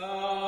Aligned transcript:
So 0.00 0.47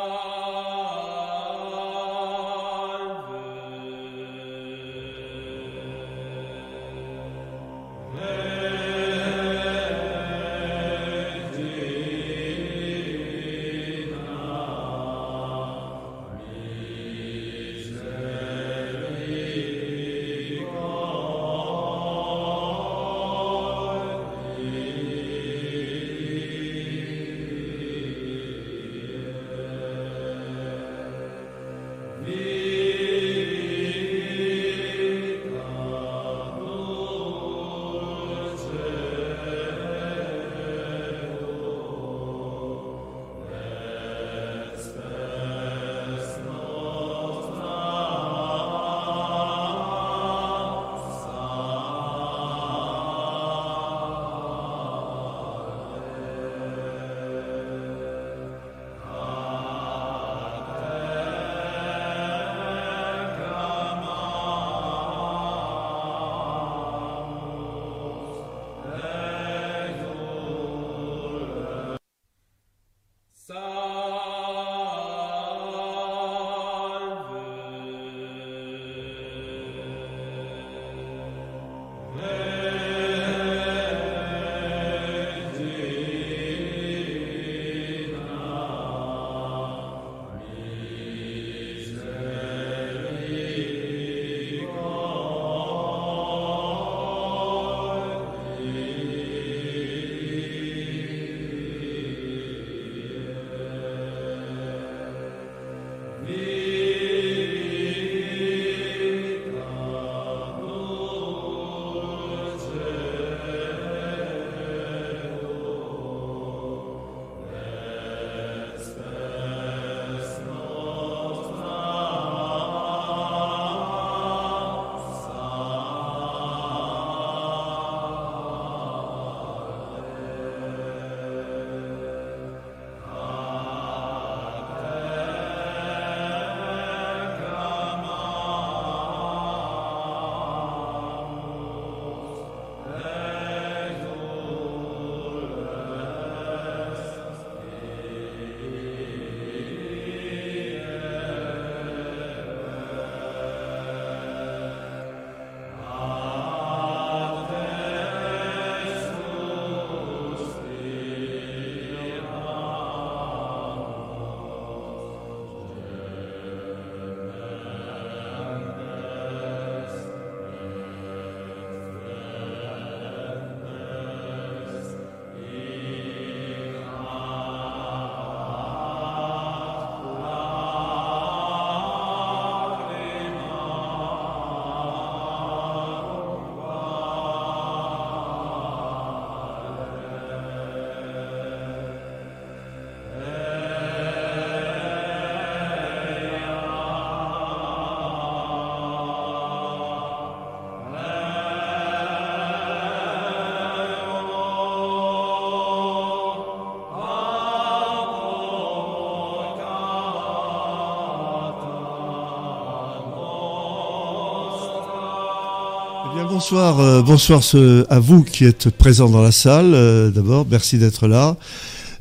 bonsoir, 216.41 216.81
euh, 216.81 217.03
bonsoir 217.03 217.43
à 217.91 218.01
vous 218.01 218.23
qui 218.25 218.47
êtes 218.47 218.71
présents 218.71 219.11
dans 219.11 219.21
la 219.21 219.31
salle. 219.31 219.75
Euh, 219.75 220.09
d'abord, 220.09 220.47
merci 220.51 220.79
d'être 220.79 221.07
là. 221.07 221.37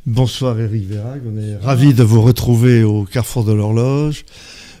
Bonsoir 0.06 0.58
Eric 0.58 0.88
Verag, 0.88 1.20
on 1.30 1.38
est 1.38 1.62
ravi 1.62 1.92
de 1.92 2.02
vous 2.02 2.22
retrouver 2.22 2.82
au 2.82 3.04
Carrefour 3.04 3.44
de 3.44 3.52
l'Horloge. 3.52 4.24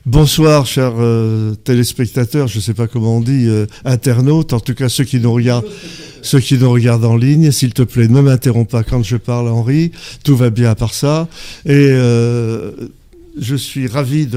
Bonsoir 0.06 0.64
chers 0.64 0.94
euh, 0.98 1.54
téléspectateurs, 1.56 2.48
je 2.48 2.56
ne 2.56 2.62
sais 2.62 2.72
pas 2.72 2.86
comment 2.86 3.18
on 3.18 3.20
dit, 3.20 3.50
internautes, 3.84 4.54
en 4.54 4.60
tout 4.60 4.72
cas 4.72 4.88
ceux 4.88 5.04
qui 5.04 5.20
nous 5.20 5.34
regardent, 5.34 5.68
ceux 6.22 6.40
qui 6.40 6.56
nous 6.56 6.70
regardent 6.70 7.04
en 7.04 7.18
ligne. 7.18 7.50
S'il 7.50 7.74
te 7.74 7.82
plaît, 7.82 8.08
ne 8.08 8.22
m'interromps 8.22 8.70
pas 8.70 8.82
quand 8.82 9.02
je 9.02 9.18
parle, 9.18 9.48
Henri. 9.48 9.92
Tout 10.24 10.38
va 10.38 10.48
bien 10.48 10.70
à 10.70 10.74
part 10.74 10.94
ça. 10.94 11.28
Je 13.40 13.56
suis 13.56 13.86
ravi 13.86 14.26
de, 14.26 14.36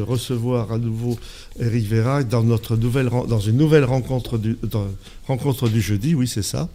recevoir 0.00 0.72
à 0.72 0.78
nouveau 0.78 1.18
Eric 1.60 1.86
Vera 1.86 2.24
dans, 2.24 2.42
notre 2.42 2.76
nouvelle, 2.76 3.10
dans 3.28 3.40
une 3.40 3.58
nouvelle 3.58 3.84
rencontre 3.84 4.38
du, 4.38 4.56
rencontre 5.26 5.68
du 5.68 5.82
jeudi, 5.82 6.14
oui 6.14 6.26
c'est 6.26 6.42
ça, 6.42 6.68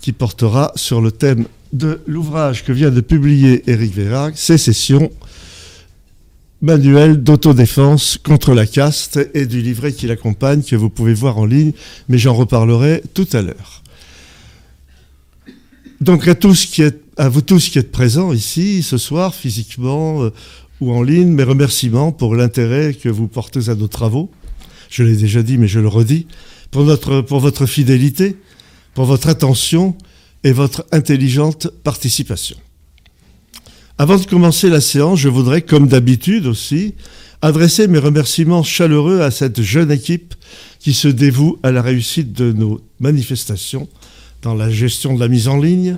qui 0.00 0.12
portera 0.12 0.72
sur 0.74 1.00
le 1.00 1.12
thème 1.12 1.46
de 1.72 2.00
l'ouvrage 2.06 2.64
que 2.64 2.72
vient 2.72 2.90
de 2.90 3.00
publier 3.00 3.62
Eric 3.70 3.94
Vera, 3.94 4.30
Sécession, 4.34 5.10
manuel 6.60 7.22
d'autodéfense 7.22 8.18
contre 8.18 8.52
la 8.52 8.66
caste 8.66 9.20
et 9.32 9.46
du 9.46 9.62
livret 9.62 9.92
qui 9.92 10.08
l'accompagne 10.08 10.62
que 10.62 10.74
vous 10.74 10.90
pouvez 10.90 11.14
voir 11.14 11.38
en 11.38 11.46
ligne, 11.46 11.72
mais 12.08 12.18
j'en 12.18 12.34
reparlerai 12.34 13.02
tout 13.14 13.28
à 13.32 13.42
l'heure. 13.42 13.82
Donc 16.00 16.26
à 16.26 16.34
tous 16.34 16.66
qui 16.66 16.82
êtes 16.82 17.05
à 17.16 17.28
vous 17.28 17.40
tous 17.40 17.70
qui 17.70 17.78
êtes 17.78 17.92
présents 17.92 18.32
ici 18.32 18.82
ce 18.82 18.98
soir, 18.98 19.34
physiquement 19.34 20.22
euh, 20.22 20.32
ou 20.80 20.92
en 20.92 21.02
ligne, 21.02 21.28
mes 21.28 21.44
remerciements 21.44 22.12
pour 22.12 22.34
l'intérêt 22.34 22.92
que 22.94 23.08
vous 23.08 23.28
portez 23.28 23.70
à 23.70 23.74
nos 23.74 23.88
travaux. 23.88 24.30
Je 24.90 25.02
l'ai 25.02 25.16
déjà 25.16 25.42
dit, 25.42 25.56
mais 25.56 25.68
je 25.68 25.80
le 25.80 25.88
redis, 25.88 26.26
pour, 26.70 26.86
pour 27.26 27.40
votre 27.40 27.66
fidélité, 27.66 28.36
pour 28.94 29.06
votre 29.06 29.28
attention 29.28 29.96
et 30.44 30.52
votre 30.52 30.84
intelligente 30.92 31.68
participation. 31.82 32.56
Avant 33.98 34.18
de 34.18 34.26
commencer 34.26 34.68
la 34.68 34.82
séance, 34.82 35.18
je 35.18 35.30
voudrais, 35.30 35.62
comme 35.62 35.88
d'habitude 35.88 36.46
aussi, 36.46 36.94
adresser 37.40 37.88
mes 37.88 37.98
remerciements 37.98 38.62
chaleureux 38.62 39.22
à 39.22 39.30
cette 39.30 39.62
jeune 39.62 39.90
équipe 39.90 40.34
qui 40.78 40.92
se 40.92 41.08
dévoue 41.08 41.58
à 41.62 41.72
la 41.72 41.80
réussite 41.80 42.34
de 42.34 42.52
nos 42.52 42.82
manifestations 43.00 43.88
dans 44.42 44.54
la 44.54 44.70
gestion 44.70 45.14
de 45.14 45.20
la 45.20 45.28
mise 45.28 45.48
en 45.48 45.58
ligne, 45.58 45.96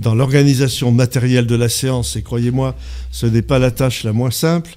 dans 0.00 0.14
l'organisation 0.14 0.92
matérielle 0.92 1.46
de 1.46 1.54
la 1.54 1.68
séance, 1.68 2.16
et 2.16 2.22
croyez-moi, 2.22 2.74
ce 3.12 3.26
n'est 3.26 3.42
pas 3.42 3.58
la 3.58 3.70
tâche 3.70 4.02
la 4.02 4.12
moins 4.12 4.30
simple, 4.30 4.70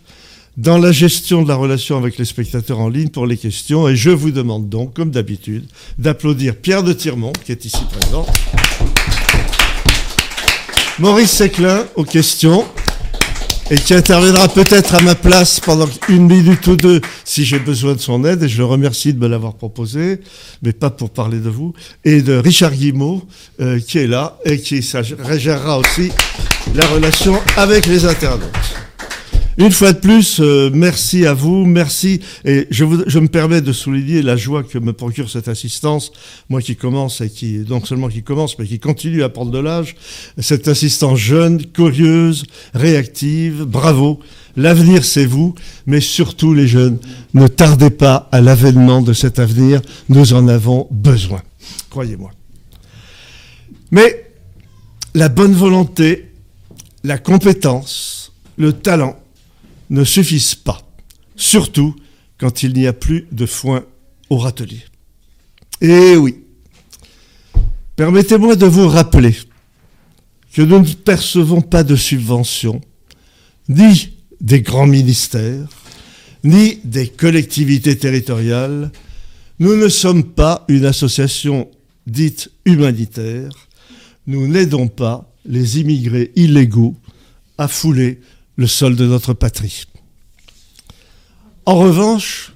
dans 0.57 0.77
la 0.77 0.91
gestion 0.91 1.41
de 1.41 1.47
la 1.47 1.55
relation 1.55 1.97
avec 1.97 2.17
les 2.17 2.25
spectateurs 2.25 2.79
en 2.79 2.89
ligne 2.89 3.07
pour 3.07 3.25
les 3.25 3.37
questions. 3.37 3.87
Et 3.87 3.95
je 3.95 4.09
vous 4.09 4.31
demande 4.31 4.69
donc, 4.69 4.93
comme 4.93 5.11
d'habitude, 5.11 5.65
d'applaudir 5.97 6.57
Pierre 6.57 6.83
de 6.83 6.93
Tirmont, 6.93 7.33
qui 7.45 7.53
est 7.53 7.65
ici 7.65 7.83
présent, 7.89 8.25
Maurice 10.99 11.31
Séclin 11.31 11.85
aux 11.95 12.03
questions, 12.03 12.65
et 13.73 13.77
qui 13.77 13.95
interviendra 13.95 14.47
peut-être 14.49 14.93
à 14.93 15.01
ma 15.01 15.15
place 15.15 15.59
pendant 15.59 15.89
une 16.07 16.27
minute 16.27 16.67
ou 16.67 16.75
deux 16.75 17.01
si 17.25 17.43
j'ai 17.43 17.57
besoin 17.57 17.95
de 17.95 17.99
son 17.99 18.23
aide, 18.23 18.43
et 18.43 18.47
je 18.47 18.59
le 18.59 18.65
remercie 18.65 19.15
de 19.15 19.19
me 19.19 19.27
l'avoir 19.27 19.55
proposé, 19.55 20.19
mais 20.61 20.73
pas 20.73 20.91
pour 20.91 21.09
parler 21.09 21.39
de 21.39 21.49
vous, 21.49 21.73
et 22.05 22.21
de 22.21 22.33
Richard 22.33 22.73
Guimau, 22.73 23.23
euh, 23.61 23.79
qui 23.79 23.97
est 23.97 24.05
là, 24.05 24.37
et 24.45 24.59
qui 24.59 24.87
gérera 25.37 25.79
aussi 25.79 26.11
la 26.75 26.85
relation 26.85 27.33
avec 27.57 27.87
les 27.87 28.05
internautes. 28.05 28.82
Une 29.57 29.71
fois 29.71 29.93
de 29.93 29.99
plus, 29.99 30.39
euh, 30.39 30.71
merci 30.73 31.25
à 31.25 31.33
vous, 31.33 31.65
merci. 31.65 32.21
Et 32.43 32.67
je, 32.71 32.85
je, 33.05 33.19
me 33.19 33.27
permets 33.27 33.61
de 33.61 33.71
souligner 33.71 34.21
la 34.23 34.35
joie 34.35 34.63
que 34.63 34.79
me 34.79 34.93
procure 34.93 35.29
cette 35.29 35.47
assistance, 35.47 36.11
moi 36.49 36.61
qui 36.61 36.75
commence 36.75 37.21
et 37.21 37.29
qui, 37.29 37.63
non 37.69 37.83
seulement 37.85 38.07
qui 38.07 38.23
commence, 38.23 38.57
mais 38.57 38.65
qui 38.65 38.79
continue 38.79 39.21
à 39.21 39.29
prendre 39.29 39.51
de 39.51 39.59
l'âge. 39.59 39.95
Cette 40.39 40.67
assistance 40.67 41.19
jeune, 41.19 41.65
curieuse, 41.67 42.45
réactive, 42.73 43.63
bravo. 43.63 44.19
L'avenir, 44.55 45.05
c'est 45.05 45.25
vous, 45.25 45.55
mais 45.85 45.99
surtout 45.99 46.53
les 46.53 46.67
jeunes, 46.67 46.99
ne 47.33 47.47
tardez 47.47 47.89
pas 47.89 48.29
à 48.31 48.41
l'avènement 48.41 49.01
de 49.01 49.13
cet 49.13 49.39
avenir. 49.39 49.81
Nous 50.09 50.33
en 50.33 50.47
avons 50.47 50.87
besoin, 50.91 51.41
croyez-moi. 51.89 52.31
Mais 53.91 54.31
la 55.13 55.29
bonne 55.29 55.53
volonté, 55.53 56.31
la 57.03 57.17
compétence, 57.17 58.31
le 58.57 58.73
talent, 58.73 59.17
ne 59.93 60.03
suffisent 60.03 60.55
pas, 60.55 60.81
surtout 61.35 61.95
quand 62.39 62.63
il 62.63 62.73
n'y 62.73 62.87
a 62.87 62.93
plus 62.93 63.27
de 63.31 63.45
foin 63.45 63.85
au 64.29 64.37
râtelier. 64.37 64.83
Eh 65.81 66.17
oui, 66.17 66.39
permettez-moi 67.95 68.55
de 68.55 68.65
vous 68.65 68.87
rappeler 68.87 69.35
que 70.51 70.63
nous 70.63 70.79
ne 70.79 70.93
percevons 70.93 71.61
pas 71.61 71.83
de 71.83 71.95
subventions, 71.95 72.81
ni 73.69 74.17
des 74.41 74.61
grands 74.61 74.87
ministères, 74.87 75.69
ni 76.43 76.79
des 76.83 77.07
collectivités 77.07 77.97
territoriales. 77.97 78.91
Nous 79.59 79.75
ne 79.75 79.89
sommes 79.89 80.23
pas 80.23 80.65
une 80.69 80.85
association 80.85 81.69
dite 82.07 82.49
humanitaire. 82.65 83.51
Nous 84.25 84.47
n'aidons 84.47 84.87
pas 84.87 85.31
les 85.45 85.79
immigrés 85.79 86.31
illégaux 86.35 86.95
à 87.59 87.67
fouler 87.67 88.19
le 88.55 88.67
sol 88.67 88.95
de 88.95 89.05
notre 89.05 89.33
patrie. 89.33 89.85
En 91.65 91.75
revanche, 91.75 92.53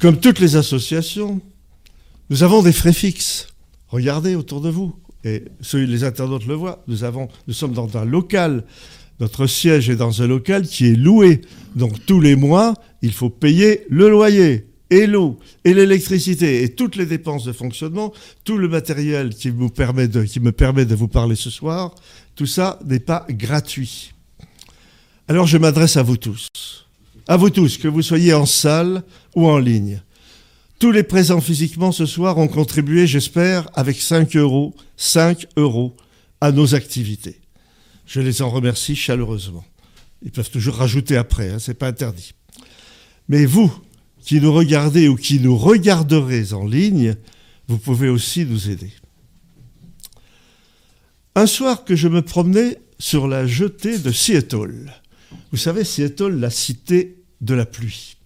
comme 0.00 0.18
toutes 0.18 0.38
les 0.38 0.56
associations, 0.56 1.40
nous 2.30 2.42
avons 2.42 2.62
des 2.62 2.72
frais 2.72 2.92
fixes. 2.92 3.48
Regardez 3.88 4.34
autour 4.36 4.60
de 4.60 4.70
vous, 4.70 4.94
et 5.24 5.44
ceux, 5.60 5.84
les 5.84 6.04
internautes 6.04 6.46
le 6.46 6.54
voient, 6.54 6.82
nous, 6.86 7.04
avons, 7.04 7.28
nous 7.48 7.54
sommes 7.54 7.72
dans 7.72 7.96
un 7.98 8.04
local, 8.04 8.64
notre 9.18 9.46
siège 9.46 9.90
est 9.90 9.96
dans 9.96 10.22
un 10.22 10.26
local 10.26 10.66
qui 10.66 10.86
est 10.86 10.96
loué. 10.96 11.42
Donc 11.74 12.06
tous 12.06 12.20
les 12.20 12.36
mois, 12.36 12.74
il 13.02 13.12
faut 13.12 13.28
payer 13.28 13.84
le 13.90 14.08
loyer, 14.08 14.66
et 14.88 15.06
l'eau, 15.06 15.38
et 15.64 15.74
l'électricité, 15.74 16.62
et 16.62 16.74
toutes 16.74 16.96
les 16.96 17.06
dépenses 17.06 17.44
de 17.44 17.52
fonctionnement, 17.52 18.12
tout 18.44 18.56
le 18.56 18.68
matériel 18.68 19.34
qui, 19.34 19.52
qui 19.52 20.40
me 20.40 20.52
permet 20.52 20.86
de 20.86 20.94
vous 20.94 21.08
parler 21.08 21.36
ce 21.36 21.50
soir, 21.50 21.94
tout 22.34 22.46
ça 22.46 22.78
n'est 22.86 23.00
pas 23.00 23.26
gratuit. 23.28 24.12
Alors 25.30 25.46
je 25.46 25.58
m'adresse 25.58 25.96
à 25.96 26.02
vous 26.02 26.16
tous, 26.16 26.48
à 27.28 27.36
vous 27.36 27.50
tous, 27.50 27.78
que 27.78 27.86
vous 27.86 28.02
soyez 28.02 28.34
en 28.34 28.46
salle 28.46 29.04
ou 29.36 29.46
en 29.46 29.58
ligne. 29.58 30.02
Tous 30.80 30.90
les 30.90 31.04
présents 31.04 31.40
physiquement 31.40 31.92
ce 31.92 32.04
soir 32.04 32.36
ont 32.38 32.48
contribué, 32.48 33.06
j'espère, 33.06 33.70
avec 33.74 34.00
5 34.00 34.34
euros, 34.34 34.74
5 34.96 35.46
euros 35.56 35.94
à 36.40 36.50
nos 36.50 36.74
activités. 36.74 37.40
Je 38.06 38.20
les 38.20 38.42
en 38.42 38.50
remercie 38.50 38.96
chaleureusement. 38.96 39.64
Ils 40.22 40.32
peuvent 40.32 40.50
toujours 40.50 40.74
rajouter 40.74 41.16
après, 41.16 41.50
hein, 41.50 41.60
ce 41.60 41.70
n'est 41.70 41.76
pas 41.76 41.86
interdit. 41.86 42.32
Mais 43.28 43.46
vous, 43.46 43.72
qui 44.24 44.40
nous 44.40 44.52
regardez 44.52 45.06
ou 45.06 45.14
qui 45.14 45.38
nous 45.38 45.56
regarderez 45.56 46.52
en 46.54 46.66
ligne, 46.66 47.14
vous 47.68 47.78
pouvez 47.78 48.08
aussi 48.08 48.44
nous 48.46 48.68
aider. 48.68 48.90
Un 51.36 51.46
soir 51.46 51.84
que 51.84 51.94
je 51.94 52.08
me 52.08 52.20
promenais 52.20 52.80
sur 52.98 53.28
la 53.28 53.46
jetée 53.46 53.96
de 53.96 54.10
Seattle, 54.10 54.92
vous 55.50 55.58
savez, 55.58 55.84
Seattle, 55.84 56.38
la 56.38 56.50
cité 56.50 57.16
de 57.40 57.54
la 57.54 57.66
pluie. 57.66 58.16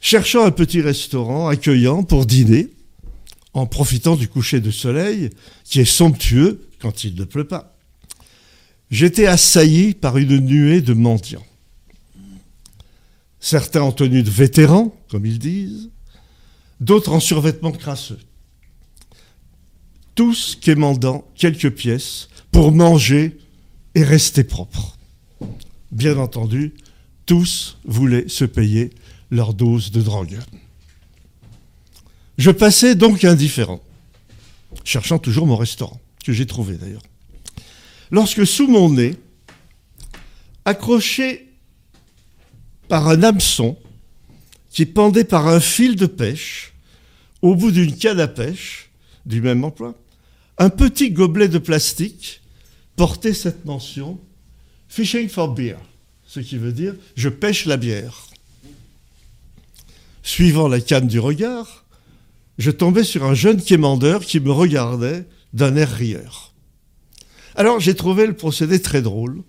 Cherchant 0.00 0.44
un 0.44 0.50
petit 0.50 0.80
restaurant 0.80 1.48
accueillant 1.48 2.04
pour 2.04 2.26
dîner, 2.26 2.68
en 3.52 3.66
profitant 3.66 4.14
du 4.14 4.28
coucher 4.28 4.60
de 4.60 4.70
soleil, 4.70 5.30
qui 5.64 5.80
est 5.80 5.84
somptueux 5.84 6.68
quand 6.80 7.04
il 7.04 7.16
ne 7.16 7.24
pleut 7.24 7.46
pas, 7.46 7.76
j'étais 8.90 9.26
assailli 9.26 9.94
par 9.94 10.16
une 10.16 10.38
nuée 10.38 10.80
de 10.80 10.94
mendiants. 10.94 11.46
Certains 13.40 13.82
en 13.82 13.92
tenue 13.92 14.22
de 14.22 14.30
vétérans, 14.30 14.94
comme 15.10 15.26
ils 15.26 15.38
disent, 15.38 15.90
d'autres 16.78 17.12
en 17.12 17.20
survêtements 17.20 17.72
crasseux. 17.72 18.20
Tous 20.14 20.56
quémandant 20.60 21.26
quelques 21.34 21.70
pièces 21.70 22.28
pour 22.52 22.72
manger 22.72 23.38
et 23.94 24.04
rester 24.04 24.44
propres 24.44 24.99
bien 25.92 26.18
entendu, 26.18 26.74
tous 27.26 27.78
voulaient 27.84 28.28
se 28.28 28.44
payer 28.44 28.90
leur 29.30 29.54
dose 29.54 29.90
de 29.90 30.02
drogue. 30.02 30.38
Je 32.38 32.50
passais 32.50 32.94
donc 32.94 33.24
indifférent, 33.24 33.80
cherchant 34.84 35.18
toujours 35.18 35.46
mon 35.46 35.56
restaurant, 35.56 36.00
que 36.24 36.32
j'ai 36.32 36.46
trouvé 36.46 36.76
d'ailleurs. 36.76 37.02
Lorsque 38.10 38.46
sous 38.46 38.66
mon 38.66 38.90
nez, 38.90 39.16
accroché 40.64 41.52
par 42.88 43.08
un 43.08 43.22
hameçon 43.22 43.78
qui 44.70 44.86
pendait 44.86 45.24
par 45.24 45.48
un 45.48 45.60
fil 45.60 45.96
de 45.96 46.06
pêche 46.06 46.72
au 47.42 47.54
bout 47.54 47.70
d'une 47.70 47.96
canne 47.96 48.20
à 48.20 48.28
pêche 48.28 48.90
du 49.26 49.40
même 49.40 49.64
emploi, 49.64 49.94
un 50.58 50.70
petit 50.70 51.10
gobelet 51.10 51.48
de 51.48 51.58
plastique 51.58 52.42
portait 52.96 53.34
cette 53.34 53.64
mention 53.64 54.18
Fishing 54.90 55.28
for 55.28 55.54
beer, 55.54 55.76
ce 56.26 56.40
qui 56.40 56.58
veut 56.58 56.72
dire 56.72 56.94
je 57.14 57.28
pêche 57.28 57.64
la 57.64 57.76
bière. 57.76 58.26
Suivant 60.24 60.66
la 60.66 60.80
canne 60.80 61.06
du 61.06 61.20
regard, 61.20 61.86
je 62.58 62.72
tombais 62.72 63.04
sur 63.04 63.24
un 63.24 63.34
jeune 63.34 63.62
quémandeur 63.62 64.20
qui 64.20 64.40
me 64.40 64.50
regardait 64.50 65.26
d'un 65.52 65.76
air 65.76 65.90
rieur. 65.90 66.52
Alors 67.54 67.78
j'ai 67.78 67.94
trouvé 67.94 68.26
le 68.26 68.34
procédé 68.34 68.82
très 68.82 69.00
drôle, 69.00 69.42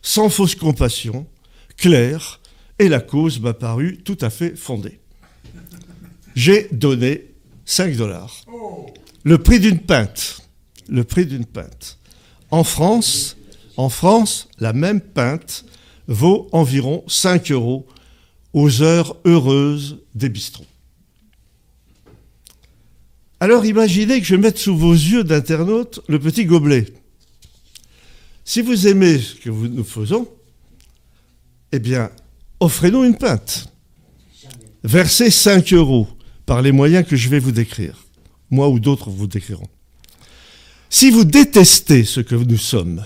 sans 0.00 0.28
fausse 0.30 0.54
compassion, 0.54 1.26
clair, 1.76 2.40
et 2.78 2.88
la 2.88 3.00
cause 3.00 3.40
m'a 3.40 3.52
paru 3.52 3.98
tout 4.04 4.18
à 4.20 4.30
fait 4.30 4.54
fondée. 4.54 5.00
J'ai 6.36 6.68
donné 6.70 7.32
5 7.64 7.96
dollars. 7.96 8.44
Le 9.24 9.38
prix 9.38 9.58
d'une 9.58 9.80
pinte. 9.80 10.40
Le 10.88 11.02
prix 11.02 11.26
d'une 11.26 11.46
pinte. 11.46 11.98
En 12.50 12.62
France, 12.62 13.36
en 13.76 13.88
France, 13.88 14.48
la 14.58 14.72
même 14.72 15.00
pinte 15.00 15.64
vaut 16.06 16.48
environ 16.52 17.04
5 17.06 17.50
euros 17.50 17.86
aux 18.52 18.82
heures 18.82 19.16
heureuses 19.24 19.98
des 20.14 20.28
bistrots. 20.28 20.66
Alors 23.40 23.66
imaginez 23.66 24.20
que 24.20 24.26
je 24.26 24.36
mette 24.36 24.58
sous 24.58 24.76
vos 24.76 24.92
yeux 24.92 25.24
d'internaute 25.24 26.00
le 26.08 26.18
petit 26.18 26.44
gobelet. 26.44 26.86
Si 28.44 28.62
vous 28.62 28.86
aimez 28.86 29.18
ce 29.18 29.34
que 29.34 29.50
nous 29.50 29.84
faisons, 29.84 30.28
eh 31.72 31.78
bien, 31.78 32.10
offrez-nous 32.60 33.04
une 33.04 33.16
pinte. 33.16 33.68
Versez 34.84 35.30
5 35.30 35.72
euros 35.72 36.06
par 36.46 36.62
les 36.62 36.72
moyens 36.72 37.06
que 37.06 37.16
je 37.16 37.28
vais 37.28 37.38
vous 37.38 37.52
décrire. 37.52 38.04
Moi 38.50 38.68
ou 38.68 38.78
d'autres 38.78 39.10
vous 39.10 39.26
décriront. 39.26 39.68
Si 40.90 41.10
vous 41.10 41.24
détestez 41.24 42.04
ce 42.04 42.20
que 42.20 42.36
nous 42.36 42.58
sommes, 42.58 43.04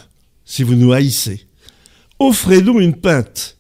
si 0.49 0.63
vous 0.63 0.75
nous 0.75 0.95
haïssez. 0.95 1.47
Offrez-nous 2.19 2.81
une 2.81 2.97
pinte, 2.97 3.59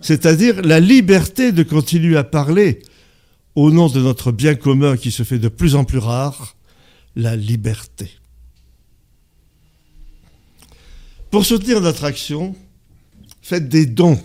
c'est-à-dire 0.00 0.62
la 0.62 0.78
liberté 0.78 1.50
de 1.50 1.64
continuer 1.64 2.16
à 2.16 2.22
parler 2.22 2.78
au 3.56 3.72
nom 3.72 3.88
de 3.88 4.00
notre 4.00 4.30
bien 4.30 4.54
commun 4.54 4.96
qui 4.96 5.10
se 5.10 5.24
fait 5.24 5.40
de 5.40 5.48
plus 5.48 5.74
en 5.74 5.84
plus 5.84 5.98
rare, 5.98 6.54
la 7.16 7.34
liberté. 7.34 8.08
Pour 11.32 11.44
soutenir 11.44 11.80
notre 11.80 12.04
action, 12.04 12.54
faites 13.42 13.68
des 13.68 13.84
dons, 13.84 14.20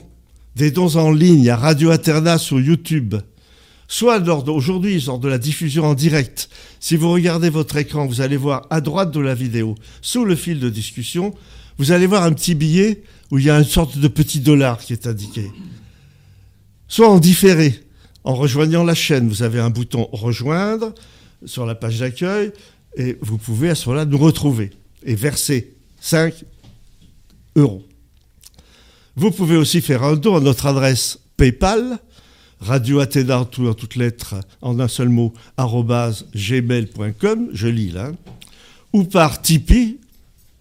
des 0.55 0.69
dons 0.69 0.95
en 0.95 1.11
ligne 1.11 1.49
à 1.49 1.57
Radio 1.57 1.89
Alterna 1.89 2.37
sur 2.37 2.61
YouTube, 2.61 3.15
soit 3.87 4.21
aujourd'hui, 4.49 5.03
lors 5.07 5.17
de 5.17 5.27
la 5.27 5.39
diffusion 5.39 5.85
en 5.85 5.95
direct. 5.95 6.47
Si 6.79 6.95
vous 6.95 7.11
regardez 7.11 7.49
votre 7.49 7.75
écran, 7.75 8.05
vous 8.05 8.21
allez 8.21 8.37
voir 8.37 8.67
à 8.69 8.81
droite 8.81 9.09
de 9.09 9.19
la 9.19 9.33
vidéo, 9.33 9.73
sous 10.03 10.25
le 10.25 10.35
fil 10.35 10.59
de 10.59 10.69
discussion, 10.69 11.33
vous 11.83 11.91
allez 11.91 12.07
voir 12.07 12.23
un 12.23 12.31
petit 12.31 12.55
billet 12.55 13.03
où 13.29 13.39
il 13.39 13.45
y 13.45 13.49
a 13.49 13.57
une 13.57 13.65
sorte 13.65 13.97
de 13.97 14.07
petit 14.07 14.39
dollar 14.39 14.79
qui 14.79 14.93
est 14.93 15.05
indiqué. 15.05 15.51
Soit 16.87 17.09
en 17.09 17.19
différé, 17.19 17.77
en 18.23 18.35
rejoignant 18.35 18.85
la 18.85 18.95
chaîne, 18.95 19.27
vous 19.27 19.43
avez 19.43 19.59
un 19.59 19.69
bouton 19.69 20.07
rejoindre 20.13 20.95
sur 21.45 21.65
la 21.65 21.75
page 21.75 21.99
d'accueil 21.99 22.53
et 22.95 23.17
vous 23.19 23.37
pouvez 23.37 23.69
à 23.69 23.75
ce 23.75 23.89
moment-là 23.89 24.05
nous 24.05 24.17
retrouver 24.17 24.69
et 25.03 25.13
verser 25.13 25.73
5 25.99 26.45
euros. 27.57 27.83
Vous 29.17 29.31
pouvez 29.31 29.57
aussi 29.57 29.81
faire 29.81 30.03
un 30.03 30.15
don 30.15 30.37
à 30.37 30.39
notre 30.39 30.67
adresse 30.67 31.19
PayPal, 31.35 31.99
Radio 32.61 33.01
Athéna, 33.01 33.45
tout 33.51 33.67
en 33.67 33.73
toutes 33.73 33.97
lettres, 33.97 34.35
en 34.61 34.79
un 34.79 34.87
seul 34.87 35.09
mot, 35.09 35.33
gmail.com, 35.57 37.49
je 37.51 37.67
lis 37.67 37.91
là, 37.91 38.13
ou 38.93 39.03
par 39.03 39.41
Tipeee, 39.41 39.99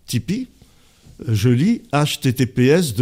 Tipeee, 0.05 0.49
je 1.29 1.49
lis 1.49 1.83
https 1.93 2.93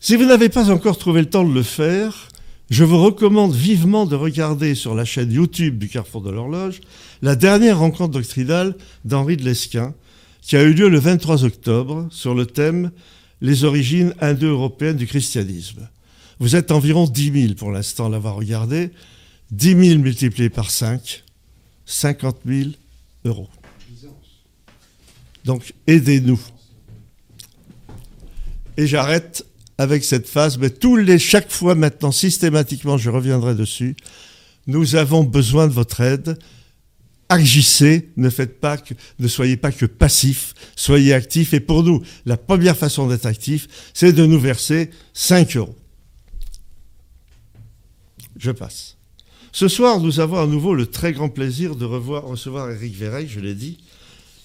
Si 0.00 0.16
vous 0.16 0.24
n'avez 0.24 0.48
pas 0.48 0.70
encore 0.70 0.96
trouvé 0.98 1.20
le 1.20 1.28
temps 1.30 1.44
de 1.44 1.52
le 1.52 1.62
faire, 1.62 2.28
je 2.70 2.84
vous 2.84 3.00
recommande 3.00 3.54
vivement 3.54 4.06
de 4.06 4.16
regarder 4.16 4.74
sur 4.74 4.94
la 4.94 5.04
chaîne 5.04 5.32
YouTube 5.32 5.78
du 5.78 5.88
Carrefour 5.88 6.22
de 6.22 6.30
l'Horloge 6.30 6.80
la 7.22 7.36
dernière 7.36 7.78
rencontre 7.78 8.12
doctrinale 8.12 8.76
d'Henri 9.04 9.36
de 9.36 9.44
Lesquin, 9.44 9.94
qui 10.42 10.56
a 10.56 10.62
eu 10.62 10.72
lieu 10.72 10.88
le 10.88 10.98
23 10.98 11.44
octobre 11.44 12.08
sur 12.10 12.34
le 12.34 12.46
thème 12.46 12.90
Les 13.40 13.64
origines 13.64 14.14
indo-européennes 14.20 14.96
du 14.96 15.06
christianisme. 15.06 15.88
Vous 16.38 16.56
êtes 16.56 16.70
environ 16.70 17.06
10 17.06 17.42
000 17.42 17.54
pour 17.54 17.70
l'instant 17.70 18.06
à 18.06 18.08
l'avoir 18.08 18.34
regardé. 18.34 18.90
10 19.52 19.88
000 19.88 20.00
multiplié 20.00 20.50
par 20.50 20.70
5, 20.70 21.22
50 21.84 22.38
000 22.44 22.70
euros. 23.24 23.48
Donc 25.44 25.72
aidez-nous. 25.86 26.40
Et 28.76 28.86
j'arrête 28.86 29.46
avec 29.78 30.04
cette 30.04 30.28
phase, 30.28 30.58
mais 30.58 30.70
tous 30.70 30.96
les, 30.96 31.18
chaque 31.18 31.50
fois 31.50 31.74
maintenant, 31.74 32.12
systématiquement, 32.12 32.96
je 32.98 33.10
reviendrai 33.10 33.54
dessus, 33.54 33.96
nous 34.66 34.96
avons 34.96 35.22
besoin 35.22 35.66
de 35.66 35.72
votre 35.72 36.00
aide. 36.00 36.38
Agissez, 37.28 38.10
ne 38.16 38.30
soyez 38.30 39.56
pas 39.56 39.72
que 39.72 39.86
passifs, 39.86 40.54
soyez 40.76 41.12
actifs. 41.12 41.54
Et 41.54 41.60
pour 41.60 41.82
nous, 41.82 42.02
la 42.24 42.36
première 42.36 42.76
façon 42.76 43.08
d'être 43.08 43.26
actif, 43.26 43.68
c'est 43.94 44.12
de 44.12 44.24
nous 44.24 44.38
verser 44.38 44.90
5 45.12 45.56
euros. 45.56 45.76
Je 48.38 48.50
passe. 48.50 48.96
Ce 49.52 49.68
soir, 49.68 50.00
nous 50.00 50.20
avons 50.20 50.38
à 50.38 50.46
nouveau 50.46 50.74
le 50.74 50.86
très 50.86 51.12
grand 51.12 51.30
plaisir 51.30 51.76
de 51.76 51.84
revoir, 51.84 52.24
recevoir 52.24 52.70
Eric 52.70 52.94
Véreil, 52.94 53.26
je 53.26 53.40
l'ai 53.40 53.54
dit, 53.54 53.78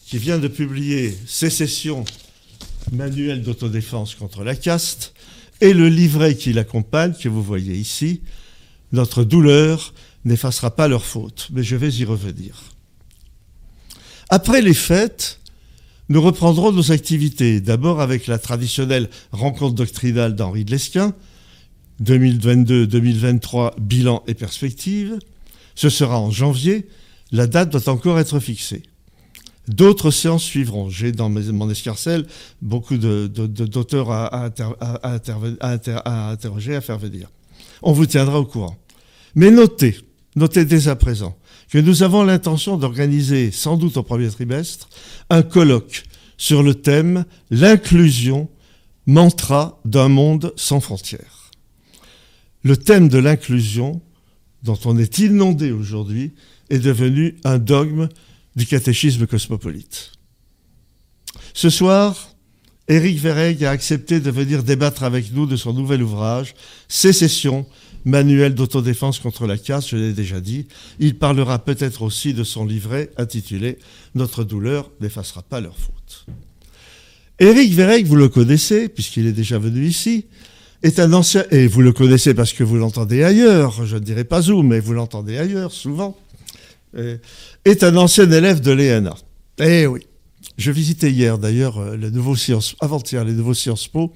qui 0.05 0.17
vient 0.17 0.39
de 0.39 0.47
publier 0.47 1.15
Sécession, 1.27 2.05
manuel 2.91 3.41
d'autodéfense 3.43 4.15
contre 4.15 4.43
la 4.43 4.55
caste, 4.55 5.13
et 5.61 5.73
le 5.73 5.89
livret 5.89 6.35
qui 6.35 6.53
l'accompagne, 6.53 7.13
que 7.13 7.29
vous 7.29 7.43
voyez 7.43 7.75
ici, 7.75 8.21
Notre 8.91 9.23
douleur 9.23 9.93
n'effacera 10.25 10.75
pas 10.75 10.87
leur 10.87 11.05
faute, 11.05 11.47
mais 11.51 11.63
je 11.63 11.75
vais 11.75 11.93
y 11.93 12.03
revenir. 12.03 12.73
Après 14.29 14.61
les 14.61 14.73
fêtes, 14.73 15.39
nous 16.09 16.21
reprendrons 16.21 16.71
nos 16.71 16.91
activités, 16.91 17.61
d'abord 17.61 18.01
avec 18.01 18.27
la 18.27 18.37
traditionnelle 18.37 19.09
rencontre 19.31 19.75
doctrinale 19.75 20.35
d'Henri 20.35 20.65
de 20.65 20.71
Lesquin, 20.71 21.13
2022-2023, 22.03 23.79
bilan 23.79 24.23
et 24.27 24.33
perspective. 24.33 25.19
Ce 25.75 25.89
sera 25.89 26.19
en 26.19 26.31
janvier, 26.31 26.87
la 27.31 27.47
date 27.47 27.69
doit 27.69 27.87
encore 27.87 28.19
être 28.19 28.39
fixée. 28.39 28.83
D'autres 29.67 30.11
séances 30.11 30.43
suivront. 30.43 30.89
J'ai 30.89 31.11
dans 31.11 31.29
mon 31.29 31.69
escarcelle 31.69 32.25
beaucoup 32.61 32.97
d'auteurs 32.97 34.11
à, 34.11 34.25
à, 34.25 35.13
interroger, 36.31 36.75
à 36.75 36.81
faire 36.81 36.97
venir. 36.97 37.29
On 37.81 37.91
vous 37.91 38.05
tiendra 38.05 38.39
au 38.39 38.45
courant. 38.45 38.77
Mais 39.35 39.51
notez, 39.51 39.97
notez 40.35 40.65
dès 40.65 40.87
à 40.87 40.95
présent 40.95 41.37
que 41.71 41.77
nous 41.77 42.03
avons 42.03 42.23
l'intention 42.23 42.77
d'organiser, 42.77 43.51
sans 43.51 43.77
doute 43.77 43.97
au 43.97 44.03
premier 44.03 44.29
trimestre, 44.29 44.89
un 45.29 45.41
colloque 45.41 46.03
sur 46.37 46.63
le 46.63 46.75
thème 46.75 47.25
L'inclusion, 47.49 48.49
mantra 49.05 49.79
d'un 49.85 50.09
monde 50.09 50.53
sans 50.55 50.79
frontières. 50.79 51.51
Le 52.63 52.77
thème 52.77 53.09
de 53.09 53.17
l'inclusion, 53.17 54.01
dont 54.63 54.77
on 54.85 54.97
est 54.97 55.19
inondé 55.19 55.71
aujourd'hui, 55.71 56.33
est 56.69 56.79
devenu 56.79 57.37
un 57.43 57.57
dogme 57.57 58.09
du 58.55 58.65
catéchisme 58.65 59.27
cosmopolite. 59.27 60.11
Ce 61.53 61.69
soir, 61.69 62.31
Éric 62.87 63.19
Verreg 63.19 63.63
a 63.63 63.71
accepté 63.71 64.19
de 64.19 64.31
venir 64.31 64.63
débattre 64.63 65.03
avec 65.03 65.31
nous 65.33 65.45
de 65.45 65.55
son 65.55 65.73
nouvel 65.73 66.03
ouvrage, 66.03 66.53
Sécession, 66.87 67.65
manuel 68.05 68.55
d'autodéfense 68.55 69.19
contre 69.19 69.47
la 69.47 69.57
casse, 69.57 69.89
je 69.89 69.97
l'ai 69.97 70.13
déjà 70.13 70.41
dit. 70.41 70.67
Il 70.99 71.17
parlera 71.17 71.59
peut-être 71.59 72.01
aussi 72.01 72.33
de 72.33 72.43
son 72.43 72.65
livret 72.65 73.09
intitulé 73.17 73.77
Notre 74.15 74.43
douleur 74.43 74.89
n'effacera 74.99 75.41
pas 75.43 75.61
leur 75.61 75.77
faute. 75.77 76.25
Éric 77.39 77.73
Verreg, 77.73 78.05
vous 78.05 78.15
le 78.15 78.29
connaissez, 78.29 78.89
puisqu'il 78.89 79.25
est 79.25 79.31
déjà 79.31 79.57
venu 79.57 79.85
ici, 79.85 80.25
est 80.83 80.99
un 80.99 81.13
ancien, 81.13 81.45
et 81.51 81.67
vous 81.67 81.81
le 81.81 81.91
connaissez 81.91 82.33
parce 82.33 82.53
que 82.53 82.63
vous 82.63 82.77
l'entendez 82.77 83.23
ailleurs, 83.23 83.85
je 83.85 83.95
ne 83.95 84.01
dirai 84.01 84.23
pas 84.23 84.49
où, 84.49 84.63
mais 84.63 84.79
vous 84.79 84.93
l'entendez 84.93 85.37
ailleurs 85.37 85.71
souvent, 85.71 86.17
est 87.65 87.83
un 87.83 87.95
ancien 87.95 88.29
élève 88.31 88.61
de 88.61 88.71
l'ENA. 88.71 89.15
Eh 89.59 89.87
oui. 89.87 90.07
Je 90.57 90.71
visitais 90.71 91.11
hier 91.11 91.37
d'ailleurs 91.37 91.77
euh, 91.77 91.95
le 91.95 92.09
nouveau 92.09 92.35
Sciences, 92.35 92.75
avant-hier 92.79 93.23
les 93.23 93.33
nouveaux 93.33 93.53
Sciences 93.53 93.87
Po, 93.87 94.13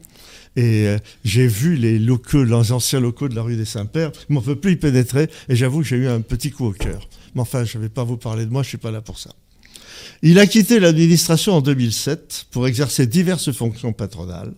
et 0.56 0.88
euh, 0.88 0.98
j'ai 1.24 1.48
vu 1.48 1.76
les 1.76 2.00
locaux, 2.00 2.44
les 2.44 2.72
anciens 2.72 3.00
locaux 3.00 3.30
de 3.30 3.36
la 3.36 3.44
rue 3.44 3.56
des 3.56 3.66
Saints-Pères. 3.66 4.12
Je 4.28 4.34
m'en 4.34 4.42
peux 4.42 4.56
plus 4.56 4.74
y 4.74 4.76
pénétrer, 4.76 5.30
et 5.50 5.56
j'avoue 5.56 5.82
que 5.82 5.88
j'ai 5.88 5.98
eu 5.98 6.08
un 6.08 6.22
petit 6.22 6.52
coup 6.52 6.66
au 6.66 6.72
cœur. 6.72 7.08
Mais 7.36 7.42
enfin, 7.42 7.64
je 7.64 7.78
ne 7.78 7.84
vais 7.84 7.90
pas 7.90 8.04
vous 8.04 8.18
parler 8.18 8.46
de 8.46 8.52
moi, 8.52 8.64
je 8.64 8.70
suis 8.70 8.78
pas 8.78 8.92
là 8.92 9.02
pour 9.02 9.20
ça. 9.20 9.32
Il 10.22 10.40
a 10.40 10.48
quitté 10.48 10.80
l'administration 10.80 11.54
en 11.54 11.62
2007 11.62 12.48
pour 12.52 12.68
exercer 12.68 13.06
diverses 13.06 13.52
fonctions 13.52 13.94
patronales. 13.94 14.54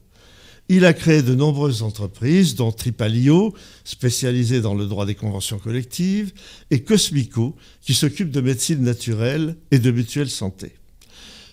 Il 0.69 0.83
a 0.83 0.93
créé 0.93 1.21
de 1.21 1.33
nombreuses 1.33 1.81
entreprises, 1.81 2.55
dont 2.55 2.71
Tripalio, 2.71 3.53
spécialisé 3.85 4.59
dans 4.59 4.75
le 4.75 4.85
droit 4.85 5.05
des 5.05 5.15
conventions 5.15 5.59
collectives, 5.59 6.33
et 6.71 6.81
Cosmico, 6.81 7.55
qui 7.81 7.93
s'occupe 7.93 8.31
de 8.31 8.41
médecine 8.41 8.81
naturelle 8.81 9.55
et 9.71 9.79
de 9.79 9.91
mutuelle 9.91 10.29
santé. 10.29 10.73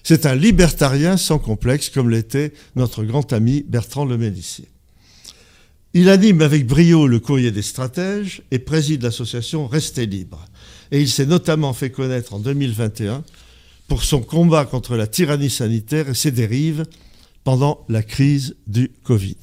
C'est 0.02 0.26
un 0.26 0.34
libertarien 0.34 1.16
sans 1.16 1.38
complexe, 1.38 1.88
comme 1.88 2.10
l'était 2.10 2.52
notre 2.74 3.04
grand 3.04 3.32
ami 3.32 3.64
Bertrand 3.66 4.04
Le 4.04 4.18
Mélissier. 4.18 4.66
Il 5.94 6.08
anime 6.08 6.42
avec 6.42 6.66
brio 6.66 7.06
le 7.06 7.20
courrier 7.20 7.52
des 7.52 7.62
stratèges 7.62 8.42
et 8.50 8.58
préside 8.58 9.04
l'association 9.04 9.68
Restez 9.68 10.06
libre. 10.06 10.44
Et 10.90 11.00
il 11.00 11.08
s'est 11.08 11.24
notamment 11.24 11.72
fait 11.72 11.90
connaître 11.90 12.34
en 12.34 12.40
2021 12.40 13.22
pour 13.86 14.02
son 14.02 14.20
combat 14.20 14.64
contre 14.64 14.96
la 14.96 15.06
tyrannie 15.06 15.50
sanitaire 15.50 16.08
et 16.08 16.14
ses 16.14 16.32
dérives 16.32 16.84
pendant 17.44 17.84
la 17.88 18.02
crise 18.02 18.56
du 18.66 18.90
Covid. 19.04 19.36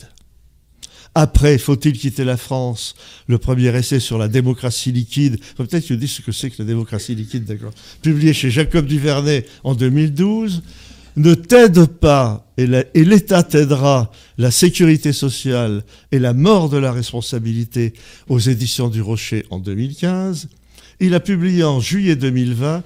Après, 1.13 1.58
faut-il 1.58 1.93
quitter 1.93 2.24
la 2.24 2.38
France? 2.38 2.96
Le 3.27 3.38
premier 3.38 3.75
essai 3.75 4.00
sur 4.00 4.17
la 4.17 4.27
démocratie 4.27 4.91
liquide, 4.91 5.39
peut-être 5.58 5.84
que 5.84 5.93
je 5.93 6.00
dis 6.00 6.08
ce 6.08 6.22
que 6.22 6.31
c'est 6.31 6.50
que 6.50 6.55
la 6.60 6.65
démocratie 6.65 7.15
liquide, 7.15 7.46
d'accord, 7.46 7.74
publié 8.01 8.34
chez 8.34 8.50
Jacob 8.50 8.86
Duvernay 8.86 9.46
en 9.63 9.75
2012, 9.75 10.63
ne 11.17 11.34
t'aide 11.34 11.86
pas 11.86 12.48
et 12.58 13.03
l'État 13.03 13.43
t'aidera. 13.43 14.12
La 14.38 14.51
sécurité 14.51 15.12
sociale 15.12 15.84
et 16.12 16.20
la 16.20 16.34
mort 16.34 16.70
de 16.70 16.77
la 16.77 16.93
responsabilité 16.93 17.93
aux 18.29 18.39
éditions 18.39 18.88
du 18.88 19.01
Rocher 19.01 19.46
en 19.50 19.60
2015. 19.60 20.48
Il 21.01 21.13
a 21.13 21.20
publié 21.20 21.63
en 21.63 21.81
juillet 21.81 22.15
2020 22.15 22.84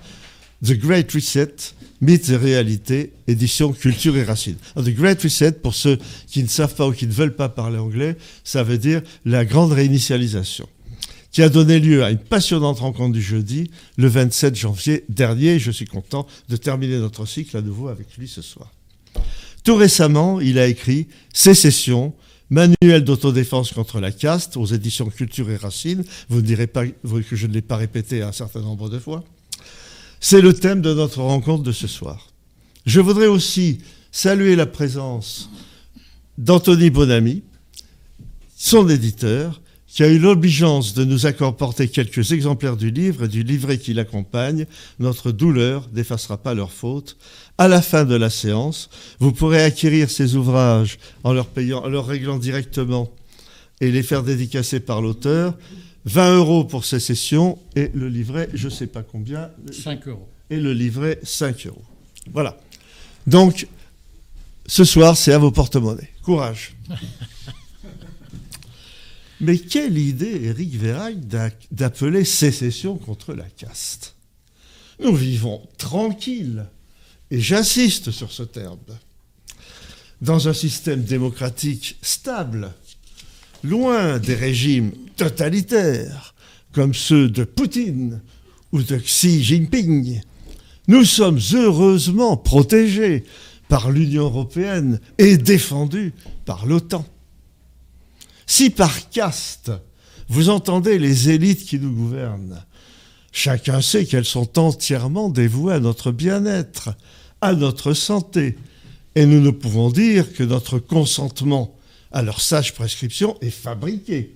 The 0.65 0.73
Great 0.73 1.11
Reset, 1.11 1.74
Mythes 2.01 2.29
et 2.29 2.35
réalités, 2.35 3.13
édition 3.27 3.71
Culture 3.71 4.17
et 4.17 4.23
Racines. 4.23 4.57
The 4.75 4.89
Great 4.89 5.21
Reset, 5.21 5.53
pour 5.53 5.73
ceux 5.73 5.97
qui 6.27 6.43
ne 6.43 6.47
savent 6.47 6.75
pas 6.75 6.87
ou 6.87 6.91
qui 6.91 7.07
ne 7.07 7.11
veulent 7.11 7.35
pas 7.35 7.49
parler 7.49 7.77
anglais, 7.77 8.17
ça 8.43 8.63
veut 8.63 8.77
dire 8.77 9.01
la 9.23 9.45
grande 9.45 9.71
réinitialisation, 9.71 10.67
qui 11.31 11.41
a 11.41 11.49
donné 11.49 11.79
lieu 11.79 12.03
à 12.03 12.11
une 12.11 12.17
passionnante 12.17 12.79
rencontre 12.79 13.13
du 13.13 13.21
jeudi, 13.21 13.71
le 13.97 14.07
27 14.07 14.55
janvier 14.55 15.05
dernier. 15.07 15.57
Je 15.57 15.71
suis 15.71 15.85
content 15.85 16.27
de 16.49 16.57
terminer 16.57 16.97
notre 16.97 17.25
cycle 17.25 17.55
à 17.55 17.61
nouveau 17.61 17.87
avec 17.87 18.17
lui 18.17 18.27
ce 18.27 18.41
soir. 18.41 18.71
Tout 19.63 19.75
récemment, 19.75 20.41
il 20.41 20.59
a 20.59 20.67
écrit 20.67 21.07
Sécession, 21.33 22.13
manuel 22.49 23.03
d'autodéfense 23.03 23.71
contre 23.71 23.99
la 23.99 24.11
caste 24.11 24.57
aux 24.57 24.65
éditions 24.65 25.09
Culture 25.09 25.49
et 25.49 25.55
Racine. 25.55 26.03
Vous 26.29 26.37
ne 26.37 26.45
direz 26.45 26.67
pas 26.67 26.85
que 26.85 27.35
je 27.35 27.47
ne 27.47 27.53
l'ai 27.53 27.61
pas 27.61 27.77
répété 27.77 28.21
un 28.21 28.31
certain 28.31 28.61
nombre 28.61 28.89
de 28.89 28.99
fois. 28.99 29.23
C'est 30.27 30.41
le 30.41 30.53
thème 30.53 30.81
de 30.81 30.91
notre 30.91 31.21
rencontre 31.21 31.61
de 31.61 31.71
ce 31.71 31.85
soir. 31.85 32.31
Je 32.87 32.99
voudrais 32.99 33.27
aussi 33.27 33.77
saluer 34.11 34.55
la 34.55 34.65
présence 34.65 35.51
d'Anthony 36.39 36.89
Bonamy, 36.89 37.43
son 38.57 38.89
éditeur, 38.89 39.61
qui 39.85 40.01
a 40.01 40.07
eu 40.07 40.17
l'obligeance 40.17 40.95
de 40.95 41.05
nous 41.05 41.27
accorder 41.27 41.89
quelques 41.89 42.31
exemplaires 42.31 42.75
du 42.75 42.89
livre 42.89 43.25
et 43.25 43.27
du 43.27 43.43
livret 43.43 43.77
qui 43.77 43.93
l'accompagne. 43.93 44.65
Notre 44.97 45.31
douleur 45.31 45.87
n'effacera 45.93 46.37
pas 46.37 46.55
leur 46.55 46.71
faute. 46.71 47.17
À 47.59 47.67
la 47.67 47.83
fin 47.83 48.03
de 48.03 48.15
la 48.15 48.31
séance, 48.31 48.89
vous 49.19 49.31
pourrez 49.31 49.63
acquérir 49.63 50.09
ces 50.09 50.35
ouvrages 50.35 50.97
en 51.23 51.33
leur 51.33 51.45
payant, 51.45 51.83
en 51.83 51.87
leur 51.87 52.07
réglant 52.07 52.39
directement 52.39 53.13
et 53.79 53.91
les 53.91 54.01
faire 54.01 54.23
dédicacer 54.23 54.79
par 54.79 55.03
l'auteur. 55.03 55.53
20 56.05 56.35
euros 56.37 56.63
pour 56.63 56.85
ces 56.85 56.99
sessions 56.99 57.59
et 57.75 57.91
le 57.93 58.07
livret, 58.07 58.49
je 58.53 58.65
ne 58.65 58.71
sais 58.71 58.87
pas 58.87 59.03
combien. 59.03 59.51
5 59.71 60.07
euros. 60.07 60.29
Et 60.49 60.57
le 60.57 60.73
livret, 60.73 61.19
5 61.23 61.67
euros. 61.67 61.83
Voilà. 62.31 62.57
Donc, 63.25 63.67
ce 64.67 64.83
soir, 64.83 65.17
c'est 65.17 65.33
à 65.33 65.37
vos 65.37 65.51
porte-monnaies. 65.51 66.11
Courage. 66.23 66.75
Mais 69.41 69.57
quelle 69.57 69.97
idée, 69.97 70.45
Éric 70.45 70.75
Vérac, 70.75 71.15
d'appeler 71.71 72.23
sécession 72.23 72.97
contre 72.97 73.33
la 73.33 73.43
caste 73.43 74.15
Nous 75.03 75.15
vivons 75.15 75.61
tranquilles, 75.77 76.67
et 77.31 77.41
j'insiste 77.41 78.11
sur 78.11 78.31
ce 78.31 78.43
terme, 78.43 78.79
dans 80.21 80.47
un 80.47 80.53
système 80.53 81.03
démocratique 81.03 81.97
stable, 82.01 82.73
loin 83.65 84.19
des 84.19 84.35
régimes 84.35 84.91
totalitaires 85.15 86.35
comme 86.71 86.93
ceux 86.93 87.29
de 87.29 87.43
Poutine 87.43 88.21
ou 88.71 88.81
de 88.81 88.97
Xi 88.97 89.43
Jinping. 89.43 90.21
Nous 90.87 91.05
sommes 91.05 91.39
heureusement 91.53 92.37
protégés 92.37 93.23
par 93.67 93.91
l'Union 93.91 94.25
européenne 94.25 94.99
et 95.17 95.37
défendus 95.37 96.13
par 96.45 96.65
l'OTAN. 96.65 97.05
Si 98.45 98.69
par 98.69 99.09
caste, 99.09 99.71
vous 100.29 100.49
entendez 100.49 100.99
les 100.99 101.29
élites 101.29 101.65
qui 101.65 101.79
nous 101.79 101.91
gouvernent, 101.91 102.63
chacun 103.31 103.81
sait 103.81 104.05
qu'elles 104.05 104.25
sont 104.25 104.59
entièrement 104.59 105.29
dévouées 105.29 105.73
à 105.73 105.79
notre 105.79 106.11
bien-être, 106.11 106.89
à 107.41 107.53
notre 107.53 107.93
santé, 107.93 108.57
et 109.15 109.25
nous 109.25 109.41
ne 109.41 109.49
pouvons 109.49 109.89
dire 109.89 110.33
que 110.33 110.43
notre 110.43 110.77
consentement 110.77 111.74
à 112.15 112.23
leur 112.23 112.41
sage 112.41 112.73
prescription 112.73 113.37
est 113.41 113.51
fabriqué, 113.51 114.35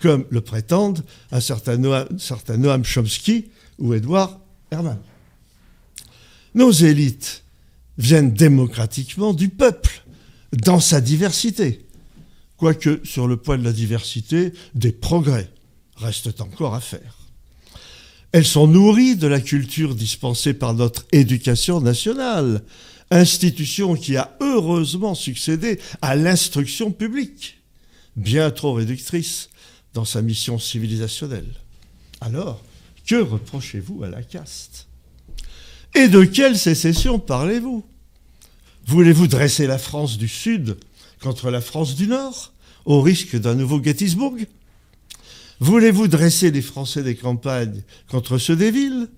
comme 0.00 0.24
le 0.30 0.40
prétendent 0.40 1.04
un 1.30 1.40
certain 1.40 1.76
Noam, 1.76 2.84
Chomsky 2.84 3.48
ou 3.78 3.92
Edouard 3.92 4.40
Herman. 4.70 4.98
Nos 6.54 6.72
élites 6.72 7.44
viennent 7.98 8.32
démocratiquement 8.32 9.34
du 9.34 9.50
peuple, 9.50 10.02
dans 10.52 10.80
sa 10.80 11.02
diversité 11.02 11.84
quoique 12.58 13.00
sur 13.04 13.26
le 13.26 13.38
point 13.38 13.56
de 13.56 13.64
la 13.64 13.72
diversité, 13.72 14.52
des 14.74 14.92
progrès 14.92 15.48
restent 15.96 16.40
encore 16.42 16.74
à 16.74 16.80
faire. 16.80 17.16
Elles 18.32 18.44
sont 18.44 18.66
nourries 18.66 19.16
de 19.16 19.26
la 19.26 19.40
culture 19.40 19.94
dispensée 19.94 20.52
par 20.52 20.74
notre 20.74 21.06
éducation 21.12 21.80
nationale, 21.80 22.62
institution 23.10 23.94
qui 23.94 24.16
a 24.16 24.36
heureusement 24.40 25.14
succédé 25.14 25.80
à 26.02 26.16
l'instruction 26.16 26.90
publique, 26.90 27.58
bien 28.16 28.50
trop 28.50 28.74
réductrice 28.74 29.48
dans 29.94 30.04
sa 30.04 30.22
mission 30.22 30.58
civilisationnelle. 30.58 31.52
Alors, 32.20 32.62
que 33.06 33.16
reprochez-vous 33.16 34.04
à 34.04 34.08
la 34.08 34.22
caste? 34.22 34.86
Et 35.94 36.08
de 36.08 36.24
quelle 36.24 36.58
sécession 36.58 37.18
parlez-vous? 37.18 37.84
Voulez-vous 38.86 39.26
dresser 39.26 39.66
la 39.66 39.78
France 39.78 40.18
du 40.18 40.28
Sud 40.28 40.76
contre 41.20 41.50
la 41.50 41.60
France 41.60 41.94
du 41.94 42.06
Nord, 42.06 42.52
au 42.84 43.00
risque 43.02 43.36
d'un 43.36 43.54
nouveau 43.54 43.82
Gettysburg? 43.82 44.46
Voulez-vous 45.60 46.08
dresser 46.08 46.50
les 46.50 46.62
Français 46.62 47.02
des 47.02 47.16
campagnes 47.16 47.82
contre 48.08 48.38
ceux 48.38 48.56
des 48.56 48.70
villes? 48.70 49.08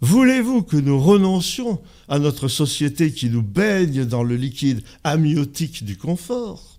Voulez-vous 0.00 0.62
que 0.62 0.76
nous 0.76 1.00
renoncions 1.00 1.80
à 2.08 2.18
notre 2.18 2.48
société 2.48 3.12
qui 3.12 3.30
nous 3.30 3.42
baigne 3.42 4.04
dans 4.04 4.22
le 4.22 4.36
liquide 4.36 4.82
amniotique 5.04 5.84
du 5.84 5.96
confort? 5.96 6.78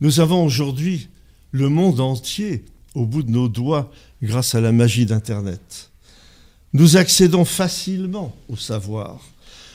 Nous 0.00 0.20
avons 0.20 0.44
aujourd'hui 0.44 1.08
le 1.50 1.68
monde 1.68 2.00
entier 2.00 2.64
au 2.94 3.06
bout 3.06 3.22
de 3.22 3.30
nos 3.30 3.48
doigts 3.48 3.90
grâce 4.22 4.54
à 4.54 4.60
la 4.60 4.72
magie 4.72 5.06
d'Internet. 5.06 5.90
Nous 6.72 6.96
accédons 6.96 7.44
facilement 7.44 8.36
au 8.48 8.56
savoir. 8.56 9.20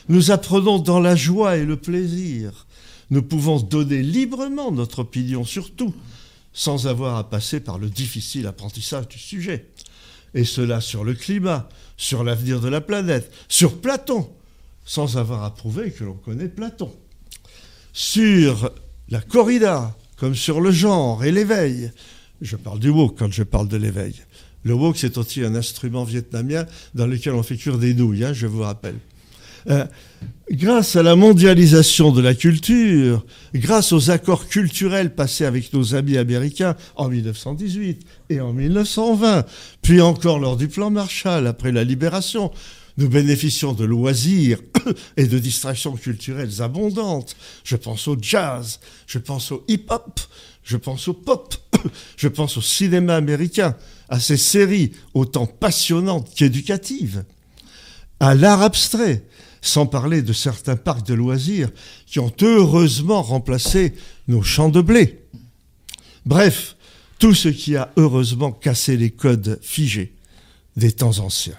Nous 0.10 0.32
apprenons 0.32 0.80
dans 0.80 1.00
la 1.00 1.16
joie 1.16 1.58
et 1.58 1.66
le 1.66 1.78
plaisir 1.78 2.66
nous 3.14 3.22
pouvons 3.22 3.60
donner 3.60 4.02
librement 4.02 4.72
notre 4.72 5.00
opinion 5.00 5.46
sur 5.46 5.72
tout, 5.72 5.94
sans 6.52 6.88
avoir 6.88 7.16
à 7.18 7.30
passer 7.30 7.60
par 7.60 7.78
le 7.78 7.90
difficile 7.90 8.48
apprentissage 8.48 9.08
du 9.08 9.20
sujet. 9.20 9.68
Et 10.34 10.46
cela 10.46 10.82
sur 10.82 11.04
le 11.04 11.14
climat, 11.14 11.70
sur 11.98 12.24
l'avenir 12.24 12.60
de 12.60 12.70
la 12.70 12.82
planète, 12.82 13.32
sur 13.48 13.80
Platon, 13.80 14.30
sans 14.86 15.18
avoir 15.18 15.44
à 15.44 15.54
prouver 15.54 15.92
que 15.92 16.04
l'on 16.04 16.16
connaît 16.16 16.50
Platon. 16.50 16.92
Sur 17.94 18.72
la 19.10 19.22
corrida, 19.22 19.96
comme 20.18 20.36
sur 20.36 20.62
le 20.62 20.72
genre 20.72 21.24
et 21.24 21.32
l'éveil. 21.32 21.92
Je 22.42 22.56
parle 22.56 22.80
du 22.80 22.90
wok 22.90 23.16
quand 23.18 23.32
je 23.32 23.44
parle 23.44 23.68
de 23.68 23.78
l'éveil. 23.78 24.16
Le 24.64 24.74
wok, 24.74 24.98
c'est 24.98 25.18
aussi 25.18 25.44
un 25.44 25.56
instrument 25.56 26.04
vietnamien 26.04 26.66
dans 26.94 27.08
lequel 27.08 27.34
on 27.34 27.44
fait 27.44 27.58
cuire 27.58 27.78
des 27.78 27.94
nouilles, 27.94 28.24
hein, 28.24 28.34
je 28.34 28.48
vous 28.48 28.62
rappelle. 28.62 28.98
Euh, 29.70 29.86
grâce 30.50 30.96
à 30.96 31.04
la 31.04 31.16
mondialisation 31.16 32.12
de 32.12 32.22
la 32.22 32.36
culture, 32.36 33.26
grâce 33.54 33.92
aux 33.92 34.12
accords 34.12 34.48
culturels 34.48 35.16
passés 35.16 35.46
avec 35.46 35.74
nos 35.74 35.96
amis 35.96 36.18
américains 36.18 36.76
en 36.96 37.10
1918 37.10 38.02
et 38.30 38.42
en 38.42 38.54
1920, 38.54 39.46
puis 39.82 40.02
encore 40.02 40.40
lors 40.40 40.58
du 40.58 40.68
plan 40.68 40.90
Marshall 40.90 41.48
après 41.48 41.72
la 41.72 41.84
libération, 41.84 42.52
nous 42.98 43.10
bénéficions 43.10 43.74
de 43.74 43.86
loisirs 43.86 44.60
et 45.18 45.26
de 45.26 45.40
distractions 45.40 45.96
culturelles 45.96 46.62
abondantes. 46.62 47.36
Je 47.64 47.76
pense 47.76 48.08
au 48.08 48.18
jazz, 48.22 48.80
je 49.08 49.20
pense 49.20 49.52
au 49.52 49.64
hip-hop, 49.68 50.20
je 50.64 50.78
pense 50.78 51.08
au 51.08 51.14
pop, 51.14 51.56
je 52.18 52.28
pense 52.28 52.58
au 52.58 52.62
cinéma 52.62 53.16
américain, 53.16 53.76
à 54.10 54.20
ces 54.20 54.38
séries 54.38 54.92
autant 55.14 55.48
passionnantes 55.48 56.30
qu'éducatives, 56.36 57.24
à 58.20 58.36
l'art 58.36 58.62
abstrait, 58.62 59.24
sans 59.64 59.86
parler 59.86 60.22
de 60.22 60.34
certains 60.34 60.76
parcs 60.76 61.08
de 61.08 61.14
loisirs 61.14 61.70
qui 62.06 62.20
ont 62.20 62.34
heureusement 62.42 63.24
remplacé 63.24 63.94
nos 64.28 64.44
champs 64.44 64.70
de 64.70 64.82
blé. 64.82 65.24
Bref, 66.26 66.76
tout 67.18 67.34
ce 67.34 67.48
qui 67.48 67.78
a 67.78 67.90
heureusement 67.96 68.52
cassé 68.52 68.98
les 68.98 69.10
codes 69.10 69.58
figés 69.62 70.14
des 70.76 70.92
temps 70.92 71.20
anciens. 71.20 71.58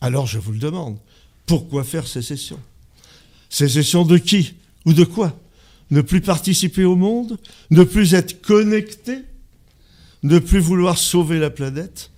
Alors 0.00 0.28
je 0.28 0.38
vous 0.38 0.52
le 0.52 0.60
demande, 0.60 0.96
pourquoi 1.44 1.82
faire 1.82 2.06
sécession? 2.06 2.60
Sécession 3.50 4.04
de 4.04 4.16
qui 4.16 4.54
ou 4.86 4.92
de 4.92 5.04
quoi? 5.04 5.38
Ne 5.90 6.02
plus 6.02 6.20
participer 6.20 6.84
au 6.84 6.94
monde? 6.94 7.36
Ne 7.70 7.82
plus 7.82 8.14
être 8.14 8.42
connecté? 8.42 9.18
Ne 10.22 10.38
plus 10.38 10.60
vouloir 10.60 10.98
sauver 10.98 11.40
la 11.40 11.50
planète? 11.50 12.10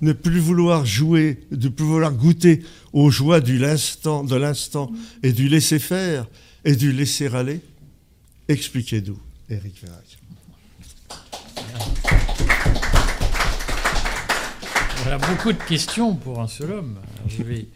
Ne 0.00 0.12
plus 0.12 0.38
vouloir 0.38 0.84
jouer, 0.84 1.40
ne 1.50 1.68
plus 1.68 1.84
vouloir 1.84 2.12
goûter 2.12 2.62
aux 2.92 3.10
joies 3.10 3.40
du 3.40 3.58
l'instant, 3.58 4.24
de 4.24 4.36
l'instant 4.36 4.90
et 5.22 5.32
du 5.32 5.48
laisser 5.48 5.78
faire 5.78 6.26
et 6.64 6.76
du 6.76 6.92
laisser 6.92 7.28
aller 7.34 7.60
Expliquez-nous, 8.46 9.18
Éric 9.48 9.82
Verrac. 9.82 10.18
Voilà 15.02 15.18
beaucoup 15.18 15.52
de 15.52 15.62
questions 15.66 16.14
pour 16.14 16.40
un 16.40 16.48
seul 16.48 16.72
homme. 16.72 16.98
je 17.26 17.42
vais 17.42 17.68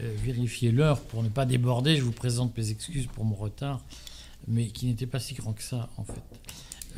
euh, 0.00 0.14
vérifier 0.24 0.72
l'heure 0.72 1.00
pour 1.00 1.22
ne 1.22 1.28
pas 1.28 1.46
déborder. 1.46 1.96
Je 1.96 2.02
vous 2.02 2.12
présente 2.12 2.56
mes 2.56 2.70
excuses 2.70 3.06
pour 3.06 3.24
mon 3.24 3.36
retard, 3.36 3.80
mais 4.48 4.68
qui 4.68 4.86
n'était 4.86 5.06
pas 5.06 5.20
si 5.20 5.34
grand 5.34 5.52
que 5.52 5.62
ça, 5.62 5.88
en 5.96 6.04
fait. 6.04 6.22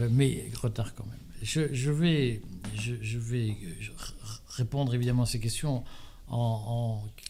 Euh, 0.00 0.08
mais 0.10 0.50
retard 0.60 0.94
quand 0.94 1.06
même. 1.06 1.18
Je, 1.42 1.90
vais, 1.90 2.40
je 2.74 3.18
vais 3.18 3.56
répondre 4.60 4.94
évidemment 4.94 5.24
à 5.24 5.26
ces 5.26 5.40
questions 5.40 5.82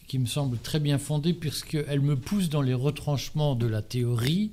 qui 0.07 0.19
me 0.19 0.27
semblent 0.27 0.59
très 0.59 0.79
bien 0.79 0.99
fondées, 0.99 1.33
puisqu'elles 1.33 2.01
me 2.01 2.15
poussent 2.15 2.49
dans 2.49 2.61
les 2.61 2.75
retranchements 2.75 3.55
de 3.55 3.65
la 3.65 3.81
théorie 3.81 4.51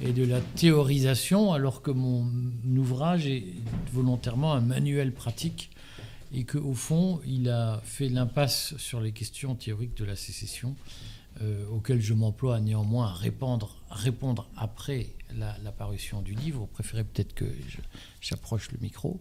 et 0.00 0.12
de 0.12 0.24
la 0.24 0.40
théorisation, 0.40 1.52
alors 1.52 1.82
que 1.82 1.90
mon 1.90 2.30
ouvrage 2.76 3.26
est 3.26 3.44
volontairement 3.92 4.52
un 4.52 4.60
manuel 4.60 5.12
pratique 5.12 5.70
et 6.32 6.44
qu'au 6.44 6.74
fond, 6.74 7.20
il 7.26 7.48
a 7.48 7.82
fait 7.84 8.08
l'impasse 8.08 8.74
sur 8.76 9.00
les 9.00 9.12
questions 9.12 9.56
théoriques 9.56 9.96
de 9.96 10.04
la 10.04 10.16
sécession. 10.16 10.76
euh, 11.40 11.66
auquel 11.70 12.00
je 12.00 12.14
m'emploie 12.14 12.60
néanmoins 12.60 13.06
à 13.06 13.12
répondre, 13.12 13.76
répondre 13.90 14.48
après 14.56 15.08
la, 15.34 15.72
parution 15.72 16.20
du 16.20 16.34
livre. 16.34 16.60
Vous 16.60 16.66
préférez 16.66 17.04
peut-être 17.04 17.34
que 17.34 17.46
j'approche 18.20 18.70
le 18.70 18.78
micro. 18.80 19.20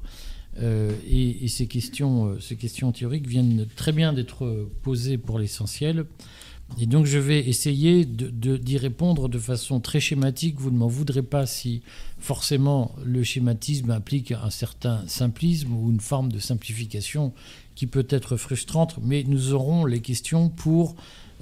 Euh, 0.59 0.91
et, 1.09 1.47
ces, 1.47 1.67
questions, 1.67 2.25
euh, 2.25 2.39
ces 2.39 2.55
questions 2.55 2.91
théoriques 2.91 3.27
viennent 3.27 3.67
très 3.75 3.91
bien 3.91 4.13
d'être 4.13 4.69
posées 4.83 5.17
pour 5.17 5.39
l'essentiel. 5.39 6.05
Et 6.79 6.85
donc 6.85 7.05
je 7.05 7.17
vais 7.17 7.39
essayer 7.39 8.05
d'y 8.05 8.77
répondre 8.77 9.27
de 9.27 9.39
façon 9.39 9.79
très 9.79 9.99
schématique. 9.99 10.55
Vous 10.57 10.71
ne 10.71 10.77
m'en 10.77 10.87
voudrez 10.87 11.21
pas 11.21 11.45
si 11.45 11.81
forcément 12.17 12.95
le 13.03 13.23
schématisme 13.23 13.91
implique 13.91 14.31
un 14.31 14.49
certain 14.49 15.03
simplisme 15.07 15.73
ou 15.73 15.91
une 15.91 15.99
forme 15.99 16.31
de 16.31 16.39
simplification 16.39 17.33
qui 17.75 17.87
peut 17.87 18.07
être 18.09 18.37
frustrante, 18.37 18.99
mais 19.03 19.23
nous 19.27 19.53
aurons 19.53 19.85
les 19.85 19.99
questions 19.99 20.49
pour 20.49 20.95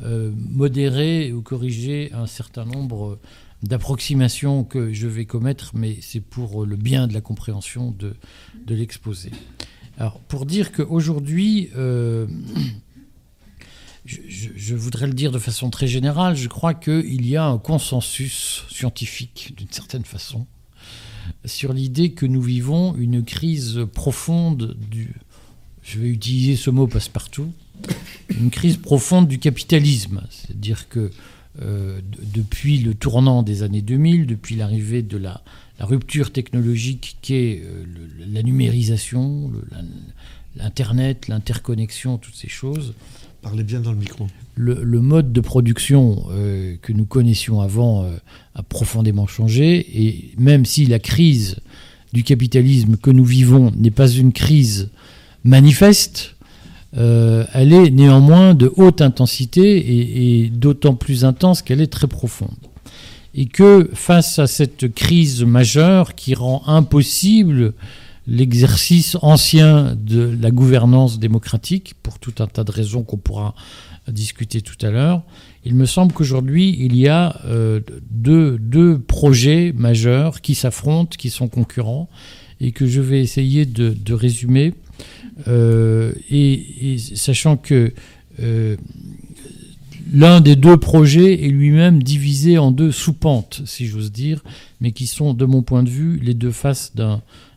euh, 0.04 0.32
modérer 0.36 1.32
ou 1.34 1.42
corriger 1.42 2.12
un 2.14 2.26
certain 2.26 2.66
nombre 2.66 3.20
d'approximations 3.64 4.64
que 4.64 4.94
je 4.94 5.08
vais 5.08 5.26
commettre, 5.26 5.72
mais 5.74 5.98
c'est 6.02 6.22
pour 6.22 6.66
le 6.66 6.76
bien 6.76 7.08
de 7.08 7.14
la 7.14 7.22
compréhension 7.22 7.92
de, 7.92 8.16
de 8.66 8.76
l'exposé. 8.76 9.32
Alors, 9.98 10.20
pour 10.22 10.46
dire 10.46 10.72
qu'aujourd'hui, 10.72 11.70
euh, 11.76 12.26
je, 14.06 14.20
je, 14.56 14.76
voudrais 14.76 15.08
le 15.08 15.14
dire 15.14 15.32
de 15.32 15.40
façon 15.40 15.70
très 15.70 15.88
générale, 15.88 16.36
je 16.36 16.48
crois 16.48 16.74
qu'il 16.74 17.28
y 17.28 17.36
a 17.36 17.46
un 17.46 17.58
consensus 17.58 18.64
scientifique, 18.70 19.54
d'une 19.58 19.72
certaine 19.72 20.06
façon, 20.06 20.48
sur 21.46 21.74
l'idée 21.74 22.12
que 22.12 22.26
nous 22.26 22.42
vivons 22.42 22.96
une 22.96 23.24
crise 23.24 23.82
profonde 23.94 24.78
du... 24.90 25.16
Je 25.84 26.00
vais 26.00 26.10
utiliser 26.10 26.56
ce 26.56 26.70
mot 26.70 26.88
passe-partout, 26.88 27.52
une 28.30 28.52
crise 28.52 28.78
profonde 28.78 29.28
du 29.28 29.40
capitalisme. 29.40 30.22
C'est-à-dire 30.30 30.88
que 30.88 31.12
euh, 31.62 32.00
depuis 32.34 32.78
le 32.78 32.94
tournant 32.94 33.44
des 33.44 33.64
années 33.64 33.82
2000, 33.82 34.26
depuis 34.26 34.56
l'arrivée 34.56 35.02
de 35.02 35.18
la, 35.18 35.42
rupture 35.80 36.32
technologique 36.32 37.18
qu'est 37.22 37.62
euh, 37.64 37.86
la 38.32 38.44
numérisation, 38.44 39.52
l'Internet, 40.58 41.28
l'interconnexion, 41.28 42.18
toutes 42.18 42.36
ces 42.36 42.50
choses. 42.50 42.94
Parlez 43.42 43.64
bien 43.64 43.80
dans 43.80 43.92
le 43.92 43.98
micro. 43.98 44.28
Le, 44.56 45.00
mode 45.00 45.32
de 45.32 45.40
production 45.40 46.26
euh, 46.32 46.76
que 46.82 46.92
nous 46.92 47.06
connaissions 47.06 47.62
avant 47.62 48.10
a 48.56 48.64
profondément 48.64 49.26
changé 49.26 50.04
et 50.04 50.32
même 50.38 50.66
si 50.66 50.86
la 50.86 51.00
crise 51.00 51.58
du 52.12 52.24
capitalisme 52.24 52.98
que 52.98 53.10
nous 53.10 53.24
vivons 53.24 53.72
n'est 53.78 53.92
pas 53.92 54.10
une 54.10 54.34
crise 54.34 54.90
manifeste, 55.46 56.36
euh, 56.98 57.46
elle 57.54 57.72
est 57.72 57.92
néanmoins 57.92 58.54
de 58.54 58.72
haute 58.76 59.02
intensité 59.02 60.42
et, 60.44 60.50
d'autant 60.50 60.96
plus 60.96 61.24
intense 61.24 61.62
qu'elle 61.62 61.82
est 61.82 61.92
très 61.92 62.08
profonde. 62.08 62.50
Et 63.36 63.46
que 63.46 63.90
face 63.94 64.40
à 64.40 64.48
cette 64.48 64.94
crise 64.94 65.44
majeure 65.44 66.16
qui 66.16 66.34
rend 66.34 66.64
impossible 66.66 67.74
l'exercice 68.28 69.18
ancien 69.22 69.96
de 69.96 70.36
la 70.42 70.52
gouvernance 70.52 71.20
démocratique, 71.20 71.94
pour 72.02 72.20
tout 72.20 72.34
un 72.40 72.48
tas 72.48 72.64
de 72.64 72.72
raisons 72.72 73.04
qu'on 73.04 73.18
pourra 73.18 73.54
discuter 74.08 74.62
tout 74.62 74.84
à 74.84 74.90
l'heure, 74.90 75.22
il 75.66 75.76
me 75.76 75.86
semble 75.86 76.14
qu'aujourd'hui, 76.14 76.76
il 76.80 76.96
y 76.96 77.08
a 77.08 77.40
euh, 77.46 77.82
deux, 78.10 78.58
deux, 78.58 78.98
projets 78.98 79.74
majeurs 79.78 80.42
qui 80.42 80.56
s'affrontent, 80.56 81.16
qui 81.18 81.30
sont 81.30 81.48
concurrents, 81.48 82.10
et 82.60 82.72
que 82.72 82.88
je 82.88 83.02
vais 83.02 83.22
essayer 83.22 83.66
de, 83.66 83.90
de 83.90 84.14
résumer 84.14 84.74
euh, 85.48 86.14
et, 86.30 86.98
sachant 86.98 87.58
que 87.58 87.94
euh, 88.42 88.76
l'un 90.12 90.42
des 90.42 90.56
deux 90.56 90.78
projets 90.78 91.46
est 91.46 91.50
lui-même 91.50 92.04
divisé 92.04 92.58
en 92.58 92.72
deux 92.72 92.92
sous-pentes, 92.92 93.62
si 93.66 93.86
j'ose 93.86 94.12
dire, 94.12 94.44
mais 94.82 94.92
qui 94.92 95.08
sont, 95.08 95.34
de 95.34 95.46
mon 95.46 95.62
point 95.62 95.84
de 95.84 95.90
vue, 95.90 96.20
les 96.22 96.34
deux 96.34 96.52
faces 96.52 96.94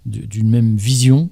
d'une 0.07 0.51
même 0.51 0.77
vision, 0.77 1.31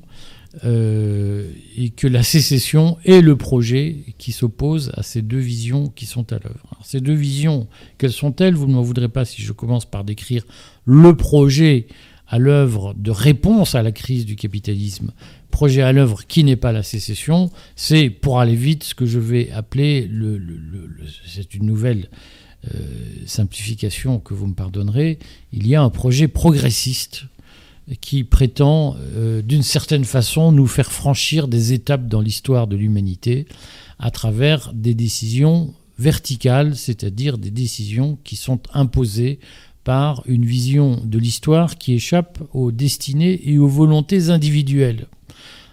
euh, 0.64 1.48
et 1.76 1.90
que 1.90 2.08
la 2.08 2.24
sécession 2.24 2.98
est 3.04 3.20
le 3.20 3.36
projet 3.36 3.98
qui 4.18 4.32
s'oppose 4.32 4.90
à 4.96 5.04
ces 5.04 5.22
deux 5.22 5.38
visions 5.38 5.88
qui 5.94 6.06
sont 6.06 6.32
à 6.32 6.38
l'œuvre. 6.42 6.76
Ces 6.82 7.00
deux 7.00 7.14
visions, 7.14 7.68
quelles 7.98 8.12
sont-elles? 8.12 8.54
Vous 8.54 8.66
ne 8.66 8.72
m'en 8.72 8.82
voudrez 8.82 9.08
pas 9.08 9.24
si 9.24 9.42
je 9.42 9.52
commence 9.52 9.84
par 9.84 10.02
décrire 10.02 10.44
le 10.84 11.16
projet 11.16 11.86
à 12.26 12.38
l'œuvre 12.38 12.94
de 12.94 13.12
réponse 13.12 13.76
à 13.76 13.82
la 13.82 13.92
crise 13.92 14.24
du 14.24 14.34
capitalisme, 14.34 15.12
projet 15.50 15.82
à 15.82 15.92
l'œuvre 15.92 16.26
qui 16.26 16.44
n'est 16.44 16.56
pas 16.56 16.72
la 16.72 16.82
sécession, 16.82 17.50
c'est, 17.76 18.10
pour 18.10 18.40
aller 18.40 18.54
vite, 18.54 18.84
ce 18.84 18.94
que 18.94 19.06
je 19.06 19.18
vais 19.18 19.50
appeler, 19.50 20.08
le, 20.10 20.40
c'est 21.26 21.54
une 21.54 21.66
nouvelle 21.66 22.08
euh, 22.74 22.78
simplification 23.26 24.18
que 24.18 24.34
vous 24.34 24.46
me 24.46 24.54
pardonnerez, 24.54 25.18
il 25.52 25.66
y 25.66 25.74
a 25.74 25.82
un 25.82 25.90
projet 25.90 26.28
progressiste 26.28 27.24
qui 28.00 28.24
prétend, 28.24 28.96
euh, 28.98 29.42
d'une 29.42 29.62
certaine 29.62 30.04
façon, 30.04 30.52
nous 30.52 30.66
faire 30.66 30.92
franchir 30.92 31.48
des 31.48 31.72
étapes 31.72 32.06
dans 32.06 32.20
l'histoire 32.20 32.66
de 32.66 32.76
l'humanité 32.76 33.46
à 33.98 34.10
travers 34.10 34.72
des 34.72 34.94
décisions 34.94 35.74
verticales, 35.98 36.76
c'est-à-dire 36.76 37.36
des 37.36 37.50
décisions 37.50 38.18
qui 38.24 38.36
sont 38.36 38.60
imposées 38.72 39.38
par 39.84 40.22
une 40.26 40.44
vision 40.44 41.00
de 41.04 41.18
l'histoire 41.18 41.76
qui 41.76 41.94
échappe 41.94 42.38
aux 42.52 42.70
destinées 42.70 43.40
et 43.50 43.58
aux 43.58 43.68
volontés 43.68 44.30
individuelles. 44.30 45.06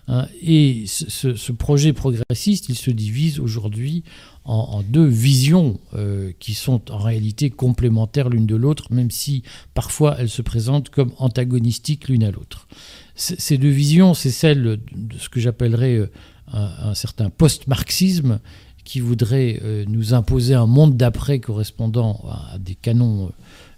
Hein, 0.10 0.28
et 0.42 0.86
ce, 0.88 1.52
projet 1.52 1.92
progressiste, 1.92 2.70
il 2.70 2.76
se 2.76 2.92
divise 2.92 3.40
aujourd'hui 3.40 4.04
en, 4.46 4.82
deux 4.82 5.06
visions 5.06 5.80
euh, 5.94 6.32
qui 6.40 6.54
sont 6.54 6.90
en 6.92 6.98
réalité 6.98 7.50
complémentaires 7.50 8.30
l'une 8.30 8.46
de 8.46 8.56
l'autre, 8.56 8.94
même 8.94 9.12
si 9.12 9.44
parfois 9.74 10.16
elles 10.18 10.30
se 10.30 10.42
présentent 10.42 10.90
comme 10.90 11.12
antagonistiques 11.18 12.08
l'une 12.08 12.24
à 12.24 12.32
l'autre. 12.32 12.68
Ces 13.16 13.58
deux 13.58 13.70
visions, 13.70 14.14
c'est 14.14 14.32
celle 14.32 14.64
de 14.64 15.18
ce 15.18 15.28
que 15.28 15.40
j'appellerais 15.40 15.96
euh, 15.98 16.08
un, 16.54 16.94
certain 16.94 17.30
post-marxisme 17.30 18.40
qui 18.86 19.02
voudrait 19.02 19.60
euh, 19.64 19.84
nous 19.88 20.14
imposer 20.14 20.54
un 20.54 20.68
monde 20.68 20.96
d'après 20.96 21.40
correspondant 21.40 22.24
à 22.30 22.58
des 22.58 22.76
canons 22.76 23.32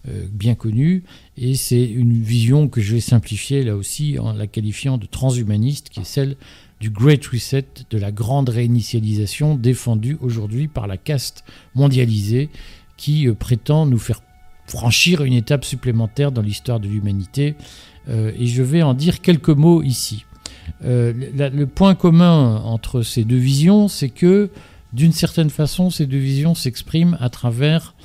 euh, 0.07 0.25
bien 0.31 0.55
connue, 0.55 1.03
et 1.41 1.55
c'est 1.55 1.85
une 1.85 2.21
vision 2.21 2.67
que 2.67 2.81
je 2.81 2.95
vais 2.95 2.99
simplifier 2.99 3.63
là 3.63 3.75
aussi 3.77 4.19
en 4.19 4.33
la 4.33 4.45
qualifiant 4.45 4.97
de 4.97 5.05
transhumaniste, 5.05 5.89
qui 5.89 6.01
est 6.01 6.05
celle 6.05 6.35
du 6.81 6.89
Great 6.89 7.25
Reset, 7.25 7.65
de 7.89 7.97
la 7.97 8.11
grande 8.11 8.49
réinitialisation 8.49 9.55
défendue 9.55 10.17
aujourd'hui 10.21 10.67
par 10.67 10.85
la 10.85 10.97
caste 10.97 11.45
mondialisée, 11.75 12.49
qui 12.97 13.27
euh, 13.27 13.33
prétend 13.33 13.85
nous 13.85 13.97
faire 13.97 14.21
franchir 14.67 15.23
une 15.23 15.33
étape 15.33 15.63
supplémentaire 15.63 16.33
dans 16.33 16.41
l'histoire 16.41 16.81
de 16.81 16.89
l'humanité. 16.89 17.55
Euh, 18.09 18.33
et 18.37 18.45
je 18.45 18.61
vais 18.61 18.81
en 18.81 18.93
dire 18.93 19.21
quelques 19.21 19.49
mots 19.49 19.81
ici. 19.81 20.25
le 20.81 21.65
point 21.65 21.95
commun 21.95 22.57
entre 22.65 23.01
ces 23.01 23.23
deux 23.23 23.37
visions, 23.37 23.87
c'est 23.87 24.09
que 24.09 24.49
d'une 24.91 25.13
certaine 25.13 25.49
façon, 25.49 25.89
ces 25.89 26.05
deux 26.05 26.17
visions 26.17 26.53
s'expriment 26.53 27.17
à 27.21 27.29
travers 27.29 27.95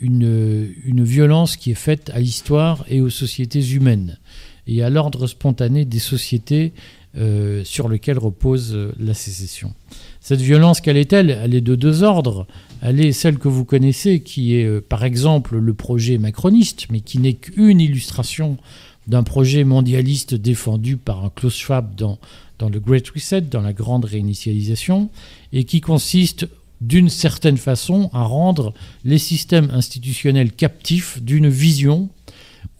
une, 0.00 1.04
violence 1.04 1.56
qui 1.56 1.70
est 1.70 1.74
faite 1.74 2.10
à 2.14 2.20
l'histoire 2.20 2.84
et 2.88 3.00
aux 3.00 3.10
sociétés 3.10 3.66
humaines 3.72 4.18
et 4.66 4.82
à 4.82 4.90
l'ordre 4.90 5.26
spontané 5.26 5.84
des 5.84 5.98
sociétés 5.98 6.72
euh, 7.16 7.64
sur 7.64 7.88
lesquelles 7.88 8.18
repose 8.18 8.74
euh, 8.74 8.92
la 9.00 9.14
sécession. 9.14 9.72
Cette 10.20 10.42
violence, 10.42 10.82
quelle 10.82 10.98
est-elle? 10.98 11.30
Elle 11.30 11.54
est 11.54 11.62
de 11.62 11.74
deux 11.74 12.02
ordres. 12.02 12.46
Elle 12.82 13.00
est 13.00 13.12
celle 13.12 13.38
que 13.38 13.48
vous 13.48 13.64
connaissez, 13.64 14.20
qui 14.20 14.56
est 14.56 14.66
euh, 14.66 14.84
par 14.86 15.04
exemple 15.04 15.56
le 15.56 15.74
projet 15.74 16.18
macroniste, 16.18 16.86
mais 16.90 17.00
qui 17.00 17.18
n'est 17.18 17.34
qu'une 17.34 17.80
illustration 17.80 18.58
d'un 19.06 19.22
projet 19.22 19.64
mondialiste 19.64 20.34
défendu 20.34 20.98
par 20.98 21.24
un 21.24 21.30
Klaus 21.30 21.56
Schwab 21.56 21.94
dans, 21.94 22.18
dans 22.58 22.68
le 22.68 22.78
Great 22.78 23.08
Reset, 23.08 23.40
dans 23.40 23.62
la 23.62 23.72
grande 23.72 24.04
réinitialisation, 24.04 25.08
et 25.54 25.64
qui 25.64 25.80
consiste 25.80 26.46
d'une 26.80 27.08
certaine 27.08 27.56
façon, 27.56 28.10
à 28.12 28.22
rendre 28.22 28.72
les 29.04 29.18
systèmes 29.18 29.70
institutionnels 29.72 30.52
captifs 30.52 31.20
d'une 31.22 31.48
vision 31.48 32.08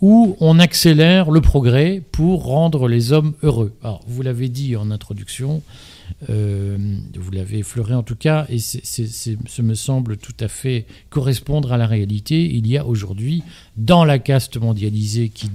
où 0.00 0.36
on 0.40 0.58
accélère 0.58 1.30
le 1.30 1.40
progrès 1.40 2.02
pour 2.12 2.44
rendre 2.44 2.88
les 2.88 3.12
hommes 3.12 3.34
heureux. 3.42 3.74
Alors, 3.82 4.02
vous 4.06 4.22
l'avez 4.22 4.48
dit 4.48 4.76
en 4.76 4.90
introduction, 4.90 5.62
euh, 6.30 6.76
vous 7.16 7.30
l'avez 7.32 7.58
effleuré 7.58 7.94
en 7.94 8.04
tout 8.04 8.14
cas, 8.14 8.46
et 8.48 8.58
ce 8.58 9.62
me 9.62 9.74
semble 9.74 10.16
tout 10.16 10.36
à 10.40 10.48
fait 10.48 10.86
correspondre 11.10 11.72
à 11.72 11.76
la 11.76 11.86
réalité. 11.86 12.44
Il 12.44 12.66
y 12.68 12.78
a 12.78 12.86
aujourd'hui, 12.86 13.42
dans 13.76 14.04
la 14.04 14.18
caste 14.18 14.56
mondialisée 14.56 15.30
qui 15.30 15.50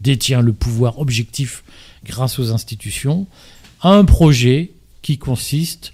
détient 0.00 0.42
le 0.42 0.52
pouvoir 0.52 0.98
objectif 0.98 1.62
grâce 2.04 2.38
aux 2.38 2.52
institutions, 2.52 3.26
un 3.82 4.04
projet 4.04 4.72
qui 5.02 5.18
consiste 5.18 5.92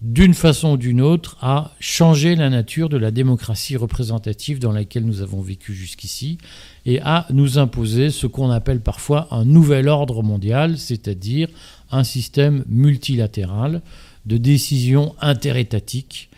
d'une 0.00 0.34
façon 0.34 0.72
ou 0.72 0.76
d'une 0.76 1.00
autre, 1.00 1.36
à 1.40 1.72
changer 1.80 2.36
la 2.36 2.50
nature 2.50 2.88
de 2.88 2.96
la 2.96 3.10
démocratie 3.10 3.76
représentative 3.76 4.60
dans 4.60 4.70
laquelle 4.70 5.04
nous 5.04 5.22
avons 5.22 5.40
vécu 5.40 5.74
jusqu'ici 5.74 6.38
et 6.86 7.00
à 7.00 7.26
nous 7.30 7.58
imposer 7.58 8.10
ce 8.10 8.28
qu'on 8.28 8.50
appelle 8.50 8.80
parfois 8.80 9.26
un 9.32 9.44
nouvel 9.44 9.88
ordre 9.88 10.22
mondial, 10.22 10.78
c'est-à-dire 10.78 11.48
un 11.90 12.04
système 12.04 12.64
multilatéral 12.68 13.82
de 14.26 14.36
décisions 14.36 15.16
interétatiques 15.20 16.28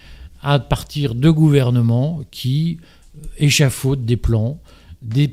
à 0.42 0.58
partir 0.58 1.14
de 1.14 1.28
gouvernements 1.28 2.22
qui 2.30 2.78
échafaudent 3.38 4.06
des 4.06 4.16
plans, 4.16 4.58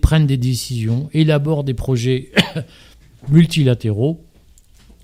prennent 0.02 0.28
des 0.28 0.38
décisions, 0.38 1.10
élaborent 1.14 1.64
des 1.64 1.74
projets 1.74 2.32
multilatéraux 3.30 4.22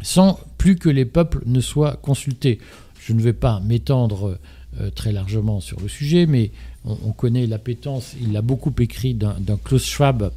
sans 0.01 0.39
plus 0.57 0.75
que 0.75 0.89
les 0.89 1.05
peuples 1.05 1.41
ne 1.45 1.61
soient 1.61 1.95
consultés. 1.95 2.59
Je 3.05 3.13
ne 3.13 3.21
vais 3.21 3.33
pas 3.33 3.59
m'étendre 3.59 4.39
euh, 4.79 4.89
très 4.89 5.11
largement 5.11 5.59
sur 5.59 5.79
le 5.81 5.87
sujet, 5.87 6.25
mais 6.25 6.51
on, 6.85 7.11
connaît 7.11 7.47
l'appétence, 7.47 8.15
il 8.21 8.35
a 8.35 8.41
beaucoup 8.41 8.73
écrit 8.79 9.13
d'un 9.13 9.57
Klaus 9.63 9.85
Schwab, 9.85 10.31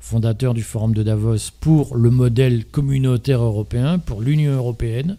fondateur 0.00 0.54
du 0.54 0.62
Forum 0.62 0.94
de 0.94 1.02
Davos, 1.02 1.50
pour 1.60 1.96
le 1.96 2.10
modèle 2.10 2.64
communautaire 2.64 3.42
européen, 3.42 3.98
pour 3.98 4.20
l'Union 4.20 4.52
européenne, 4.52 5.16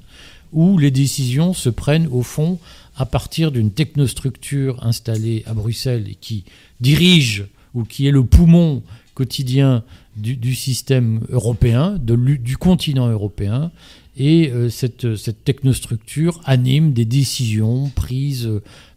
où 0.52 0.78
les 0.78 0.92
décisions 0.92 1.54
se 1.54 1.70
prennent 1.70 2.08
au 2.08 2.22
fond 2.22 2.60
à 2.96 3.06
partir 3.06 3.52
d'une 3.52 3.72
technostructure 3.72 4.86
installée 4.86 5.44
à 5.46 5.54
Bruxelles 5.54 6.08
et 6.10 6.16
qui 6.16 6.44
dirige 6.80 7.46
ou 7.74 7.84
qui 7.84 8.08
est 8.08 8.12
le 8.12 8.24
poumon 8.24 8.84
quotidien 9.14 9.84
du, 10.16 10.56
système 10.56 11.22
européen, 11.30 11.98
du 12.00 12.58
continent 12.58 13.08
européen, 13.08 13.72
et 14.16 14.52
euh, 14.52 14.70
cette, 14.70 15.16
cette, 15.16 15.44
technostructure 15.44 16.40
anime 16.46 16.94
des 16.94 17.06
décisions 17.06 17.90
prises 17.96 18.50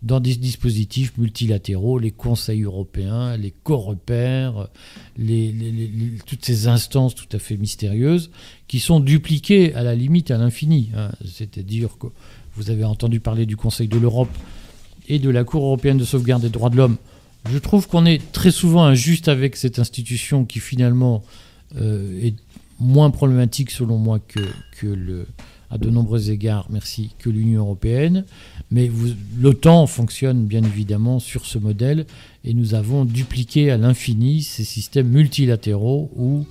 dans 0.03 0.21
des 0.21 0.37
dispositifs 0.37 1.17
multilatéraux, 1.17 1.99
les 1.99 2.11
conseils 2.11 2.63
européens, 2.63 3.37
les 3.37 3.55
co-repères, 3.63 4.69
toutes 6.27 6.45
ces 6.45 6.69
instances 6.69 7.15
tout 7.15 7.29
à 7.33 7.39
fait 7.39 7.57
mystérieuses 7.57 8.31
qui 8.69 8.79
sont 8.79 9.01
dupliquées 9.01 9.75
à 9.75 9.83
la 9.83 9.95
limite 9.95 10.31
à 10.31 10.39
l'infini. 10.39 10.91
Hein. 10.95 11.11
C'est-à-dire 11.25 11.97
que 11.99 12.09
vous 12.57 12.71
avez 12.71 12.85
entendu 12.85 13.21
parler 13.21 13.47
du 13.47 13.57
Conseil 13.57 13.89
de 13.89 13.99
l'Europe 13.99 14.35
et 15.09 15.19
de 15.19 15.31
la 15.31 15.45
Cour 15.45 15.65
européenne 15.65 15.99
de 15.99 16.05
sauvegarde 16.05 16.43
des 16.43 16.49
droits 16.49 16.71
de 16.71 16.77
l'homme. 16.77 16.97
Je 17.51 17.59
trouve 17.59 17.87
qu'on 17.87 18.07
est 18.07 18.33
très 18.33 18.51
souvent 18.51 18.85
injuste 18.85 19.29
avec 19.29 19.57
cette 19.57 19.79
institution 19.79 20.45
qui 20.45 20.59
finalement 20.59 21.23
euh, 21.77 22.21
est 22.23 22.35
moins 22.79 23.11
problématique 23.11 23.71
selon 23.71 23.99
moi 23.99 24.19
que, 24.19 24.87
le, 24.87 25.27
à 25.71 25.79
de 25.79 25.91
nombreux 25.91 26.31
égards, 26.31 26.67
merci, 26.71 27.15
que 27.19 27.31
l'Union 27.31 27.63
européenne. 27.63 28.25
Mais 28.71 28.91
l'OTAN 29.39 29.87
fonctionne 29.87 30.47
bien 30.47 30.63
évidemment 30.63 31.19
sur 31.19 31.47
ce 31.47 31.59
modèle 31.59 32.07
et 32.45 32.55
nous 32.55 32.75
avons 32.75 33.05
dupliqué 33.05 33.71
à 33.71 33.77
l'infini 33.77 34.43
ces 34.43 34.65
systèmes 34.65 35.09
multilatéraux 35.09 36.11
où 36.17 36.47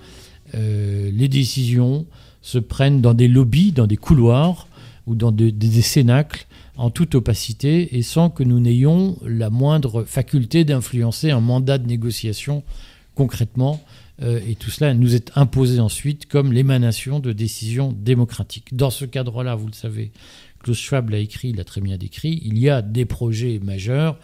euh, 0.54 1.10
les 1.14 1.28
décisions 1.28 2.06
se 2.42 2.60
prennent 2.60 3.02
dans 3.02 3.14
des 3.14 3.28
lobbies, 3.28 3.72
dans 3.72 3.88
des 3.88 3.98
couloirs 3.98 4.68
ou 5.08 5.16
dans 5.16 5.32
des, 5.32 5.52
des 5.52 5.82
cénacles 5.82 6.46
en 6.78 6.90
toute 6.90 7.16
opacité 7.16 7.98
et 7.98 8.02
sans 8.02 8.30
que 8.30 8.44
nous 8.44 8.60
n'ayons 8.60 9.18
la 9.26 9.50
moindre 9.50 10.04
faculté 10.04 10.66
d'influencer 10.66 11.32
un 11.32 11.40
mandat 11.40 11.78
de 11.78 11.88
négociation 11.88 12.64
concrètement 13.16 13.82
et 14.22 14.56
tout 14.56 14.70
cela 14.70 14.94
nous 14.94 15.14
est 15.14 15.32
imposé 15.36 15.80
ensuite 15.80 16.26
comme 16.28 16.54
l'émanation 16.54 17.20
de 17.20 17.34
décisions 17.34 17.92
démocratiques. 17.92 18.74
Dans 18.74 18.90
ce 18.90 19.06
cadre-là, 19.06 19.56
vous 19.56 19.68
le 19.68 19.74
savez, 19.74 20.12
Klaus 20.64 20.80
Schwab 20.80 21.10
l'a 21.10 21.20
écrit, 21.20 21.54
l'a 21.54 21.64
très 21.64 21.82
bien 21.82 21.98
décrit, 21.98 22.42
il 22.44 22.58
y 22.58 22.70
a 22.70 22.82
des 22.82 23.06
projets 23.06 23.60
majeurs 23.62 24.18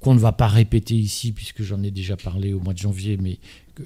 qu'on 0.00 0.14
ne 0.14 0.20
va 0.20 0.32
pas 0.32 0.46
répéter 0.46 0.94
ici, 0.94 1.32
puisque 1.32 1.62
j'en 1.62 1.82
ai 1.82 1.90
déjà 1.90 2.16
parlé 2.16 2.52
au 2.52 2.60
mois 2.60 2.72
de 2.74 2.78
janvier, 2.78 3.16
mais 3.20 3.38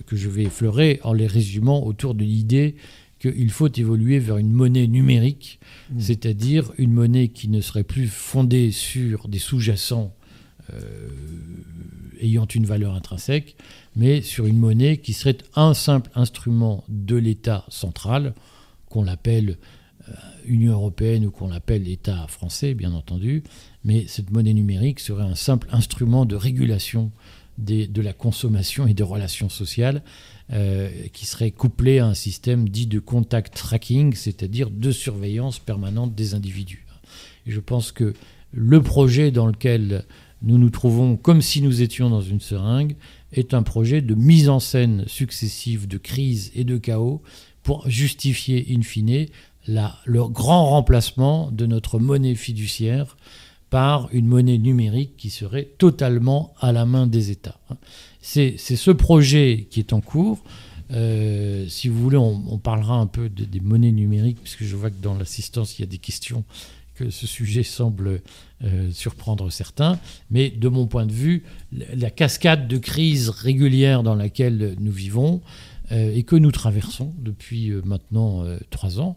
que, 0.06 0.16
je 0.16 0.28
vais 0.28 0.44
effleurer 0.44 1.00
en 1.02 1.12
les 1.12 1.26
résumant 1.26 1.84
autour 1.84 2.14
de 2.14 2.24
l'idée 2.24 2.76
qu'il 3.18 3.50
faut 3.50 3.68
évoluer 3.68 4.18
vers 4.18 4.36
une 4.36 4.52
monnaie 4.52 4.86
numérique, 4.86 5.60
mmh. 5.90 6.00
c'est-à-dire 6.00 6.72
une 6.76 6.92
monnaie 6.92 7.28
qui 7.28 7.48
ne 7.48 7.60
serait 7.60 7.84
plus 7.84 8.08
fondée 8.08 8.72
sur 8.72 9.28
des 9.28 9.38
sous-jacents 9.38 10.14
euh, 10.72 10.80
ayant 12.22 12.46
une 12.46 12.64
valeur 12.64 12.94
intrinsèque, 12.94 13.56
mais 13.96 14.22
sur 14.22 14.46
une 14.46 14.58
monnaie 14.58 14.96
qui 14.96 15.12
serait 15.12 15.38
un 15.54 15.74
simple 15.74 16.10
instrument 16.14 16.84
de 16.88 17.16
l'État 17.16 17.64
central, 17.68 18.34
qu'on 18.88 19.02
l'appelle 19.02 19.58
euh, 20.08 20.12
Union 20.46 20.72
européenne 20.72 21.26
ou 21.26 21.30
qu'on 21.30 21.48
l'appelle 21.48 21.88
État 21.88 22.26
français, 22.28 22.74
bien 22.74 22.92
entendu, 22.92 23.42
mais 23.84 24.06
cette 24.06 24.30
monnaie 24.30 24.54
numérique 24.54 25.00
serait 25.00 25.24
un 25.24 25.34
simple 25.34 25.68
instrument 25.72 26.24
de 26.24 26.36
régulation 26.36 27.10
de 27.58 28.02
la 28.02 28.12
consommation 28.12 28.86
et 28.86 28.94
des 28.94 29.02
relations 29.02 29.50
sociales 29.50 30.02
euh, 30.52 30.90
qui 31.12 31.26
serait 31.26 31.50
couplé 31.50 31.98
à 31.98 32.06
un 32.06 32.14
système 32.14 32.68
dit 32.68 32.86
de 32.86 32.98
contact 32.98 33.54
tracking, 33.54 34.14
c'est-à-dire 34.14 34.70
de 34.70 34.90
surveillance 34.90 35.58
permanente 35.58 36.14
des 36.14 36.34
individus. 36.34 36.86
Je 37.46 37.60
pense 37.60 37.92
que 37.92 38.14
le 38.52 38.82
projet 38.82 39.30
dans 39.30 39.46
lequel 39.46 40.04
nous 40.42 40.58
nous 40.58 40.70
trouvons 40.70 41.16
comme 41.16 41.42
si 41.42 41.62
nous 41.62 41.82
étions 41.82 42.10
dans 42.10 42.20
une 42.20 42.40
seringue, 42.40 42.96
est 43.32 43.54
un 43.54 43.62
projet 43.62 44.02
de 44.02 44.14
mise 44.14 44.48
en 44.48 44.60
scène 44.60 45.04
successive 45.06 45.88
de 45.88 45.98
crises 45.98 46.50
et 46.54 46.64
de 46.64 46.76
chaos 46.76 47.22
pour 47.62 47.88
justifier 47.88 48.66
in 48.70 48.82
fine 48.82 49.26
le 49.66 50.28
grand 50.28 50.70
remplacement 50.70 51.50
de 51.50 51.66
notre 51.66 51.98
monnaie 51.98 52.34
fiduciaire 52.34 53.16
par 53.70 54.08
une 54.12 54.26
monnaie 54.26 54.58
numérique 54.58 55.16
qui 55.16 55.30
serait 55.30 55.70
totalement 55.78 56.52
à 56.60 56.72
la 56.72 56.84
main 56.84 57.06
des 57.06 57.30
États. 57.30 57.58
C'est 58.20 58.58
ce 58.58 58.90
projet 58.90 59.66
qui 59.70 59.80
est 59.80 59.92
en 59.92 60.00
cours. 60.00 60.44
Euh, 60.90 61.66
si 61.68 61.88
vous 61.88 61.98
voulez, 62.02 62.18
on, 62.18 62.58
parlera 62.58 62.96
un 62.96 63.06
peu 63.06 63.30
des 63.30 63.60
monnaies 63.60 63.92
numériques, 63.92 64.40
puisque 64.42 64.64
je 64.64 64.76
vois 64.76 64.90
que 64.90 65.00
dans 65.00 65.14
l'assistance, 65.14 65.78
il 65.78 65.82
y 65.82 65.84
a 65.84 65.86
des 65.86 65.98
questions 65.98 66.44
que 66.94 67.10
ce 67.10 67.26
sujet 67.26 67.62
semble 67.62 68.20
euh, 68.64 68.90
surprendre 68.92 69.50
certains, 69.50 69.98
mais 70.30 70.50
de 70.50 70.68
mon 70.68 70.86
point 70.86 71.06
de 71.06 71.12
vue, 71.12 71.44
la 71.72 72.10
cascade 72.10 72.68
de 72.68 72.78
crises 72.78 73.28
régulières 73.28 74.02
dans 74.02 74.14
laquelle 74.14 74.76
nous 74.78 74.92
vivons 74.92 75.40
euh, 75.90 76.14
et 76.14 76.22
que 76.22 76.36
nous 76.36 76.52
traversons 76.52 77.12
depuis 77.18 77.70
euh, 77.70 77.82
maintenant 77.84 78.44
trois 78.70 79.00
ans, 79.00 79.16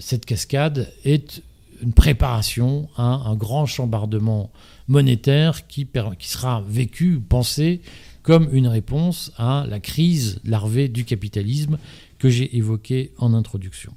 cette 0.00 0.24
cascade 0.24 0.88
est 1.04 1.42
une 1.82 1.92
préparation 1.92 2.88
à 2.96 3.02
un 3.02 3.34
grand 3.34 3.66
chambardement 3.66 4.52
monétaire 4.86 5.66
qui 5.66 5.88
sera 6.20 6.62
vécu, 6.68 7.18
pensé 7.18 7.80
comme 8.22 8.48
une 8.52 8.68
réponse 8.68 9.32
à 9.36 9.66
la 9.68 9.80
crise 9.80 10.38
larvée 10.44 10.86
du 10.86 11.04
capitalisme 11.04 11.78
que 12.18 12.28
j'ai 12.28 12.56
évoquée 12.56 13.12
en 13.18 13.34
introduction. 13.34 13.92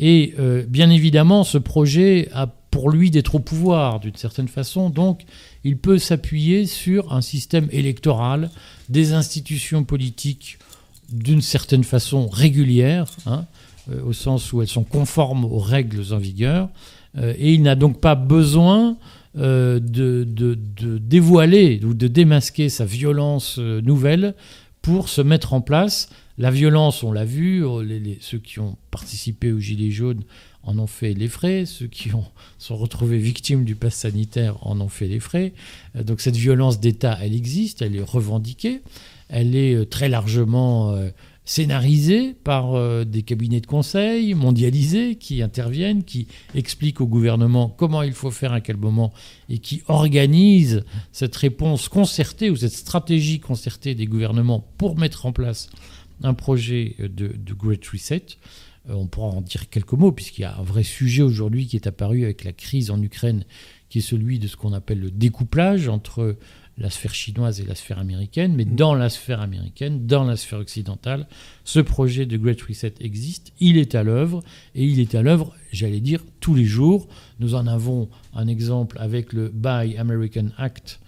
Et 0.00 0.34
euh, 0.38 0.64
bien 0.66 0.88
évidemment, 0.88 1.44
ce 1.44 1.58
projet 1.58 2.30
a 2.32 2.46
pour 2.46 2.88
lui 2.90 3.10
d'être 3.10 3.34
au 3.34 3.38
pouvoir 3.38 4.00
d'une 4.00 4.16
certaine 4.16 4.48
façon, 4.48 4.88
donc 4.88 5.22
il 5.62 5.76
peut 5.76 5.98
s'appuyer 5.98 6.64
sur 6.66 7.12
un 7.12 7.20
système 7.20 7.68
électoral, 7.70 8.50
des 8.88 9.12
institutions 9.12 9.84
politiques 9.84 10.58
d'une 11.12 11.42
certaine 11.42 11.84
façon 11.84 12.28
régulières, 12.28 13.10
hein, 13.26 13.44
euh, 13.90 14.02
au 14.04 14.14
sens 14.14 14.52
où 14.52 14.62
elles 14.62 14.68
sont 14.68 14.84
conformes 14.84 15.44
aux 15.44 15.58
règles 15.58 16.14
en 16.14 16.18
vigueur, 16.18 16.70
euh, 17.18 17.34
et 17.36 17.52
il 17.52 17.60
n'a 17.60 17.74
donc 17.74 18.00
pas 18.00 18.14
besoin 18.14 18.96
de, 19.34 20.26
dévoiler 20.98 21.80
ou 21.84 21.94
de 21.94 22.08
démasquer 22.08 22.68
sa 22.68 22.84
violence 22.84 23.58
nouvelle 23.58 24.34
pour 24.82 25.08
se 25.08 25.20
mettre 25.20 25.52
en 25.52 25.60
place 25.60 26.08
la 26.40 26.50
violence, 26.50 27.02
on 27.02 27.12
l'a 27.12 27.26
vu, 27.26 27.62
oh, 27.62 27.82
ceux 28.20 28.38
qui 28.38 28.60
ont 28.60 28.78
participé 28.90 29.52
aux 29.52 29.58
Gilets 29.58 29.90
jaunes 29.90 30.22
en 30.62 30.78
ont 30.78 30.86
fait 30.86 31.12
les 31.12 31.28
frais, 31.28 31.66
ceux 31.66 31.86
qui 31.86 32.14
ont, 32.14 32.24
sont 32.58 32.78
retrouvés 32.78 33.18
victimes 33.18 33.64
du 33.64 33.74
pass 33.74 33.94
sanitaire 33.94 34.66
en 34.66 34.80
ont 34.80 34.88
fait 34.88 35.06
les 35.06 35.20
frais. 35.20 35.52
Euh, 35.96 36.02
donc 36.02 36.22
cette 36.22 36.36
violence 36.36 36.80
d'État, 36.80 37.18
elle 37.20 37.34
existe, 37.34 37.82
elle 37.82 37.94
est 37.94 38.02
revendiquée, 38.02 38.80
elle 39.28 39.54
est 39.54 39.74
euh, 39.74 39.84
très 39.84 40.08
largement 40.08 40.92
euh, 40.92 41.10
scénarisée 41.44 42.34
par 42.44 43.04
des 43.04 43.22
cabinets 43.22 43.60
de 43.60 43.66
conseil 43.66 44.34
mondialisés 44.34 45.16
qui 45.16 45.42
interviennent, 45.42 46.04
qui 46.04 46.28
expliquent 46.54 47.00
au 47.00 47.08
gouvernement 47.08 47.68
comment 47.68 48.02
il 48.02 48.12
faut 48.12 48.30
faire 48.30 48.52
à 48.52 48.60
quel 48.60 48.76
moment 48.76 49.12
et 49.48 49.58
qui 49.58 49.82
organisent 49.88 50.84
cette 51.10 51.34
réponse 51.34 51.88
concertée 51.88 52.50
ou 52.50 52.56
cette 52.56 52.74
stratégie 52.74 53.40
concertée 53.40 53.96
des 53.96 54.06
gouvernements 54.06 54.64
pour 54.78 54.96
mettre 54.96 55.26
en 55.26 55.32
place 55.32 55.68
un 56.22 56.34
projet 56.34 56.96
de, 56.98 57.54
Great 57.54 57.86
Reset. 57.86 58.26
Euh, 58.88 58.94
on 58.94 59.06
pourra 59.06 59.28
en 59.28 59.40
dire 59.40 59.68
quelques 59.68 59.92
mots, 59.92 60.12
puisqu'il 60.12 60.42
y 60.42 60.44
a 60.44 60.56
un 60.56 60.62
vrai 60.62 60.82
sujet 60.82 61.22
aujourd'hui 61.22 61.66
qui 61.66 61.76
est 61.76 61.86
apparu 61.86 62.24
avec 62.24 62.44
la 62.44 62.52
crise 62.52 62.90
en 62.90 63.00
Ukraine, 63.02 63.44
qui 63.88 63.98
est 63.98 64.02
celui 64.02 64.38
de 64.38 64.46
ce 64.46 64.56
qu'on 64.56 64.72
appelle 64.72 65.00
le 65.00 65.10
découplage 65.10 65.88
entre 65.88 66.36
la 66.80 66.88
sphère 66.88 67.14
chinoise 67.14 67.60
et 67.60 67.64
la 67.64 67.74
sphère 67.74 67.98
américaine, 67.98 68.54
mais 68.56 68.64
mm. 68.64 68.74
dans 68.74 68.94
la 68.94 69.10
sphère 69.10 69.40
américaine, 69.40 70.06
dans 70.06 70.24
la 70.24 70.36
sphère 70.36 70.58
occidentale, 70.58 71.28
ce 71.64 71.78
projet 71.78 72.26
de 72.26 72.36
Great 72.36 72.60
Reset 72.62 72.94
existe, 73.00 73.52
il 73.60 73.76
est 73.76 73.94
à 73.94 74.02
l'œuvre, 74.02 74.42
et 74.74 74.84
il 74.84 74.98
est 74.98 75.14
à 75.14 75.22
l'œuvre, 75.22 75.54
j'allais 75.72 76.00
dire, 76.00 76.24
tous 76.40 76.54
les 76.54 76.64
jours. 76.64 77.06
Nous 77.38 77.54
en 77.54 77.66
avons 77.66 78.08
un 78.34 78.48
exemple 78.48 78.96
avec 78.98 79.32
le 79.34 79.50
Buy 79.50 79.96
American 79.98 80.46
Act, 80.56 80.99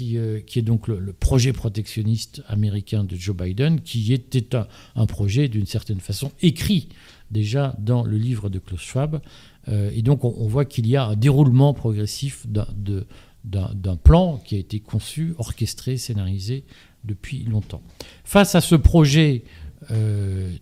euh, 0.00 0.40
qui, 0.40 0.58
est 0.58 0.62
donc 0.62 0.88
le, 0.88 1.12
projet 1.12 1.52
protectionniste 1.52 2.42
américain 2.48 3.04
de 3.04 3.14
Joe 3.14 3.36
Biden, 3.36 3.80
qui 3.80 4.12
était 4.12 4.56
un, 4.94 5.06
projet 5.06 5.48
d'une 5.48 5.66
certaine 5.66 6.00
façon 6.00 6.32
écrit 6.40 6.88
déjà 7.30 7.76
dans 7.78 8.02
le 8.02 8.16
livre 8.16 8.48
de 8.48 8.58
Klaus 8.58 8.80
Schwab. 8.80 9.20
Euh, 9.68 9.90
et 9.94 10.02
donc 10.02 10.24
on, 10.24 10.46
voit 10.48 10.64
qu'il 10.64 10.86
y 10.86 10.96
a 10.96 11.04
un 11.04 11.16
déroulement 11.16 11.74
progressif 11.74 12.46
d'un 12.46 13.96
plan 13.96 14.38
qui 14.38 14.56
a 14.56 14.58
été 14.58 14.80
conçu, 14.80 15.34
orchestré, 15.38 15.96
scénarisé 15.98 16.64
depuis 17.04 17.44
longtemps. 17.44 17.82
Face 18.24 18.54
à 18.54 18.60
ce 18.60 18.76
projet 18.76 19.44
euh, 19.90 20.52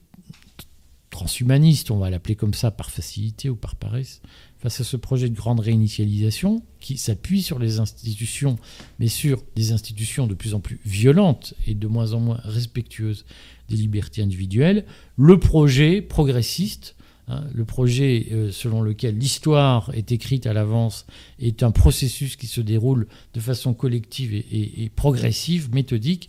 transhumaniste, 1.11 1.91
on 1.91 1.99
va 1.99 2.11
l'appeler 2.11 2.35
comme 2.35 2.55
ça 2.55 2.71
par 2.71 2.91
facilité 2.91 3.49
ou 3.49 3.57
par 3.57 3.77
paresse, 3.77 4.23
face 4.61 4.81
à 4.81 4.85
ce 4.85 4.97
projet 4.97 5.29
de 5.29 5.35
grande 5.35 5.61
réinitialisation 5.61 6.63
qui 6.81 6.97
s'appuie 6.97 7.43
sur 7.43 7.59
les 7.59 7.81
institutions, 7.81 8.57
mais 8.99 9.09
sur 9.09 9.43
des 9.57 9.73
institutions 9.73 10.27
de 10.27 10.35
plus 10.35 10.55
en 10.55 10.61
plus 10.61 10.81
violentes 10.85 11.55
et 11.67 11.75
de 11.75 11.87
moins 11.87 12.13
en 12.13 12.21
moins 12.21 12.41
respectueuses 12.45 13.25
des 13.69 13.77
libertés 13.77 14.23
individuelles, 14.23 14.85
le 15.17 15.39
projet 15.39 16.03
progressiste 16.03 16.95
Hein, 17.31 17.45
le 17.55 17.65
projet 17.65 18.27
euh, 18.33 18.51
selon 18.51 18.83
lequel 18.83 19.17
l'histoire 19.17 19.91
est 19.95 20.11
écrite 20.11 20.47
à 20.47 20.53
l'avance 20.53 21.07
est 21.39 21.63
un 21.63 21.71
processus 21.71 22.35
qui 22.35 22.49
se 22.49 22.61
déroule 22.61 23.07
de 23.35 23.41
façon 23.41 23.73
collective 23.73 24.35
et, 24.35 24.91
progressive, 24.97 25.73
méthodique. 25.73 26.29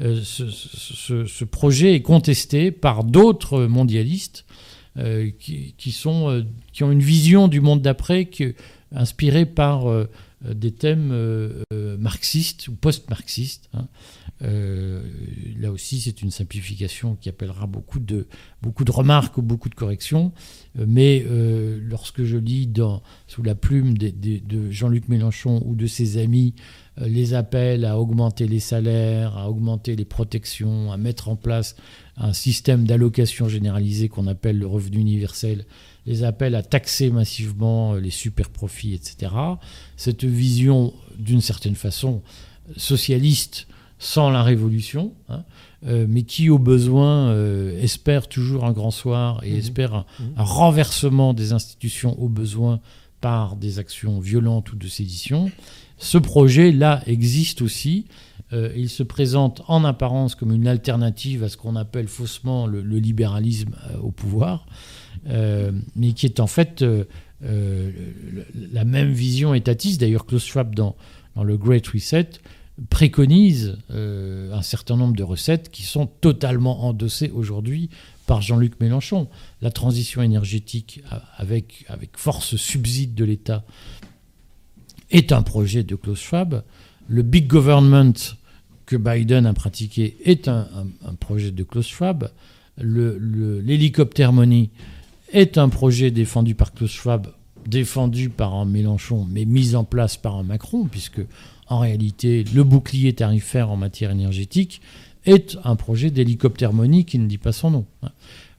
Euh, 0.00 0.20
ce, 0.24 1.44
projet 1.44 1.94
est 1.94 2.02
contesté 2.02 2.72
par 2.72 3.04
d'autres 3.04 3.66
mondialistes 3.66 4.44
euh, 4.96 5.30
qui, 5.38 5.92
sont, 5.92 6.44
qui 6.72 6.84
ont 6.84 6.90
une 6.90 7.02
vision 7.02 7.48
du 7.48 7.60
monde 7.60 7.82
d'après 7.82 8.28
inspirée 8.92 9.46
par 9.46 9.86
des 10.44 10.72
thèmes 10.72 11.14
marxistes 11.98 12.68
ou 12.68 12.74
post-marxistes. 12.74 13.68
Hein. 13.74 13.86
Euh, 14.42 15.02
là 15.58 15.70
aussi, 15.70 16.00
c'est 16.00 16.22
une 16.22 16.30
simplification 16.30 17.16
qui 17.16 17.28
appellera 17.28 17.66
beaucoup 17.66 17.98
de, 17.98 18.26
beaucoup 18.62 18.84
de 18.84 18.90
remarques 18.90 19.36
ou 19.38 19.42
beaucoup 19.42 19.68
de 19.68 19.74
corrections. 19.74 20.32
Euh, 20.78 20.84
mais 20.88 21.24
euh, 21.28 21.78
lorsque 21.82 22.24
je 22.24 22.36
lis 22.36 22.66
dans, 22.66 23.02
sous 23.26 23.42
la 23.42 23.54
plume 23.54 23.96
de 23.98 24.70
Jean-Luc 24.70 25.08
Mélenchon 25.08 25.62
ou 25.66 25.74
de 25.74 25.86
ses 25.86 26.18
amis 26.18 26.54
les 27.00 27.34
appels 27.34 27.84
à 27.84 27.98
augmenter 27.98 28.46
les 28.46 28.60
salaires, 28.60 29.36
à 29.36 29.50
augmenter 29.50 29.96
les 29.96 30.04
protections, 30.04 30.92
à 30.92 30.96
mettre 30.96 31.28
en 31.28 31.36
place 31.36 31.76
un 32.16 32.32
système 32.32 32.84
d'allocation 32.84 33.48
généralisée 33.48 34.08
qu'on 34.08 34.26
appelle 34.26 34.58
le 34.58 34.66
revenu 34.66 34.98
universel, 34.98 35.64
les 36.06 36.24
appels 36.24 36.54
à 36.54 36.62
taxer 36.62 37.10
massivement 37.10 37.94
les 37.94 38.10
super 38.10 38.50
profits, 38.50 38.94
etc. 38.94 39.32
Cette 39.96 40.24
vision, 40.24 40.92
d'une 41.18 41.40
certaine 41.40 41.76
façon, 41.76 42.22
socialiste, 42.76 43.66
sans 43.98 44.30
la 44.30 44.42
révolution, 44.42 45.12
hein, 45.28 45.44
euh, 45.86 46.06
mais 46.08 46.22
qui 46.22 46.48
au 46.48 46.58
besoin 46.58 47.28
euh, 47.28 47.78
espère 47.80 48.28
toujours 48.28 48.64
un 48.64 48.72
grand 48.72 48.90
soir 48.90 49.44
et 49.44 49.52
mmh. 49.52 49.58
espère 49.58 49.94
mmh. 49.94 50.24
un, 50.36 50.42
renversement 50.42 51.34
des 51.34 51.52
institutions 51.52 52.20
au 52.20 52.28
besoin 52.28 52.80
par 53.20 53.56
des 53.56 53.78
actions 53.78 54.18
violentes 54.18 54.72
ou 54.72 54.76
de 54.76 54.88
sédition. 54.88 55.50
Ce 56.00 56.18
projet-là 56.18 57.02
existe 57.06 57.62
aussi. 57.62 58.06
Euh, 58.52 58.72
il 58.74 58.88
se 58.88 59.04
présente 59.04 59.62
en 59.68 59.84
apparence 59.84 60.34
comme 60.34 60.52
une 60.52 60.66
alternative 60.66 61.44
à 61.44 61.48
ce 61.48 61.56
qu'on 61.56 61.76
appelle 61.76 62.08
faussement 62.08 62.66
le, 62.66 62.80
libéralisme 62.80 63.76
au 64.02 64.10
pouvoir, 64.10 64.66
mais 65.24 66.12
qui 66.14 66.26
est 66.26 66.40
en 66.40 66.48
fait 66.48 66.84
la 67.42 68.84
même 68.84 69.12
vision 69.12 69.54
étatiste. 69.54 70.00
D'ailleurs, 70.00 70.26
Klaus 70.26 70.44
Schwab, 70.44 70.74
dans, 70.74 70.96
dans 71.36 71.44
le 71.44 71.56
Great 71.56 71.86
Reset, 71.86 72.30
préconise 72.88 73.76
euh, 73.90 74.52
un 74.52 74.62
certain 74.62 74.96
nombre 74.96 75.14
de 75.14 75.22
recettes 75.22 75.70
qui 75.70 75.82
sont 75.82 76.06
totalement 76.06 76.84
endossées 76.84 77.30
aujourd'hui 77.30 77.90
par 78.26 78.40
Jean-Luc 78.40 78.80
Mélenchon. 78.80 79.28
La 79.60 79.70
transition 79.70 80.22
énergétique 80.22 81.02
avec, 81.36 81.84
avec 81.88 82.16
force 82.16 82.56
subside 82.56 83.14
de 83.14 83.24
l'État 83.24 83.64
est 85.10 85.32
un 85.32 85.42
projet 85.42 85.82
de 85.82 85.94
Klaus 85.94 86.20
Schwab. 86.20 86.62
Le 87.08 87.22
big 87.22 87.46
government 87.46 88.14
que 88.86 88.96
Biden 88.96 89.46
a 89.46 89.52
pratiqué 89.52 90.16
est 90.24 90.48
un, 90.48 90.66
projet 91.18 91.50
de 91.50 91.62
Klaus 91.62 91.86
Schwab. 91.86 92.30
L'hélicoptère 92.78 94.32
est 95.32 95.58
un 95.58 95.68
projet 95.68 96.10
défendu 96.10 96.54
par 96.54 96.72
Klaus 96.72 96.90
Schwab, 96.90 97.28
défendu 97.66 98.30
par 98.30 98.54
un 98.54 98.64
Mélenchon, 98.64 99.26
mais 99.30 99.44
mis 99.44 99.74
en 99.74 99.84
place 99.84 100.16
par 100.16 100.36
un 100.36 100.42
Macron, 100.42 100.86
puisque 100.90 101.20
en 101.68 101.78
réalité, 101.78 102.44
le 102.52 102.64
bouclier 102.64 103.12
tarifaire 103.12 103.70
en 103.70 103.76
matière 103.76 104.10
énergétique 104.10 104.80
est 105.24 105.56
un 105.64 105.76
projet 105.76 106.10
d'hélicoptère 106.10 106.72
money 106.72 107.04
qui 107.04 107.18
ne 107.18 107.26
dit 107.26 107.38
pas 107.38 107.52
son 107.52 107.70
nom. 107.70 107.86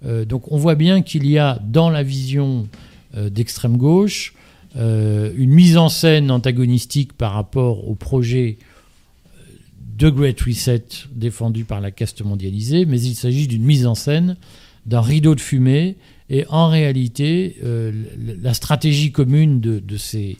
Euh, 0.05 0.25
donc 0.25 0.51
on 0.51 0.57
voit 0.57 0.75
bien 0.75 1.01
qu'il 1.01 1.27
y 1.27 1.37
a 1.37 1.59
dans 1.63 1.89
la 1.89 2.03
vision 2.03 2.67
euh, 3.15 3.29
d'extrême 3.29 3.77
gauche 3.77 4.33
une 4.75 5.49
mise 5.49 5.77
en 5.77 5.89
scène 5.89 6.31
antagonistique 6.31 7.13
par 7.13 7.33
rapport 7.33 7.87
au 7.89 7.95
projet 7.95 8.57
de 9.97 10.09
Great 10.09 10.39
Reset 10.41 10.85
défendu 11.13 11.65
par 11.65 11.81
la 11.81 11.91
caste 11.91 12.23
mondialisée, 12.23 12.85
mais 12.85 12.99
il 13.01 13.15
s'agit 13.15 13.47
d'une 13.47 13.63
mise 13.63 13.85
en 13.85 13.95
scène 13.95 14.37
d'un 14.85 15.01
rideau 15.01 15.35
de 15.35 15.39
fumée 15.39 15.97
et 16.29 16.45
en 16.49 16.69
réalité 16.69 17.57
la 18.41 18.53
stratégie 18.53 19.11
commune 19.11 19.59
de, 19.59 19.97
ces, 19.97 20.37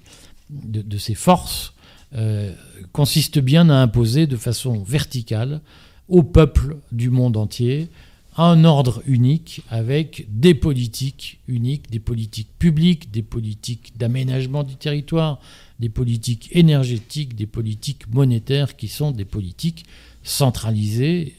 forces 1.13 1.73
euh, 2.15 2.51
consiste 2.91 3.39
bien 3.39 3.69
à 3.69 3.75
imposer 3.75 4.25
de 4.25 4.37
façon 4.37 4.83
verticale 4.83 5.61
au 6.07 6.23
peuple 6.23 6.77
du 6.91 7.09
monde 7.09 7.37
entier 7.37 7.89
un 8.37 8.63
ordre 8.63 9.03
unique 9.05 9.61
avec 9.69 10.25
des 10.29 10.53
politiques 10.53 11.39
uniques, 11.47 11.89
des 11.89 11.99
politiques 11.99 12.49
publiques, 12.59 13.11
des 13.11 13.23
politiques 13.23 13.93
d'aménagement 13.97 14.63
du 14.63 14.75
territoire, 14.75 15.39
des 15.79 15.89
politiques 15.89 16.49
énergétiques, 16.53 17.35
des 17.35 17.45
politiques 17.45 18.07
monétaires 18.13 18.75
qui 18.77 18.87
sont 18.87 19.11
des 19.11 19.25
politiques 19.25 19.85
centralisées, 20.23 21.33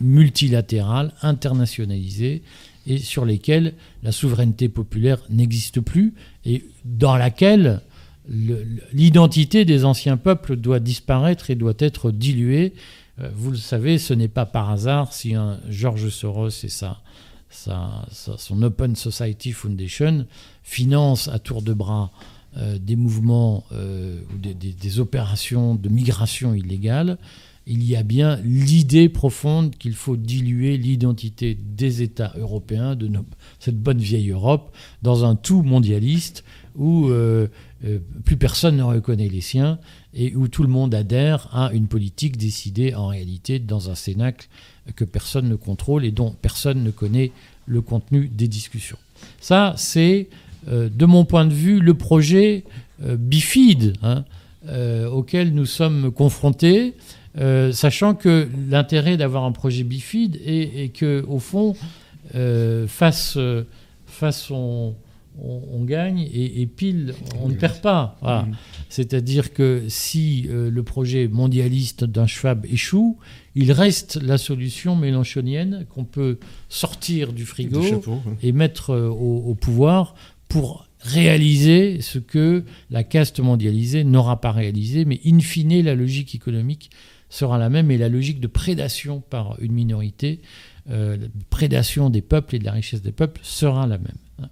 multilatérales, 0.00 1.12
internationalisées 1.22 2.42
et 2.86 2.98
sur 2.98 3.24
lesquelles 3.24 3.74
la 4.02 4.12
souveraineté 4.12 4.68
populaire 4.68 5.20
n'existe 5.30 5.80
plus 5.80 6.14
et 6.44 6.64
dans 6.84 7.16
laquelle 7.16 7.82
l'identité 8.92 9.64
des 9.64 9.84
anciens 9.84 10.16
peuples 10.16 10.56
doit 10.56 10.78
disparaître 10.80 11.50
et 11.50 11.56
doit 11.56 11.74
être 11.78 12.10
diluée. 12.10 12.74
Euh, 13.20 13.28
vous 13.34 13.50
le 13.50 13.56
savez, 13.56 13.98
ce 13.98 14.14
n'est 14.14 14.28
pas 14.28 14.46
par 14.46 14.70
hasard 14.70 15.12
si 15.12 15.34
un 15.34 15.58
George 15.68 16.08
Soros 16.08 16.48
et 16.48 16.68
sa, 16.68 17.00
son 17.50 18.62
Open 18.62 18.94
Society 18.96 19.52
Foundation 19.52 20.26
finance 20.62 21.28
à 21.28 21.38
tour 21.38 21.62
de 21.62 21.72
bras 21.72 22.12
euh, 22.56 22.78
des 22.78 22.96
mouvements 22.96 23.64
euh, 23.72 24.20
ou 24.32 24.38
des, 24.38 25.00
opérations 25.00 25.74
de 25.74 25.88
migration 25.88 26.54
illégale. 26.54 27.18
Il 27.66 27.84
y 27.84 27.94
a 27.94 28.02
bien 28.02 28.40
l'idée 28.42 29.08
profonde 29.08 29.76
qu'il 29.76 29.94
faut 29.94 30.16
diluer 30.16 30.76
l'identité 30.76 31.54
des 31.54 32.02
États 32.02 32.32
européens, 32.36 32.96
de 32.96 33.08
cette 33.60 33.78
bonne 33.78 33.98
vieille 33.98 34.30
Europe, 34.30 34.74
dans 35.02 35.24
un 35.24 35.36
tout 35.36 35.62
mondialiste 35.62 36.42
où 36.74 37.10
plus 38.24 38.36
personne 38.36 38.76
ne 38.78 38.82
reconnaît 38.82 39.28
les 39.28 39.42
siens 39.42 39.78
et 40.14 40.34
où 40.34 40.48
tout 40.48 40.62
le 40.62 40.68
monde 40.68 40.94
adhère 40.94 41.48
à 41.52 41.72
une 41.72 41.86
politique 41.86 42.36
décidée 42.36 42.94
en 42.94 43.06
réalité 43.06 43.58
dans 43.58 43.90
un 43.90 43.94
cénacle 43.94 44.48
que 44.96 45.04
personne 45.04 45.48
ne 45.48 45.54
contrôle 45.54 46.04
et 46.04 46.10
dont 46.10 46.34
personne 46.42 46.82
ne 46.82 46.90
connaît 46.90 47.32
le 47.66 47.80
contenu 47.80 48.28
des 48.28 48.48
discussions. 48.48 48.98
Ça, 49.40 49.74
c'est, 49.76 50.28
euh, 50.68 50.88
de 50.88 51.06
mon 51.06 51.24
point 51.24 51.44
de 51.44 51.54
vue, 51.54 51.78
le 51.78 51.94
projet 51.94 52.64
euh, 53.04 53.16
bifide 53.16 53.94
hein, 54.02 54.24
auquel 55.10 55.54
nous 55.54 55.64
sommes 55.64 56.10
confrontés, 56.12 56.94
sachant 57.72 58.14
que 58.14 58.46
l'intérêt 58.68 59.16
d'avoir 59.16 59.44
un 59.44 59.52
projet 59.52 59.84
bifide 59.84 60.38
est, 60.44 60.84
est 60.84 60.88
que, 60.90 61.24
au 61.26 61.38
fond, 61.38 61.74
face, 62.86 63.38
face 64.06 64.50
on, 65.42 65.62
on, 65.72 65.84
gagne 65.84 66.28
et, 66.32 66.66
pile, 66.66 67.14
on 67.40 67.48
ne 67.48 67.54
perd 67.54 67.80
pas. 67.80 68.18
C'est-à-dire 68.88 69.52
que 69.52 69.84
si 69.88 70.46
euh, 70.48 70.70
le 70.70 70.82
projet 70.82 71.28
mondialiste 71.28 72.04
d'un 72.04 72.26
Schwab 72.26 72.66
échoue, 72.66 73.18
il 73.54 73.72
reste 73.72 74.20
la 74.22 74.38
solution 74.38 74.96
mélanchonienne 74.96 75.86
qu'on 75.88 76.04
peut 76.04 76.38
sortir 76.68 77.32
du 77.32 77.44
frigo 77.44 77.82
et 78.42 78.52
mettre 78.52 78.90
euh, 78.90 79.08
au, 79.08 79.54
pouvoir 79.54 80.14
pour 80.48 80.86
réaliser 81.00 82.00
ce 82.00 82.18
que 82.18 82.64
la 82.90 83.04
caste 83.04 83.40
mondialisée 83.40 84.04
n'aura 84.04 84.40
pas 84.40 84.52
réalisé, 84.52 85.04
mais 85.04 85.20
in 85.24 85.40
fine, 85.40 85.82
la 85.82 85.94
logique 85.94 86.34
économique 86.34 86.90
sera 87.30 87.58
la 87.58 87.70
même 87.70 87.90
et 87.90 87.98
la 87.98 88.08
logique 88.08 88.40
de 88.40 88.48
prédation 88.48 89.20
par 89.20 89.56
une 89.60 89.72
minorité, 89.72 90.40
euh, 90.90 91.16
prédation 91.48 92.10
des 92.10 92.22
peuples 92.22 92.56
et 92.56 92.58
de 92.58 92.64
la 92.64 92.72
richesse 92.72 93.02
des 93.02 93.12
peuples 93.12 93.40
sera 93.44 93.86
la 93.86 93.98
même. 93.98 94.48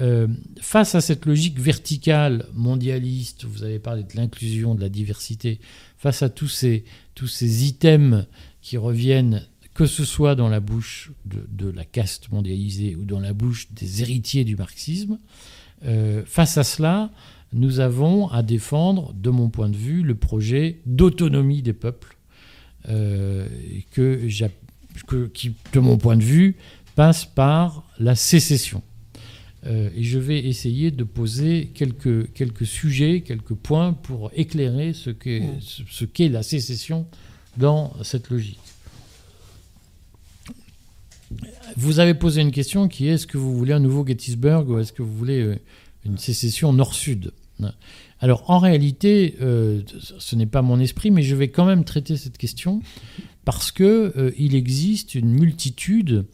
Euh, 0.00 0.28
face 0.60 0.94
à 0.94 1.00
cette 1.00 1.26
logique 1.26 1.58
verticale 1.58 2.46
mondialiste, 2.54 3.44
vous 3.44 3.64
avez 3.64 3.78
parlé 3.78 4.02
de 4.02 4.16
l'inclusion, 4.16 4.74
de 4.74 4.80
la 4.80 4.88
diversité, 4.88 5.60
face 5.98 6.22
à 6.22 6.30
tous 6.30 6.48
ces, 6.48 6.84
items 7.66 8.26
qui 8.62 8.76
reviennent, 8.76 9.46
que 9.74 9.86
ce 9.86 10.04
soit 10.04 10.34
dans 10.34 10.48
la 10.48 10.60
bouche 10.60 11.12
de, 11.26 11.70
la 11.70 11.84
caste 11.84 12.30
mondialisée 12.30 12.96
ou 12.96 13.04
dans 13.04 13.20
la 13.20 13.32
bouche 13.32 13.68
des 13.72 14.02
héritiers 14.02 14.44
du 14.44 14.56
marxisme, 14.56 15.18
euh, 15.84 16.22
face 16.24 16.56
à 16.56 16.64
cela, 16.64 17.10
nous 17.52 17.80
avons 17.80 18.28
à 18.28 18.42
défendre, 18.42 19.12
de 19.14 19.30
mon 19.30 19.50
point 19.50 19.68
de 19.68 19.76
vue, 19.76 20.02
le 20.02 20.14
projet 20.14 20.80
d'autonomie 20.86 21.62
des 21.62 21.72
peuples, 21.72 22.16
euh, 22.88 23.46
qui, 25.34 25.54
de 25.72 25.80
mon 25.80 25.98
point 25.98 26.16
de 26.16 26.22
vue, 26.22 26.56
passe 26.94 27.26
par 27.26 27.84
la 27.98 28.14
sécession. 28.14 28.82
Euh, 29.66 29.90
et 29.94 30.02
je 30.02 30.18
vais 30.18 30.38
essayer 30.38 30.90
de 30.90 31.04
poser 31.04 31.70
quelques, 31.74 32.32
quelques 32.32 32.64
sujets, 32.64 33.20
quelques 33.20 33.54
points 33.54 33.92
pour 33.92 34.30
éclairer 34.34 34.94
ce 34.94 35.10
qu'est 35.10 35.42
ce 35.60 36.04
qu'est 36.06 36.28
la 36.28 36.42
sécession 36.42 37.06
dans 37.58 37.92
cette 38.02 38.30
logique. 38.30 38.58
Vous 41.76 42.00
avez 42.00 42.14
posé 42.14 42.40
une 42.40 42.52
question 42.52 42.88
qui 42.88 43.06
est 43.06 43.12
est-ce 43.12 43.26
que 43.26 43.38
vous 43.38 43.56
voulez 43.56 43.72
un 43.72 43.80
nouveau 43.80 44.04
Gettysburg 44.06 44.68
ou 44.68 44.78
est-ce 44.78 44.92
que 44.92 45.02
vous 45.02 45.14
voulez 45.14 45.40
euh, 45.40 45.56
une 46.06 46.18
sécession 46.18 46.72
nord-sud? 46.72 47.32
Alors 48.20 48.48
en 48.48 48.58
réalité, 48.58 49.36
euh, 49.42 49.82
ce 50.18 50.34
n'est 50.34 50.46
pas 50.46 50.62
mon 50.62 50.80
esprit, 50.80 51.10
mais 51.10 51.22
je 51.22 51.36
vais 51.36 51.48
quand 51.48 51.66
même 51.66 51.84
traiter 51.84 52.16
cette 52.16 52.38
question 52.38 52.80
parce 53.44 53.70
que 53.70 54.32
il 54.38 54.54
existe 54.54 55.14
une 55.14 55.30
multitude 55.30 56.24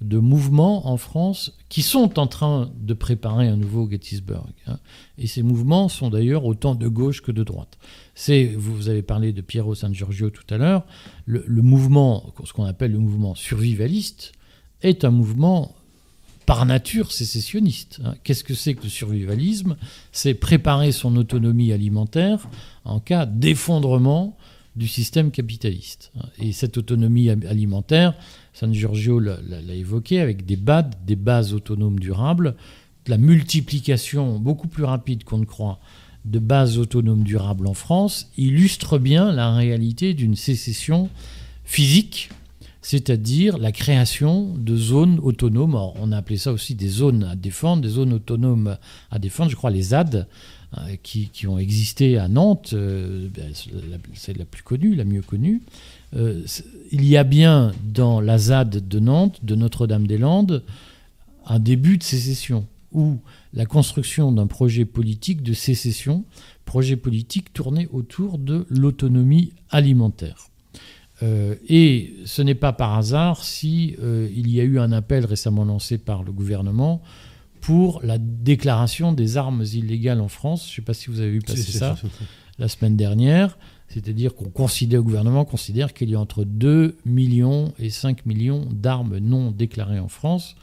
de 0.00 0.18
mouvements 0.18 0.88
en 0.88 0.96
France 0.96 1.52
qui 1.68 1.82
sont 1.82 2.18
en 2.18 2.26
train 2.26 2.70
de 2.80 2.94
préparer 2.94 3.48
un 3.48 3.56
nouveau 3.56 3.88
Gettysburg. 3.88 4.46
Hein. 4.66 4.78
Et 5.18 5.26
ces 5.26 5.42
mouvements 5.42 5.88
sont 5.88 6.08
d'ailleurs 6.08 6.46
autant 6.46 6.74
de 6.74 6.88
gauche 6.88 7.20
que 7.20 7.32
de 7.32 7.44
droite. 7.44 7.78
C'est, 8.14 8.46
vous 8.46 8.88
avez 8.88 9.02
parlé 9.02 9.32
de 9.32 9.40
Piero 9.42 9.74
San 9.74 9.94
Giorgio 9.94 10.30
tout 10.30 10.44
à 10.52 10.56
l'heure, 10.56 10.84
le, 11.26 11.62
mouvement, 11.62 12.32
ce 12.44 12.52
qu'on 12.52 12.64
appelle 12.64 12.92
le 12.92 12.98
mouvement 12.98 13.34
survivaliste, 13.34 14.32
est 14.82 15.04
un 15.04 15.10
mouvement 15.10 15.74
par 16.46 16.64
nature 16.64 17.12
sécessionniste. 17.12 18.00
Hein. 18.04 18.14
Qu'est-ce 18.24 18.42
que 18.42 18.54
c'est 18.54 18.74
que 18.74 18.84
le 18.84 18.88
survivalisme? 18.88 19.76
C'est 20.12 20.34
préparer 20.34 20.92
son 20.92 21.14
autonomie 21.16 21.72
alimentaire 21.72 22.48
en 22.84 23.00
cas 23.00 23.26
d'effondrement 23.26 24.36
du 24.80 24.88
système 24.88 25.30
capitaliste. 25.30 26.10
Et 26.38 26.52
cette 26.52 26.78
autonomie 26.78 27.28
alimentaire, 27.28 28.14
San 28.54 28.72
Giorgio 28.72 29.20
l'a 29.20 29.74
évoqué, 29.74 30.20
avec 30.20 30.46
des 30.46 30.56
BAD, 30.56 30.94
des 31.04 31.16
bases 31.16 31.52
autonomes 31.52 32.00
durables, 32.00 32.56
la 33.06 33.18
multiplication 33.18 34.38
beaucoup 34.38 34.68
plus 34.68 34.84
rapide 34.84 35.22
qu'on 35.24 35.38
ne 35.38 35.44
croit 35.44 35.80
de 36.24 36.38
bases 36.38 36.78
autonomes 36.78 37.24
durables 37.24 37.66
en 37.66 37.74
France 37.74 38.30
illustre 38.38 38.98
bien 38.98 39.32
la 39.32 39.54
réalité 39.54 40.14
d'une 40.14 40.36
sécession 40.36 41.10
physique, 41.64 42.30
c'est-à-dire 42.80 43.58
la 43.58 43.72
création 43.72 44.54
de 44.56 44.76
zones 44.76 45.18
autonomes. 45.22 45.74
on 45.74 46.10
a 46.10 46.16
appelé 46.16 46.38
ça 46.38 46.52
aussi 46.52 46.74
des 46.74 46.88
zones 46.88 47.24
à 47.24 47.36
défendre, 47.36 47.82
des 47.82 47.88
zones 47.90 48.14
autonomes 48.14 48.78
à 49.10 49.18
défendre, 49.18 49.50
je 49.50 49.56
crois 49.56 49.70
les 49.70 49.82
ZAD, 49.82 50.26
euh, 50.78 50.94
qui, 51.02 51.48
ont 51.48 51.58
existé 51.58 52.16
à 52.16 52.28
Nantes, 52.28 52.74
euh, 52.74 53.28
ben, 53.34 53.50
c'est 54.14 54.36
la 54.38 54.44
plus 54.44 54.62
connue, 54.62 54.94
la 54.94 55.04
mieux 55.04 55.20
connue. 55.20 55.62
Euh, 56.14 56.44
il 56.92 57.04
y 57.04 57.16
a 57.16 57.24
bien 57.24 57.72
dans 57.82 58.20
la 58.20 58.38
ZAD 58.38 58.86
de 58.86 59.00
Nantes, 59.00 59.40
de 59.42 59.56
Notre-Dame-des-Landes, 59.56 60.62
un 61.44 61.58
début 61.58 61.98
de 61.98 62.04
sécession, 62.04 62.68
ou 62.92 63.18
la 63.52 63.66
construction 63.66 64.30
d'un 64.30 64.46
projet 64.46 64.84
politique 64.84 65.42
de 65.42 65.54
sécession, 65.54 66.24
projet 66.66 66.94
politique 66.94 67.52
tourné 67.52 67.88
autour 67.92 68.38
de 68.38 68.64
l'autonomie 68.70 69.52
alimentaire. 69.70 70.50
et 71.68 72.14
ce 72.26 72.42
n'est 72.42 72.54
pas 72.54 72.72
par 72.72 72.96
hasard 72.96 73.42
si 73.42 73.96
il 74.00 74.50
y 74.50 74.60
a 74.60 74.64
eu 74.64 74.78
un 74.78 74.92
appel 74.92 75.26
récemment 75.26 75.64
lancé 75.64 75.98
par 75.98 76.22
le 76.22 76.30
gouvernement 76.30 77.02
pour 77.60 78.00
la 78.02 78.18
déclaration 78.18 79.12
des 79.12 79.36
armes 79.36 79.64
illégales 79.72 80.20
en 80.20 80.28
France. 80.28 80.66
Je 80.66 80.72
ne 80.72 80.76
sais 80.76 80.82
pas 80.82 80.94
si 80.94 81.10
vous 81.10 81.20
avez 81.20 81.30
vu 81.30 81.40
passer 81.40 81.72
ça, 81.72 81.96
la 82.58 82.68
semaine 82.68 82.96
dernière. 82.96 83.58
C'est-à-dire 83.88 84.34
qu'on 84.34 84.50
considère, 84.50 85.00
le 85.00 85.04
gouvernement 85.04 85.44
considère 85.44 85.92
qu'il 85.92 86.10
y 86.10 86.14
a 86.14 86.20
entre 86.20 86.44
2 86.44 86.96
millions 87.04 87.74
et 87.78 87.90
5 87.90 88.24
millions 88.24 88.66
d'armes 88.70 89.18
non 89.18 89.50
déclarées 89.50 89.98
en 89.98 90.08
France 90.08 90.54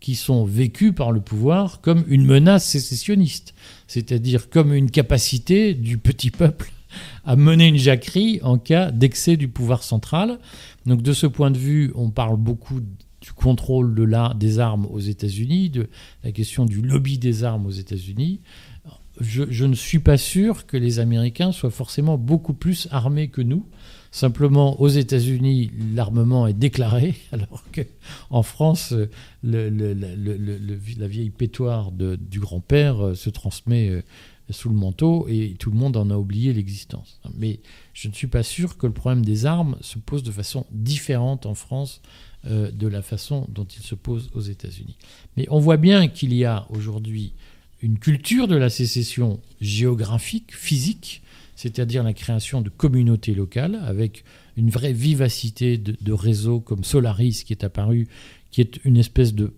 qui 0.00 0.14
sont 0.14 0.44
vécues 0.44 0.92
par 0.92 1.10
le 1.10 1.20
pouvoir 1.20 1.80
comme 1.80 2.04
une 2.06 2.24
menace 2.24 2.64
sécessionniste, 2.64 3.52
c'est-à-dire 3.88 4.48
comme 4.48 4.72
une 4.72 4.92
capacité 4.92 5.74
du 5.74 5.98
petit 5.98 6.30
peuple 6.30 6.72
à 7.24 7.36
mener 7.36 7.66
une 7.66 7.78
jacquerie 7.78 8.40
en 8.42 8.58
cas 8.58 8.90
d'excès 8.90 9.36
du 9.36 9.48
pouvoir 9.48 9.82
central. 9.82 10.38
Donc 10.86 11.02
de 11.02 11.12
ce 11.12 11.26
point 11.26 11.50
de 11.50 11.58
vue, 11.58 11.92
on 11.96 12.10
parle 12.10 12.36
beaucoup 12.36 12.80
du 13.28 13.34
contrôle 13.34 13.94
des 14.36 14.58
armes 14.58 14.86
aux 14.86 15.00
États-Unis, 15.00 15.68
de 15.68 15.88
la 16.24 16.32
question 16.32 16.64
du 16.64 16.80
lobby 16.80 17.18
des 17.18 17.44
armes 17.44 17.66
aux 17.66 17.70
États-Unis. 17.70 18.40
Je, 19.20 19.64
ne 19.64 19.74
suis 19.74 19.98
pas 19.98 20.16
sûr 20.16 20.66
que 20.66 20.78
les 20.78 20.98
Américains 20.98 21.52
soient 21.52 21.70
forcément 21.70 22.16
beaucoup 22.16 22.54
plus 22.54 22.88
armés 22.90 23.28
que 23.28 23.42
nous. 23.42 23.66
Simplement, 24.10 24.80
aux 24.80 24.88
États-Unis, 24.88 25.70
l'armement 25.94 26.46
est 26.46 26.54
déclaré, 26.54 27.16
alors 27.32 27.64
qu'en 27.74 28.42
France, 28.42 28.94
le, 29.42 29.68
la 29.68 31.08
vieille 31.08 31.30
pétoire 31.30 31.92
du 31.92 32.40
grand-père 32.40 33.08
euh, 33.08 33.14
se 33.14 33.28
transmet 33.28 33.90
euh, 33.90 34.02
sous 34.48 34.70
le 34.70 34.74
manteau 34.74 35.26
et 35.28 35.56
tout 35.58 35.70
le 35.70 35.76
monde 35.76 35.98
en 35.98 36.08
a 36.08 36.16
oublié 36.16 36.54
l'existence. 36.54 37.20
Mais 37.36 37.60
je 37.92 38.08
ne 38.08 38.14
suis 38.14 38.28
pas 38.28 38.42
sûr 38.42 38.78
que 38.78 38.86
le 38.86 38.94
problème 38.94 39.22
des 39.22 39.44
armes 39.44 39.76
se 39.82 39.98
pose 39.98 40.22
de 40.22 40.30
façon 40.30 40.64
différente 40.70 41.44
en 41.44 41.54
France 41.54 42.00
euh, 42.46 42.70
de 42.70 42.86
la 42.86 43.02
façon 43.02 43.46
dont 43.48 43.64
il 43.64 43.82
se 43.82 43.94
pose 43.96 44.30
aux 44.32 44.40
États-Unis. 44.40 44.96
Mais 45.36 45.46
on 45.50 45.58
voit 45.58 45.76
bien 45.76 46.06
qu'il 46.06 46.32
y 46.32 46.44
a 46.44 46.66
aujourd'hui 46.70 47.32
une 47.82 47.98
culture 47.98 48.48
de 48.48 48.56
la 48.56 48.70
sécession 48.70 49.40
géographique, 49.60 50.54
physique, 50.54 51.22
c'est-à-dire 51.56 52.04
la 52.04 52.12
création 52.12 52.60
de 52.60 52.68
communautés 52.68 53.34
locales 53.34 53.80
avec 53.84 54.22
une 54.56 54.70
vraie 54.70 54.92
vivacité 54.92 55.78
de, 55.78 56.12
réseaux 56.12 56.60
comme 56.60 56.84
Solaris 56.84 57.42
qui 57.44 57.52
est 57.52 57.64
apparu, 57.64 58.06
qui 58.52 58.60
est 58.60 58.78
une 58.84 58.96
espèce 58.96 59.34
de, 59.34 59.52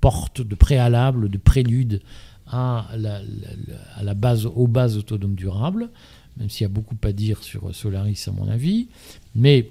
porte, 0.00 0.40
de 0.40 0.54
préalable, 0.54 1.28
de 1.28 1.38
prélude 1.38 2.00
à 2.46 2.88
la, 2.96 4.14
base, 4.14 4.46
aux 4.46 4.66
bases 4.66 4.96
autonomes 4.96 5.34
durables, 5.34 5.90
même 6.38 6.48
s'il 6.48 6.62
y 6.62 6.66
a 6.66 6.70
beaucoup 6.70 6.96
à 7.02 7.12
dire 7.12 7.42
sur 7.42 7.74
Solaris 7.74 8.24
à 8.26 8.32
mon 8.32 8.48
avis. 8.48 8.88
Mais 9.34 9.70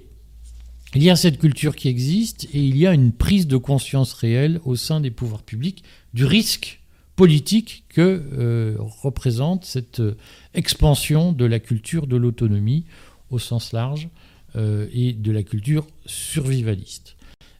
il 0.94 1.02
y 1.02 1.10
a 1.10 1.16
cette 1.16 1.38
culture 1.38 1.76
qui 1.76 1.88
existe 1.88 2.44
et 2.52 2.60
il 2.60 2.76
y 2.76 2.86
a 2.86 2.94
une 2.94 3.12
prise 3.12 3.46
de 3.46 3.56
conscience 3.56 4.12
réelle 4.12 4.60
au 4.64 4.76
sein 4.76 5.00
des 5.00 5.10
pouvoirs 5.10 5.42
publics 5.42 5.82
du 6.14 6.24
risque 6.24 6.80
politique 7.16 7.84
que 7.88 8.22
euh, 8.32 8.76
représente 8.78 9.64
cette 9.64 10.00
euh, 10.00 10.16
expansion 10.54 11.32
de 11.32 11.46
la 11.46 11.58
culture 11.58 12.06
de 12.06 12.16
l'autonomie 12.16 12.84
au 13.30 13.38
sens 13.38 13.72
large 13.72 14.08
euh, 14.54 14.86
et 14.92 15.12
de 15.12 15.32
la 15.32 15.42
culture 15.42 15.86
survivaliste. 16.04 17.16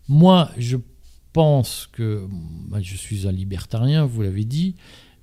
Moi, 0.09 0.51
je 0.59 0.77
pense 1.33 1.89
que, 1.93 2.27
je 2.81 2.97
suis 2.97 3.27
un 3.27 3.33
libertarien, 3.33 4.05
vous 4.05 4.23
l'avez 4.23 4.45
dit, 4.45 4.77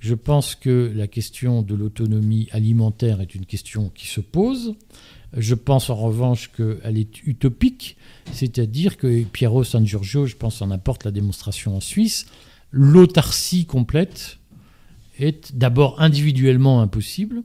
je 0.04 0.16
pense 0.16 0.56
que 0.56 0.92
la 0.94 1.08
question 1.08 1.62
de 1.62 1.76
l'autonomie 1.76 2.50
alimentaire 2.52 3.22
est 3.22 3.36
une 3.36 3.46
question 3.46 3.90
qui 3.96 4.08
se 4.08 4.20
pose. 4.20 4.76
Je 5.38 5.56
pense 5.56 5.90
en 5.90 5.96
revanche 5.96 6.52
qu'elle 6.52 6.98
est 6.98 7.26
utopique, 7.26 7.96
c'est-à-dire 8.34 8.98
que 8.98 9.24
Piero 9.24 9.64
San 9.64 9.88
Giorgio, 9.88 10.26
je 10.26 10.36
pense, 10.36 10.62
en 10.62 10.72
apporte 10.72 11.06
la 11.06 11.12
démonstration 11.12 11.78
en 11.78 11.80
Suisse. 11.80 12.26
L'autarcie 12.72 13.66
complète 13.66 14.40
est 15.20 15.56
d'abord 15.56 16.02
individuellement 16.02 16.82
impossible, 16.82 17.42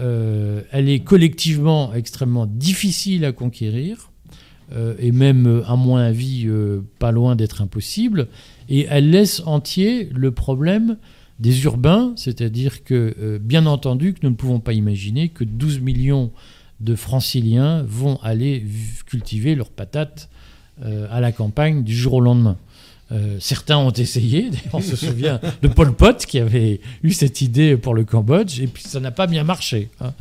euh, 0.00 0.62
elle 0.70 0.88
est 0.88 1.00
collectivement 1.00 1.92
extrêmement 1.92 2.46
difficile 2.46 3.24
à 3.24 3.32
conquérir, 3.32 4.12
euh, 4.72 4.94
et 5.00 5.10
même, 5.10 5.64
à 5.66 5.74
mon 5.74 5.96
avis, 5.96 6.44
euh, 6.46 6.82
pas 7.00 7.10
loin 7.10 7.34
d'être 7.34 7.62
impossible, 7.62 8.28
et 8.68 8.86
elle 8.88 9.10
laisse 9.10 9.42
entier 9.44 10.08
le 10.14 10.30
problème 10.30 10.98
des 11.38 11.64
urbains, 11.64 12.12
c'est-à-dire 12.16 12.84
que, 12.84 13.38
bien 13.42 13.66
entendu, 13.66 14.14
que 14.14 14.20
nous 14.22 14.30
ne 14.30 14.36
pouvons 14.36 14.60
pas 14.60 14.72
imaginer 14.72 15.28
que 15.28 15.44
12 15.44 15.80
millions 15.80 16.30
de 16.80 16.94
franciliens 16.94 17.82
vont 17.82 18.18
aller 18.22 18.64
cultiver 19.06 19.54
leurs 19.54 19.70
patates 19.70 20.28
euh, 20.82 21.06
à 21.10 21.20
la 21.20 21.32
campagne 21.32 21.84
du 21.84 21.96
jour 21.96 22.14
au 22.14 22.20
lendemain. 22.20 22.56
Euh, 23.12 23.36
certains 23.38 23.78
ont 23.78 23.92
essayé, 23.92 24.50
on 24.72 24.80
se 24.80 24.96
souvient 24.96 25.40
de 25.62 25.68
Pol 25.68 25.94
Pot 25.94 26.26
qui 26.26 26.38
avait 26.38 26.80
eu 27.02 27.12
cette 27.12 27.40
idée 27.42 27.76
pour 27.76 27.94
le 27.94 28.04
Cambodge, 28.04 28.60
et 28.60 28.66
puis 28.66 28.82
ça 28.82 28.98
n'a 28.98 29.12
pas 29.12 29.26
bien 29.26 29.44
marché. 29.44 29.90
Hein. 30.00 30.12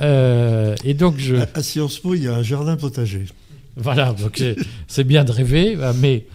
Euh, 0.00 0.74
et 0.84 0.94
donc 0.94 1.16
je... 1.16 1.36
À 1.54 1.62
Sciences 1.62 1.98
Po, 1.98 2.14
il 2.14 2.24
y 2.24 2.28
a 2.28 2.34
un 2.34 2.42
jardin 2.42 2.76
potager. 2.76 3.24
Voilà, 3.76 4.12
donc 4.12 4.42
c'est 4.88 5.04
bien 5.04 5.24
de 5.24 5.30
rêver, 5.30 5.78
mais 6.00 6.26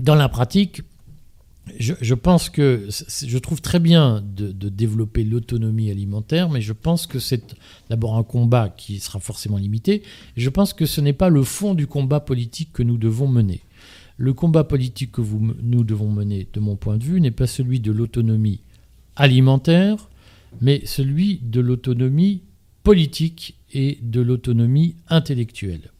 dans 0.00 0.14
la 0.14 0.28
pratique, 0.28 0.82
je, 1.78 2.14
pense 2.14 2.48
que 2.48 2.88
je 2.88 3.38
trouve 3.38 3.60
très 3.60 3.80
bien 3.80 4.22
de, 4.22 4.68
développer 4.68 5.24
l'autonomie 5.24 5.90
alimentaire, 5.90 6.48
mais 6.48 6.60
je 6.60 6.72
pense 6.72 7.06
que 7.06 7.18
c'est 7.18 7.56
d'abord 7.90 8.16
un 8.16 8.22
combat 8.22 8.68
qui 8.68 9.00
sera 9.00 9.18
forcément 9.20 9.56
limité. 9.58 10.02
je 10.36 10.48
pense 10.48 10.72
que 10.72 10.86
ce 10.86 11.00
n'est 11.00 11.12
pas 11.12 11.28
le 11.28 11.42
fond 11.42 11.74
du 11.74 11.86
combat 11.86 12.20
politique 12.20 12.72
que 12.72 12.82
nous 12.82 12.98
devons 12.98 13.28
mener. 13.28 13.60
Le 14.16 14.32
combat 14.32 14.64
politique 14.64 15.12
que 15.12 15.20
nous 15.20 15.84
devons 15.84 16.10
mener, 16.10 16.46
de 16.52 16.60
mon 16.60 16.76
point 16.76 16.96
de 16.96 17.04
vue, 17.04 17.20
n'est 17.20 17.30
pas 17.30 17.46
celui 17.46 17.80
de 17.80 17.92
l'autonomie 17.92 18.60
alimentaire, 19.14 20.08
mais 20.62 20.82
celui 20.86 21.40
de 21.42 21.60
l'autonomie 21.60 22.42
politique 22.82 23.56
et 23.74 23.98
de 24.00 24.20
l'autonomie 24.20 24.94
intellectuelle. 25.08 25.90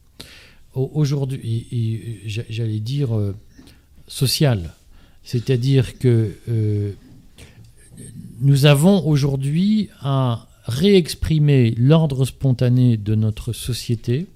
Aujourd'hui, 0.73 2.21
j'allais 2.25 2.79
dire 2.79 3.15
euh, 3.15 3.35
sociale, 4.07 4.73
c'est-à-dire 5.27 5.99
que 5.99 6.37
euh, 6.47 6.93
nous 8.39 8.65
avons 8.65 9.05
aujourd'hui 9.05 9.89
à 9.99 10.47
réexprimer 10.63 11.71
l'ordre 11.71 12.23
spontané 12.23 12.95
de 12.95 13.13
notre 13.13 13.51
société 13.51 14.27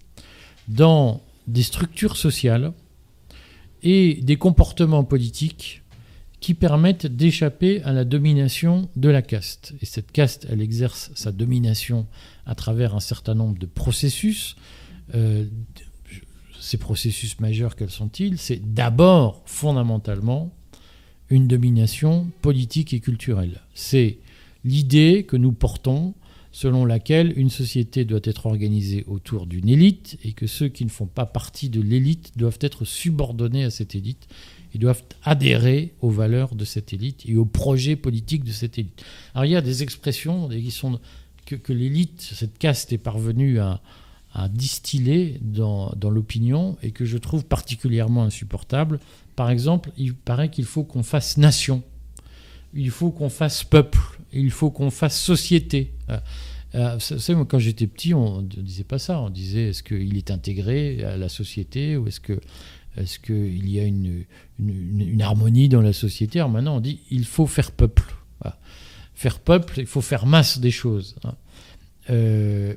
dans 0.67 1.21
des 1.47 1.63
structures 1.63 2.17
sociales 2.17 2.73
et 3.83 4.15
des 4.15 4.35
comportements 4.35 5.05
politiques 5.05 5.81
qui 6.41 6.53
permettent 6.55 7.05
d'échapper 7.05 7.81
à 7.83 7.93
la 7.93 8.03
domination 8.03 8.89
de 8.97 9.07
la 9.07 9.21
caste. 9.21 9.73
Et 9.81 9.85
cette 9.85 10.11
caste, 10.11 10.45
elle 10.49 10.61
exerce 10.61 11.09
sa 11.15 11.31
domination 11.31 12.05
à 12.45 12.53
travers 12.53 12.95
un 12.95 12.99
certain 12.99 13.33
nombre 13.33 13.57
de 13.57 13.65
processus. 13.65 14.57
Euh, 15.15 15.45
ces 16.59 16.77
processus 16.77 17.39
majeurs, 17.39 17.77
quels 17.77 17.91
sont-ils? 17.91 18.37
C'est 18.37 18.73
d'abord, 18.73 19.41
fondamentalement, 19.45 20.51
une 21.31 21.47
domination 21.47 22.27
politique 22.41 22.93
et 22.93 22.99
culturelle. 22.99 23.61
C'est 23.73 24.17
l'idée 24.63 25.23
que 25.27 25.37
nous 25.37 25.51
portons 25.51 26.13
selon 26.51 26.85
laquelle 26.85 27.33
une 27.37 27.49
société 27.49 28.03
doit 28.03 28.19
être 28.25 28.45
organisée 28.45 29.05
autour 29.07 29.47
d'une 29.47 29.69
élite 29.69 30.17
et 30.23 30.33
que 30.33 30.47
ceux 30.47 30.67
qui 30.67 30.83
ne 30.83 30.89
font 30.89 31.05
pas 31.05 31.25
partie 31.25 31.69
de 31.69 31.81
l'élite 31.81 32.33
doivent 32.35 32.59
être 32.59 32.83
subordonnés 32.83 33.63
à 33.63 33.69
cette 33.69 33.95
élite 33.95 34.27
et 34.75 34.77
doivent 34.77 35.03
adhérer 35.23 35.93
aux 36.01 36.09
valeurs 36.09 36.55
de 36.55 36.65
cette 36.65 36.91
élite 36.93 37.23
et 37.25 37.37
aux 37.37 37.45
projets 37.45 37.95
politiques 37.95 38.43
de 38.43 38.51
cette 38.51 38.77
élite. 38.77 39.01
Alors 39.33 39.45
il 39.45 39.51
y 39.51 39.55
a 39.55 39.61
des 39.61 39.83
expressions 39.83 40.49
qui 40.49 40.71
sont, 40.71 40.99
que, 41.45 41.73
l'élite, 41.73 42.21
cette 42.21 42.57
caste 42.57 42.91
est 42.91 42.97
parvenue 42.97 43.59
à, 43.59 43.81
distiller 44.47 45.39
dans, 45.41 45.91
dans 45.97 46.09
l'opinion 46.09 46.77
et 46.81 46.91
que 46.91 47.05
je 47.05 47.17
trouve 47.17 47.45
particulièrement 47.45 48.23
insupportable. 48.23 48.99
Par 49.35 49.49
exemple, 49.49 49.91
il 49.97 50.13
paraît 50.13 50.49
qu'il 50.49 50.65
faut 50.65 50.83
qu'on 50.83 51.03
fasse 51.03 51.37
nation, 51.37 51.83
il 52.73 52.91
faut 52.91 53.11
qu'on 53.11 53.29
fasse 53.29 53.63
peuple, 53.63 53.99
il 54.31 54.51
faut 54.51 54.71
qu'on 54.71 54.89
fasse 54.89 55.19
société. 55.19 55.93
Euh, 56.09 56.19
euh, 56.75 56.99
savez, 56.99 57.35
moi, 57.35 57.45
quand 57.45 57.59
j'étais 57.59 57.87
petit, 57.87 58.13
on 58.13 58.41
ne 58.41 58.47
disait 58.47 58.85
pas 58.85 58.99
ça. 58.99 59.19
On 59.19 59.29
disait 59.29 59.69
est-ce 59.69 59.83
qu'il 59.83 60.17
est 60.17 60.31
intégré 60.31 61.03
à 61.03 61.17
la 61.17 61.27
société 61.27 61.97
ou 61.97 62.07
est-ce 62.07 62.19
que 62.19 62.39
est-ce 62.97 63.19
qu'il 63.19 63.69
y 63.69 63.79
a 63.79 63.83
une, 63.83 64.25
une, 64.59 65.21
harmonie 65.21 65.69
dans 65.69 65.81
la 65.81 65.93
société? 65.93 66.39
Alors 66.39 66.51
maintenant, 66.51 66.75
on 66.75 66.81
dit 66.81 66.99
il 67.09 67.25
faut 67.25 67.47
faire 67.47 67.71
peuple. 67.71 68.03
Faire 69.21 69.39
peuple, 69.39 69.79
il 69.79 69.85
faut 69.85 70.01
faire 70.01 70.25
masse 70.25 70.57
des 70.57 70.71
choses. 70.71 71.15
Hein. 71.23 71.35
Euh, 72.09 72.73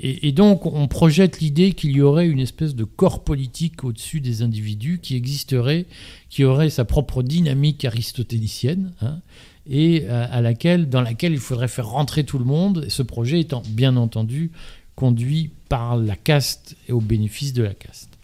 et, 0.00 0.32
donc, 0.32 0.64
on 0.66 0.86
projette 0.86 1.40
l'idée 1.40 1.72
qu'il 1.72 1.90
y 1.90 2.00
aurait 2.00 2.28
une 2.28 2.38
espèce 2.38 2.74
de 2.74 2.84
corps 2.84 3.24
politique 3.24 3.82
au-dessus 3.82 4.20
des 4.20 4.42
individus 4.42 5.00
qui 5.02 5.16
existerait, 5.16 5.86
qui 6.30 6.44
aurait 6.44 6.70
sa 6.70 6.84
propre 6.84 7.22
dynamique 7.22 7.84
aristotélicienne, 7.84 8.92
hein, 9.00 9.20
et 9.68 10.06
à, 10.08 10.40
laquelle, 10.40 10.88
dans 10.88 11.02
laquelle 11.02 11.32
il 11.32 11.40
faudrait 11.40 11.68
faire 11.68 11.88
rentrer 11.88 12.24
tout 12.24 12.38
le 12.38 12.44
monde, 12.44 12.86
ce 12.88 13.02
projet 13.02 13.40
étant 13.40 13.62
bien 13.68 13.96
entendu 13.96 14.50
conduit 14.94 15.50
par 15.68 15.96
la 15.96 16.16
caste 16.16 16.76
et 16.88 16.92
au 16.92 17.00
bénéfice 17.00 17.52
de 17.52 17.62
la 17.62 17.74
caste. 17.74 18.18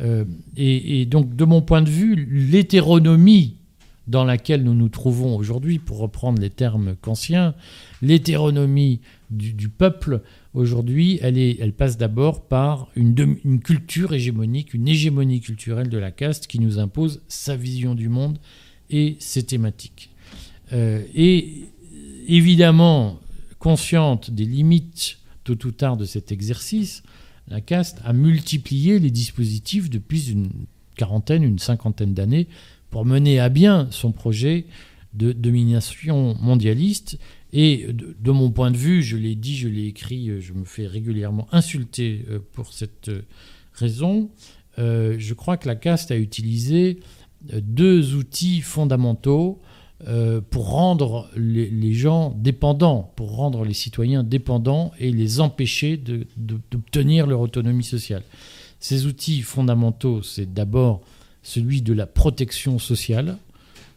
Euh, 0.00 0.24
et, 0.56 1.04
donc, 1.06 1.34
de 1.34 1.44
mon 1.44 1.62
point 1.62 1.82
de 1.82 1.90
vue, 1.90 2.28
l'hétéronomie 2.30 3.56
dans 4.06 4.24
laquelle 4.24 4.64
nous 4.64 4.74
nous 4.74 4.88
trouvons 4.88 5.36
aujourd'hui, 5.36 5.78
pour 5.78 5.98
reprendre 5.98 6.40
les 6.40 6.50
termes 6.50 6.94
kantiens, 7.00 7.54
l'hétéronomie 8.02 9.00
du, 9.30 9.68
peuple, 9.68 10.22
aujourd'hui, 10.54 11.18
elle, 11.22 11.72
passe 11.72 11.96
d'abord 11.96 12.46
par 12.46 12.88
une, 12.94 13.38
une, 13.44 13.60
culture 13.60 14.12
hégémonique, 14.12 14.74
une 14.74 14.88
hégémonie 14.88 15.40
culturelle 15.40 15.88
de 15.88 15.98
la 15.98 16.10
caste 16.10 16.46
qui 16.46 16.58
nous 16.58 16.78
impose 16.78 17.22
sa 17.28 17.56
vision 17.56 17.94
du 17.94 18.08
monde 18.08 18.38
et 18.90 19.16
ses 19.18 19.42
thématiques. 19.42 20.10
Euh, 20.72 21.02
et 21.14 21.66
évidemment, 22.26 23.20
consciente 23.58 24.30
des 24.30 24.44
limites 24.44 25.18
tôt 25.44 25.58
ou 25.64 25.70
tard 25.70 25.96
de 25.96 26.04
cet 26.04 26.32
exercice, 26.32 27.02
la 27.48 27.60
caste 27.60 28.00
a 28.04 28.12
multiplié 28.12 28.98
les 28.98 29.10
dispositifs 29.10 29.90
depuis 29.90 30.30
une 30.30 30.50
quarantaine, 30.96 31.42
une 31.42 31.58
cinquantaine 31.58 32.14
d'années 32.14 32.46
pour 32.90 33.04
mener 33.04 33.40
à 33.40 33.48
bien 33.48 33.88
son 33.90 34.12
projet 34.12 34.66
de 35.14 35.32
domination 35.32 36.36
mondialiste. 36.40 37.18
Et 37.52 37.86
de, 37.92 38.30
mon 38.30 38.50
point 38.50 38.70
de 38.70 38.76
vue, 38.76 39.02
je 39.02 39.16
l'ai 39.16 39.34
dit, 39.34 39.56
je 39.56 39.68
l'ai 39.68 39.86
écrit, 39.86 40.30
euh, 40.30 40.40
je 40.40 40.54
me 40.54 40.64
fais 40.64 40.86
régulièrement 40.86 41.48
insulter 41.52 42.24
euh, 42.30 42.38
pour 42.52 42.72
cette 42.72 43.10
raison. 43.74 44.30
je 44.78 45.34
crois 45.34 45.56
que 45.56 45.68
la 45.68 45.76
caste 45.76 46.10
a 46.10 46.16
utilisé 46.16 47.00
deux 47.50 48.14
outils 48.14 48.60
fondamentaux 48.60 49.60
euh, 50.08 50.40
pour 50.40 50.70
rendre 50.70 51.30
les, 51.36 51.92
gens 51.92 52.34
dépendants, 52.36 53.12
pour 53.14 53.36
rendre 53.36 53.64
les 53.64 53.74
citoyens 53.74 54.24
dépendants 54.24 54.90
et 54.98 55.12
les 55.12 55.38
empêcher 55.38 55.96
d'obtenir 56.36 57.28
leur 57.28 57.38
autonomie 57.38 57.84
sociale. 57.84 58.24
Ces 58.80 59.06
outils 59.06 59.42
fondamentaux, 59.42 60.20
c'est 60.22 60.52
d'abord 60.52 61.02
celui 61.44 61.82
de 61.82 61.92
la 61.92 62.06
protection 62.06 62.80
sociale, 62.80 63.38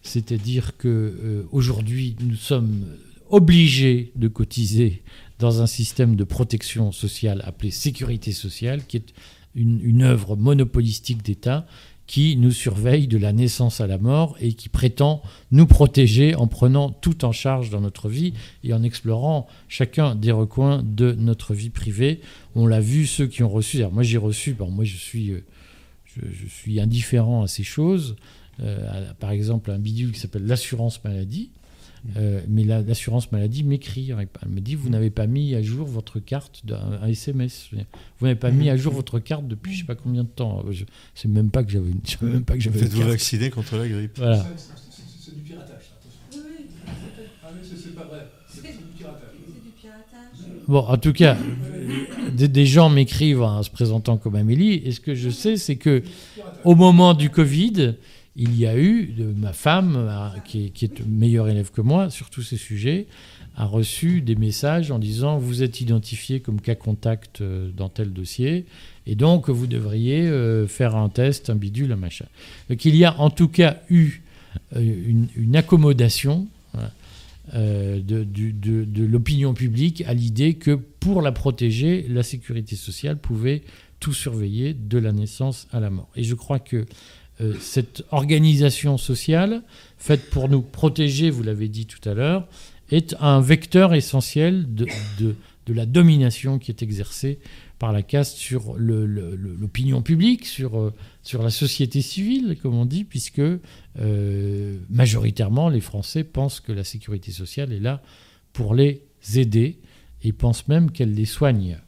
c'est-à-dire 0.04 0.78
que 0.78 0.88
euh, 0.88 1.44
aujourd'hui 1.52 2.16
nous 2.20 2.36
sommes 2.36 2.86
obligés 3.30 4.12
de 4.16 4.28
cotiser 4.28 5.04
dans 5.40 5.62
un 5.62 5.68
système 5.68 6.16
de 6.16 6.24
protection 6.24 6.92
sociale 6.92 7.42
appelé 7.46 7.72
sécurité 7.72 8.32
sociale, 8.32 8.86
qui 8.86 8.98
est 8.98 9.14
une, 9.56 10.04
œuvre 10.04 10.36
monopolistique 10.36 11.24
d'État 11.24 11.66
qui 12.08 12.38
nous 12.38 12.52
surveille 12.52 13.08
de 13.08 13.18
la 13.18 13.34
naissance 13.34 13.82
à 13.82 13.88
la 13.88 13.98
mort 13.98 14.36
et 14.40 14.54
qui 14.54 14.70
prétend 14.70 15.24
nous 15.52 15.66
protéger 15.66 16.36
en 16.36 16.46
prenant 16.46 16.92
tout 16.92 17.26
en 17.26 17.32
charge 17.32 17.72
dans 17.72 17.82
notre 17.82 18.10
vie 18.10 18.34
et 18.64 18.74
en 18.74 18.84
explorant 18.84 19.48
chacun 19.70 20.14
des 20.14 20.32
recoins 20.32 20.84
de 20.84 21.14
notre 21.14 21.56
vie 21.56 21.72
privée. 21.72 22.22
On 22.54 22.68
l'a 22.68 22.80
vu, 22.80 23.08
ceux 23.08 23.26
qui 23.26 23.42
ont 23.42 23.50
reçu, 23.50 23.84
moi 23.92 24.04
j'ai 24.04 24.18
reçu, 24.18 24.54
bon, 24.54 24.70
moi 24.70 24.84
je 24.84 24.98
suis, 24.98 25.32
euh, 25.32 25.44
je, 26.06 26.48
suis 26.48 26.80
indifférent 26.80 27.42
à 27.42 27.48
ces 27.48 27.64
choses, 27.64 28.18
euh, 28.60 29.12
par 29.20 29.32
exemple 29.32 29.72
un 29.72 29.80
bidule 29.80 30.12
qui 30.12 30.20
s'appelle 30.20 30.46
l'assurance 30.46 31.04
maladie, 31.04 31.50
euh, 32.18 32.42
mais 32.48 32.64
l'assurance 32.64 33.32
maladie 33.32 33.64
m'écrit. 33.64 34.12
Elle 34.12 34.50
me 34.50 34.60
dit 34.60 34.76
Vous 34.76 34.90
n'avez 34.90 35.10
pas 35.10 35.28
mis 35.28 35.56
à 35.56 35.62
jour 35.62 35.88
votre 35.88 36.20
carte, 36.20 36.62
un, 37.02 37.08
SMS. 37.08 37.70
Vous 38.20 38.28
n'avez 38.28 38.40
pas 38.40 38.52
mis 38.52 38.70
à 38.70 38.78
jour 38.78 38.94
votre 38.94 39.20
carte 39.20 39.48
depuis 39.48 39.74
je 39.74 39.78
ne 39.78 39.82
sais 39.82 39.88
pas 39.88 39.96
combien 39.96 40.24
de 40.24 40.30
temps. 40.30 40.64
Je 40.72 40.84
ne 40.84 40.88
sais 41.16 41.28
même 41.28 41.50
pas 41.50 41.64
que 41.64 41.72
j'avais 41.72 41.92
même 42.22 42.44
pas 42.44 42.54
que 42.54 42.60
j'avais. 42.60 42.80
Faites-vous 42.80 43.08
vacciner 43.08 43.50
contre 43.50 43.78
la 43.78 43.88
grippe. 43.88 44.18
Voilà. 44.18 44.46
C'est 45.20 45.36
du 45.36 45.42
piratage. 45.42 45.92
Oui, 46.34 46.40
ah, 47.44 47.50
c'est 47.62 47.96
pas 47.96 48.04
vrai. 48.04 48.28
C'est 48.48 48.62
du 48.62 48.86
piratage. 48.98 49.36
Bon, 50.68 50.80
en 50.80 50.98
tout 50.98 51.14
cas, 51.14 51.38
des, 52.32 52.48
des 52.48 52.66
gens 52.66 52.90
m'écrivent 52.90 53.42
en 53.42 53.64
se 53.64 53.70
présentant 53.70 54.18
comme 54.18 54.36
Amélie. 54.36 54.74
Et 54.86 54.92
ce 54.92 55.00
que 55.00 55.16
je 55.16 55.30
sais, 55.30 55.58
c'est 55.58 55.76
que 55.76 56.04
au 56.64 56.76
moment 56.76 57.14
du 57.14 57.30
Covid, 57.30 57.96
il 58.36 58.58
y 58.58 58.66
a 58.66 58.78
eu, 58.78 59.14
ma 59.38 59.54
femme, 59.54 59.96
euh, 59.96 60.40
qui 60.44 60.66
est, 60.66 61.08
meilleure 61.08 61.48
élève 61.48 61.72
que 61.72 61.82
moi 61.82 62.10
sur 62.10 62.30
tous 62.30 62.42
ces 62.42 62.58
sujets, 62.58 63.08
a 63.56 63.66
reçu 63.66 64.22
des 64.22 64.36
messages 64.36 64.92
en 64.92 65.00
disant 65.00 65.38
vous 65.38 65.64
êtes 65.64 65.80
identifié 65.80 66.42
comme 66.42 66.60
cas 66.60 66.76
contact 66.76 67.40
euh, 67.40 67.70
dans 67.76 67.88
tel 67.88 68.12
dossier 68.12 68.66
et 69.08 69.16
donc 69.16 69.50
vous 69.50 69.68
devriez 69.68 70.22
euh, 70.24 70.68
faire 70.68 70.96
un 70.98 71.08
test, 71.08 71.50
un 71.50 71.56
bidule, 71.56 71.94
un 71.94 71.98
machin. 71.98 72.26
Donc 72.70 72.84
il 72.84 72.96
y 72.96 73.06
a 73.06 73.18
en 73.20 73.30
tout 73.30 73.48
cas 73.48 73.78
eu 73.90 74.22
une, 74.76 75.56
accommodation 75.56 76.48
hein, 76.78 76.90
de, 77.54 78.24
de 78.24 79.06
l'opinion 79.06 79.54
publique 79.54 80.04
à 80.08 80.14
l'idée 80.14 80.56
que 80.56 80.72
pour 80.72 81.22
la 81.22 81.32
protéger, 81.32 82.06
la 82.10 82.24
sécurité 82.24 82.76
sociale 82.76 83.18
pouvait 83.18 83.64
tout 84.00 84.14
surveiller 84.14 84.74
de 84.74 84.98
la 84.98 85.12
naissance 85.12 85.68
à 85.72 85.80
la 85.80 85.90
mort. 85.90 86.10
Et 86.16 86.24
je 86.24 86.36
crois 86.36 86.60
que 86.60 86.78
euh, 86.78 86.86
cette 87.60 88.04
organisation 88.12 88.98
sociale, 88.98 89.64
faite 89.98 90.30
pour 90.30 90.48
nous 90.48 90.62
protéger, 90.62 91.30
vous 91.30 91.44
l'avez 91.44 91.68
dit 91.68 91.86
tout 91.86 92.08
à 92.08 92.14
l'heure, 92.14 92.48
est 92.92 93.16
un 93.20 93.42
vecteur 93.42 93.94
essentiel 93.94 94.74
de, 94.74 94.88
la 95.68 95.86
domination 95.86 96.60
qui 96.60 96.72
est 96.72 96.84
exercée 96.84 97.40
par 97.80 97.92
la 97.92 98.04
caste 98.04 98.38
sur 98.38 98.76
l'opinion 98.78 100.02
publique, 100.02 100.46
sur, 100.46 100.80
euh, 100.80 100.94
sur 101.24 101.44
la 101.44 101.50
société 101.50 102.02
civile, 102.02 102.58
comme 102.62 102.76
on 102.76 102.86
dit, 102.86 103.04
puisque 103.04 103.42
euh, 104.00 104.78
majoritairement 104.90 105.70
les 105.70 105.82
Français 105.82 106.24
pensent 106.24 106.62
que 106.62 106.72
la 106.72 106.84
sécurité 106.84 107.32
sociale 107.32 107.74
est 107.74 107.80
là 107.80 108.02
pour 108.54 108.76
les 108.76 109.02
aider 109.36 109.80
et 110.24 110.32
pensent 110.32 110.68
même 110.68 110.92
qu'elle 110.92 111.14
les 111.14 111.26
soigne. 111.26 111.80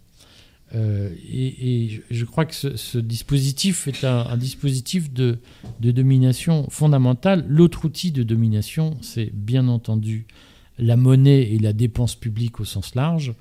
Euh, 0.75 1.09
et, 1.31 2.01
je 2.11 2.25
crois 2.25 2.45
que 2.45 2.53
ce, 2.53 2.97
dispositif 2.97 3.87
est 3.87 4.03
un, 4.03 4.35
dispositif 4.37 5.11
de, 5.11 5.39
domination 5.79 6.67
fondamentale. 6.69 7.45
L'autre 7.47 7.85
outil 7.85 8.11
de 8.11 8.23
domination, 8.23 8.97
c'est 9.01 9.31
bien 9.33 9.67
entendu 9.67 10.25
la 10.77 10.95
monnaie 10.95 11.53
et 11.53 11.59
la 11.59 11.73
dépense 11.73 12.15
publique 12.15 12.59
au 12.59 12.65
sens 12.65 12.95
large, 12.95 13.33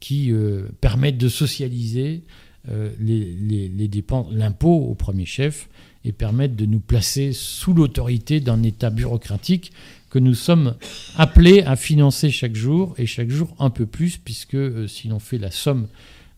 qui 0.00 0.32
euh, 0.32 0.68
permettent 0.80 1.18
de 1.18 1.28
socialiser 1.28 2.22
euh, 2.68 2.90
les, 3.00 3.88
dépenses, 3.88 4.26
l'impôt 4.32 4.74
au 4.74 4.94
premier 4.94 5.24
chef, 5.24 5.68
et 6.04 6.10
permettent 6.10 6.56
de 6.56 6.66
nous 6.66 6.80
placer 6.80 7.32
sous 7.32 7.74
l'autorité 7.74 8.40
d'un 8.40 8.64
État 8.64 8.90
bureaucratique 8.90 9.70
que 10.10 10.18
nous 10.18 10.34
sommes 10.34 10.74
appelés 11.16 11.62
à 11.62 11.76
financer 11.76 12.30
chaque 12.30 12.56
jour, 12.56 12.94
et 12.98 13.06
chaque 13.06 13.30
jour 13.30 13.54
un 13.60 13.70
peu 13.70 13.86
plus, 13.86 14.18
puisque 14.18 14.88
si 14.88 15.08
l'on 15.08 15.20
fait 15.20 15.38
la 15.38 15.52
somme 15.52 15.86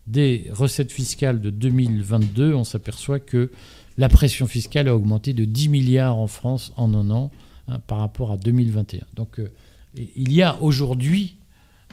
des 0.07 0.47
recettes 0.51 0.91
fiscales 0.91 1.41
de 1.41 1.49
2022, 1.49 2.53
on 2.53 2.63
s'aperçoit 2.63 3.19
que 3.19 3.51
la 3.97 4.09
pression 4.09 4.47
fiscale 4.47 4.87
a 4.87 4.95
augmenté 4.95 5.33
de 5.33 5.45
10 5.45 5.69
milliards 5.69 6.17
en 6.17 6.27
France 6.27 6.73
en 6.75 6.93
un 6.93 7.09
an 7.09 7.31
hein, 7.67 7.79
par 7.87 7.99
rapport 7.99 8.31
à 8.31 8.37
2021. 8.37 9.05
Donc 9.15 9.39
il 9.95 10.33
y 10.33 10.41
a 10.41 10.61
aujourd'hui 10.61 11.37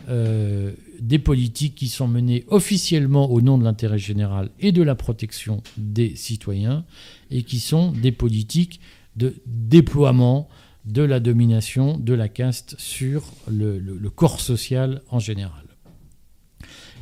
euh, 0.09 0.73
des 0.99 1.21
politiques 1.21 1.77
qui 1.77 1.89
sont 1.89 2.09
menées 2.09 2.45
officiellement 2.49 3.31
au 3.31 3.41
nom 3.41 3.57
de 3.57 3.65
l'intérêt 3.65 3.99
général 3.99 4.51
et 4.59 4.73
de 4.73 4.83
la 4.83 4.95
protection 4.95 5.63
des 5.77 6.17
citoyens, 6.17 6.85
et 7.31 7.45
qui 7.45 7.61
sont 7.61 7.93
des 7.93 8.11
politiques 8.13 8.81
de 9.17 9.35
déploiement 9.47 10.49
de 10.85 11.03
la 11.03 11.21
domination 11.21 11.99
de 11.99 12.15
la 12.15 12.29
caste 12.29 12.75
sur 12.79 13.23
le, 13.49 13.81
corps 14.11 14.41
social 14.41 15.03
en 15.11 15.21
général. 15.21 15.65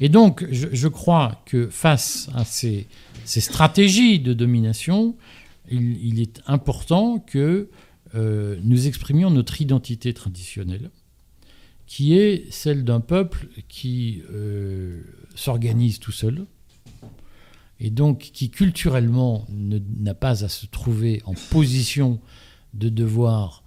Et 0.01 0.09
donc, 0.09 0.47
je, 0.51 0.89
crois 0.89 1.43
que 1.45 1.69
face 1.69 2.31
à 2.35 2.45
ces, 2.45 2.89
stratégies 3.25 4.19
de 4.19 4.33
domination, 4.33 5.15
il, 5.71 6.21
est 6.21 6.41
important 6.47 7.19
que 7.19 7.69
euh, 8.15 8.59
nous 8.65 8.87
exprimions 8.87 9.31
notre 9.31 9.61
identité 9.61 10.13
traditionnelle 10.15 10.91
qui 11.91 12.17
est 12.17 12.47
celle 12.53 12.85
d'un 12.85 13.01
peuple 13.01 13.49
qui 13.69 14.23
euh, 14.31 15.03
s'organise 15.35 15.99
tout 15.99 16.13
seul, 16.13 16.47
et 17.81 17.91
donc 17.91 18.31
qui 18.33 18.49
culturellement 18.49 19.45
n'a 19.51 20.15
pas 20.15 20.45
à 20.45 20.49
se 20.49 20.67
trouver 20.67 21.21
en 21.25 21.35
position 21.35 22.21
de 22.75 22.91
devoir 22.91 23.65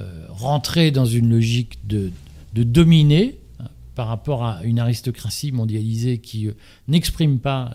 euh, 0.00 0.24
rentrer 0.30 0.90
dans 0.90 1.04
une 1.04 1.28
logique 1.28 1.86
de, 1.86 2.12
dominer 2.54 3.38
par 3.96 4.06
rapport 4.06 4.44
à 4.44 4.62
une 4.62 4.78
aristocratie 4.78 5.50
mondialisée 5.50 6.18
qui 6.18 6.46
euh, 6.46 6.52
n'exprime 6.86 7.40
pas 7.40 7.74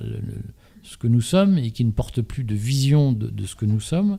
ce 0.83 0.95
que 0.95 1.07
nous 1.07 1.21
sommes 1.21 1.57
et 1.57 1.71
qui 1.71 1.83
ne 1.83 1.91
porte 1.91 2.21
plus 2.21 2.45
de 2.45 2.55
vision 2.55 3.11
de 3.11 3.45
ce 3.45 3.55
que 3.55 3.65
nous 3.65 3.81
sommes. 3.81 4.17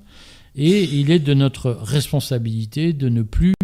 Et 0.55 0.85
il 0.85 1.11
est 1.11 1.19
de 1.19 1.33
notre 1.33 1.71
responsabilité 1.71 2.93
de 2.93 3.09
ne 3.09 3.23
plus 3.23 3.55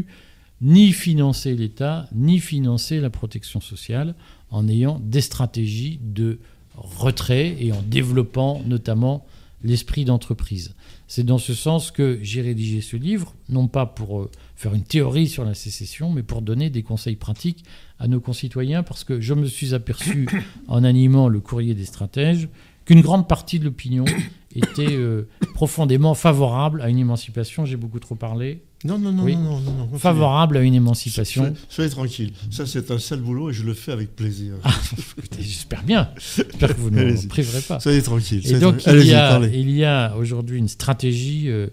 ni 0.60 0.92
financer 0.92 1.54
l'État, 1.54 2.08
ni 2.14 2.40
financer 2.40 3.00
la 3.00 3.10
protection 3.10 3.60
sociale, 3.60 4.14
en 4.50 4.68
ayant 4.68 5.00
des 5.04 5.20
stratégies 5.20 6.00
de 6.02 6.38
retrait 6.74 7.56
et 7.60 7.72
en 7.72 7.82
développant 7.82 8.62
notamment 8.66 9.26
l'esprit 9.62 10.04
d'entreprise. 10.04 10.74
C'est 11.08 11.24
dans 11.24 11.38
ce 11.38 11.54
sens 11.54 11.90
que 11.90 12.18
j'ai 12.22 12.42
rédigé 12.42 12.80
ce 12.80 12.96
livre, 12.96 13.34
non 13.48 13.66
pas 13.66 13.86
pour 13.86 14.20
euh, 14.20 14.30
faire 14.58 14.74
une 14.74 14.82
théorie 14.82 15.28
sur 15.28 15.44
la 15.44 15.54
sécession, 15.54 16.10
mais 16.10 16.24
pour 16.24 16.42
donner 16.42 16.68
des 16.68 16.82
conseils 16.82 17.14
pratiques 17.14 17.64
à 18.00 18.08
nos 18.08 18.18
concitoyens, 18.18 18.82
parce 18.82 19.04
que 19.04 19.20
je 19.20 19.32
me 19.32 19.46
suis 19.46 19.72
aperçu, 19.72 20.28
en 20.68 20.82
animant 20.82 21.28
le 21.28 21.38
courrier 21.38 21.74
des 21.74 21.84
stratèges, 21.84 22.48
qu'une 22.84 23.00
grande 23.00 23.28
partie 23.28 23.60
de 23.60 23.64
l'opinion 23.66 24.04
était 24.56 24.96
euh, 24.96 25.28
profondément 25.54 26.14
favorable 26.14 26.82
à 26.82 26.88
une 26.88 26.98
émancipation. 26.98 27.66
J'ai 27.66 27.76
beaucoup 27.76 28.00
trop 28.00 28.16
parlé. 28.16 28.60
Non, 28.84 28.98
non, 28.98 29.12
non, 29.12 29.28
non, 29.28 29.60
non, 29.60 29.98
Favorable 29.98 30.56
à 30.56 30.62
une 30.62 30.74
émancipation. 30.74 31.54
Soyez, 31.68 31.90
tranquille. 31.90 32.32
Ça, 32.50 32.66
c'est 32.66 32.90
un 32.90 32.98
sale 32.98 33.20
boulot 33.20 33.50
et 33.50 33.52
je 33.52 33.64
le 33.64 33.74
fais 33.74 33.92
avec 33.92 34.14
plaisir. 34.16 34.54
Ah, 34.64 34.70
j'espère 35.38 35.84
bien. 35.84 36.10
J'espère 36.16 36.74
que 36.74 36.80
vous 36.80 36.90
ne 36.90 37.04
me 37.04 37.28
priverez 37.28 37.60
pas. 37.60 37.78
Soyez 37.78 38.02
tranquille. 38.02 38.42
Et 38.44 38.58
donc, 38.58 38.84
il 38.86 39.06
y, 39.06 39.14
a, 39.14 39.40
il 39.46 39.70
y 39.70 39.84
a 39.84 40.16
aujourd'hui 40.16 40.58
une 40.58 40.68
stratégie 40.68 41.48
euh, 41.48 41.68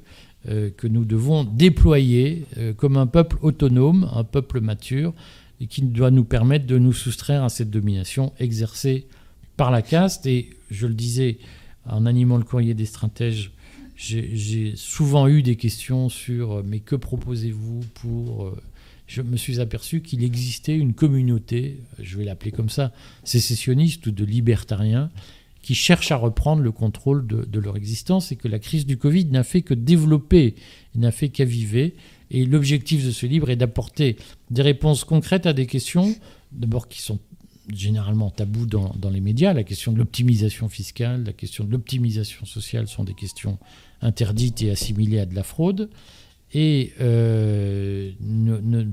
que 0.76 0.88
nous 0.88 1.06
devons 1.06 1.43
déployer 1.43 2.46
euh, 2.58 2.74
comme 2.74 2.98
un 2.98 3.08
peuple 3.08 3.38
autonome, 3.41 4.10
un 4.14 4.24
peuple 4.24 4.62
mature, 4.62 5.14
et 5.62 5.68
qui 5.68 5.82
doit 5.82 6.12
nous 6.12 6.26
permettre 6.26 6.66
de 6.66 6.78
nous 6.78 6.93
soustraire 6.93 7.43
à 7.43 7.50
cette 7.50 7.70
domination 7.70 8.34
exercée 8.39 9.06
par 9.58 9.72
la 9.72 9.82
caste. 9.82 10.26
Et 10.26 10.50
je 10.70 10.88
le 10.88 10.93
disais 10.93 11.38
en 11.86 12.06
animant 12.06 12.38
le 12.38 12.43
courrier 12.43 12.74
des 12.74 12.86
stratèges 12.86 13.52
j'ai 13.96 14.74
souvent 14.76 15.28
eu 15.28 15.41
des 15.41 15.56
questions 15.56 16.10
sur 16.10 16.54
euh, 16.54 16.64
mais 16.66 16.80
que 16.80 16.96
proposez-vous 16.96 17.82
pour. 17.96 18.46
Euh, 18.46 18.62
je 19.08 19.22
me 19.22 19.38
suis 19.38 19.60
aperçu 19.60 20.02
qu'il 20.02 20.24
existait 20.24 20.76
une 20.76 20.96
communauté, 20.96 21.80
je 22.00 22.18
vais 22.18 22.26
l'appeler 22.26 22.52
comme 22.52 22.70
ça, 22.70 22.91
sécessionniste 23.24 24.08
ou 24.08 24.12
de 24.12 24.26
libertariens, 24.26 25.12
qui 25.66 25.74
cherchent 25.74 26.11
à 26.11 26.16
reprendre 26.16 26.61
le 26.61 26.72
contrôle 26.72 27.26
de, 27.26 27.59
leur 27.59 27.76
existence 27.76 28.32
et 28.32 28.36
que 28.36 28.47
la 28.47 28.59
crise 28.59 28.86
du 28.86 28.97
Covid 28.97 29.26
n'a 29.26 29.43
fait 29.43 29.63
que 29.63 29.74
développer, 29.74 30.53
n'a 30.93 31.11
fait 31.11 31.30
qu'aviver. 31.30 31.95
Et 32.30 32.45
l'objectif 32.45 33.03
de 33.03 33.09
ce 33.09 33.26
livre 33.26 33.49
est 33.49 33.55
d'apporter 33.55 34.16
des 34.51 34.61
réponses 34.61 35.03
concrètes 35.03 35.47
à 35.47 35.53
des 35.53 35.66
questions, 35.66 36.16
d'abord 36.51 36.88
qui 36.88 37.01
sont 37.01 37.18
généralement 37.74 38.30
tabous 38.30 38.68
dans, 38.68 39.09
les 39.11 39.22
médias. 39.22 39.53
La 39.53 39.63
question 39.63 39.91
de 39.91 39.97
l'optimisation 39.97 40.70
fiscale, 40.70 41.24
la 41.24 41.34
question 41.34 41.63
de 41.63 41.72
l'optimisation 41.72 42.45
sociale 42.45 42.88
sont 42.88 43.03
des 43.03 43.16
questions 43.16 43.57
interdites 44.03 44.61
et 44.61 44.70
assimilées 44.70 45.22
à 45.22 45.26
de 45.26 45.34
la 45.34 45.41
fraude. 45.41 45.89
Et 46.53 46.93
euh, 47.01 48.11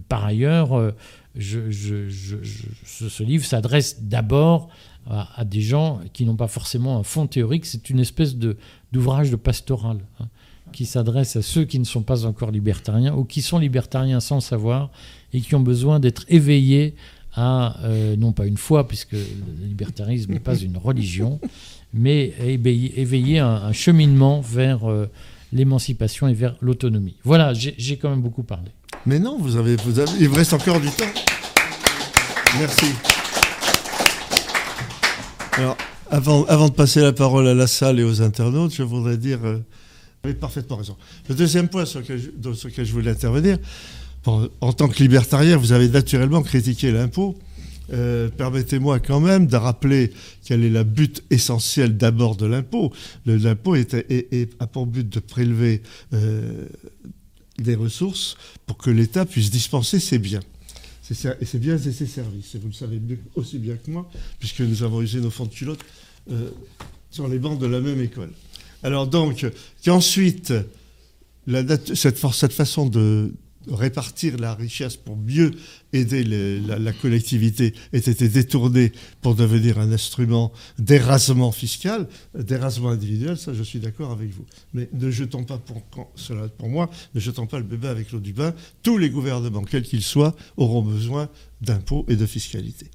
par 0.08 0.24
ailleurs, 0.24 0.72
euh, 0.72 0.92
ce, 1.38 3.22
livre 3.22 3.44
s'adresse 3.44 4.02
d'abord 4.02 4.70
à, 5.08 5.44
des 5.44 5.60
gens 5.60 6.00
qui 6.12 6.24
n'ont 6.24 6.36
pas 6.36 6.48
forcément 6.48 6.98
un 6.98 7.02
fond 7.02 7.26
théorique. 7.26 7.66
C'est 7.66 7.90
une 7.90 8.00
espèce 8.00 8.36
d'ouvrage 8.36 9.30
de, 9.30 9.36
pastoral 9.36 9.98
hein, 10.20 10.28
qui 10.72 10.86
s'adresse 10.86 11.36
à 11.36 11.42
ceux 11.42 11.64
qui 11.64 11.78
ne 11.78 11.84
sont 11.84 12.02
pas 12.02 12.24
encore 12.24 12.50
libertariens 12.50 13.14
ou 13.14 13.24
qui 13.24 13.42
sont 13.42 13.58
libertariens 13.58 14.20
sans 14.20 14.40
savoir 14.40 14.90
et 15.32 15.40
qui 15.40 15.54
ont 15.54 15.60
besoin 15.60 16.00
d'être 16.00 16.24
éveillés 16.28 16.94
à, 17.34 17.76
euh, 17.84 18.16
non 18.16 18.32
pas 18.32 18.46
une 18.46 18.58
foi, 18.58 18.86
puisque 18.86 19.12
le 19.12 19.66
libertarisme 19.66 20.32
n'est 20.32 20.40
pas 20.40 20.56
une 20.56 20.76
religion, 20.76 21.40
mais 21.94 22.32
éveiller, 22.40 23.38
un, 23.38 23.72
cheminement 23.72 24.40
vers 24.40 24.90
euh, 24.90 25.10
l'émancipation 25.52 26.28
et 26.28 26.34
vers 26.34 26.56
l'autonomie. 26.60 27.16
Voilà, 27.24 27.52
j'ai 27.54 27.96
quand 27.96 28.10
même 28.10 28.22
beaucoup 28.22 28.42
parlé. 28.42 28.70
Mais 29.06 29.18
non, 29.18 29.38
vous 29.38 29.56
avez, 29.56 29.76
vous 29.76 29.98
avez, 29.98 30.10
il 30.20 30.28
vous 30.28 30.36
reste 30.36 30.52
encore 30.52 30.80
du 30.80 30.88
temps. 30.88 31.04
Merci. 32.58 32.86
Alors, 35.52 35.76
avant, 36.10 36.44
avant 36.46 36.68
de 36.68 36.74
passer 36.74 37.00
la 37.00 37.12
parole 37.12 37.46
à 37.46 37.54
la 37.54 37.66
salle 37.66 38.00
et 38.00 38.04
aux 38.04 38.22
internautes, 38.22 38.74
je 38.74 38.82
voudrais 38.82 39.18
dire, 39.18 39.38
euh, 39.44 39.58
vous 40.22 40.30
avez 40.30 40.34
parfaitement 40.34 40.76
raison. 40.76 40.96
Le 41.28 41.34
deuxième 41.34 41.68
point 41.68 41.84
sur 41.84 42.00
lequel 42.00 42.84
je 42.86 42.92
voulais 42.92 43.10
intervenir, 43.10 43.58
en 44.24 44.72
tant 44.72 44.88
que 44.88 45.02
libertarien, 45.02 45.56
vous 45.56 45.72
avez 45.72 45.88
naturellement 45.88 46.42
critiqué 46.42 46.90
l'impôt. 46.90 47.36
Euh, 47.92 48.30
permettez-moi 48.30 49.00
quand 49.00 49.20
même 49.20 49.46
de 49.46 49.56
rappeler 49.56 50.12
quel 50.44 50.64
est 50.64 50.70
le 50.70 50.84
but 50.84 51.22
essentiel 51.30 51.98
d'abord 51.98 52.36
de 52.36 52.46
l'impôt. 52.46 52.92
L'impôt 53.26 53.74
a 53.74 54.66
pour 54.66 54.86
but 54.86 55.08
de 55.08 55.20
prélever 55.20 55.82
euh, 56.14 56.66
des 57.58 57.74
ressources 57.74 58.36
pour 58.64 58.78
que 58.78 58.90
l'État 58.90 59.26
puisse 59.26 59.50
dispenser 59.50 60.00
ses 60.00 60.18
biens. 60.18 60.40
Et 61.10 61.14
ses 61.14 61.58
biens 61.58 61.76
et 61.76 61.92
ses 61.92 62.06
services. 62.06 62.54
Et 62.54 62.58
vous 62.58 62.68
le 62.68 62.72
savez 62.72 63.00
aussi 63.34 63.58
bien 63.58 63.76
que 63.76 63.90
moi, 63.90 64.08
puisque 64.38 64.60
nous 64.60 64.82
avons 64.82 65.02
usé 65.02 65.20
nos 65.20 65.30
fonds 65.30 65.46
de 65.46 65.52
culotte 65.52 65.80
euh, 66.30 66.50
sur 67.10 67.28
les 67.28 67.38
bancs 67.38 67.58
de 67.58 67.66
la 67.66 67.80
même 67.80 68.00
école. 68.00 68.30
Alors 68.82 69.06
donc, 69.06 69.46
qu'ensuite, 69.84 70.52
cette, 71.94 71.94
cette 71.94 72.52
façon 72.52 72.86
de, 72.86 73.32
répartir 73.68 74.38
la 74.38 74.54
richesse 74.54 74.96
pour 74.96 75.16
mieux 75.16 75.52
aider 75.92 76.24
la, 76.24 76.92
collectivité 76.92 77.74
ait 77.92 77.98
été 77.98 78.28
détournée 78.28 78.92
pour 79.20 79.34
devenir 79.34 79.78
un 79.78 79.92
instrument 79.92 80.52
d'érasement 80.78 81.52
fiscal, 81.52 82.08
d'érasement 82.38 82.90
individuel, 82.90 83.36
ça 83.36 83.52
je 83.52 83.62
suis 83.62 83.78
d'accord 83.78 84.10
avec 84.12 84.30
vous. 84.30 84.44
Mais 84.74 84.88
ne 84.92 85.10
jetons 85.10 85.44
pas 85.44 85.58
pour, 85.58 85.82
cela 86.14 86.48
moi, 86.62 86.90
ne 87.14 87.20
jetons 87.20 87.46
pas 87.46 87.58
le 87.58 87.64
bébé 87.64 87.88
avec 87.88 88.12
l'eau 88.12 88.20
du 88.20 88.32
bain. 88.32 88.54
Tous 88.82 88.98
les 88.98 89.10
gouvernements, 89.10 89.62
quels 89.62 89.82
qu'ils 89.82 90.02
soient, 90.02 90.34
auront 90.56 90.82
besoin 90.82 91.28
d'impôts 91.60 92.04
et 92.08 92.16
de 92.16 92.26
fiscalité. 92.26 92.86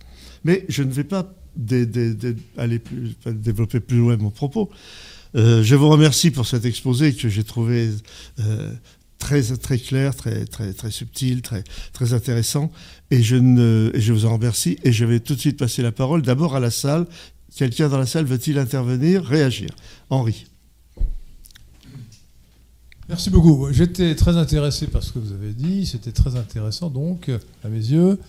Mais 0.43 0.65
je 0.69 0.83
ne 0.83 0.91
vais 0.91 1.03
pas 1.03 1.33
aller 2.57 2.81
développer 3.25 3.79
plus 3.79 3.97
loin 3.97 4.17
mon 4.17 4.29
propos. 4.29 4.69
Euh, 5.35 5.61
je 5.63 5.75
vous 5.75 5.89
remercie 5.89 6.31
pour 6.31 6.47
cet 6.47 6.65
exposé 6.65 7.13
que 7.13 7.29
j'ai 7.29 7.43
trouvé 7.43 7.89
euh, 8.39 8.71
très, 9.17 9.41
très 9.41 9.77
clair, 9.77 10.15
très, 10.15 10.45
très, 10.45 10.73
très 10.73 10.91
subtil, 10.91 11.41
très, 11.41 11.63
très 11.93 12.13
intéressant. 12.13 12.71
Et 13.11 13.23
je, 13.23 13.35
je 13.95 14.13
vous 14.13 14.25
en 14.25 14.33
remercie. 14.33 14.77
Et 14.83 14.91
je 14.91 15.05
vais 15.05 15.19
tout 15.19 15.35
de 15.35 15.39
suite 15.39 15.57
passer 15.57 15.81
la 15.81 15.91
parole 15.91 16.21
d'abord 16.21 16.55
à 16.55 16.59
la 16.59 16.71
salle. 16.71 17.05
Quelqu'un 17.55 17.89
dans 17.89 17.97
la 17.97 18.05
salle 18.05 18.25
veut-il 18.25 18.59
intervenir, 18.59 19.23
réagir? 19.23 19.69
Henri. 20.09 20.45
Merci 23.09 23.29
beaucoup. 23.29 23.67
J'étais 23.71 24.15
très 24.15 24.35
intéressé 24.35 24.87
par 24.87 25.01
ce 25.01 25.13
que 25.13 25.19
vous 25.19 25.31
avez 25.31 25.53
dit. 25.53 25.85
C'était 25.85 26.11
très 26.11 26.35
intéressant, 26.35 26.89
donc, 26.89 27.31
à 27.63 27.69
mes 27.69 27.77
yeux. 27.77 28.19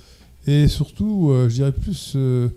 Et 0.47 0.69
surtout, 0.69 1.31
euh, 1.31 1.49
je 1.49 1.57
dirais 1.57 1.73
plus, 1.73 2.13
euh, 2.15 2.49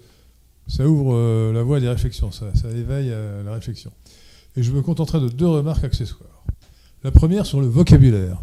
ça 0.67 0.87
ouvre 0.87 1.13
euh, 1.15 1.51
la 1.51 1.63
voie 1.63 1.79
des 1.79 1.89
réflexions, 1.89 2.31
ça 2.31 2.45
éveille 2.73 3.11
la 3.43 3.53
réflexion. 3.53 3.91
Et 4.55 4.63
je 4.63 4.71
me 4.71 4.81
contenterai 4.81 5.19
de 5.19 5.29
deux 5.29 5.47
remarques 5.47 5.83
accessoires. 5.83 6.40
La 7.03 7.11
première 7.11 7.45
sur 7.45 7.61
le 7.61 7.67
vocabulaire. 7.67 8.39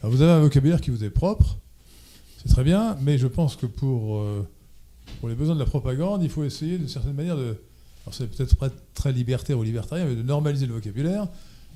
Alors, 0.00 0.14
vous 0.14 0.22
avez 0.22 0.32
un 0.32 0.40
vocabulaire 0.40 0.80
qui 0.80 0.90
vous 0.90 1.04
est 1.04 1.10
propre, 1.10 1.58
c'est 2.38 2.48
très 2.48 2.64
bien, 2.64 2.96
mais 3.02 3.18
je 3.18 3.26
pense 3.26 3.54
que 3.54 3.66
pour, 3.66 4.24
pour 5.20 5.28
les 5.28 5.34
besoins 5.34 5.54
de 5.54 5.60
la 5.60 5.66
propagande, 5.66 6.22
il 6.22 6.30
faut 6.30 6.42
essayer 6.42 6.78
d'une 6.78 6.88
certaine 6.88 7.14
manière 7.14 7.36
de. 7.36 7.56
Alors, 8.04 8.14
c'est 8.14 8.26
peut-être 8.26 8.56
pas 8.56 8.68
très 8.94 9.12
libertaire 9.12 9.58
ou 9.58 9.62
libertarien, 9.62 10.06
mais 10.06 10.16
de 10.16 10.22
normaliser 10.22 10.66
le 10.66 10.74
vocabulaire. 10.74 11.28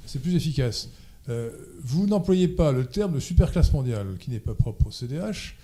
C'est 0.06 0.20
plus 0.20 0.34
efficace. 0.34 0.88
Euh, 1.28 1.50
vous 1.82 2.06
n'employez 2.06 2.48
pas 2.48 2.72
le 2.72 2.86
terme 2.86 3.14
de 3.14 3.20
superclasse 3.20 3.72
mondiale, 3.72 4.06
qui 4.20 4.30
n'est 4.30 4.40
pas 4.40 4.54
propre 4.54 4.86
au 4.86 4.90
CDH, 4.90 5.56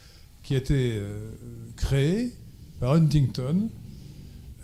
qui 0.43 0.55
a 0.55 0.59
été 0.59 0.97
euh, 0.97 1.31
créé 1.77 2.33
par 2.81 2.93
Huntington. 2.93 3.69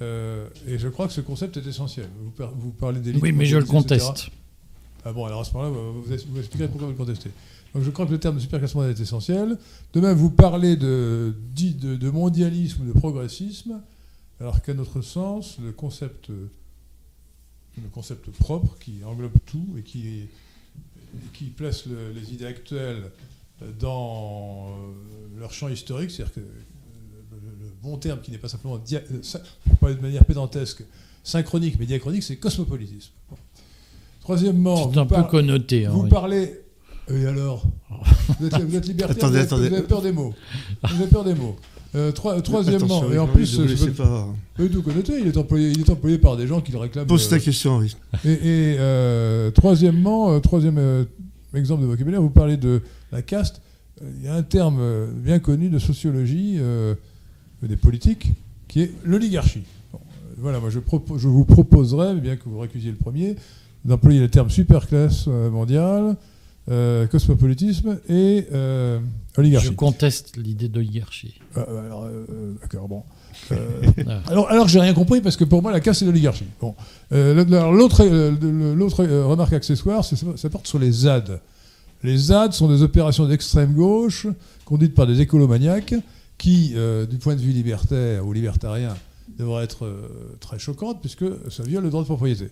Euh, 0.00 0.48
et 0.66 0.78
je 0.78 0.88
crois 0.88 1.06
que 1.06 1.12
ce 1.12 1.20
concept 1.20 1.56
est 1.56 1.66
essentiel. 1.66 2.08
Vous, 2.36 2.70
parlez 2.70 3.00
des 3.00 3.12
Oui, 3.14 3.32
mais 3.32 3.46
je 3.46 3.56
le 3.56 3.64
conteste. 3.64 4.30
Ah 5.08 5.12
bon, 5.14 5.24
alors 5.24 5.40
à 5.40 5.44
ce 5.44 5.54
moment-là, 5.54 5.70
vous, 5.70 6.02
vous 6.02 6.38
expliquerez 6.38 6.68
pourquoi 6.68 6.86
vous 6.86 6.92
le 6.92 6.98
contestez. 6.98 7.30
Donc 7.74 7.82
je 7.82 7.90
crois 7.90 8.04
que 8.04 8.10
le 8.10 8.20
terme 8.20 8.36
de 8.36 8.40
superclasse 8.40 8.74
mondiale 8.74 8.94
est 8.94 9.00
essentiel. 9.00 9.56
De 9.94 10.00
même, 10.00 10.16
vous 10.16 10.30
parlez 10.30 10.76
de, 10.76 11.34
de, 11.54 12.10
mondialisme 12.10 12.82
ou 12.82 12.92
de 12.92 12.98
progressisme, 12.98 13.80
alors 14.38 14.60
qu'à 14.60 14.74
notre 14.74 15.00
sens, 15.00 15.58
le 15.64 15.72
concept, 15.72 16.28
le 16.28 17.88
concept 17.92 18.30
propre 18.32 18.76
qui 18.78 19.02
englobe 19.04 19.32
tout 19.46 19.66
et 19.78 19.82
qui 19.82 20.28
qui 21.32 21.44
place 21.46 21.84
les 21.86 22.34
idées 22.34 22.44
actuelles 22.44 23.10
dans 23.80 24.68
euh, 24.68 25.40
leur 25.40 25.52
champ 25.52 25.68
historique, 25.68 26.10
c'est-à-dire 26.10 26.34
que 26.34 26.40
euh, 26.40 26.44
le, 27.32 27.72
bon 27.82 27.96
terme 27.96 28.20
qui 28.20 28.30
n'est 28.30 28.38
pas 28.38 28.48
simplement, 28.48 28.76
euh, 28.76 29.20
pour 29.64 29.78
parler 29.78 29.96
de 29.96 30.02
manière 30.02 30.24
pédantesque, 30.24 30.84
synchronique, 31.24 31.76
mais 31.78 31.86
diachronique, 31.86 32.22
c'est 32.22 32.36
cosmopolitisme. 32.36 33.12
Troisièmement, 34.28 34.92
c'est 34.92 34.98
un 34.98 35.06
peu 35.06 35.22
connoté. 35.22 35.86
Hein, 35.86 35.90
vous 35.94 36.06
parlez. 36.06 36.60
Et 37.10 37.24
alors 37.24 37.64
vous 38.38 38.46
êtes, 38.46 38.60
vous 38.60 38.78
libertaire, 38.86 39.24
attendez, 39.24 39.68
vous, 39.68 39.74
avez, 39.74 39.80
peur 39.80 40.02
des 40.02 40.12
mots. 40.12 40.34
Vous 40.82 40.96
avez 40.96 41.06
peur 41.06 41.24
des 41.24 41.34
mots. 41.34 41.56
troisièmement, 42.12 43.10
et 43.10 43.16
en 43.16 43.26
plus, 43.26 43.58
je 43.66 43.86
pas... 43.88 44.28
tout 44.70 44.82
connoté, 44.82 45.14
il 45.18 45.28
est, 45.28 45.36
employé, 45.38 45.70
il 45.70 45.80
est 45.80 45.88
employé 45.88 46.18
par 46.18 46.36
des 46.36 46.46
gens 46.46 46.60
qui 46.60 46.72
le 46.72 46.78
réclament. 46.78 47.06
Pose 47.06 47.26
ta 47.30 47.38
question, 47.38 47.78
oui. 47.78 47.96
Et, 48.26 48.76
troisièmement, 49.54 50.38
troisième 50.40 51.06
exemple 51.54 51.80
de 51.80 51.86
vocabulaire, 51.86 52.20
vous 52.20 52.28
parlez 52.28 52.58
de 52.58 52.82
la 53.10 53.22
caste. 53.22 53.62
Il 54.02 54.26
y 54.26 54.28
a 54.28 54.34
un 54.34 54.42
terme 54.42 55.06
bien 55.10 55.38
connu 55.38 55.70
de 55.70 55.78
sociologie 55.78 56.56
euh, 56.58 56.94
des 57.62 57.76
politiques 57.76 58.32
qui 58.68 58.82
est 58.82 58.92
l'oligarchie. 59.04 59.62
voilà, 60.36 60.60
moi 60.60 60.68
je, 60.68 60.80
je, 61.16 61.28
vous 61.28 61.46
proposerais, 61.46 62.14
bien 62.16 62.36
que 62.36 62.42
vous 62.44 62.58
récusiez 62.58 62.90
le 62.90 62.98
premier, 62.98 63.34
d'employer 63.84 64.20
le 64.20 64.28
terme 64.28 64.50
superclasse 64.50 65.24
euh, 65.28 65.50
mondiale, 65.50 66.16
euh, 66.70 67.06
cosmopolitisme 67.06 67.98
et 68.08 68.46
oligarchie. 69.36 69.68
Je 69.68 69.72
conteste 69.72 70.36
l'idée 70.36 70.68
d'oligarchie. 70.68 71.40
Ah, 71.56 71.64
d'accord, 72.60 72.88
bon. 72.88 73.02
alors, 74.26 74.50
alors 74.50 74.68
j'ai 74.68 74.80
rien 74.80 74.94
compris 74.94 75.20
parce 75.20 75.36
que 75.36 75.44
pour 75.44 75.62
moi 75.62 75.70
la 75.70 75.78
caste 75.80 76.00
c'est 76.00 76.06
l'oligarchie. 76.06 76.46
Bon, 76.60 76.74
l'autre 77.10 78.04
l'autre 78.74 79.04
remarque 79.04 79.52
accessoire, 79.52 80.04
ça 80.04 80.50
porte 80.50 80.66
sur 80.66 80.78
les 80.78 80.90
ZAD. 80.90 81.40
Les 82.02 82.16
ZAD 82.16 82.52
sont 82.52 82.68
des 82.68 82.82
opérations 82.82 83.26
d'extrême 83.26 83.74
gauche 83.74 84.26
conduites 84.64 84.94
par 84.94 85.06
des 85.06 85.20
écolomaniaques 85.20 85.94
qui, 86.38 86.72
euh, 86.76 87.04
du 87.04 87.18
point 87.18 87.34
de 87.34 87.40
vue 87.40 87.52
libertaire 87.52 88.24
ou 88.26 88.32
libertarien, 88.32 88.96
devraient 89.36 89.64
être 89.64 89.84
euh, 89.84 90.36
très 90.40 90.58
choquantes 90.58 91.00
puisque 91.00 91.24
ça 91.50 91.64
viole 91.64 91.82
le 91.82 91.90
droit 91.90 92.02
de 92.02 92.06
propriété. 92.06 92.50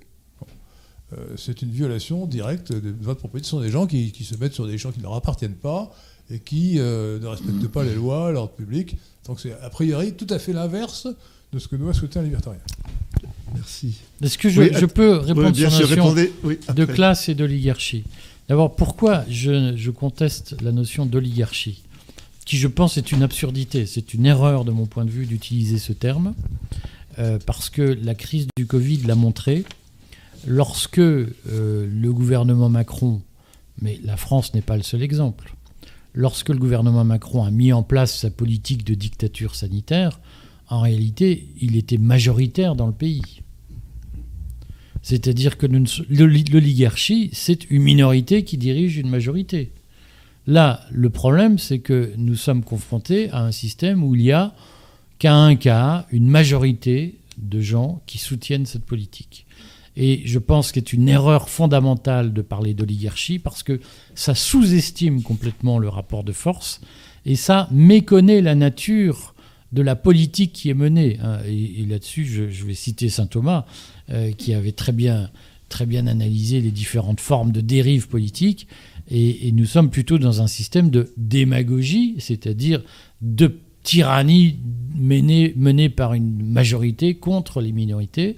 Euh, 1.13 1.25
c'est 1.37 1.63
une 1.63 1.71
violation 1.71 2.27
directe 2.27 2.73
des 2.73 2.93
droits 2.93 3.15
de 3.15 3.19
propriété. 3.19 3.45
Ce 3.45 3.51
sont 3.53 3.61
des 3.61 3.71
gens 3.71 3.87
qui, 3.87 4.13
se 4.25 4.37
mettent 4.37 4.55
sur 4.55 4.67
des 4.67 4.79
champs 4.79 4.91
qui 4.91 4.99
ne 4.99 5.05
leur 5.05 5.15
appartiennent 5.15 5.55
pas 5.55 5.93
et 6.31 6.41
qui 6.41 6.75
ne 6.77 7.27
respectent 7.27 7.69
pas 7.69 7.85
les 7.85 7.95
lois, 7.95 8.33
l'ordre 8.33 8.53
public. 8.53 8.97
Donc 9.27 9.41
c'est 9.41 9.53
a 9.53 9.71
priori 9.71 10.15
tout 10.15 10.27
à 10.31 10.39
fait 10.39 10.53
l'inverse 10.53 11.07
de 11.53 11.59
ce 11.59 11.69
que 11.69 11.77
doit 11.77 11.95
souhaiter 11.95 12.19
un 12.19 12.23
libertarien. 12.23 12.61
Merci. 13.55 13.95
Est-ce 14.23 14.39
que 14.39 14.49
je, 14.49 14.87
peux 14.87 15.19
répondre 15.19 15.55
sur 15.55 15.71
la 15.71 15.79
notion 15.79 16.15
de 16.15 16.85
classe 16.85 17.29
et 17.29 17.35
d'oligarchie? 17.35 18.05
D'abord, 18.49 18.77
pourquoi 18.77 19.25
je, 19.29 19.91
conteste 19.91 20.57
la 20.63 20.73
notion 20.73 21.07
d'oligarchie? 21.07 21.83
Qui 22.45 22.59
je 22.59 22.69
pense 22.69 22.97
est 22.97 23.11
une 23.11 23.23
absurdité, 23.25 23.87
c'est 23.87 24.15
une 24.15 24.25
erreur 24.25 24.65
de 24.65 24.71
mon 24.71 24.87
point 24.87 25.05
de 25.05 25.11
vue 25.11 25.27
d'utiliser 25.27 25.79
ce 25.79 25.93
terme, 25.93 26.35
euh, 27.19 27.39
parce 27.45 27.71
que 27.71 27.83
la 27.83 28.15
crise 28.15 28.47
du 28.57 28.67
Covid 28.67 28.99
l'a 28.99 29.17
montré, 29.17 29.65
lorsque 30.47 30.99
euh, 30.99 31.31
le 31.47 32.13
gouvernement 32.13 32.69
Macron, 32.69 33.23
mais 33.81 33.99
la 34.05 34.17
France 34.17 34.55
n'est 34.55 34.63
pas 34.63 34.77
le 34.77 34.83
seul 34.83 35.03
exemple, 35.03 35.55
lorsque 36.15 36.49
le 36.49 36.59
gouvernement 36.59 37.05
Macron 37.05 37.45
a 37.45 37.51
mis 37.51 37.73
en 37.73 37.83
place 37.83 38.19
sa 38.19 38.31
politique 38.31 38.85
de 38.85 38.95
dictature 38.95 39.55
sanitaire, 39.55 40.21
en 40.69 40.81
réalité, 40.81 41.49
il 41.61 41.77
était 41.77 41.99
majoritaire 41.99 42.75
dans 42.75 42.87
le 42.87 42.93
pays. 42.93 43.43
C'est-à-dire 45.03 45.57
que 45.57 45.67
l'oligarchie, 45.67 47.31
c'est 47.33 47.71
une 47.71 47.83
minorité 47.83 48.43
qui 48.43 48.59
dirige 48.59 48.97
une 48.97 49.09
majorité. 49.09 49.71
Là, 50.49 50.81
le 50.91 51.11
problème, 51.11 51.59
c'est 51.59 51.79
que 51.79 52.13
nous 52.17 52.35
sommes 52.35 52.65
confrontés 52.65 53.31
à 53.31 53.43
un 53.43 53.53
système 53.53 54.03
où 54.03 54.17
il 54.17 54.23
y 54.23 54.33
a 54.33 54.55
qu'à 55.19 55.35
un 55.35 55.55
cas 55.55 56.07
une 56.11 56.29
majorité 56.29 57.17
de 57.39 57.61
gens 57.61 58.03
qui 58.07 58.19
soutiennent 58.19 58.67
cette 58.67 58.85
politique. 58.85 59.47
Et 59.97 60.23
je 60.27 60.39
pense 60.39 60.73
qu'il 60.73 60.83
est 60.83 60.93
une 60.93 61.09
erreur 61.09 61.49
fondamentale 61.49 62.33
de 62.33 62.43
parler 62.43 62.75
d'oligarchie 62.75 63.39
parce 63.39 63.63
que 63.63 63.81
ça 64.15 64.35
sous-estime 64.35 65.23
complètement 65.23 65.79
le 65.79 65.89
rapport 65.89 66.23
de 66.23 66.33
force 66.33 66.81
et 67.25 67.35
ça 67.35 67.69
méconnaît 67.73 68.43
la 68.43 68.55
nature 68.55 69.35
de 69.73 69.83
la 69.83 69.97
politique 69.97 70.53
qui 70.53 70.71
est 70.71 70.75
menée. 70.75 71.19
Hein. 71.23 71.39
Et, 71.47 71.85
là-dessus, 71.87 72.25
je, 72.25 72.65
vais 72.65 72.75
citer 72.75 73.09
saint 73.09 73.27
Thomas, 73.27 73.67
euh, 74.11 74.33
qui 74.33 74.55
avait 74.55 74.73
très 74.73 74.93
bien, 74.93 75.31
très 75.69 75.87
bien 75.87 76.07
analysé 76.07 76.61
les 76.61 76.71
différentes 76.71 77.21
formes 77.21 77.53
de 77.53 77.61
dérive 77.61 78.09
politique. 78.09 78.69
Et, 79.11 79.51
nous 79.53 79.67
sommes 79.67 79.91
plutôt 79.91 80.19
dans 80.19 80.41
un 80.41 80.47
système 80.47 80.91
de 80.91 81.13
démagogie, 81.17 82.15
c'est-à-dire 82.19 82.83
de 83.23 83.59
tyrannie 83.83 84.57
menée, 84.97 85.53
menée, 85.57 85.89
par 85.89 86.15
une 86.15 86.45
majorité 86.45 87.15
contre 87.15 87.61
les 87.61 87.73
minorités, 87.73 88.37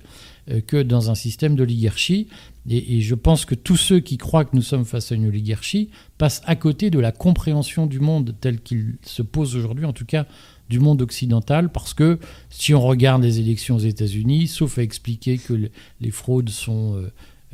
que 0.66 0.82
dans 0.82 1.10
un 1.10 1.14
système 1.14 1.56
d'oligarchie. 1.56 2.28
Et, 2.68 2.98
et, 2.98 3.00
je 3.00 3.14
pense 3.14 3.44
que 3.44 3.54
tous 3.54 3.76
ceux 3.76 4.00
qui 4.00 4.18
croient 4.18 4.44
que 4.44 4.54
nous 4.54 4.62
sommes 4.62 4.84
face 4.84 5.10
à 5.12 5.14
une 5.14 5.26
oligarchie 5.26 5.90
passent 6.18 6.42
à 6.44 6.56
côté 6.56 6.90
de 6.90 6.98
la 6.98 7.12
compréhension 7.12 7.86
du 7.86 8.00
monde 8.00 8.34
tel 8.40 8.60
qu'il 8.60 8.96
se 9.02 9.22
pose 9.22 9.56
aujourd'hui, 9.56 9.84
en 9.84 9.92
tout 9.92 10.04
cas 10.04 10.26
du 10.68 10.80
monde 10.80 11.02
occidental, 11.02 11.70
parce 11.70 11.94
que 11.94 12.18
si 12.50 12.74
on 12.74 12.80
regarde 12.80 13.22
les 13.22 13.40
élections 13.40 13.76
aux 13.76 13.80
États-Unis, 13.80 14.48
sauf 14.48 14.78
à 14.78 14.82
expliquer 14.82 15.38
que 15.38 15.70
les 16.00 16.10
fraudes 16.10 16.50
sont 16.50 16.96
euh, 16.96 17.10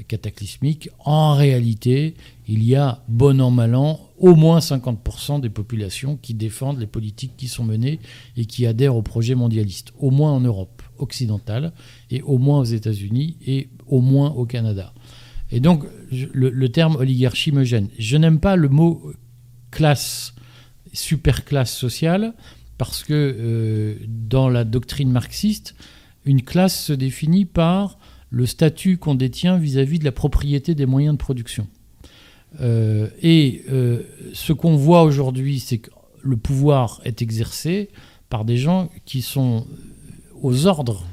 cataclysmiques, 0.09 0.90
en 1.05 1.34
réalité, 1.34 2.14
il 2.49 2.64
y 2.64 2.74
a, 2.74 3.03
bon 3.09 3.40
an, 3.40 3.51
mal 3.51 3.74
an, 3.74 4.01
au 4.18 4.34
moins 4.34 4.59
50% 4.59 5.40
des 5.40 5.51
populations 5.51 6.18
qui 6.20 6.34
défendent 6.34 6.80
les 6.80 6.86
politiques 6.86 7.36
qui 7.36 7.49
sont 7.49 7.64
menées 7.64 8.01
et 8.36 8.47
qui 8.47 8.66
adhèrent 8.66 8.97
au 8.97 9.03
projet 9.03 9.34
mondialiste, 9.34 9.92
au 9.99 10.11
moins 10.11 10.32
en 10.32 10.40
Europe 10.40 10.82
occidentale, 10.99 11.72
et 12.11 12.22
au 12.22 12.38
moins 12.38 12.61
aux 12.61 12.64
États-Unis, 12.64 13.36
et 13.47 13.68
au 13.86 14.01
moins 14.01 14.30
au 14.30 14.47
Canada. 14.47 14.92
Et 15.51 15.61
donc, 15.61 15.84
le, 16.11 16.68
terme 16.68 16.97
oligarchie 16.97 17.53
me 17.53 17.64
gêne. 17.64 17.88
Je 17.99 18.16
n'aime 18.16 18.40
pas 18.40 18.57
le 18.57 18.68
mot 18.68 19.12
classe, 19.70 20.34
super 20.92 21.45
classe 21.45 21.74
sociale, 21.76 22.34
parce 22.78 23.05
que 23.05 23.12
euh, 23.12 23.95
dans 24.09 24.49
la 24.49 24.64
doctrine 24.64 25.11
marxiste, 25.11 25.74
une 26.24 26.42
classe 26.42 26.84
se 26.84 26.92
définit 26.92 27.45
par 27.45 27.99
le 28.30 28.47
statut 28.47 28.99
qu'on 28.99 29.14
détient 29.14 29.59
vis-à-vis 29.59 30.01
de 30.01 30.05
la 30.05 30.12
propriété 30.12 30.74
des 30.74 30.86
moyens 30.86 31.14
de 31.14 31.18
production. 31.18 31.68
Euh, 32.61 33.09
et 33.22 33.62
euh, 33.70 34.03
ce 34.32 34.53
qu'on 34.53 34.76
voit 34.76 35.03
aujourd'hui, 35.03 35.61
c'est 35.61 35.78
que 35.78 35.90
le 36.22 36.36
pouvoir 36.36 37.01
est 37.05 37.22
exercé 37.22 37.90
par 38.30 38.45
des 38.45 38.57
gens 38.57 38.90
qui 39.05 39.22
sont 39.22 39.66
aux 40.45 40.66
ordres 40.66 41.05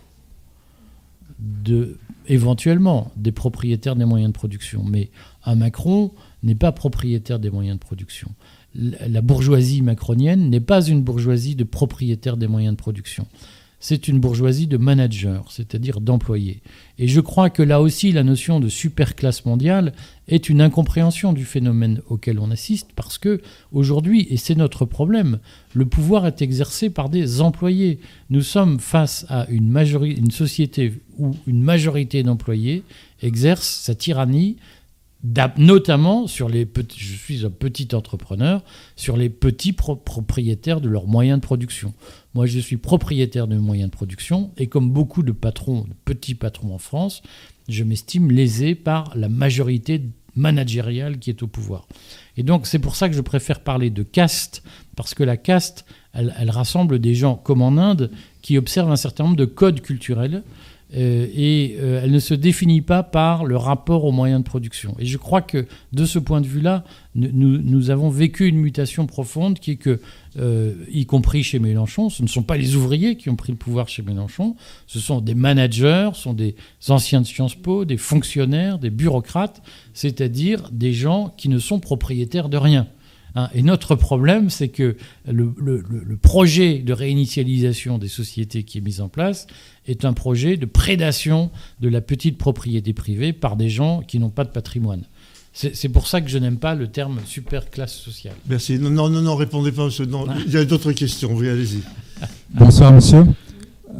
de, 1.39 1.97
éventuellement, 2.27 3.11
des 3.15 3.31
propriétaires 3.31 3.95
des 3.95 4.05
moyens 4.05 4.31
de 4.31 4.37
production. 4.37 4.83
Mais 4.83 5.09
un 5.43 5.55
Macron 5.55 6.11
n'est 6.43 6.53
pas 6.53 6.71
propriétaire 6.71 7.39
des 7.39 7.49
moyens 7.49 7.77
de 7.77 7.83
production 7.83 8.29
la 8.73 9.21
bourgeoisie 9.21 9.81
macronienne 9.81 10.49
n'est 10.49 10.61
pas 10.61 10.85
une 10.85 11.01
bourgeoisie 11.01 11.55
de 11.55 11.63
propriétaires 11.63 12.37
des 12.37 12.47
moyens 12.47 12.75
de 12.75 12.79
production. 12.79 13.27
C'est 13.81 14.07
une 14.07 14.19
bourgeoisie 14.19 14.67
de 14.67 14.77
managers, 14.77 15.41
c'est-à-dire 15.49 15.99
d'employés. 15.99 16.61
Et 16.99 17.07
je 17.07 17.19
crois 17.19 17.49
que 17.49 17.63
là 17.63 17.81
aussi, 17.81 18.11
la 18.11 18.23
notion 18.23 18.59
de 18.59 18.69
superclasse 18.69 19.43
mondiale 19.45 19.93
est 20.27 20.49
une 20.49 20.61
incompréhension 20.61 21.33
du 21.33 21.45
phénomène 21.45 21.99
auquel 22.07 22.39
on 22.39 22.51
assiste, 22.51 22.91
parce 22.95 23.17
que 23.17 23.41
aujourd'hui, 23.71 24.27
et 24.29 24.37
c'est 24.37 24.55
notre 24.55 24.85
problème, 24.85 25.39
le 25.73 25.87
pouvoir 25.87 26.27
est 26.27 26.43
exercé 26.43 26.91
par 26.91 27.09
des 27.09 27.41
employés. 27.41 27.99
Nous 28.29 28.43
sommes 28.43 28.79
face 28.79 29.25
à 29.29 29.47
une, 29.49 29.75
une 29.75 30.31
société 30.31 30.93
où 31.17 31.31
une 31.47 31.63
majorité 31.63 32.21
d'employés 32.21 32.83
exerce 33.21 33.67
sa 33.67 33.95
tyrannie 33.95 34.57
notamment 35.57 36.27
sur 36.27 36.49
les 36.49 36.65
petits, 36.65 36.99
je 36.99 37.15
suis 37.15 37.45
un 37.45 37.49
petit 37.49 37.89
entrepreneur, 37.93 38.63
sur 38.95 39.17
les 39.17 39.29
petits 39.29 39.73
propriétaires 39.73 40.81
de 40.81 40.89
leurs 40.89 41.07
moyens 41.07 41.39
de 41.39 41.45
production. 41.45 41.93
Moi, 42.33 42.45
je 42.45 42.59
suis 42.59 42.77
propriétaire 42.77 43.47
de 43.47 43.57
moyens 43.57 43.89
de 43.89 43.95
production 43.95 44.51
et 44.57 44.67
comme 44.67 44.89
beaucoup 44.89 45.23
de 45.23 45.31
patrons, 45.31 45.81
de 45.81 45.93
petits 46.05 46.35
patrons 46.35 46.73
en 46.73 46.77
France, 46.77 47.21
je 47.67 47.83
m'estime 47.83 48.31
lésé 48.31 48.75
par 48.75 49.15
la 49.15 49.29
majorité 49.29 50.01
managériale 50.35 51.19
qui 51.19 51.29
est 51.29 51.43
au 51.43 51.47
pouvoir. 51.47 51.87
Et 52.37 52.43
donc, 52.43 52.67
c'est 52.67 52.79
pour 52.79 52.95
ça 52.95 53.09
que 53.09 53.15
je 53.15 53.21
préfère 53.21 53.59
parler 53.59 53.89
de 53.89 54.03
caste, 54.03 54.63
parce 54.95 55.13
que 55.13 55.23
la 55.23 55.35
caste, 55.35 55.85
elle, 56.13 56.33
elle 56.39 56.49
rassemble 56.49 56.99
des 56.99 57.15
gens 57.15 57.35
comme 57.35 57.61
en 57.61 57.77
Inde 57.77 58.11
qui 58.41 58.57
observent 58.57 58.91
un 58.91 58.95
certain 58.95 59.25
nombre 59.25 59.35
de 59.35 59.45
codes 59.45 59.81
culturels 59.81 60.43
euh, 60.95 61.27
et 61.33 61.77
euh, 61.79 62.01
elle 62.03 62.11
ne 62.11 62.19
se 62.19 62.33
définit 62.33 62.81
pas 62.81 63.01
par 63.01 63.45
le 63.45 63.55
rapport 63.55 64.03
aux 64.03 64.11
moyens 64.11 64.41
de 64.41 64.45
production. 64.45 64.95
Et 64.99 65.05
je 65.05 65.17
crois 65.17 65.41
que 65.41 65.65
de 65.93 66.05
ce 66.05 66.19
point 66.19 66.41
de 66.41 66.47
vue-là, 66.47 66.83
nous, 67.15 67.89
avons 67.89 68.09
vécu 68.09 68.47
une 68.47 68.57
mutation 68.57 69.05
profonde 69.05 69.59
qui 69.59 69.71
est 69.71 69.75
que, 69.75 69.99
euh, 70.39 70.73
y 70.91 71.05
compris 71.05 71.43
chez 71.43 71.59
Mélenchon, 71.59 72.09
ce 72.09 72.23
ne 72.23 72.27
sont 72.27 72.43
pas 72.43 72.57
les 72.57 72.75
ouvriers 72.75 73.15
qui 73.15 73.29
ont 73.29 73.35
pris 73.35 73.51
le 73.51 73.57
pouvoir 73.57 73.89
chez 73.89 74.01
Mélenchon, 74.01 74.55
ce 74.87 74.99
sont 74.99 75.19
des 75.19 75.35
managers, 75.35 76.11
ce 76.13 76.21
sont 76.21 76.33
des 76.33 76.55
anciens 76.87 77.21
de 77.21 77.25
Sciences 77.25 77.55
Po, 77.55 77.83
des 77.83 77.97
fonctionnaires, 77.97 78.79
des 78.79 78.89
bureaucrates, 78.89 79.61
c'est-à-dire 79.93 80.69
des 80.71 80.93
gens 80.93 81.33
qui 81.37 81.49
ne 81.49 81.59
sont 81.59 81.79
propriétaires 81.79 82.47
de 82.47 82.57
rien. 82.57 82.87
Hein, 83.35 83.49
et 83.53 83.61
notre 83.61 83.95
problème, 83.95 84.49
c'est 84.49 84.67
que 84.67 84.97
le, 85.27 85.53
projet 86.21 86.79
de 86.79 86.93
réinitialisation 86.93 87.97
des 87.97 88.07
sociétés 88.07 88.63
qui 88.63 88.79
est 88.79 88.81
mis 88.81 89.01
en 89.01 89.09
place 89.09 89.47
est 89.87 90.05
un 90.05 90.13
projet 90.13 90.57
de 90.57 90.65
prédation 90.65 91.49
de 91.79 91.89
la 91.89 92.01
petite 92.01 92.37
propriété 92.37 92.93
privée 92.93 93.33
par 93.33 93.55
des 93.55 93.69
gens 93.69 94.01
qui 94.01 94.19
n'ont 94.19 94.29
pas 94.29 94.43
de 94.43 94.49
patrimoine. 94.49 95.03
C'est 95.53 95.89
pour 95.89 96.07
ça 96.07 96.21
que 96.21 96.29
je 96.29 96.37
n'aime 96.37 96.57
pas 96.57 96.75
le 96.75 96.87
terme 96.87 97.19
super 97.25 97.69
classe 97.69 97.93
sociale. 97.93 98.35
Merci. 98.47 98.79
Non, 98.79 98.89
non, 98.89 99.21
non, 99.21 99.35
répondez 99.35 99.73
pas. 99.73 99.89
Non, 100.07 100.25
ah. 100.29 100.35
Il 100.45 100.53
y 100.53 100.57
a 100.57 100.63
d'autres 100.63 100.93
questions. 100.93 101.33
Oui, 101.33 101.49
allez-y. 101.49 101.81
Bonsoir, 102.51 102.93
monsieur. 102.93 103.25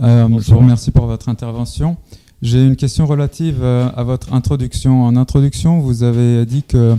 Euh, 0.01 0.29
je 0.39 0.51
vous 0.53 0.59
remercie 0.59 0.91
pour 0.91 1.07
votre 1.07 1.27
intervention. 1.27 1.97
J'ai 2.41 2.63
une 2.63 2.77
question 2.77 3.05
relative 3.05 3.59
euh, 3.61 3.89
à 3.95 4.03
votre 4.03 4.33
introduction. 4.33 5.03
En 5.03 5.17
introduction, 5.17 5.79
vous 5.79 6.03
avez 6.03 6.45
dit 6.45 6.63
que 6.63 6.95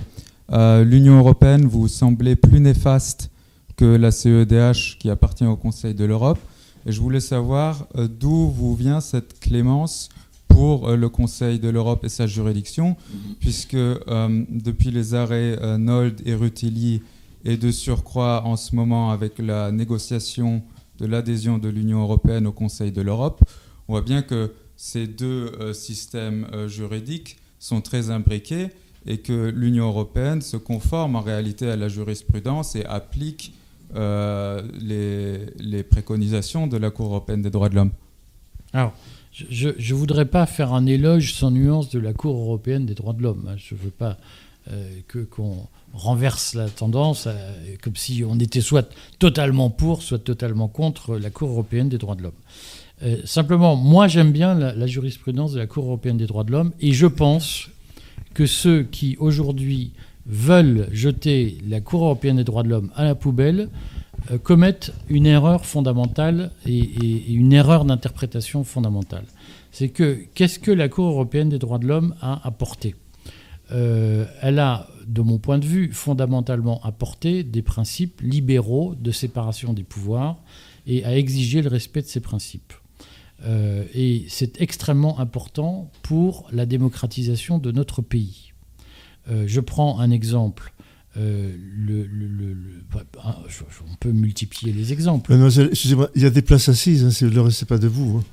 euh, 0.50 0.84
l'Union 0.84 1.18
européenne 1.18 1.66
vous 1.66 1.88
semblait 1.88 2.36
plus 2.36 2.60
néfaste 2.60 3.30
que 3.76 3.84
la 3.84 4.10
CEDH 4.10 4.98
qui 4.98 5.08
appartient 5.08 5.46
au 5.46 5.56
Conseil 5.56 5.94
de 5.94 6.04
l'Europe. 6.04 6.38
Et 6.84 6.92
je 6.92 7.00
voulais 7.00 7.20
savoir 7.20 7.86
euh, 7.96 8.08
d'où 8.08 8.48
vous 8.48 8.74
vient 8.74 9.00
cette 9.00 9.40
clémence 9.40 10.08
pour 10.48 10.88
euh, 10.88 10.96
le 10.96 11.08
Conseil 11.08 11.58
de 11.58 11.68
l'Europe 11.68 12.04
et 12.04 12.08
sa 12.08 12.26
juridiction, 12.26 12.96
puisque 13.40 13.76
depuis 13.76 14.90
les 14.90 15.14
arrêts 15.14 15.56
Nold 15.78 16.20
et 16.26 16.34
Rutilli, 16.34 17.02
et 17.44 17.56
de 17.56 17.72
surcroît 17.72 18.44
en 18.44 18.56
ce 18.56 18.76
moment 18.76 19.10
avec 19.10 19.38
la 19.38 19.72
négociation 19.72 20.62
de 20.98 21.06
l'adhésion 21.06 21.58
de 21.58 21.68
l'Union 21.68 22.00
européenne 22.02 22.46
au 22.46 22.52
Conseil 22.52 22.92
de 22.92 23.02
l'Europe, 23.02 23.42
on 23.88 23.94
voit 23.94 24.02
bien 24.02 24.22
que 24.22 24.52
ces 24.76 25.08
deux 25.08 25.72
systèmes 25.72 26.46
juridiques 26.68 27.38
sont 27.58 27.80
très 27.80 28.10
imbriqués 28.10 28.68
et 29.06 29.18
que 29.18 29.50
l'Union 29.50 29.86
européenne 29.86 30.42
se 30.42 30.56
conforme 30.56 31.16
en 31.16 31.20
réalité 31.20 31.68
à 31.68 31.76
la 31.76 31.88
jurisprudence 31.88 32.76
et 32.76 32.84
applique 32.84 33.54
euh, 33.94 34.62
les, 34.80 35.82
préconisations 35.82 36.66
de 36.66 36.78
la 36.78 36.90
Cour 36.90 37.06
européenne 37.06 37.42
des 37.42 37.50
droits 37.50 37.68
de 37.68 37.74
l'homme. 37.74 37.90
Alors, 38.72 38.94
je 39.32 39.68
ne 39.68 39.94
voudrais 39.94 40.24
pas 40.24 40.46
faire 40.46 40.72
un 40.72 40.86
éloge 40.86 41.34
sans 41.34 41.50
nuance 41.50 41.90
de 41.90 41.98
la 41.98 42.14
Cour 42.14 42.36
européenne 42.36 42.86
des 42.86 42.94
droits 42.94 43.12
de 43.12 43.22
l'homme. 43.22 43.46
Hein. 43.50 43.56
Je 43.58 43.74
ne 43.74 43.80
veux 43.80 43.90
pas 43.90 44.16
euh, 44.70 44.90
que 45.08 45.18
qu'on 45.18 45.66
renverse 45.92 46.54
la 46.54 46.70
tendance, 46.70 47.26
euh, 47.26 47.32
comme 47.82 47.96
si 47.96 48.24
on 48.26 48.38
était 48.38 48.62
soit 48.62 48.88
totalement 49.18 49.68
pour, 49.68 50.02
soit 50.02 50.20
totalement 50.24 50.68
contre 50.68 51.18
la 51.18 51.28
Cour 51.28 51.50
européenne 51.50 51.90
des 51.90 51.98
droits 51.98 52.14
de 52.14 52.22
l'homme. 52.22 53.26
simplement, 53.26 53.76
moi 53.76 54.08
j'aime 54.08 54.32
bien 54.32 54.54
la, 54.54 54.86
jurisprudence 54.86 55.52
de 55.52 55.58
la 55.58 55.66
Cour 55.66 55.84
européenne 55.84 56.16
des 56.16 56.26
droits 56.26 56.44
de 56.44 56.52
l'homme 56.52 56.72
et 56.80 56.92
je 56.92 57.06
pense 57.06 57.68
que 58.34 58.46
ceux 58.46 58.82
qui 58.82 59.16
aujourd'hui 59.18 59.92
veulent 60.26 60.88
jeter 60.92 61.58
la 61.68 61.80
Cour 61.80 62.04
européenne 62.04 62.36
des 62.36 62.44
droits 62.44 62.62
de 62.62 62.68
l'homme 62.68 62.90
à 62.94 63.04
la 63.04 63.14
poubelle 63.14 63.68
euh, 64.30 64.38
commettent 64.38 64.92
une 65.08 65.26
erreur 65.26 65.66
fondamentale 65.66 66.52
et, 66.66 67.32
une 67.32 67.52
erreur 67.52 67.84
d'interprétation 67.84 68.64
fondamentale. 68.64 69.24
C'est 69.72 69.88
que 69.88 70.18
qu'est-ce 70.34 70.58
que 70.58 70.70
la 70.70 70.88
Cour 70.88 71.06
européenne 71.06 71.48
des 71.48 71.58
droits 71.58 71.78
de 71.78 71.86
l'homme 71.86 72.14
a 72.20 72.46
apporté? 72.46 72.94
Euh, 73.72 74.26
Elle 74.40 74.58
a, 74.58 74.88
de 75.06 75.22
mon 75.22 75.38
point 75.38 75.58
de 75.58 75.64
vue, 75.64 75.92
fondamentalement 75.92 76.80
apporté 76.84 77.42
des 77.42 77.62
principes 77.62 78.20
libéraux 78.20 78.94
de 78.94 79.10
séparation 79.10 79.72
des 79.72 79.82
pouvoirs 79.82 80.36
et 80.86 81.04
a 81.04 81.16
exigé 81.16 81.62
le 81.62 81.68
respect 81.68 82.02
de 82.02 82.06
ces 82.06 82.20
principes. 82.20 82.74
Euh, 83.44 83.84
et 83.94 84.24
c'est 84.28 84.60
extrêmement 84.60 85.18
important 85.18 85.90
pour 86.02 86.46
la 86.52 86.66
démocratisation 86.66 87.58
de 87.58 87.72
notre 87.72 88.02
pays. 88.02 88.52
Euh, 89.30 89.44
je 89.46 89.60
prends 89.60 89.98
un 89.98 90.10
exemple. 90.10 90.72
Euh, 91.16 91.54
le, 91.76 92.08
on 92.94 93.94
peut 94.00 94.12
multiplier 94.12 94.72
les 94.72 94.92
exemples. 94.92 95.32
excusez-moi, 95.32 96.08
il 96.14 96.22
y 96.22 96.26
a 96.26 96.30
des 96.30 96.42
places 96.42 96.68
assises, 96.68 97.04
hein, 97.04 97.28
le 97.28 97.40
reste, 97.40 97.64
pas 97.66 97.78
debout. 97.78 98.20
Hein. 98.20 98.24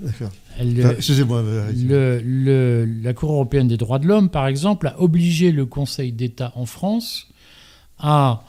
D'accord. 0.00 0.30
Excusez-moi. 0.60 1.42
la 1.42 3.14
Cour 3.14 3.32
européenne 3.32 3.66
des 3.66 3.76
droits 3.76 3.98
de 3.98 4.06
l'homme, 4.06 4.30
par 4.30 4.46
exemple, 4.46 4.86
a 4.86 5.00
obligé 5.00 5.50
le 5.50 5.66
Conseil 5.66 6.12
d'État 6.12 6.52
en 6.54 6.66
France 6.66 7.28
à 7.98 8.44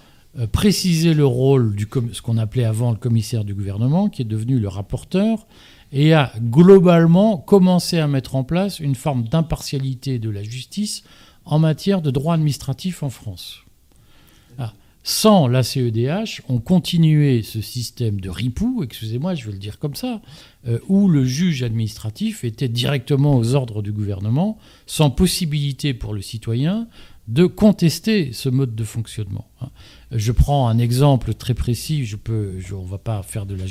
préciser 0.51 1.13
le 1.13 1.25
rôle 1.25 1.75
de 1.75 1.85
ce 2.13 2.21
qu'on 2.21 2.37
appelait 2.37 2.63
avant 2.63 2.91
le 2.91 2.97
commissaire 2.97 3.43
du 3.43 3.53
gouvernement, 3.53 4.09
qui 4.09 4.21
est 4.21 4.25
devenu 4.25 4.59
le 4.59 4.67
rapporteur, 4.67 5.47
et 5.91 6.13
a 6.13 6.31
globalement 6.37 7.37
commencé 7.37 7.97
à 7.97 8.07
mettre 8.07 8.35
en 8.35 8.43
place 8.43 8.79
une 8.79 8.95
forme 8.95 9.27
d'impartialité 9.27 10.19
de 10.19 10.29
la 10.29 10.43
justice 10.43 11.03
en 11.45 11.59
matière 11.59 12.01
de 12.01 12.11
droit 12.11 12.35
administratif 12.35 13.01
en 13.01 13.09
France. 13.09 13.63
Ah, 14.59 14.73
sans 15.03 15.47
la 15.47 15.63
CEDH, 15.63 16.41
on 16.47 16.59
continuait 16.59 17.41
ce 17.41 17.61
système 17.61 18.21
de 18.21 18.29
ripou, 18.29 18.83
excusez-moi, 18.83 19.33
je 19.33 19.47
vais 19.47 19.53
le 19.53 19.57
dire 19.57 19.79
comme 19.79 19.95
ça, 19.95 20.21
euh, 20.67 20.77
où 20.87 21.07
le 21.07 21.25
juge 21.25 21.63
administratif 21.63 22.43
était 22.43 22.67
directement 22.67 23.35
aux 23.35 23.55
ordres 23.55 23.81
du 23.81 23.91
gouvernement, 23.91 24.59
sans 24.85 25.09
possibilité 25.09 25.95
pour 25.95 26.13
le 26.13 26.21
citoyen 26.21 26.87
de 27.29 27.45
contester 27.45 28.33
ce 28.33 28.49
mode 28.49 28.73
de 28.73 28.83
fonctionnement. 28.83 29.47
Hein. 29.61 29.69
Je 30.11 30.31
prends 30.31 30.67
un 30.67 30.79
exemple 30.79 31.35
très 31.35 31.53
précis, 31.53 32.05
je 32.05 32.15
peux, 32.15 32.57
on 32.73 32.83
ne 32.83 32.89
va 32.89 32.97
pas 32.97 33.21
faire 33.21 33.45
de 33.45 33.53
la, 33.53 33.65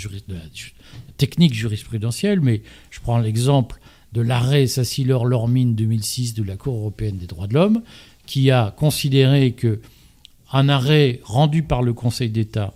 technique 1.17 1.55
jurisprudentielle, 1.55 2.41
mais 2.41 2.63
je 2.91 3.01
prends 3.01 3.19
l'exemple 3.19 3.81
de 4.13 4.21
l'arrêt 4.21 4.69
Sassilor-Lormine 4.69 5.75
2006 5.75 6.35
de 6.35 6.45
la 6.45 6.57
Cour 6.57 6.77
européenne 6.77 7.17
des 7.17 7.27
droits 7.27 7.49
de 7.49 7.55
l'homme, 7.55 7.83
qui 8.27 8.53
a 8.53 8.73
considéré 8.77 9.53
que 9.53 9.81
un 10.53 10.69
arrêt 10.69 11.21
rendu 11.25 11.65
par 11.65 11.83
le 11.83 11.93
Conseil 11.93 12.31
d'État 12.31 12.75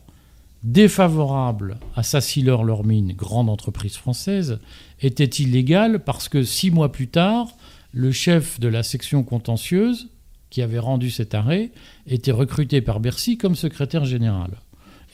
défavorable 0.64 1.78
à 1.95 2.03
Sassilor-Lormine, 2.03 3.12
grande 3.12 3.49
entreprise 3.49 3.95
française, 3.95 4.59
était 5.01 5.24
illégal 5.24 6.03
parce 6.03 6.28
que 6.28 6.43
six 6.43 6.72
mois 6.72 6.91
plus 6.91 7.09
tard, 7.09 7.55
le 7.93 8.11
chef 8.11 8.59
de 8.59 8.66
la 8.66 8.83
section 8.83 9.22
contentieuse 9.22 10.09
qui 10.53 10.61
avait 10.61 10.79
rendu 10.79 11.11
cet 11.11 11.35
arrêt, 11.35 11.71
était 12.07 12.31
recruté 12.31 12.83
par 12.83 13.01
Bercy 13.01 13.39
comme 13.39 13.57
secrétaire 13.57 14.05
général. 14.05 14.51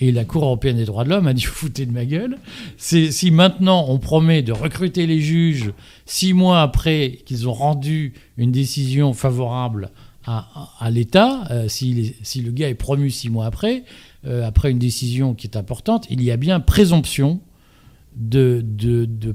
Et 0.01 0.11
la 0.11 0.25
Cour 0.25 0.43
européenne 0.43 0.77
des 0.77 0.85
droits 0.85 1.05
de 1.05 1.11
l'homme 1.11 1.29
a 1.29 1.33
dit 1.33 1.43
foutez 1.45 1.87
de 1.87 1.93
ma 1.93 2.05
gueule. 2.05 2.39
Si 2.77 3.31
maintenant 3.31 3.87
on 3.89 3.99
promet 3.99 4.43
de 4.43 4.51
recruter 4.51 5.07
les 5.07 5.21
juges 5.21 5.73
six 6.07 6.33
mois 6.33 6.61
après 6.61 7.21
qu'ils 7.25 7.49
ont 7.49 7.53
rendu 7.53 8.15
une 8.37 8.51
décision 8.51 9.13
favorable 9.13 9.93
à, 10.27 10.91
l'État, 10.91 11.45
euh, 11.53 11.69
si, 11.69 12.13
le 12.45 12.51
gars 12.51 12.69
est 12.69 12.75
promu 12.75 13.09
six 13.09 13.31
mois 13.31 13.47
après, 13.47 13.85
euh, 14.27 14.45
après 14.45 14.73
une 14.73 14.79
décision 14.79 15.35
qui 15.35 15.47
est 15.47 15.57
importante, 15.57 16.07
il 16.11 16.23
y 16.23 16.33
a 16.33 16.37
bien 16.37 16.59
présomption 16.59 17.41
de 18.17 18.61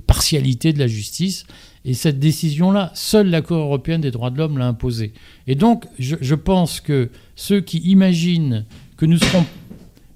partialité 0.06 0.74
de 0.74 0.80
la 0.80 0.88
justice. 0.88 1.45
Et 1.86 1.93
cette 1.93 2.19
décision-là, 2.19 2.91
seule 2.95 3.29
la 3.29 3.41
Cour 3.41 3.57
européenne 3.57 4.01
des 4.01 4.11
droits 4.11 4.29
de 4.29 4.38
l'homme 4.38 4.57
l'a 4.57 4.67
imposée. 4.67 5.13
Et 5.47 5.55
donc, 5.55 5.86
je, 5.99 6.36
pense 6.36 6.79
que 6.79 7.09
ceux 7.36 7.59
qui 7.59 7.79
imaginent 7.79 8.65
que 8.95 9.05
nous 9.05 9.17
serons, 9.17 9.45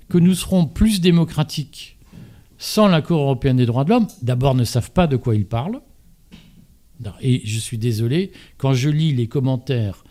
que 0.10 0.18
nous 0.18 0.34
serons 0.34 0.66
plus 0.66 1.02
démocratiques 1.02 1.98
sans 2.58 2.88
la 2.88 3.02
Cour 3.02 3.20
européenne 3.20 3.58
des 3.58 3.66
droits 3.66 3.84
de 3.84 3.90
l'homme, 3.90 4.08
d'abord 4.22 4.56
ne 4.56 4.64
savent 4.64 4.92
pas 4.92 5.08
de 5.08 5.18
quoi 5.18 5.36
ils 5.36 5.46
parlent. 5.46 5.82
Et 7.22 7.42
je 7.46 7.60
suis 7.60 7.78
désolé, 7.78 8.32
quand 8.58 8.74
je 8.74 8.90
lis 8.90 9.14
les 9.14 9.28
commentaires 9.28 10.04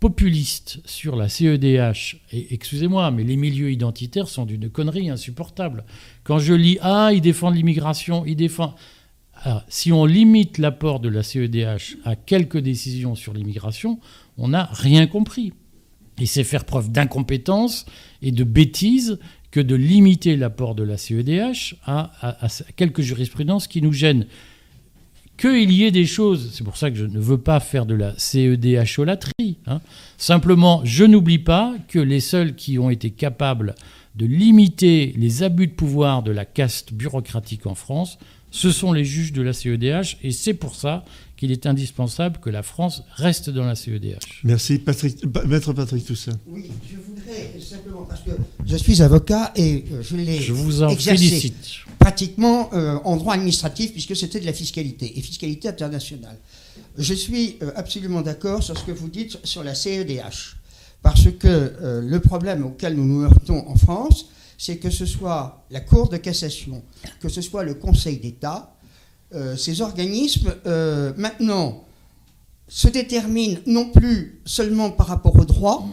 populistes 0.00 0.80
sur 0.84 1.16
la 1.16 1.28
CEDH, 1.28 2.20
et 2.32 2.52
excusez-moi, 2.52 3.10
mais 3.10 3.24
les 3.24 3.36
milieux 3.36 3.70
identitaires 3.70 4.28
sont 4.28 4.44
d'une 4.44 4.68
connerie 4.68 5.08
insupportable. 5.08 5.84
Quand 6.24 6.38
je 6.38 6.52
lis 6.52 6.78
Ah, 6.82 7.10
ils 7.14 7.22
défendent 7.22 7.54
l'immigration, 7.54 8.26
ils 8.26 8.36
défendent. 8.36 8.74
Si 9.68 9.92
on 9.92 10.04
limite 10.04 10.58
l'apport 10.58 11.00
de 11.00 11.08
la 11.08 11.22
CEDH 11.22 11.98
à 12.04 12.16
quelques 12.16 12.58
décisions 12.58 13.14
sur 13.14 13.32
l'immigration, 13.32 14.00
on 14.38 14.48
n'a 14.48 14.68
rien 14.72 15.06
compris. 15.06 15.52
Et 16.18 16.26
c'est 16.26 16.44
faire 16.44 16.64
preuve 16.64 16.90
d'incompétence 16.90 17.86
et 18.22 18.32
de 18.32 18.44
bêtise 18.44 19.18
que 19.50 19.60
de 19.60 19.74
limiter 19.74 20.36
l'apport 20.36 20.74
de 20.74 20.82
la 20.82 20.96
CEDH 20.96 21.76
à, 21.84 22.10
quelques 22.76 23.02
jurisprudences 23.02 23.68
qui 23.68 23.82
nous 23.82 23.92
gênent 23.92 24.26
qu'il 25.36 25.70
y 25.70 25.84
ait 25.84 25.90
des 25.90 26.06
choses, 26.06 26.50
c'est 26.54 26.64
pour 26.64 26.78
ça 26.78 26.90
que 26.90 26.96
je 26.96 27.04
ne 27.04 27.18
veux 27.18 27.38
pas 27.38 27.60
faire 27.60 27.84
de 27.84 27.94
la 27.94 28.14
CEDH-olatrie, 28.16 29.58
hein. 29.66 29.82
simplement 30.16 30.80
je 30.84 31.04
n'oublie 31.04 31.38
pas 31.38 31.74
que 31.88 31.98
les 31.98 32.20
seuls 32.20 32.54
qui 32.54 32.78
ont 32.78 32.88
été 32.88 33.10
capables 33.10 33.74
de 34.14 34.24
limiter 34.24 35.14
les 35.16 35.42
abus 35.42 35.66
de 35.66 35.72
pouvoir 35.72 36.22
de 36.22 36.32
la 36.32 36.46
caste 36.46 36.94
bureaucratique 36.94 37.66
en 37.66 37.74
France, 37.74 38.18
ce 38.56 38.70
sont 38.72 38.94
les 38.94 39.04
juges 39.04 39.34
de 39.34 39.42
la 39.42 39.52
CEDH, 39.52 40.16
et 40.22 40.32
c'est 40.32 40.54
pour 40.54 40.76
ça 40.76 41.04
qu'il 41.36 41.52
est 41.52 41.66
indispensable 41.66 42.38
que 42.40 42.48
la 42.48 42.62
France 42.62 43.02
reste 43.14 43.50
dans 43.50 43.66
la 43.66 43.74
CEDH. 43.74 44.40
Merci. 44.44 44.78
Patrick, 44.78 45.22
Maître 45.46 45.74
Patrick 45.74 46.06
Toussaint. 46.06 46.38
Oui, 46.48 46.70
je 46.90 46.96
voudrais 46.96 47.60
simplement, 47.60 48.06
parce 48.08 48.22
que 48.22 48.30
je 48.64 48.76
suis 48.76 49.02
avocat 49.02 49.52
et 49.56 49.84
euh, 49.92 50.02
je 50.02 50.16
l'ai 50.16 50.40
Je 50.40 50.54
vous 50.54 50.82
en 50.82 50.88
félicite. 50.88 51.54
pratiquement 51.98 52.70
euh, 52.72 52.96
en 53.04 53.16
droit 53.16 53.34
administratif, 53.34 53.92
puisque 53.92 54.16
c'était 54.16 54.40
de 54.40 54.46
la 54.46 54.54
fiscalité, 54.54 55.18
et 55.18 55.20
fiscalité 55.20 55.68
internationale. 55.68 56.38
Je 56.96 57.12
suis 57.12 57.58
euh, 57.60 57.72
absolument 57.76 58.22
d'accord 58.22 58.62
sur 58.62 58.78
ce 58.78 58.84
que 58.84 58.92
vous 58.92 59.08
dites 59.08 59.38
sur 59.44 59.64
la 59.64 59.74
CEDH, 59.74 60.56
parce 61.02 61.30
que 61.30 61.72
le 62.02 62.18
problème 62.20 62.64
auquel 62.64 62.94
nous 62.94 63.04
nous 63.04 63.22
heurtons 63.22 63.68
en 63.68 63.76
France, 63.76 64.30
c'est 64.58 64.78
que 64.78 64.90
ce 64.90 65.06
soit 65.06 65.66
la 65.70 65.80
Cour 65.80 66.08
de 66.08 66.16
cassation, 66.16 66.82
que 67.20 67.28
ce 67.28 67.40
soit 67.40 67.64
le 67.64 67.74
Conseil 67.74 68.18
d'État, 68.18 68.76
euh, 69.34 69.56
ces 69.56 69.80
organismes, 69.80 70.54
euh, 70.66 71.12
maintenant, 71.16 71.84
se 72.68 72.88
déterminent 72.88 73.58
non 73.66 73.90
plus 73.90 74.40
seulement 74.44 74.90
par 74.90 75.08
rapport 75.08 75.36
au 75.36 75.44
droit, 75.44 75.86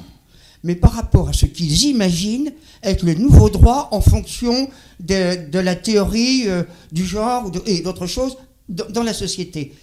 mais 0.63 0.75
par 0.75 0.93
rapport 0.93 1.29
à 1.29 1.33
ce 1.33 1.45
qu'ils 1.45 1.85
imaginent 1.85 2.53
être 2.83 3.03
le 3.03 3.15
nouveau 3.15 3.49
droit 3.49 3.89
en 3.91 4.01
fonction 4.01 4.69
de, 4.99 5.59
la 5.59 5.75
théorie 5.75 6.43
euh, 6.47 6.63
du 6.91 7.05
genre 7.05 7.51
et 7.65 7.81
d'autres 7.81 8.07
choses 8.07 8.37
dans, 8.69 9.03
la 9.03 9.13
société. 9.13 9.73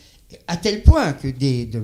À 0.47 0.57
tel 0.57 0.83
point 0.83 1.13
que 1.13 1.29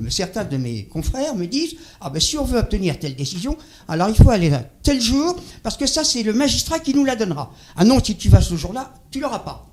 certains 0.08 0.44
de 0.44 0.56
mes 0.56 0.84
confrères 0.84 1.34
me 1.34 1.46
disent 1.46 1.74
Ah 2.00 2.10
ben 2.10 2.20
si 2.20 2.38
on 2.38 2.44
veut 2.44 2.58
obtenir 2.58 2.98
telle 2.98 3.16
décision, 3.16 3.56
alors 3.88 4.08
il 4.08 4.14
faut 4.14 4.30
aller 4.30 4.50
là 4.50 4.64
tel 4.82 5.00
jour, 5.00 5.36
parce 5.62 5.76
que 5.76 5.86
ça 5.86 6.04
c'est 6.04 6.22
le 6.22 6.32
magistrat 6.32 6.78
qui 6.78 6.94
nous 6.94 7.04
la 7.04 7.16
donnera. 7.16 7.52
Ah 7.76 7.84
non, 7.84 8.02
si 8.02 8.16
tu 8.16 8.28
vas 8.28 8.40
ce 8.40 8.54
jour-là, 8.54 8.94
tu 9.10 9.20
l'auras 9.20 9.40
pas. 9.40 9.68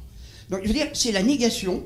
Donc, 0.49 0.61
je 0.63 0.67
veux 0.67 0.73
dire, 0.73 0.87
c'est 0.93 1.11
la 1.11 1.23
négation, 1.23 1.83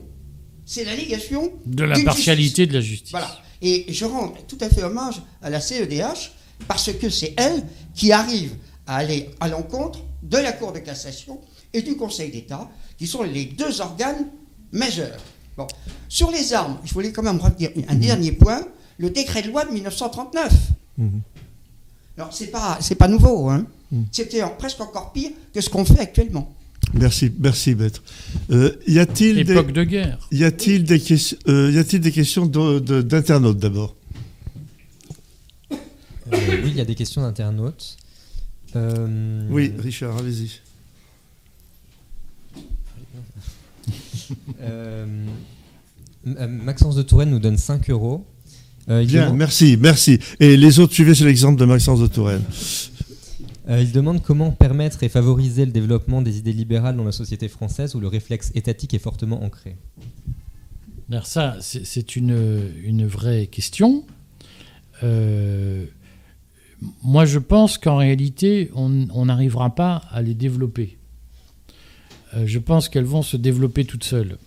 c'est 0.66 0.84
la 0.84 0.96
négation 0.96 1.52
de 1.66 1.84
la 1.84 2.00
partialité 2.00 2.68
de 2.68 2.74
la 2.74 2.82
justice. 2.82 3.12
Voilà. 3.12 3.30
Et 3.62 3.86
je 3.90 4.06
rends 4.06 4.34
tout 4.48 4.58
à 4.62 4.70
fait 4.70 4.84
hommage 4.84 5.22
à 5.42 5.50
la 5.50 5.60
CEDH 5.60 6.32
parce 6.68 6.92
que 6.94 7.10
c'est 7.10 7.34
elle 7.38 7.64
qui 7.96 8.12
arrive 8.12 8.56
à 8.86 8.98
aller 8.98 9.30
à 9.40 9.48
l'encontre 9.48 10.00
de 10.24 10.38
la 10.38 10.52
Cour 10.52 10.74
de 10.74 10.80
cassation 10.80 11.40
et 11.74 11.82
du 11.82 11.96
Conseil 11.96 12.32
d'État, 12.32 12.70
qui 12.98 13.08
sont 13.08 13.24
les 13.24 13.46
deux 13.46 13.82
organes 13.82 14.28
majeurs. 14.72 15.20
Bon. 15.58 15.68
Sur 16.08 16.32
les 16.32 16.54
armes, 16.54 16.78
je 16.86 16.94
voulais 16.94 17.12
quand 17.12 17.24
même 17.24 17.40
retenir 17.40 17.72
un 17.90 17.96
mmh. 17.96 18.00
dernier 18.00 18.32
point, 18.32 18.62
le 19.00 19.10
décret 19.10 19.42
de 19.42 19.48
loi 19.48 19.66
de 19.66 19.72
1939. 19.72 20.54
Mmh. 20.98 21.08
Alors, 22.18 22.34
c'est 22.34 22.48
pas, 22.48 22.78
c'est 22.80 22.96
pas 22.96 23.08
nouveau, 23.08 23.50
hein. 23.50 23.66
Mmh. 23.92 24.04
C'était 24.12 24.42
presque 24.58 24.82
encore 24.82 25.12
pire 25.14 25.32
que 25.54 25.62
ce 25.62 25.70
qu'on 25.70 25.86
fait 25.86 26.00
actuellement. 26.00 26.54
Merci, 26.94 27.32
merci, 27.40 27.76
maître. 27.76 28.04
Euh, 28.52 28.76
y 28.88 29.00
a-t-il 29.00 29.40
Époque 29.40 29.72
de 29.72 29.84
guerre. 29.84 30.20
Y 30.32 30.44
a-t-il 30.44 30.84
des, 30.84 31.02
euh, 31.48 31.72
y 31.72 31.78
a-t-il 31.78 32.02
des 32.02 32.12
questions 32.12 32.46
d'internautes 32.46 33.58
d'abord? 33.58 33.96
Euh, 35.72 35.78
Oui, 36.64 36.72
il 36.72 36.76
y 36.78 36.82
a 36.82 36.86
des 36.86 36.96
questions 36.96 37.22
d'internautes. 37.22 37.98
Oui, 39.50 39.74
Richard, 39.80 40.18
allez-y. 40.18 40.62
Maxence 46.26 46.96
de 46.96 47.04
Touraine 47.04 47.30
nous 47.30 47.40
donne 47.40 47.58
5 47.58 47.90
euros. 47.90 48.26
Bien, 48.88 49.34
merci, 49.34 49.78
merci. 49.80 50.20
Et 50.40 50.56
les 50.56 50.80
autres, 50.80 50.94
suivez 50.94 51.14
sur 51.14 51.26
l'exemple 51.26 51.60
de 51.60 51.66
Maxence 51.66 52.00
de 52.00 52.08
Touraine. 52.08 52.44
Euh, 53.70 53.82
il 53.82 53.92
demande 53.92 54.22
comment 54.22 54.52
permettre 54.52 55.04
et 55.04 55.10
favoriser 55.10 55.66
le 55.66 55.72
développement 55.72 56.22
des 56.22 56.38
idées 56.38 56.54
libérales 56.54 56.96
dans 56.96 57.04
la 57.04 57.12
société 57.12 57.50
française 57.50 57.96
où 57.96 58.00
le 58.00 58.08
réflexe 58.08 58.52
étatique 58.56 58.94
est 58.94 59.00
fortement 59.00 59.44
ancré. 59.44 59.76
Alors 61.12 61.26
ça, 61.26 61.58
c'est 61.60 62.16
une, 62.16 62.72
une, 62.84 63.06
vraie 63.06 63.48
question. 63.48 64.06
Euh, 65.04 65.86
moi, 67.04 67.26
je 67.26 67.40
pense 67.40 67.78
qu'en 67.78 67.98
réalité, 67.98 68.72
on 68.74 69.26
n'arrivera 69.26 69.74
pas 69.74 70.02
à 70.12 70.22
les 70.22 70.34
développer. 70.34 70.97
Euh, 72.36 72.44
je 72.46 72.60
pense 72.60 72.90
qu'elles 72.90 73.06
vont 73.06 73.22
se 73.22 73.38
développer 73.38 73.86
toutes 73.86 74.04
seules. 74.04 74.38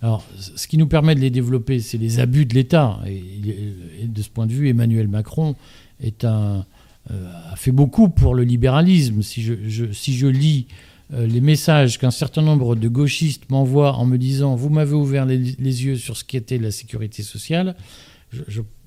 Alors, 0.00 0.24
ce 0.38 0.68
qui 0.68 0.78
nous 0.78 0.86
permet 0.86 1.14
de 1.14 1.20
les 1.20 1.30
développer, 1.30 1.80
c'est 1.80 1.98
les 1.98 2.20
abus 2.20 2.46
de 2.46 2.54
l'État. 2.54 3.00
et, 3.06 4.06
de 4.06 4.22
ce 4.22 4.28
point 4.28 4.46
de 4.46 4.52
vue, 4.52 4.68
Emmanuel 4.68 5.08
Macron 5.08 5.56
euh, 6.02 6.62
a 7.10 7.56
fait 7.56 7.72
beaucoup 7.72 8.08
pour 8.08 8.34
le 8.34 8.44
libéralisme. 8.44 9.22
Si 9.22 9.42
je, 9.42 9.92
si 9.92 10.16
je 10.16 10.26
lis 10.28 10.66
euh, 11.14 11.26
les 11.26 11.40
messages 11.40 11.98
qu'un 11.98 12.10
certain 12.10 12.42
nombre 12.42 12.76
de 12.76 12.86
gauchistes 12.86 13.50
m'envoient 13.50 13.94
en 13.94 14.06
me 14.06 14.18
disant 14.18 14.54
Vous 14.54 14.68
m'avez 14.68 14.94
ouvert 14.94 15.26
les, 15.26 15.38
yeux 15.38 15.96
sur 15.96 16.16
ce 16.16 16.24
qu'était 16.24 16.58
la 16.58 16.70
sécurité 16.70 17.22
sociale, 17.22 17.74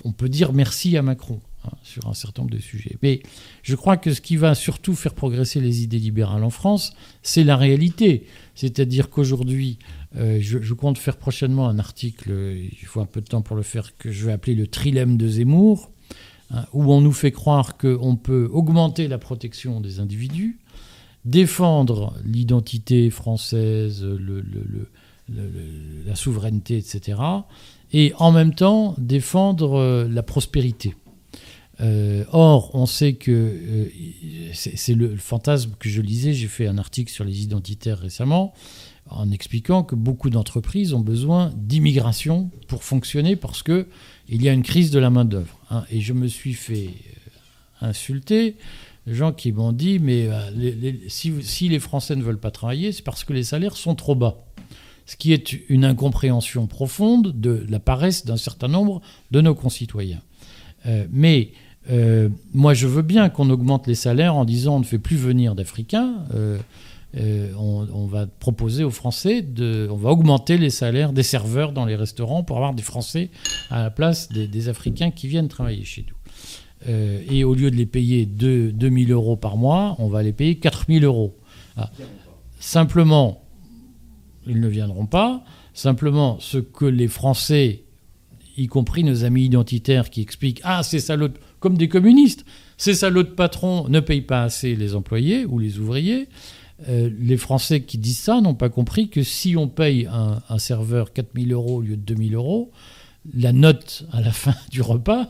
on 0.06 0.12
peut 0.12 0.30
dire 0.30 0.54
merci 0.54 0.96
à 0.98 1.02
Macron 1.02 1.42
hein, 1.66 1.72
sur 1.84 2.08
un 2.08 2.14
certain 2.14 2.44
nombre 2.44 2.54
de 2.54 2.62
sujets. 2.62 2.98
Mais 3.02 3.22
je 3.64 3.76
crois 3.76 3.98
que 3.98 4.14
ce 4.14 4.22
qui 4.22 4.38
va 4.38 4.56
surtout 4.56 4.96
faire 4.96 5.14
progresser 5.14 5.60
les 5.60 5.84
idées 5.84 6.00
libérales 6.00 6.44
en 6.44 6.50
France, 6.50 6.94
c'est 7.24 7.44
la 7.44 7.58
réalité. 7.58 8.26
C'est-à-dire 8.56 9.10
qu'aujourd'hui, 9.10 9.80
euh, 10.16 10.40
je, 10.42 10.74
compte 10.74 10.98
faire 10.98 11.18
prochainement 11.18 11.70
un 11.70 11.80
article, 11.80 12.32
il 12.32 12.86
faut 12.86 13.02
un 13.02 13.06
peu 13.06 13.22
de 13.22 13.28
temps 13.28 13.42
pour 13.42 13.56
le 13.56 13.64
faire, 13.64 13.98
que 13.98 14.12
je 14.12 14.26
vais 14.26 14.32
appeler 14.32 14.56
le 14.56 14.68
trilemme 14.68 15.18
de 15.18 15.28
Zemmour 15.28 15.92
Hein, 16.54 16.66
où 16.74 16.92
on 16.92 17.00
nous 17.00 17.14
fait 17.14 17.32
croire 17.32 17.78
qu'on 17.78 18.16
peut 18.16 18.50
augmenter 18.52 19.08
la 19.08 19.18
protection 19.18 19.80
des 19.80 20.00
individus, 20.00 20.60
défendre 21.24 22.14
l'identité 22.26 23.10
française, 23.10 24.06
la 25.30 26.16
souveraineté, 26.16 26.78
etc., 26.78 27.20
et 27.94 28.14
en 28.20 28.32
même 28.32 28.54
temps 28.54 28.96
défendre 28.98 29.78
euh, 29.78 30.08
la 30.08 30.24
prospérité. 30.24 30.96
Euh, 31.82 32.26
or, 32.32 32.72
on 32.76 32.86
sait 32.86 33.14
que 33.14 33.32
euh, 33.32 33.90
c'est 34.54 34.94
le 34.94 35.16
fantasme 35.18 35.72
que 35.80 35.90
je 35.90 36.02
lisais, 36.02 36.34
j'ai 36.34 36.48
fait 36.48 36.68
un 36.68 36.78
article 36.78 37.12
sur 37.12 37.24
les 37.24 37.42
identitaires 37.42 37.98
récemment, 37.98 38.54
en 39.10 39.32
expliquant 39.32 39.84
que 39.84 39.96
beaucoup 39.96 40.30
d'entreprises 40.30 40.94
ont 40.94 41.00
besoin 41.00 41.52
d'immigration 41.56 42.52
pour 42.68 42.84
fonctionner 42.84 43.36
parce 43.36 43.64
que 43.64 43.88
il 44.30 44.44
y 44.44 44.50
a 44.50 44.54
une 44.54 44.64
crise 44.64 44.92
de 44.92 45.00
la 45.00 45.10
main-d'œuvre. 45.10 45.58
Hein. 45.70 45.84
et 45.92 46.02
je 46.02 46.14
me 46.14 46.28
suis 46.28 46.54
fait 46.54 46.90
euh, 46.90 47.88
insulter. 47.88 48.58
Gens 49.08 49.32
qui 49.32 49.52
m'ont 49.52 49.74
dit 49.74 49.98
Mais 49.98 50.30
si, 51.08 51.70
les 51.70 51.80
Français 51.80 52.16
ne 52.16 52.22
veulent 52.22 52.40
pas 52.40 52.52
travailler, 52.52 52.92
c'est 52.92 53.02
parce 53.02 53.24
que 53.24 53.34
les 53.34 53.44
salaires 53.44 53.76
sont 53.76 53.96
trop 53.96 54.14
bas. 54.14 54.46
Ce 55.08 55.16
qui 55.16 55.34
est 55.34 55.54
une 55.70 55.84
incompréhension 55.84 56.68
profonde 56.68 57.34
de 57.42 57.66
la 57.68 57.80
paresse 57.80 58.24
d'un 58.24 58.38
certain 58.38 58.68
nombre 58.68 59.02
de 59.32 59.42
nos 59.42 59.56
concitoyens. 59.56 60.22
Mais 61.10 61.52
moi, 61.90 62.74
je 62.74 62.88
veux 62.88 63.02
bien 63.02 63.30
qu'on 63.30 63.50
augmente 63.50 63.88
les 63.88 63.96
salaires 63.96 64.36
en 64.36 64.46
disant 64.46 64.76
on 64.78 64.80
ne 64.80 64.86
fait 64.86 65.00
plus 65.00 65.18
venir 65.18 65.56
d'Africains. 65.56 66.26
Euh, 67.18 67.52
on, 67.58 68.06
va 68.06 68.26
proposer 68.26 68.86
aux 68.86 68.92
Français, 68.92 69.42
de, 69.42 69.88
on 69.92 69.98
va 69.98 70.12
augmenter 70.12 70.58
les 70.58 70.70
salaires 70.70 71.12
des 71.12 71.24
serveurs 71.24 71.74
dans 71.74 71.86
les 71.86 71.98
restaurants 71.98 72.44
pour 72.44 72.56
avoir 72.56 72.74
des 72.74 72.84
Français 72.84 73.30
à 73.70 73.84
la 73.84 73.90
place 73.90 74.30
des, 74.30 74.70
Africains 74.70 75.12
qui 75.12 75.28
viennent 75.28 75.50
travailler 75.50 75.84
chez 75.84 76.06
nous. 76.08 76.16
Euh, 76.88 77.22
et 77.30 77.44
au 77.44 77.54
lieu 77.54 77.70
de 77.70 77.76
les 77.76 77.86
payer 77.86 78.26
2, 78.26 78.74
000 78.80 79.12
euros 79.12 79.36
par 79.36 79.58
mois, 79.58 79.96
on 80.00 80.08
va 80.08 80.24
les 80.24 80.32
payer 80.32 80.56
4 80.56 80.86
000 80.88 81.04
euros. 81.04 81.38
Ah. 81.76 81.92
Simplement, 82.60 83.44
ils 84.48 84.62
ne 84.62 84.68
viendront 84.70 85.06
pas. 85.06 85.44
Simplement, 85.74 86.38
ce 86.40 86.60
que 86.60 86.86
les 86.86 87.10
Français, 87.10 87.84
y 88.58 88.68
compris 88.68 89.04
nos 89.04 89.24
amis 89.24 89.46
identitaires 89.46 90.10
qui 90.10 90.22
expliquent 90.22 90.62
Ah, 90.64 90.84
c'est 90.84 91.00
ça 91.00 91.16
l'autre, 91.16 91.40
comme 91.60 91.78
des 91.78 91.88
communistes, 91.88 92.46
c'est 92.78 92.94
ça 92.94 93.10
l'autre 93.10 93.36
patron 93.36 93.88
ne 93.90 94.00
paye 94.00 94.22
pas 94.22 94.44
assez 94.44 94.76
les 94.76 94.96
employés 94.96 95.46
ou 95.46 95.60
les 95.60 95.80
ouvriers. 95.80 96.28
Euh, 96.90 97.10
les 97.20 97.38
Français 97.38 97.82
qui 97.82 97.98
disent 98.00 98.18
ça 98.18 98.42
n'ont 98.42 98.56
pas 98.56 98.70
compris 98.70 99.10
que 99.10 99.22
si 99.22 99.56
on 99.56 99.68
paye 99.68 100.08
un, 100.12 100.42
un 100.50 100.58
serveur 100.58 101.14
4000 101.14 101.54
euros 101.54 101.76
au 101.78 101.82
lieu 101.82 101.96
de 101.96 102.02
2000 102.02 102.34
euros, 102.36 102.72
la 103.36 103.52
note 103.54 104.06
à 104.12 104.20
la 104.22 104.32
fin 104.32 104.56
du 104.72 104.82
repas, 104.82 105.28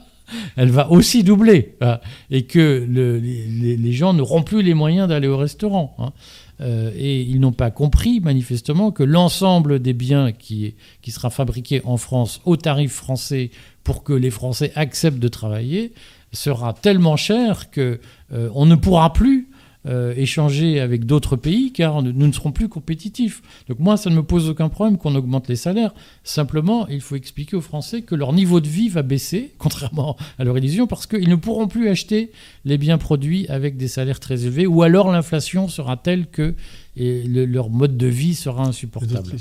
elle 0.55 0.69
va 0.69 0.89
aussi 0.89 1.23
doubler. 1.23 1.75
Voilà. 1.81 1.99
Et 2.29 2.43
que 2.43 2.87
le- 2.89 3.17
les, 3.19 3.75
les 3.75 3.91
gens 3.91 4.13
n'auront 4.13 4.43
plus 4.43 4.63
les 4.63 4.73
moyens 4.73 5.09
d'aller 5.09 5.27
au 5.27 5.35
restaurant. 5.35 5.93
hein. 5.99 6.13
Euh, 6.61 6.91
et 6.95 7.21
ils 7.21 7.39
n'ont 7.39 7.51
pas 7.51 7.71
compris, 7.71 8.19
manifestement, 8.19 8.91
que 8.91 9.03
l'ensemble 9.03 9.79
des 9.79 9.93
biens 9.93 10.31
qui, 10.31 10.75
qui 11.01 11.11
sera 11.11 11.29
fabriqué 11.29 11.81
en 11.85 11.97
France 11.97 12.41
au 12.45 12.55
tarif 12.55 12.93
français 12.93 13.51
pour 13.83 14.03
que 14.03 14.13
les 14.13 14.29
Français 14.29 14.71
acceptent 14.75 15.19
de 15.19 15.27
travailler 15.27 15.93
sera 16.33 16.73
tellement 16.73 17.17
cher 17.17 17.71
que 17.71 17.99
euh, 18.31 18.49
on 18.53 18.65
ne 18.65 18.75
pourra 18.75 19.11
plus 19.11 19.49
euh, 19.87 20.13
échanger 20.15 20.79
avec 20.79 21.05
d'autres 21.05 21.35
pays 21.35 21.71
car 21.71 22.03
nous 22.03 22.11
ne 22.27 22.31
serons 22.31 22.51
plus 22.51 22.69
compétitifs. 22.69 23.41
Donc 23.67 23.79
moi, 23.79 23.97
ça 23.97 24.09
ne 24.09 24.15
me 24.15 24.23
pose 24.23 24.47
aucun 24.49 24.69
problème 24.69 24.97
qu'on 24.97 25.15
augmente 25.15 25.47
les 25.47 25.55
salaires. 25.55 25.93
Simplement, 26.23 26.87
il 26.87 27.01
faut 27.01 27.15
expliquer 27.15 27.55
aux 27.55 27.61
Français 27.61 28.01
que 28.03 28.13
leur 28.13 28.31
niveau 28.33 28.59
de 28.59 28.67
vie 28.67 28.89
va 28.89 29.01
baisser, 29.01 29.51
contrairement 29.57 30.17
à 30.37 30.43
leur 30.43 30.57
illusion, 30.57 30.85
parce 30.87 31.07
qu'ils 31.07 31.29
ne 31.29 31.35
pourront 31.35 31.67
plus 31.67 31.87
acheter 31.89 32.31
les 32.65 32.77
biens 32.77 32.97
produits 32.99 33.47
avec 33.47 33.77
des 33.77 33.87
salaires 33.87 34.19
très 34.19 34.43
élevés, 34.45 34.67
ou 34.67 34.83
alors 34.83 35.11
l'inflation 35.11 35.67
sera 35.67 35.97
telle 35.97 36.27
que 36.27 36.53
et 36.97 37.23
le- 37.23 37.45
leur 37.45 37.69
mode 37.69 37.97
de 37.97 38.07
vie 38.07 38.35
sera 38.35 38.63
insupportable. 38.65 39.31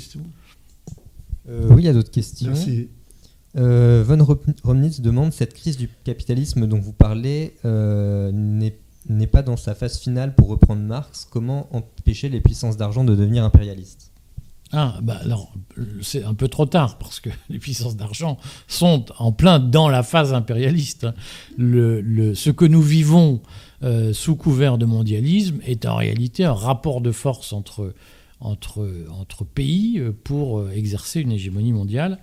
Euh, 1.49 1.67
oui, 1.71 1.81
il 1.83 1.85
y 1.85 1.89
a 1.89 1.93
d'autres 1.93 2.11
questions. 2.11 2.47
Merci. 2.51 2.87
Euh, 3.57 4.03
Von 4.07 4.25
Romnitz 4.63 5.01
demande 5.01 5.33
cette 5.33 5.53
crise 5.53 5.75
du 5.77 5.89
capitalisme 6.05 6.67
dont 6.67 6.79
vous 6.79 6.93
parlez 6.93 7.53
euh, 7.65 8.31
n'est 8.31 8.77
n'est 9.09 9.27
pas 9.27 9.41
dans 9.41 9.57
sa 9.57 9.75
phase 9.75 9.99
finale 9.99 10.35
pour 10.35 10.47
reprendre 10.49 10.81
Marx. 10.81 11.27
Comment 11.29 11.67
empêcher 11.75 12.29
les 12.29 12.41
puissances 12.41 12.77
d'argent 12.77 13.03
de 13.03 13.15
devenir 13.15 13.43
impérialistes? 13.43 14.11
Ah, 14.73 14.97
bah 15.01 15.17
alors, 15.21 15.51
c'est 16.01 16.23
un 16.23 16.33
peu 16.33 16.47
trop 16.47 16.65
tard, 16.65 16.97
parce 16.97 17.19
que 17.19 17.29
les 17.49 17.59
puissances 17.59 17.97
d'argent 17.97 18.37
sont 18.67 19.05
en 19.19 19.31
plein 19.33 19.59
dans 19.59 19.89
la 19.89 20.01
phase 20.01 20.33
impérialiste. 20.33 21.07
Le, 21.57 21.99
le- 21.99 22.35
ce 22.35 22.49
que 22.51 22.63
nous 22.63 22.81
vivons 22.81 23.41
euh, 23.83 24.13
sous 24.13 24.35
couvert 24.37 24.77
de 24.77 24.85
mondialisme 24.85 25.59
est 25.65 25.85
en 25.85 25.97
réalité 25.97 26.45
un 26.45 26.53
rapport 26.53 27.01
de 27.01 27.11
force 27.11 27.51
entre, 27.51 27.93
entre, 28.39 28.87
entre 29.19 29.43
pays 29.43 29.99
euh, 29.99 30.13
pour 30.23 30.59
euh, 30.59 30.71
exercer 30.73 31.19
une 31.19 31.33
hégémonie 31.33 31.73
mondiale. 31.73 32.19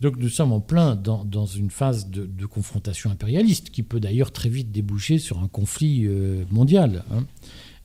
Donc 0.00 0.16
nous 0.16 0.28
sommes 0.28 0.52
en 0.52 0.60
plein 0.60 0.94
dans, 0.94 1.46
une 1.46 1.70
phase 1.70 2.08
de, 2.08 2.46
confrontation 2.46 3.10
impérialiste, 3.10 3.70
qui 3.70 3.82
peut 3.82 4.00
d'ailleurs 4.00 4.32
très 4.32 4.48
vite 4.48 4.70
déboucher 4.70 5.18
sur 5.18 5.42
un 5.42 5.48
conflit 5.48 6.06
euh, 6.06 6.44
mondial. 6.50 7.04
hein. 7.10 7.24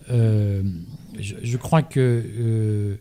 Euh, 0.10 0.64
je, 1.18 1.58
crois 1.58 1.82
que 1.82 2.24
euh, 2.38 2.98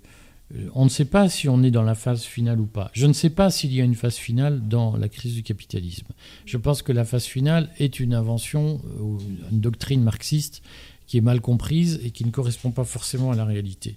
on 0.74 0.84
ne 0.84 0.88
sait 0.88 1.04
pas 1.04 1.28
si 1.28 1.48
on 1.48 1.62
est 1.62 1.70
dans 1.72 1.82
la 1.82 1.94
phase 1.94 2.22
finale 2.22 2.60
ou 2.60 2.66
pas. 2.66 2.90
Je 2.92 3.06
ne 3.06 3.12
sais 3.12 3.30
pas 3.30 3.50
s'il 3.50 3.72
y 3.74 3.80
a 3.80 3.84
une 3.84 3.96
phase 3.96 4.16
finale 4.16 4.66
dans 4.68 4.96
la 4.96 5.08
crise 5.08 5.34
du 5.34 5.42
capitalisme. 5.42 6.06
Je 6.46 6.56
pense 6.56 6.82
que 6.82 6.92
la 6.92 7.04
phase 7.04 7.24
finale 7.24 7.70
est 7.78 7.98
une 7.98 8.14
invention, 8.14 8.80
une 9.50 9.60
doctrine 9.60 10.02
marxiste 10.02 10.62
qui 11.12 11.18
est 11.18 11.20
mal 11.20 11.42
comprise 11.42 12.00
et 12.02 12.10
qui 12.10 12.24
ne 12.24 12.30
correspond 12.30 12.70
pas 12.70 12.84
forcément 12.84 13.32
à 13.32 13.36
la 13.36 13.44
réalité. 13.44 13.96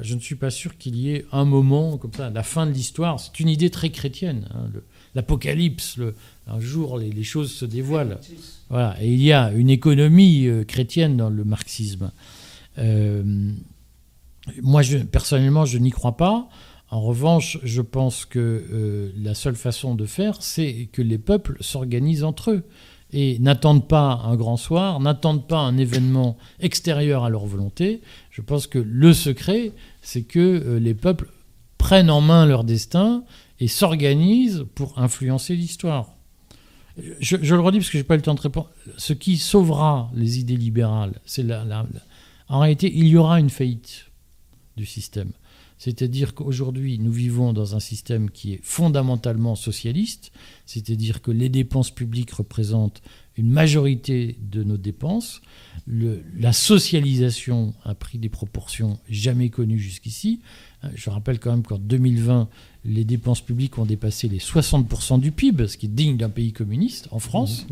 Je 0.00 0.14
ne 0.14 0.20
suis 0.20 0.34
pas 0.34 0.48
sûr 0.48 0.78
qu'il 0.78 0.96
y 0.96 1.10
ait 1.10 1.26
un 1.30 1.44
moment 1.44 1.98
comme 1.98 2.14
ça, 2.14 2.30
la 2.30 2.42
fin 2.42 2.64
de 2.64 2.70
l'histoire. 2.70 3.20
C'est 3.20 3.38
une 3.38 3.50
idée 3.50 3.68
très 3.68 3.90
chrétienne. 3.90 4.48
hein, 4.54 4.70
L'apocalypse, 5.14 5.98
un 6.46 6.60
jour 6.60 6.96
les, 6.96 7.22
choses 7.22 7.52
se 7.52 7.66
dévoilent. 7.66 8.18
Voilà, 8.70 8.96
et 9.02 9.12
il 9.12 9.22
y 9.22 9.30
a 9.30 9.52
une 9.52 9.68
économie 9.68 10.46
euh, 10.46 10.64
chrétienne 10.64 11.18
dans 11.18 11.28
le 11.28 11.44
marxisme. 11.44 12.12
Euh, 12.78 13.52
moi, 14.62 14.80
personnellement, 15.12 15.66
je 15.66 15.76
n'y 15.76 15.90
crois 15.90 16.16
pas. 16.16 16.48
En 16.88 17.02
revanche, 17.02 17.58
je 17.62 17.82
pense 17.82 18.24
que 18.24 18.38
euh, 18.38 19.12
la 19.18 19.34
seule 19.34 19.56
façon 19.56 19.94
de 19.94 20.06
faire, 20.06 20.40
c'est 20.40 20.88
que 20.90 21.02
les 21.02 21.18
peuples 21.18 21.58
s'organisent 21.60 22.24
entre 22.24 22.52
eux 22.52 22.64
et 23.16 23.38
n'attendent 23.38 23.86
pas 23.86 24.20
un 24.24 24.34
grand 24.34 24.56
soir, 24.56 24.98
n'attendent 24.98 25.46
pas 25.46 25.60
un 25.60 25.78
événement 25.78 26.36
extérieur 26.58 27.22
à 27.22 27.30
leur 27.30 27.46
volonté. 27.46 28.02
Je 28.30 28.42
pense 28.42 28.66
que 28.66 28.80
le 28.80 29.12
secret, 29.14 29.70
c'est 30.02 30.22
que 30.22 30.40
euh, 30.40 30.80
les 30.80 30.94
peuples 30.94 31.30
prennent 31.78 32.10
en 32.10 32.20
main 32.20 32.44
leur 32.44 32.64
destin 32.64 33.22
et 33.60 33.68
s'organisent 33.68 34.66
pour 34.74 34.98
influencer 34.98 35.54
l'histoire. 35.54 36.10
Je, 37.20 37.36
le 37.36 37.60
redis 37.60 37.78
parce 37.78 37.88
que 37.90 37.98
je 37.98 38.02
n'ai 38.02 38.04
pas 38.06 38.14
eu 38.14 38.18
le 38.18 38.22
temps 38.22 38.34
de 38.34 38.40
répondre. 38.40 38.70
Ce 38.96 39.12
qui 39.12 39.36
sauvera 39.36 40.10
les 40.14 40.40
idées 40.40 40.56
libérales, 40.56 41.20
c'est 41.24 41.44
la- 41.44 41.86
En 42.48 42.58
réalité, 42.58 42.90
il 42.92 43.06
y 43.06 43.16
aura 43.16 43.38
une 43.38 43.50
faillite 43.50 44.06
du 44.76 44.86
système. 44.86 45.30
C'est-à-dire 45.78 46.34
qu'aujourd'hui, 46.34 46.98
nous 46.98 47.12
vivons 47.12 47.52
dans 47.52 47.74
un 47.76 47.80
système 47.80 48.30
qui 48.30 48.54
est 48.54 48.60
fondamentalement 48.62 49.54
socialiste, 49.56 50.32
c'est-à-dire 50.66 51.20
que 51.20 51.30
les 51.30 51.48
dépenses 51.48 51.90
publiques 51.90 52.30
représentent 52.32 53.02
une 53.36 53.50
majorité 53.50 54.36
de 54.50 54.62
nos 54.62 54.76
dépenses. 54.76 55.42
Le- 55.86 56.22
la 56.38 56.52
socialisation 56.52 57.74
a 57.84 57.94
pris 57.94 58.18
des 58.18 58.28
proportions 58.28 58.98
jamais 59.10 59.48
connues 59.50 59.78
jusqu'ici. 59.80 60.40
Euh, 60.84 60.88
Je 60.94 61.10
rappelle 61.10 61.40
quand 61.40 61.50
même 61.50 61.64
qu'en 61.64 61.78
2020, 61.78 62.48
les 62.84 63.04
dépenses 63.04 63.40
publiques 63.40 63.76
ont 63.78 63.84
dépassé 63.86 64.28
les 64.28 64.38
60% 64.38 65.18
du 65.18 65.32
PIB, 65.32 65.66
ce 65.66 65.76
qui 65.76 65.86
est 65.86 65.88
digne 65.88 66.16
d'un 66.16 66.28
pays 66.30 66.52
communiste 66.52 67.08
en 67.10 67.18
France. 67.18 67.66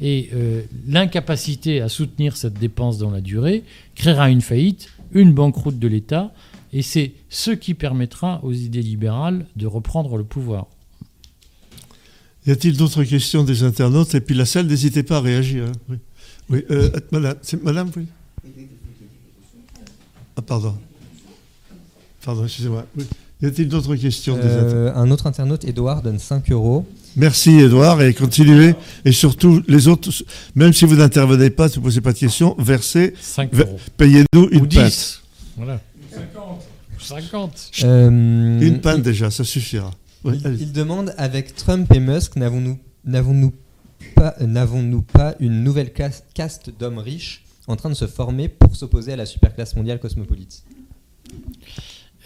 Et 0.00 0.28
euh, 0.34 0.62
l'incapacité 0.86 1.80
à 1.80 1.88
soutenir 1.88 2.36
cette 2.36 2.58
dépense 2.58 2.98
dans 2.98 3.10
la 3.10 3.20
durée 3.22 3.64
créera 3.94 4.28
une 4.30 4.42
faillite, 4.42 4.90
une 5.12 5.32
banqueroute 5.32 5.78
de 5.78 5.88
l'État, 5.88 6.32
et 6.72 6.82
c'est 6.82 7.12
ce 7.28 7.50
qui 7.50 7.74
permettra 7.74 8.40
aux 8.44 8.52
idées 8.52 8.82
libérales 8.82 9.46
de 9.56 9.66
reprendre 9.66 10.16
le 10.16 10.24
pouvoir. 10.24 10.66
Y 12.46 12.50
a-t-il 12.50 12.76
d'autres 12.76 13.04
questions 13.04 13.44
des 13.44 13.62
internautes 13.62 14.14
Et 14.14 14.20
puis 14.20 14.34
la 14.34 14.46
salle, 14.46 14.66
n'hésitez 14.66 15.02
pas 15.02 15.18
à 15.18 15.20
réagir. 15.20 15.64
hein. 15.66 15.72
Oui, 15.88 15.96
oui 16.50 16.64
euh, 16.70 16.90
madame, 17.12 17.36
c'est 17.42 17.62
madame, 17.62 17.90
oui 17.96 18.06
Ah, 20.36 20.42
pardon. 20.42 20.74
Pardon, 22.24 22.44
excusez-moi. 22.44 22.86
Oui. 22.96 23.04
Y 23.42 23.46
a-t-il 23.46 23.68
d'autres 23.68 23.94
questions 23.96 24.36
des 24.36 24.42
internautes? 24.42 24.72
Euh, 24.74 24.92
Un 24.94 25.10
autre 25.10 25.26
internaute, 25.26 25.64
Edouard, 25.64 26.02
donne 26.02 26.18
5 26.18 26.50
euros. 26.50 26.86
Merci 27.16 27.50
Edouard 27.58 28.02
et 28.02 28.12
continuez. 28.14 28.74
Et 29.04 29.12
surtout, 29.12 29.62
les 29.68 29.88
autres, 29.88 30.10
même 30.54 30.72
si 30.72 30.84
vous 30.84 30.96
n'intervenez 30.96 31.50
pas, 31.50 31.68
si 31.68 31.76
vous 31.76 31.80
ne 31.82 31.86
posez 31.86 32.00
pas 32.00 32.12
de 32.12 32.18
questions, 32.18 32.54
versez, 32.58 33.14
5 33.20 33.52
Ve- 33.52 33.60
euros. 33.62 33.78
payez-nous 33.96 34.42
Ou 34.44 34.48
une 34.50 34.68
pinte. 34.68 34.86
10. 34.86 35.22
Voilà. 35.56 35.80
50. 37.08 37.70
Euh, 37.84 38.60
Une 38.60 38.80
pinte 38.80 39.02
déjà, 39.02 39.30
ça 39.30 39.44
suffira. 39.44 39.90
Oui, 40.24 40.40
il, 40.58 40.72
demande 40.72 41.14
avec 41.16 41.54
Trump 41.54 41.92
et 41.94 42.00
Musk, 42.00 42.36
n'avons-nous 42.36 42.78
n'avons-nous 43.04 43.52
pas, 44.14 44.34
n'avons-nous 44.40 45.02
pas 45.02 45.34
une 45.40 45.62
nouvelle 45.62 45.92
cas- 45.92 46.10
caste 46.34 46.70
d'hommes 46.78 46.98
riches 46.98 47.44
en 47.68 47.76
train 47.76 47.88
de 47.88 47.94
se 47.94 48.06
former 48.06 48.48
pour 48.48 48.74
s'opposer 48.76 49.12
à 49.12 49.16
la 49.16 49.26
superclasse 49.26 49.76
mondiale 49.76 49.98
cosmopolite 50.00 50.64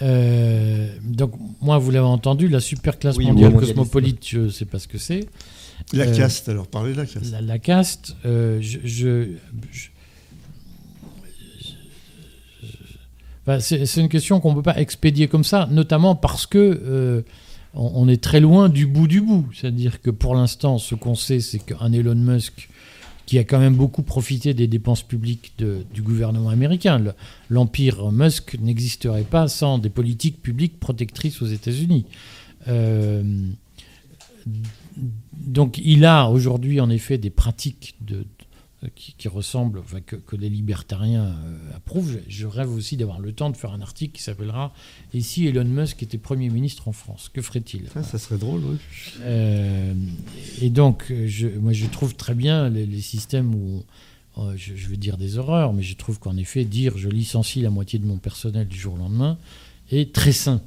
Euh, 0.01 0.89
donc, 1.05 1.33
moi, 1.61 1.79
vous 1.79 1.91
l'avez 1.91 2.07
entendu, 2.07 2.49
la 2.49 2.61
superclasse 2.61 3.17
Oui, 3.17 3.27
mondiale 3.27 3.53
cosmopolite, 3.55 4.27
je 4.27 4.39
ne 4.41 4.49
sais 4.49 4.65
pas 4.65 4.79
ce 4.79 4.89
que 4.89 4.99
c'est. 4.99 5.27
La 5.93 6.05
Euh, 6.05 6.17
caste, 6.17 6.49
alors 6.49 6.67
parlez 6.67 6.93
de 6.93 6.97
la 6.99 7.07
caste. 7.07 7.31
La, 7.31 7.41
la 7.41 7.59
caste, 7.59 8.17
euh, 8.25 8.59
je, 8.61 8.79
je- 8.85 9.33
je- 9.71 9.89
C'est 13.61 13.97
une 14.01 14.09
question 14.09 14.39
qu'on 14.41 14.51
ne 14.51 14.55
peut 14.57 14.63
pas 14.63 14.79
expédier 14.79 15.27
comme 15.29 15.43
ça, 15.45 15.69
notamment 15.71 16.15
parce 16.15 16.47
que 16.47 16.59
euh, 16.59 17.23
on, 17.75 18.09
est 18.09 18.23
très 18.23 18.39
loin 18.41 18.69
du 18.69 18.87
bout 18.87 19.09
du 19.09 19.21
bout. 19.21 19.47
C'est-à-dire 19.55 20.01
que 20.01 20.11
pour 20.11 20.35
l'instant, 20.35 20.79
ce 20.79 20.95
qu'on 20.95 21.15
sait, 21.17 21.41
c'est 21.41 21.59
qu'un 21.59 21.93
Elon 21.93 22.15
Musk, 22.15 22.69
qui 23.27 23.39
a 23.39 23.45
quand 23.45 23.59
même 23.59 23.75
beaucoup 23.75 24.03
profité 24.03 24.55
des 24.55 24.67
dépenses 24.69 25.03
publiques 25.03 25.55
du 25.59 26.03
gouvernement 26.03 26.51
américain, 26.51 26.99
le- 26.99 27.15
l'empire 27.51 28.13
Musk 28.13 28.57
n'existerait 28.61 29.23
pas 29.23 29.49
sans 29.49 29.79
des 29.79 29.91
politiques 29.91 30.41
publiques 30.43 30.79
protectrices 30.79 31.43
aux 31.43 31.47
États-Unis. 31.47 32.05
Euh, 32.69 33.23
donc 35.35 35.79
il 35.85 36.05
a 36.05 36.29
aujourd'hui 36.29 36.81
en 36.81 36.91
effet 36.91 37.19
des 37.19 37.31
pratiques 37.31 37.95
de- 38.01 38.25
qui, 38.95 39.15
qui 39.17 39.29
ressemblent, 39.29 39.79
enfin, 39.79 40.01
que, 40.01 40.17
que 40.17 40.37
les 40.37 40.49
libertariens 40.49 41.25
euh, 41.27 41.77
approuvent. 41.77 42.19
Je 42.29 42.47
rêve 42.47 42.71
aussi 42.73 42.97
d'avoir 42.97 43.21
le 43.21 43.33
temps 43.33 43.51
de 43.51 43.57
faire 43.57 43.73
un 43.73 43.81
article 43.81 44.15
qui 44.17 44.23
s'appellera 44.23 44.73
Et 45.15 45.21
si 45.21 45.47
Elon 45.47 45.65
Musk 45.65 46.03
était 46.03 46.19
Premier 46.19 46.49
ministre 46.51 46.89
en 46.89 46.93
France, 46.93 47.31
que 47.33 47.43
ferait-il? 47.43 47.83
Ah, 47.95 48.03
ça 48.03 48.19
serait 48.19 48.39
drôle, 48.39 48.63
oui. 48.65 48.77
Euh, 49.21 49.95
Et 50.61 50.71
donc, 50.71 51.07
euh, 51.11 51.27
je, 51.29 51.49
moi 51.49 51.73
je 51.73 51.87
trouve 51.87 52.15
très 52.17 52.35
bien 52.35 52.69
les, 52.69 52.87
les 52.87 53.01
systèmes 53.01 53.55
où, 53.55 53.85
on- 54.37 54.49
euh, 54.49 54.55
je, 54.57 54.75
je 54.75 54.89
vais 54.89 54.97
dire 54.97 55.19
des 55.19 55.37
horreurs, 55.39 55.73
mais 55.75 55.83
je 55.83 55.95
trouve 55.95 56.19
qu'en 56.19 56.37
effet, 56.37 56.65
dire 56.65 56.97
je 56.97 57.09
licencie 57.09 57.61
la 57.61 57.71
moitié 57.71 57.99
de 57.99 58.07
mon 58.07 58.17
personnel 58.19 58.67
du 58.67 58.79
jour 58.79 58.95
au 58.95 58.99
lendemain 58.99 59.39
est 59.91 60.13
très 60.15 60.33
sain. 60.33 60.63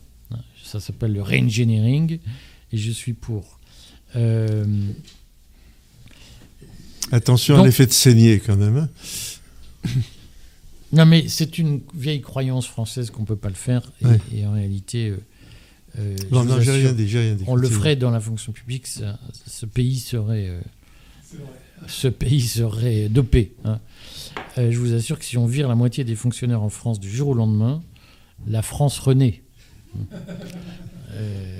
Ça 0.63 0.79
s'appelle 0.79 1.13
le 1.13 1.21
reengineering 1.21 2.19
et 2.71 2.77
je 2.77 2.91
suis 2.91 3.13
pour. 3.13 3.59
Euh, 4.15 4.65
Attention 7.11 7.61
à 7.61 7.65
l'effet 7.65 7.85
de 7.85 7.91
saignée 7.91 8.39
quand 8.39 8.55
même. 8.57 8.77
hein. 8.77 8.89
Non, 10.93 11.05
mais 11.05 11.27
c'est 11.27 11.57
une 11.57 11.81
vieille 11.93 12.21
croyance 12.21 12.67
française 12.67 13.09
qu'on 13.09 13.21
ne 13.23 13.25
peut 13.27 13.35
pas 13.35 13.49
le 13.49 13.55
faire. 13.55 13.91
Et, 14.01 14.05
Ouais. 14.05 14.19
et 14.33 14.45
en 14.45 14.53
réalité, 14.53 15.09
euh, 15.09 16.15
je 16.17 16.33
Non, 16.33 16.43
vous 16.43 16.49
non, 16.49 16.61
j'ai 16.61 16.69
assure, 16.71 16.73
rien 16.85 16.93
dit, 16.93 17.07
j'ai 17.09 17.19
rien 17.19 17.35
dit. 17.35 17.43
on 17.47 17.55
le 17.55 17.67
ferait 17.67 17.95
dans 17.97 18.11
la 18.11 18.21
fonction 18.21 18.53
publique, 18.53 18.87
ça- 18.87 19.19
ce 19.45 19.65
pays 19.65 19.99
serait, 19.99 20.47
euh, 20.47 20.61
ce 21.87 22.07
pays 22.07 22.39
serait 22.41 23.09
dopé. 23.09 23.53
hein. 23.65 23.79
Euh, 24.57 24.71
je 24.71 24.77
vous 24.79 24.93
assure 24.93 25.19
que 25.19 25.25
si 25.25 25.37
on 25.37 25.47
vire 25.47 25.67
la 25.67 25.75
moitié 25.75 26.05
des 26.05 26.15
fonctionnaires 26.15 26.61
en 26.61 26.69
France 26.69 26.99
du 26.99 27.09
jour 27.09 27.29
au 27.29 27.33
lendemain, 27.33 27.83
la 28.47 28.61
France 28.61 28.97
renaît. 28.99 29.41
Euh, 31.13 31.59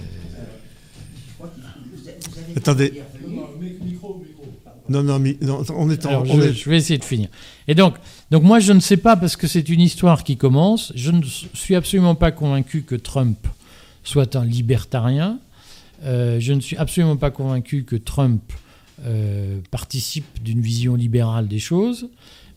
Attendez. 2.55 3.01
Non, 4.89 5.03
non, 5.03 5.19
mais, 5.19 5.37
non, 5.41 5.63
on 5.75 5.89
est 5.89 6.05
en. 6.05 6.09
Alors, 6.09 6.23
on 6.29 6.41
je, 6.41 6.47
est- 6.47 6.53
je 6.53 6.69
vais 6.69 6.77
essayer 6.77 6.97
de 6.99 7.03
finir. 7.03 7.29
Et 7.67 7.75
donc, 7.75 7.95
donc 8.31 8.43
moi, 8.43 8.59
je 8.59 8.71
ne 8.73 8.79
sais 8.79 8.97
pas, 8.97 9.15
parce 9.15 9.35
que 9.35 9.47
c'est 9.47 9.67
une 9.69 9.81
histoire 9.81 10.23
qui 10.23 10.37
commence, 10.37 10.91
je 10.95 11.11
ne 11.11 11.21
suis 11.23 11.75
absolument 11.75 12.15
pas 12.15 12.31
convaincu 12.31 12.83
que 12.83 12.95
Trump 12.95 13.37
soit 14.03 14.35
un 14.35 14.45
libertarien. 14.45 15.39
Euh, 16.03 16.39
je 16.39 16.53
ne 16.53 16.59
suis 16.59 16.77
absolument 16.77 17.17
pas 17.17 17.31
convaincu 17.31 17.83
que 17.83 17.95
Trump 17.95 18.41
euh, 19.05 19.59
participe 19.71 20.41
d'une 20.43 20.61
vision 20.61 20.95
libérale 20.95 21.47
des 21.47 21.59
choses. 21.59 22.09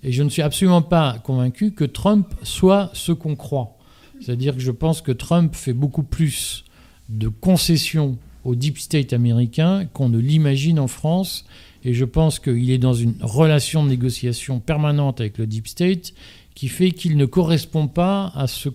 Et 0.04 0.12
je 0.12 0.22
ne 0.22 0.28
suis 0.28 0.42
absolument 0.42 0.82
pas 0.82 1.18
convaincu 1.24 1.72
que 1.72 1.84
Trump 1.84 2.26
soit 2.42 2.90
ce 2.92 3.12
qu'on 3.12 3.34
croit. 3.36 3.76
C'est-à-dire 4.20 4.54
que 4.54 4.60
je 4.60 4.70
pense 4.70 5.00
que 5.00 5.12
Trump 5.12 5.54
fait 5.54 5.72
beaucoup 5.72 6.02
plus 6.02 6.64
de 7.08 7.28
concessions 7.28 8.18
au 8.44 8.54
deep 8.54 8.78
state 8.78 9.12
américain 9.12 9.86
qu'on 9.92 10.08
ne 10.08 10.18
l'imagine 10.18 10.78
en 10.78 10.86
France. 10.88 11.44
Et 11.84 11.94
je 11.94 12.04
pense 12.04 12.38
qu'il 12.38 12.70
est 12.70 12.78
dans 12.78 12.94
une 12.94 13.14
relation 13.20 13.84
de 13.84 13.88
négociation 13.88 14.60
permanente 14.60 15.20
avec 15.20 15.38
le 15.38 15.46
deep 15.46 15.68
state 15.68 16.12
qui 16.54 16.66
fait 16.68 16.90
qu'il 16.90 17.16
ne 17.16 17.24
correspond 17.24 17.86
pas 17.86 18.32
à, 18.34 18.48
ce 18.48 18.68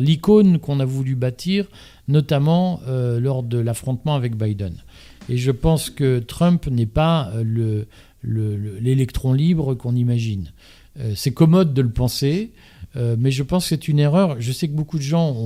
l'icône 0.00 0.58
qu'on 0.58 0.80
a 0.80 0.84
voulu 0.84 1.14
bâtir, 1.14 1.66
notamment 2.08 2.80
euh, 2.88 3.18
lors 3.20 3.42
de 3.42 3.58
l'affrontement 3.58 4.14
avec 4.14 4.36
Biden. 4.36 4.74
Et 5.28 5.38
je 5.38 5.50
pense 5.50 5.88
que 5.90 6.18
Trump 6.18 6.66
n'est 6.66 6.84
pas 6.86 7.30
euh, 7.34 7.42
le, 7.42 7.86
le- 8.20 8.56
le- 8.56 8.78
l'électron 8.78 9.32
libre 9.32 9.74
qu'on 9.74 9.96
imagine. 9.96 10.52
Euh, 11.00 11.12
c'est 11.16 11.32
commode 11.32 11.72
de 11.74 11.82
le 11.82 11.90
penser, 11.90 12.50
euh, 12.96 13.16
mais 13.18 13.30
je 13.30 13.42
pense 13.42 13.64
que 13.64 13.68
c'est 13.70 13.88
une 13.88 13.98
erreur. 13.98 14.36
Je 14.40 14.52
sais 14.52 14.68
que 14.68 14.72
beaucoup 14.72 14.98
de 14.98 15.02
gens 15.02 15.36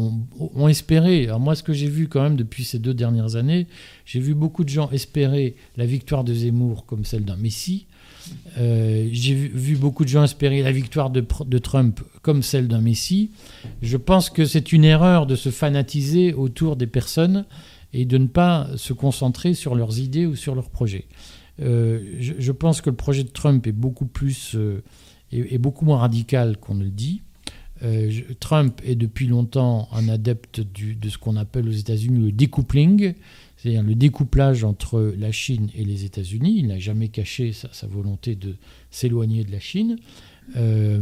ont, 0.54 0.68
espéré. 0.68 1.24
Alors 1.24 1.40
moi, 1.40 1.54
ce 1.54 1.62
que 1.62 1.72
j'ai 1.72 1.88
vu 1.88 2.08
quand 2.08 2.22
même 2.22 2.36
depuis 2.36 2.64
ces 2.64 2.78
deux 2.78 2.94
dernières 2.94 3.36
années, 3.36 3.66
j'ai 4.04 4.20
vu 4.20 4.34
beaucoup 4.34 4.64
de 4.64 4.68
gens 4.68 4.90
espérer 4.90 5.56
la 5.76 5.86
victoire 5.86 6.22
de 6.24 6.32
Zemmour 6.32 6.86
comme 6.86 7.04
celle 7.04 7.24
d'un 7.24 7.36
Messie. 7.36 7.86
Euh, 8.58 9.08
j'ai 9.12 9.34
vu, 9.34 9.76
beaucoup 9.76 10.04
de 10.04 10.08
gens 10.08 10.24
espérer 10.24 10.62
la 10.62 10.72
victoire 10.72 11.10
de, 11.10 11.20
Trump 11.58 12.00
comme 12.22 12.42
celle 12.42 12.68
d'un 12.68 12.80
Messie. 12.80 13.30
Je 13.82 13.96
pense 13.96 14.30
que 14.30 14.44
c'est 14.44 14.72
une 14.72 14.84
erreur 14.84 15.26
de 15.26 15.36
se 15.36 15.50
fanatiser 15.50 16.32
autour 16.32 16.76
des 16.76 16.86
personnes 16.86 17.44
et 17.92 18.04
de 18.04 18.18
ne 18.18 18.26
pas 18.26 18.68
se 18.76 18.92
concentrer 18.92 19.54
sur 19.54 19.74
leurs 19.74 19.98
idées 19.98 20.26
ou 20.26 20.36
sur 20.36 20.54
leurs 20.54 20.70
projets. 20.70 21.06
Euh, 21.60 22.00
je, 22.20 22.52
pense 22.52 22.80
que 22.80 22.90
le 22.90 22.96
projet 22.96 23.24
de 23.24 23.28
Trump 23.28 23.66
est 23.66 23.72
beaucoup 23.72 24.06
plus 24.06 24.54
euh, 24.54 24.82
beaucoup 25.58 25.84
moins 25.84 25.98
radical 25.98 26.56
qu'on 26.56 26.74
ne 26.74 26.84
le 26.84 26.90
dit. 26.90 27.22
Euh, 27.82 28.10
Trump 28.40 28.80
est 28.84 28.94
depuis 28.94 29.26
longtemps 29.26 29.88
un 29.92 30.08
adepte 30.08 30.60
de 30.60 31.08
ce 31.08 31.18
qu'on 31.18 31.36
appelle 31.36 31.68
aux 31.68 31.72
États-Unis 31.72 32.26
le 32.26 32.32
decoupling, 32.32 33.14
c'est-à-dire 33.56 33.82
le 33.82 33.94
découplage 33.94 34.64
entre 34.64 35.14
la 35.18 35.32
Chine 35.32 35.68
et 35.74 35.84
les 35.84 36.04
États-Unis. 36.04 36.56
Il 36.58 36.68
n'a 36.68 36.78
jamais 36.78 37.08
caché 37.08 37.52
sa, 37.52 37.86
volonté 37.86 38.34
de 38.34 38.56
s'éloigner 38.90 39.44
de 39.44 39.52
la 39.52 39.60
Chine. 39.60 39.96
Euh, 40.56 41.00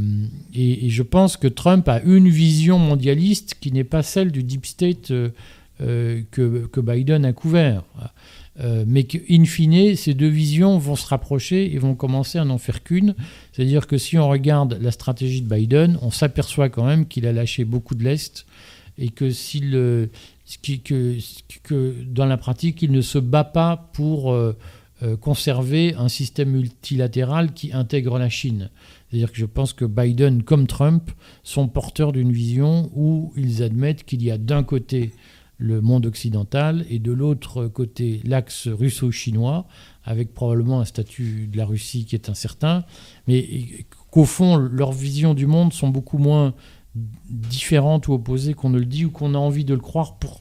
et, 0.55 0.91
je 0.91 1.03
pense 1.03 1.37
que 1.37 1.49
Trump 1.49 1.89
a 1.89 2.03
une 2.03 2.29
vision 2.29 2.79
mondialiste 2.79 3.57
qui 3.61 3.73
n'est 3.73 3.85
pas 3.85 4.03
celle 4.03 4.31
du 4.31 4.43
deep 4.43 4.67
state 4.67 5.11
euh, 5.11 6.23
que 6.31 6.81
Biden 6.81 7.25
a 7.25 7.33
couvert. 7.33 7.85
Euh, 8.61 8.85
mais 8.87 9.05
qu'in 9.05 9.45
fine, 9.45 9.95
ces 9.95 10.15
deux 10.15 10.29
visions 10.29 10.79
vont 10.79 10.97
se 10.97 11.07
rapprocher 11.07 11.73
et 11.73 11.79
vont 11.79 11.95
commencer 11.95 12.39
à 12.39 12.45
n'en 12.45 12.59
faire 12.59 12.83
qu'une. 12.83 13.15
C'est-à-dire 13.53 13.87
que 13.87 13.99
si 13.99 14.19
on 14.19 14.29
regarde 14.29 14.79
la 14.81 14.91
stratégie 14.91 15.43
de 15.43 15.49
Biden, 15.49 15.99
on 16.03 16.11
s'aperçoit 16.11 16.69
quand 16.69 16.85
même 16.85 17.07
qu'il 17.07 17.27
a 17.27 17.33
lâché 17.33 17.65
beaucoup 17.65 17.95
de 17.95 18.03
l'Est 18.03 18.47
et 18.99 19.11
que, 19.11 19.31
euh, 19.73 20.07
que, 20.85 21.19
que 21.63 21.95
dans 22.07 22.27
la 22.27 22.37
pratique, 22.37 22.83
il 22.83 22.91
ne 22.91 23.01
se 23.01 23.19
bat 23.19 23.45
pas 23.45 23.91
pour 23.93 24.33
euh, 24.33 25.17
conserver 25.17 25.95
un 25.95 26.09
système 26.09 26.51
multilatéral 26.51 27.53
qui 27.53 27.73
intègre 27.73 28.19
la 28.19 28.29
Chine. 28.29 28.69
C'est-à-dire 29.09 29.31
que 29.31 29.39
je 29.39 29.47
pense 29.47 29.73
que 29.73 29.85
Biden, 29.85 30.43
comme 30.43 30.67
Trump, 30.67 31.13
sont 31.45 31.69
porteurs 31.69 32.11
d'une 32.11 32.33
vision 32.33 32.91
où 32.97 33.33
ils 33.37 33.63
admettent 33.63 34.03
qu'il 34.03 34.25
y 34.25 34.33
a 34.33 34.39
d'un 34.39 34.65
côté 34.65 35.13
le 35.59 35.81
monde 35.81 36.07
occidental 36.07 36.87
et 36.89 36.99
de 36.99 37.13
l'autre 37.13 37.67
côté 37.67 38.21
l'axe 38.25 38.69
russo-chinois, 38.69 39.67
avec 40.05 40.33
probablement 40.33 40.81
un 40.81 40.85
statut 40.85 41.49
de 41.49 41.57
la 41.57 41.67
Russie 41.67 42.05
qui 42.05 42.15
est 42.15 42.29
incertain, 42.29 42.85
mais 43.27 43.85
qu'au 44.11 44.25
fond, 44.25 44.57
leurs 44.57 44.93
visions 44.93 45.35
du 45.35 45.47
monde 45.47 45.73
sont 45.73 45.89
beaucoup 45.89 46.19
moins 46.19 46.55
différentes 46.95 48.09
ou 48.09 48.13
opposées 48.13 48.55
qu'on 48.55 48.71
ne 48.71 48.79
le 48.79 48.87
dit 48.87 49.05
ou 49.05 49.11
qu'on 49.11 49.35
a 49.35 49.39
envie 49.39 49.65
de 49.65 49.75
le 49.75 49.81
croire 49.81 50.17
pour 50.17 50.41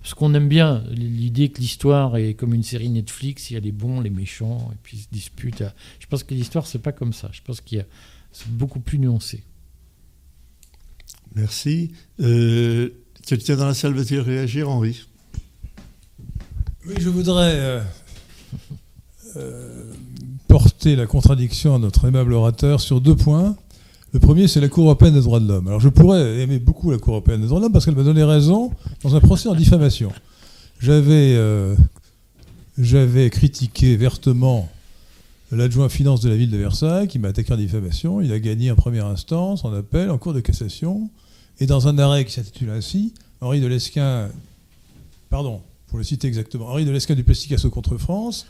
parce 0.00 0.14
qu'on 0.14 0.32
aime 0.32 0.48
bien 0.48 0.84
l'idée 0.90 1.50
que 1.50 1.60
l'histoire 1.60 2.16
est 2.16 2.34
comme 2.34 2.54
une 2.54 2.62
série 2.62 2.88
Netflix, 2.88 3.50
il 3.50 3.54
y 3.54 3.56
a 3.56 3.60
les 3.60 3.72
bons, 3.72 4.00
les 4.00 4.10
méchants, 4.10 4.70
et 4.72 4.76
puis 4.82 4.96
ils 4.96 5.02
se 5.02 5.08
disputent. 5.10 5.64
Je 5.98 6.06
pense 6.06 6.22
que 6.22 6.34
l'histoire, 6.34 6.66
c'est 6.66 6.78
pas 6.78 6.92
comme 6.92 7.12
ça. 7.12 7.28
Je 7.32 7.42
pense 7.42 7.60
qu'il 7.60 7.78
y 7.78 7.80
a 7.80 7.84
c'est 8.32 8.50
beaucoup 8.50 8.80
plus 8.80 8.98
nuancé. 8.98 9.42
Merci. 11.34 11.92
Euh, 12.20 12.90
Quelqu'un 13.28 13.56
dans 13.56 13.66
la 13.66 13.74
salle 13.74 13.92
veut-il 13.92 14.20
réagir, 14.20 14.70
Henri? 14.70 15.04
Oui, 16.86 16.94
je 16.98 17.10
voudrais 17.10 17.56
euh, 17.56 17.82
euh, 19.36 19.92
porter 20.46 20.96
la 20.96 21.04
contradiction 21.04 21.74
à 21.74 21.78
notre 21.78 22.08
aimable 22.08 22.32
orateur 22.32 22.80
sur 22.80 23.02
deux 23.02 23.14
points. 23.14 23.54
Le 24.14 24.18
premier, 24.18 24.48
c'est 24.48 24.62
la 24.62 24.68
Cour 24.70 24.86
européenne 24.86 25.12
des 25.12 25.20
droits 25.20 25.40
de 25.40 25.46
l'homme. 25.46 25.68
Alors, 25.68 25.78
je 25.78 25.90
pourrais 25.90 26.38
aimer 26.38 26.58
beaucoup 26.58 26.90
la 26.90 26.96
Cour 26.96 27.16
européenne 27.16 27.42
des 27.42 27.48
droits 27.48 27.58
de 27.58 27.64
l'homme 27.64 27.72
parce 27.72 27.84
qu'elle 27.84 27.96
m'a 27.96 28.02
donné 28.02 28.24
raison 28.24 28.72
dans 29.02 29.14
un 29.14 29.20
procès 29.20 29.50
en 29.50 29.54
diffamation. 29.54 30.10
J'avais 30.80 31.34
euh, 31.36 31.76
j'avais 32.78 33.28
critiqué 33.28 33.98
vertement 33.98 34.70
l'adjoint 35.52 35.90
finance 35.90 36.22
de 36.22 36.30
la 36.30 36.36
ville 36.36 36.50
de 36.50 36.56
Versailles 36.56 37.08
qui 37.08 37.18
m'a 37.18 37.28
attaqué 37.28 37.52
en 37.52 37.58
diffamation. 37.58 38.22
Il 38.22 38.32
a 38.32 38.40
gagné 38.40 38.70
en 38.70 38.76
première 38.76 39.04
instance, 39.04 39.66
en 39.66 39.74
appel, 39.74 40.08
en 40.08 40.16
cours 40.16 40.32
de 40.32 40.40
cassation. 40.40 41.10
Et 41.60 41.66
dans 41.66 41.88
un 41.88 41.98
arrêt 41.98 42.24
qui 42.24 42.32
s'intitule 42.32 42.70
ainsi, 42.70 43.14
Henri 43.40 43.60
de 43.60 43.66
Lesquin, 43.66 44.28
pardon, 45.30 45.60
pour 45.88 45.98
le 45.98 46.04
citer 46.04 46.28
exactement, 46.28 46.68
Henri 46.68 46.84
de 46.84 46.90
Lesquin 46.90 47.14
du 47.14 47.24
Plesticasso 47.24 47.70
contre 47.70 47.96
France, 47.96 48.46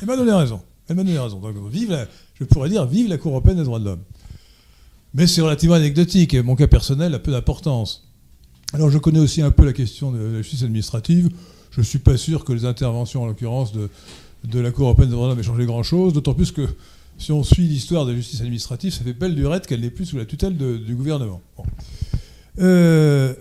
elle 0.00 0.06
m'a 0.06 0.16
donné 0.16 0.32
raison. 0.32 0.60
Elle 0.88 0.96
m'a 0.96 1.04
donné 1.04 1.18
raison. 1.18 1.38
Donc, 1.38 1.56
vive 1.70 2.06
je 2.34 2.44
pourrais 2.44 2.68
dire 2.68 2.86
vive 2.86 3.08
la 3.08 3.18
Cour 3.18 3.32
européenne 3.32 3.58
des 3.58 3.64
droits 3.64 3.78
de 3.78 3.84
l'homme. 3.84 4.02
Mais 5.14 5.26
c'est 5.26 5.40
relativement 5.40 5.74
anecdotique 5.74 6.34
et 6.34 6.42
mon 6.42 6.56
cas 6.56 6.66
personnel 6.66 7.14
a 7.14 7.18
peu 7.18 7.32
d'importance. 7.32 8.08
Alors 8.72 8.90
je 8.90 8.98
connais 8.98 9.18
aussi 9.18 9.42
un 9.42 9.50
peu 9.50 9.64
la 9.64 9.72
question 9.72 10.12
de 10.12 10.18
la 10.18 10.42
justice 10.42 10.62
administrative. 10.62 11.30
Je 11.70 11.80
ne 11.80 11.84
suis 11.84 11.98
pas 11.98 12.16
sûr 12.16 12.44
que 12.44 12.52
les 12.52 12.64
interventions, 12.64 13.22
en 13.22 13.26
l'occurrence, 13.26 13.72
de, 13.72 13.88
la 14.58 14.70
Cour 14.70 14.86
européenne 14.86 15.08
des 15.08 15.14
droits 15.14 15.26
de 15.26 15.30
l'homme 15.32 15.40
aient 15.40 15.44
changé 15.44 15.66
grand-chose, 15.66 16.12
d'autant 16.12 16.34
plus 16.34 16.52
que 16.52 16.66
si 17.18 17.32
on 17.32 17.42
suit 17.42 17.66
l'histoire 17.66 18.06
de 18.06 18.12
la 18.12 18.16
justice 18.16 18.40
administrative, 18.40 18.92
ça 18.92 19.04
fait 19.04 19.12
belle 19.12 19.34
lurette 19.34 19.66
qu'elle 19.66 19.80
n'est 19.80 19.90
plus 19.90 20.06
sous 20.06 20.16
la 20.16 20.24
tutelle 20.24 20.56
du 20.56 20.94
gouvernement. 20.94 21.42
Bon. 21.56 21.64
Euh, 22.58 23.34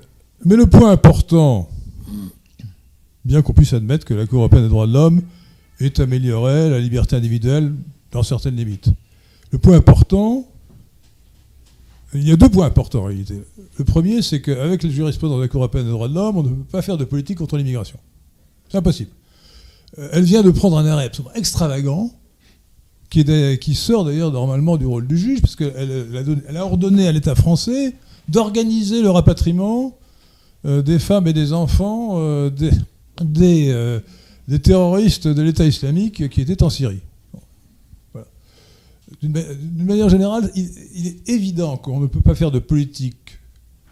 mais 0.45 0.55
le 0.55 0.67
point 0.67 0.91
important, 0.91 1.69
bien 3.25 3.41
qu'on 3.41 3.53
puisse 3.53 3.73
admettre 3.73 4.05
que 4.05 4.13
la 4.13 4.25
Cour 4.25 4.39
européenne 4.39 4.63
des 4.63 4.69
droits 4.69 4.87
de 4.87 4.93
l'homme 4.93 5.21
ait 5.79 5.99
amélioré 5.99 6.69
la 6.69 6.79
liberté 6.79 7.15
individuelle 7.15 7.73
dans 8.11 8.23
certaines 8.23 8.55
limites. 8.55 8.89
Le 9.51 9.57
point 9.57 9.75
important, 9.75 10.47
il 12.13 12.27
y 12.27 12.31
a 12.31 12.35
deux 12.35 12.49
points 12.49 12.65
importants 12.65 13.01
en 13.01 13.05
réalité. 13.05 13.41
Le 13.77 13.85
premier, 13.85 14.21
c'est 14.21 14.41
qu'avec 14.41 14.83
les 14.83 14.91
jurisprudence 14.91 15.37
de 15.37 15.43
la 15.43 15.47
Cour 15.47 15.61
européenne 15.61 15.85
des 15.85 15.91
droits 15.91 16.07
de 16.07 16.13
l'homme, 16.13 16.37
on 16.37 16.43
ne 16.43 16.49
peut 16.49 16.63
pas 16.71 16.81
faire 16.81 16.97
de 16.97 17.05
politique 17.05 17.37
contre 17.37 17.57
l'immigration. 17.57 17.99
C'est 18.69 18.77
impossible. 18.77 19.11
Euh, 19.97 20.09
Elle 20.13 20.23
vient 20.23 20.41
de 20.41 20.51
prendre 20.51 20.77
un 20.77 20.85
arrêt 20.85 21.05
absolument 21.05 21.33
extravagant, 21.35 22.11
qui, 23.09 23.21
est 23.21 23.73
sort 23.73 24.05
d'ailleurs 24.05 24.31
normalement 24.31 24.77
du 24.77 24.85
rôle 24.85 25.07
du 25.07 25.17
juge, 25.17 25.41
parce 25.41 25.55
qu'elle 25.55 26.55
a 26.55 26.65
ordonné 26.65 27.07
à 27.07 27.11
l'État 27.11 27.35
français 27.35 27.95
d'organiser 28.29 29.01
le 29.01 29.09
rapatriement 29.09 29.97
euh, 30.65 30.81
des 30.81 30.99
femmes 30.99 31.27
et 31.27 31.33
des 31.33 31.53
enfants 31.53 32.19
euh, 32.19 32.49
euh, 33.21 33.99
des 34.47 34.59
terroristes 34.59 35.27
de 35.27 35.41
l'État 35.41 35.65
islamique 35.65 36.29
qui 36.29 36.41
étaient 36.41 36.63
en 36.63 36.69
Syrie. 36.69 37.01
D'une 39.21 39.31
ma- 39.31 39.41
d'une 39.41 39.85
manière 39.85 40.09
générale, 40.09 40.51
il, 40.55 41.07
est 41.07 41.29
évident 41.29 41.77
qu'on 41.77 41.99
ne 41.99 42.07
peut 42.07 42.21
pas 42.21 42.35
faire 42.35 42.51
de 42.51 42.59
politique 42.59 43.39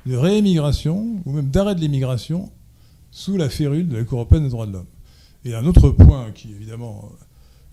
de 0.06 0.16
réémigration 0.16 1.22
ou 1.26 1.32
même 1.32 1.50
d'arrêt 1.50 1.76
de 1.76 1.82
l'immigration 1.82 2.52
sous 3.12 3.36
la 3.36 3.50
férule 3.50 3.88
de 3.90 3.98
la 3.98 4.04
Cour 4.04 4.20
européenne 4.20 4.44
des 4.44 4.50
droits 4.50 4.68
de 4.68 4.74
l'homme. 4.74 4.86
Et 5.44 5.56
un 5.56 5.66
autre 5.66 5.90
point 5.90 6.32
qui 6.32 6.50
évidemment 6.52 7.12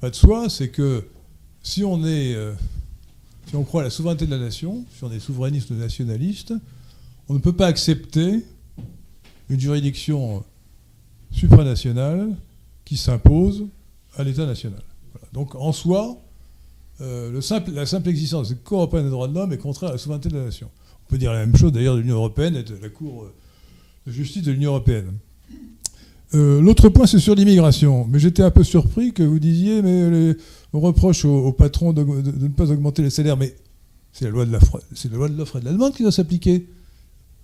va 0.00 0.10
de 0.10 0.14
soi, 0.14 0.48
c'est 0.48 0.68
que 0.68 1.04
si 1.62 1.84
on 1.84 2.04
est 2.04 2.34
si 3.48 3.56
on 3.56 3.64
croit 3.64 3.82
à 3.82 3.84
la 3.84 3.90
souveraineté 3.90 4.26
de 4.26 4.30
la 4.30 4.38
nation, 4.38 4.84
si 4.96 5.04
on 5.04 5.12
est 5.12 5.20
souverainiste 5.20 5.70
ou 5.70 5.74
nationaliste, 5.74 6.54
on 7.28 7.34
ne 7.34 7.38
peut 7.38 7.52
pas 7.52 7.66
accepter 7.66 8.44
une 9.48 9.60
juridiction 9.60 10.44
supranationale 11.30 12.34
qui 12.84 12.96
s'impose 12.96 13.66
à 14.16 14.24
l'État 14.24 14.46
national. 14.46 14.82
Donc 15.32 15.54
en 15.54 15.72
soi, 15.72 16.16
euh, 17.00 17.40
la 17.72 17.86
simple 17.86 18.08
existence 18.08 18.50
de 18.50 18.54
Cour 18.54 18.78
européenne 18.78 19.04
des 19.04 19.10
droits 19.10 19.28
de 19.28 19.34
l'homme 19.34 19.52
est 19.52 19.58
contraire 19.58 19.90
à 19.90 19.92
la 19.94 19.98
souveraineté 19.98 20.28
de 20.28 20.36
la 20.38 20.44
nation. 20.44 20.70
On 21.06 21.10
peut 21.10 21.18
dire 21.18 21.32
la 21.32 21.44
même 21.44 21.56
chose 21.56 21.72
d'ailleurs 21.72 21.96
de 21.96 22.00
l'Union 22.00 22.16
européenne 22.16 22.56
et 22.56 22.62
de 22.62 22.76
la 22.76 22.88
Cour 22.88 23.26
de 24.06 24.12
justice 24.12 24.42
de 24.42 24.52
l'Union 24.52 24.70
européenne. 24.70 25.12
Euh, 26.35 26.61
L'autre 26.61 26.89
point, 26.89 27.06
c'est 27.06 27.19
sur 27.20 27.35
l'immigration. 27.35 28.06
Mais 28.11 28.19
j'étais 28.19 28.43
un 28.43 28.51
peu 28.51 28.65
surpris 28.65 29.12
que 29.12 29.23
vous 29.23 29.39
disiez, 29.39 29.82
mais 29.82 30.11
les, 30.11 30.36
on 30.73 30.81
reproche 30.81 31.24
aux, 31.24 31.47
aux 31.47 31.52
patrons 31.52 31.93
de, 31.93 32.02
ne 32.02 32.48
pas 32.48 32.70
augmenter 32.70 33.02
les 33.02 33.11
salaires. 33.11 33.36
Mais 33.36 33.55
c'est 34.12 34.24
la 34.24 34.31
loi 34.31 34.44
de 34.47 34.52
l'offre 34.52 34.81
et 35.05 35.61
de 35.61 35.65
la 35.65 35.73
demande 35.73 35.94
qui 35.94 36.02
doit 36.02 36.12
s'appliquer. 36.12 36.66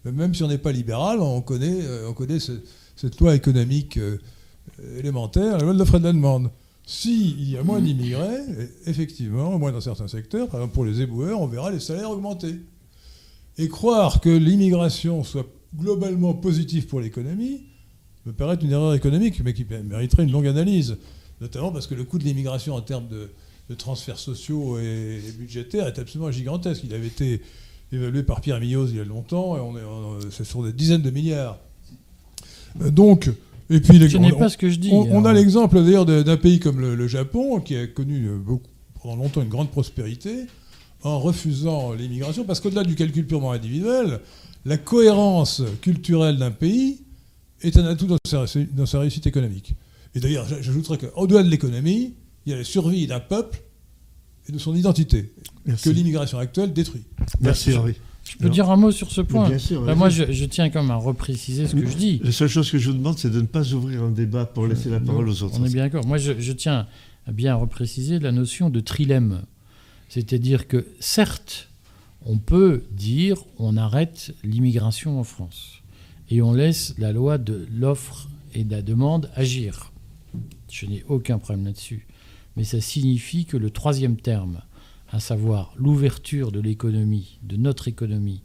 Même 0.05 0.35
si 0.35 0.43
on 0.43 0.49
n'est 0.49 0.59
pas 0.59 0.73
libéral, 0.73 1.21
on 1.21 1.43
connaît, 1.43 1.81
euh, 1.83 2.09
on 2.09 2.15
connaît 2.15 2.41
ce- 2.41 2.61
cette 2.97 3.21
loi 3.21 3.35
économique 3.35 3.99
euh, 3.99 4.17
élémentaire, 4.99 5.59
la 5.59 5.65
loi 5.65 5.73
de 5.75 5.79
l'offre 5.79 5.97
et 5.97 5.99
de 5.99 6.05
la 6.05 6.13
demande. 6.13 6.51
S'il 6.87 7.49
y 7.49 7.57
a 7.57 7.63
moins 7.63 7.81
d'immigrés, 7.81 8.41
effectivement, 8.87 9.57
moins 9.59 9.71
dans 9.73 9.81
certains 9.81 10.09
secteurs, 10.09 10.49
par 10.49 10.59
exemple 10.61 10.75
pour 10.75 10.85
les 10.85 11.01
éboueurs, 11.03 11.41
on 11.41 11.47
verra 11.47 11.71
les 11.71 11.79
salaires 11.81 12.11
augmenter. 12.11 12.57
Et 13.59 13.69
croire 13.69 14.21
que 14.21 14.31
l'immigration 14.31 15.23
soit 15.23 15.47
globalement 15.79 16.35
positive 16.35 16.87
pour 16.87 17.01
l'économie 17.01 17.61
me 18.27 18.33
paraît 18.33 18.57
une 18.61 18.71
erreur 18.73 18.95
économique, 18.95 19.41
mais 19.45 19.55
qui 19.55 19.65
mériterait 19.85 20.25
une 20.25 20.33
longue 20.33 20.47
analyse. 20.47 20.97
Notamment 21.41 21.73
parce 21.73 21.87
que 21.87 21.95
le 21.95 22.05
coût 22.05 22.19
de 22.19 22.25
l'immigration 22.25 22.75
en 22.75 22.83
termes 22.83 23.09
de, 23.09 23.31
de 23.71 23.75
transferts 23.75 24.19
sociaux 24.19 24.79
et, 24.79 25.21
budgétaires 25.39 25.87
est 25.87 25.99
absolument 25.99 26.31
gigantesque. 26.31 26.83
Il 26.85 26.93
avait 26.95 27.07
été 27.07 27.41
évalué 27.93 28.23
par 28.23 28.41
Pierre 28.41 28.61
Millot 28.61 28.87
il 28.89 28.97
y 28.97 29.01
a 29.01 29.05
longtemps, 29.05 29.57
et 29.57 29.61
on 29.61 29.77
est, 29.79 29.83
on- 29.85 30.19
c'est 30.31 30.45
sur 30.45 30.63
des 30.63 30.73
dizaines 30.73 31.03
de 31.03 31.11
milliards. 31.11 31.59
Euh, 32.83 32.91
Donc, 32.91 33.31
et 33.71 33.81
puis 33.81 33.99
les, 33.99 34.09
Ce 34.11 34.17
n'est 34.19 34.33
on- 34.33 34.39
pas 34.39 34.49
ce 34.49 34.57
que 34.59 34.69
je 34.71 34.79
dis. 34.79 34.91
on, 34.93 35.03
on 35.11 35.25
a 35.25 35.31
alors. 35.31 35.33
l'exemple 35.33 35.83
d'ailleurs 35.83 36.05
d'un 36.07 36.37
pays 36.37 36.61
comme 36.61 36.79
le, 36.81 36.95
le 36.95 37.09
Japon, 37.09 37.61
qui 37.61 37.75
a 37.77 37.87
connu 37.87 38.27
euh, 38.29 38.37
beaucoup, 38.37 38.69
pendant 39.03 39.17
longtemps 39.17 39.43
une 39.43 39.49
grande 39.49 39.71
prospérité, 39.71 40.47
en 41.03 41.19
refusant 41.19 41.93
l'immigration, 41.95 42.45
parce 42.45 42.61
qu'au-delà 42.61 42.85
du 42.85 42.95
calcul 42.95 43.27
purement 43.27 43.53
individuel, 43.53 44.21
la 44.67 44.77
cohérence 44.77 45.63
culturelle 45.81 46.37
d'un 46.37 46.51
pays 46.51 47.01
est 47.63 47.77
un 47.77 47.85
atout 47.87 48.07
dans 48.07 48.17
sa, 48.25 48.41
réussite- 48.41 48.75
dans 48.75 48.87
sa 48.87 49.01
réussite 49.01 49.27
économique. 49.27 49.75
Et 50.15 50.21
d'ailleurs, 50.21 50.47
j'a- 50.49 50.61
j'ajouterais 50.61 50.99
qu'au-delà 50.99 51.43
de 51.43 51.49
l'économie, 51.49 52.15
il 52.47 52.51
y 52.51 52.55
a 52.55 52.59
la 52.59 52.65
survie 52.65 53.07
d'un 53.07 53.21
peuple 53.21 53.63
et 54.49 54.53
de 54.53 54.59
son 54.59 54.75
identité, 54.75 55.33
que 55.83 55.91
l'immigration 55.91 56.39
actuelle 56.39 56.73
détruit. 56.73 57.03
Merci 57.41 57.75
Henri. 57.77 57.95
Je 58.25 58.37
peux 58.37 58.49
dire 58.51 58.71
un 58.71 58.77
mot 58.77 58.91
sur 58.93 59.11
ce 59.11 59.21
point. 59.23 59.49
bien 59.49 59.59
sûr, 59.59 59.81
Bah, 59.81 59.87
vas-y. 59.89 59.97
moi, 59.99 60.09
je, 60.09 60.31
je 60.33 60.45
tiens 60.45 60.71
quand 60.71 60.83
même 60.83 60.91
à 60.91 60.97
repréciser 60.97 61.67
ce 61.67 61.75
que 61.75 61.87
je 61.89 61.97
dis. 61.97 62.21
La 62.23 62.33
seule 62.33 62.49
chose 62.49 62.71
que 62.71 62.79
je 62.79 62.91
vous 62.91 62.97
demande, 62.97 63.19
c'est 63.19 63.31
de 63.31 63.41
ne 63.41 63.47
pas 63.47 63.73
ouvrir 63.73 64.03
un 64.03 64.11
débat 64.11 64.45
pour 64.47 64.67
laisser 64.67 64.89
la 64.91 65.01
parole 65.01 65.29
aux 65.29 65.43
autres. 65.43 65.57
On 65.59 65.65
est 65.65 65.73
bien 65.73 65.85
d'accord. 65.85 66.07
Moi, 66.07 66.19
je, 66.19 66.33
je 66.39 66.53
tiens 66.53 66.87
à 67.27 67.33
bien 67.33 67.55
repréciser 67.55 68.19
la 68.19 68.31
notion 68.33 68.71
de 68.71 68.81
trilemme. 68.81 69.43
C'est-à-dire 70.09 70.67
que, 70.69 70.87
certes, 71.01 71.69
on 72.27 72.39
peut 72.39 72.83
dire 72.93 73.39
on 73.59 73.77
arrête 73.77 74.35
l'immigration 74.45 75.19
en 75.19 75.25
France 75.25 75.80
et 76.31 76.43
on 76.43 76.53
laisse 76.53 76.95
la 76.99 77.13
loi 77.13 77.39
de 77.39 77.67
l'offre 77.73 78.29
et 78.55 78.65
de 78.65 78.71
la 78.71 78.83
demande 78.83 79.31
agir. 79.35 79.93
Je 80.71 80.87
n'ai 80.87 81.05
aucun 81.09 81.39
problème 81.39 81.67
là-dessus. 81.67 82.07
Mais 82.57 82.65
ça 82.65 82.81
signifie 82.81 83.45
que 83.45 83.57
le 83.57 83.71
troisième 83.71 84.17
terme, 84.17 84.63
à 85.11 85.21
savoir 85.21 85.73
l'ouverture 85.77 86.53
de 86.53 86.61
l'économie, 86.61 87.39
de 87.43 87.57
notre 87.57 87.89
économie, 87.89 88.43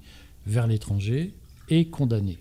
vers 0.47 0.67
l'étranger, 0.67 1.33
est 1.69 1.85
condamné. 1.85 2.37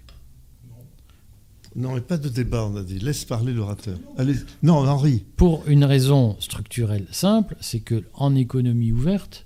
Non, 1.77 1.95
mais 1.95 2.01
pas 2.01 2.19
de 2.19 2.29
débat, 2.29 2.65
on 2.67 2.77
a 2.77 2.83
dit. 2.83 3.01
Laisse 3.01 3.25
parler 3.25 3.53
l'orateur. 3.53 3.99
Allez. 4.17 4.37
Non, 4.63 4.77
Henri. 4.87 5.25
Pour 5.37 5.67
une 5.67 5.85
raison 5.85 6.37
structurelle 6.39 7.07
simple, 7.11 7.57
c'est 7.61 7.81
que 7.81 8.05
en 8.15 8.37
économie 8.37 8.93
ouverte, 8.93 9.45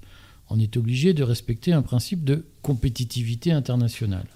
on 0.50 0.60
est 0.60 0.76
obligé 0.76 1.14
de 1.14 1.22
respecter 1.22 1.72
un 1.72 1.82
principe 1.82 2.24
de 2.24 2.44
compétitivité 2.62 3.52
internationale. 3.52 4.26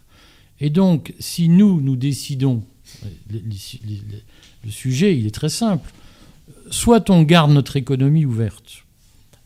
Et 0.63 0.71
donc, 0.71 1.13
si 1.19 1.49
nous, 1.49 1.81
nous 1.81 1.97
décidons, 1.97 2.63
le, 3.29 4.71
sujet, 4.71 5.19
il 5.19 5.27
est 5.27 5.35
très 5.35 5.49
simple, 5.49 5.93
soit 6.71 7.11
on 7.11 7.23
garde 7.23 7.51
notre 7.51 7.77
économie 7.77 8.25
ouverte 8.25 8.85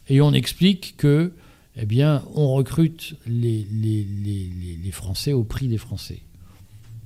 et 0.09 0.21
on 0.21 0.35
explique 0.35 0.95
que, 0.99 1.33
eh 1.77 1.87
bien, 1.87 2.23
on 2.35 2.53
recrute 2.53 3.15
les 3.27 4.91
Français 4.93 5.33
au 5.33 5.43
prix 5.43 5.69
des 5.69 5.79
Français. 5.79 6.21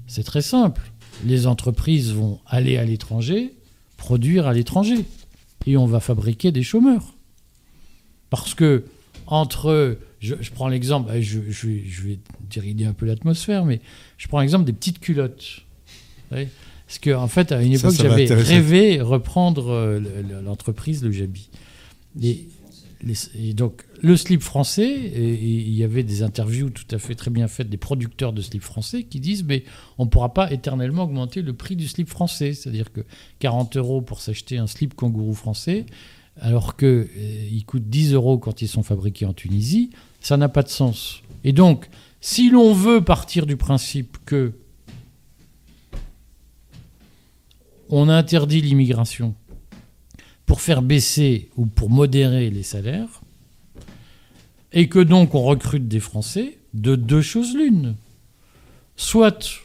C'est 0.09 0.25
très 0.25 0.43
simple. 0.43 0.91
Les 1.25 1.47
entreprises 1.47 2.13
vont 2.13 2.41
aller 2.47 2.79
à 2.79 2.85
l'étranger, 2.85 3.55
produire 3.97 4.49
à 4.49 4.53
l'étranger, 4.53 5.05
et 5.67 5.77
on 5.77 5.87
va 5.87 6.01
fabriquer 6.01 6.51
des 6.51 6.65
chômeurs. 6.65 7.15
Parce 8.29 8.55
que 8.55 8.87
entre, 9.29 9.99
je, 10.21 10.35
je 10.41 10.51
prends 10.53 10.69
l'exemple, 10.69 11.11
eh, 11.15 11.23
je, 11.23 11.41
je 11.49 11.67
vais, 11.67 11.83
je 11.89 12.03
vais 12.03 12.19
dérider 12.49 12.85
un 12.85 12.93
peu 12.93 13.07
l'atmosphère, 13.07 13.65
mais 13.65 13.81
je 14.19 14.29
prends 14.29 14.41
l'exemple 14.41 14.65
des 14.65 14.73
petites 14.73 15.01
culottes. 15.01 15.63
Vous 15.87 16.37
voyez 16.37 16.49
Parce 16.87 16.99
qu'en 16.99 17.23
en 17.25 17.29
fait, 17.29 17.53
à 17.53 17.63
une 17.63 17.73
époque, 17.73 17.93
j'avais 18.11 18.27
rêvé 18.55 19.01
reprendre 19.01 19.69
euh, 19.71 19.99
le- 19.99 20.23
le- 20.29 20.41
l'entreprise, 20.43 21.03
le 21.03 21.11
Jabi. 21.11 21.49
Et, 22.23 22.49
et 23.35 23.55
donc, 23.55 23.83
le 24.03 24.15
slip 24.17 24.43
français, 24.43 24.87
et- 24.91 25.33
et 25.33 25.47
il 25.69 25.75
y 25.75 25.85
avait 25.85 26.03
des 26.03 26.23
interviews 26.23 26.69
tout 26.69 26.85
à 26.95 26.99
fait 26.99 27.15
très 27.15 27.31
bien 27.31 27.49
faites 27.49 27.71
des 27.71 27.79
producteurs 27.79 28.35
de 28.35 28.43
slip 28.43 28.63
français 28.63 29.05
qui 29.05 29.21
disent 29.21 29.43
mais 29.45 29.65
on 29.97 30.05
ne 30.05 30.11
pourra 30.11 30.35
pas 30.35 30.53
éternellement 30.53 31.05
augmenter 31.05 31.41
le 31.41 31.55
prix 31.55 31.77
du 31.77 31.89
slip 31.89 32.09
français. 32.11 32.53
C'est-à-dire 32.53 32.93
que 32.93 33.01
40 33.39 33.77
euros 33.79 34.03
pour 34.03 34.21
s'acheter 34.21 34.59
un 34.59 34.67
slip 34.67 34.95
kangourou 34.95 35.33
français, 35.33 35.87
alors 36.41 36.77
qu'il 36.77 37.65
coûte 37.67 37.89
10 37.89 38.13
euros 38.13 38.37
quand 38.39 38.61
ils 38.61 38.69
sont 38.69 38.83
fabriqués 38.83 39.25
en 39.27 39.33
Tunisie, 39.35 39.91
ça 40.21 40.37
n'a 40.37 40.49
pas 40.49 40.63
de 40.63 40.69
sens. 40.69 41.23
Et 41.45 41.53
donc, 41.53 41.89
si 42.21 42.51
l'on 42.51 42.73
veut 42.73 43.03
partir 43.03 43.47
du 43.47 43.57
principe 43.57 44.19
que 44.25 44.53
on 47.89 48.09
interdit 48.09 48.61
l'immigration 48.61 49.35
pour 50.47 50.61
faire 50.61 50.83
baisser 50.83 51.51
ou 51.57 51.67
pour 51.67 51.91
modérer 51.91 52.51
les 52.51 52.63
salaires, 52.63 53.21
et 54.73 54.89
que 54.89 55.01
donc 55.01 55.35
on 55.35 55.43
recrute 55.43 55.89
des 55.89 56.01
Français, 56.01 56.59
de 56.75 56.95
deux 56.95 57.23
choses 57.23 57.55
l'une. 57.55 57.97
Soit 58.97 59.61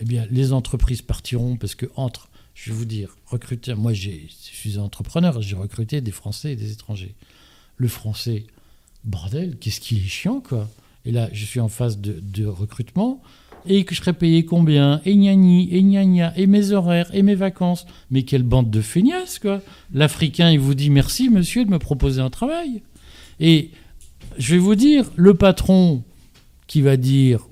eh 0.00 0.04
bien, 0.04 0.26
les 0.30 0.52
entreprises 0.52 1.02
partiront 1.02 1.56
parce 1.56 1.74
que 1.74 1.86
entre, 1.96 2.30
je 2.54 2.70
vais 2.70 2.76
vous 2.76 2.84
dire, 2.86 3.16
recruter, 3.26 3.74
moi 3.74 3.92
je 3.92 4.10
suis 4.28 4.78
entrepreneur, 4.78 5.42
j'ai 5.42 5.56
recruté 5.56 6.00
des 6.00 6.10
Français 6.10 6.52
et 6.52 6.56
des 6.56 6.72
étrangers. 6.72 7.14
Le 7.76 7.88
Français, 7.88 8.46
bordel, 9.04 9.56
qu'est-ce 9.58 9.80
qu'il 9.80 9.98
est 9.98 10.08
chiant 10.08 10.40
quoi. 10.40 10.68
Et 11.04 11.12
là, 11.12 11.28
je 11.32 11.44
suis 11.44 11.60
en 11.60 11.68
phase 11.68 11.98
de, 11.98 12.46
recrutement 12.46 13.22
et 13.66 13.84
que 13.84 13.94
je 13.94 14.00
serais 14.00 14.12
payé 14.12 14.44
combien? 14.44 15.00
Et 15.04 15.14
gnagni, 15.14 15.68
et 15.74 15.82
gna 15.82 16.04
gna, 16.04 16.32
et 16.36 16.46
mes 16.46 16.72
horaires, 16.72 17.10
et 17.14 17.22
mes 17.22 17.34
vacances. 17.34 17.86
Mais 18.10 18.22
quelle 18.22 18.42
bande 18.42 18.70
de 18.70 18.80
feignasses 18.80 19.38
quoi. 19.38 19.62
L'Africain, 19.92 20.50
il 20.50 20.60
vous 20.60 20.74
dit 20.74 20.90
merci 20.90 21.28
monsieur 21.28 21.64
de 21.64 21.70
me 21.70 21.78
proposer 21.78 22.20
un 22.20 22.30
travail. 22.30 22.82
Et 23.38 23.70
je 24.38 24.54
vais 24.54 24.60
vous 24.60 24.74
dire, 24.74 25.10
le 25.16 25.34
patron 25.34 26.02
qui 26.66 26.82
va 26.82 26.96
dire, 26.96 27.46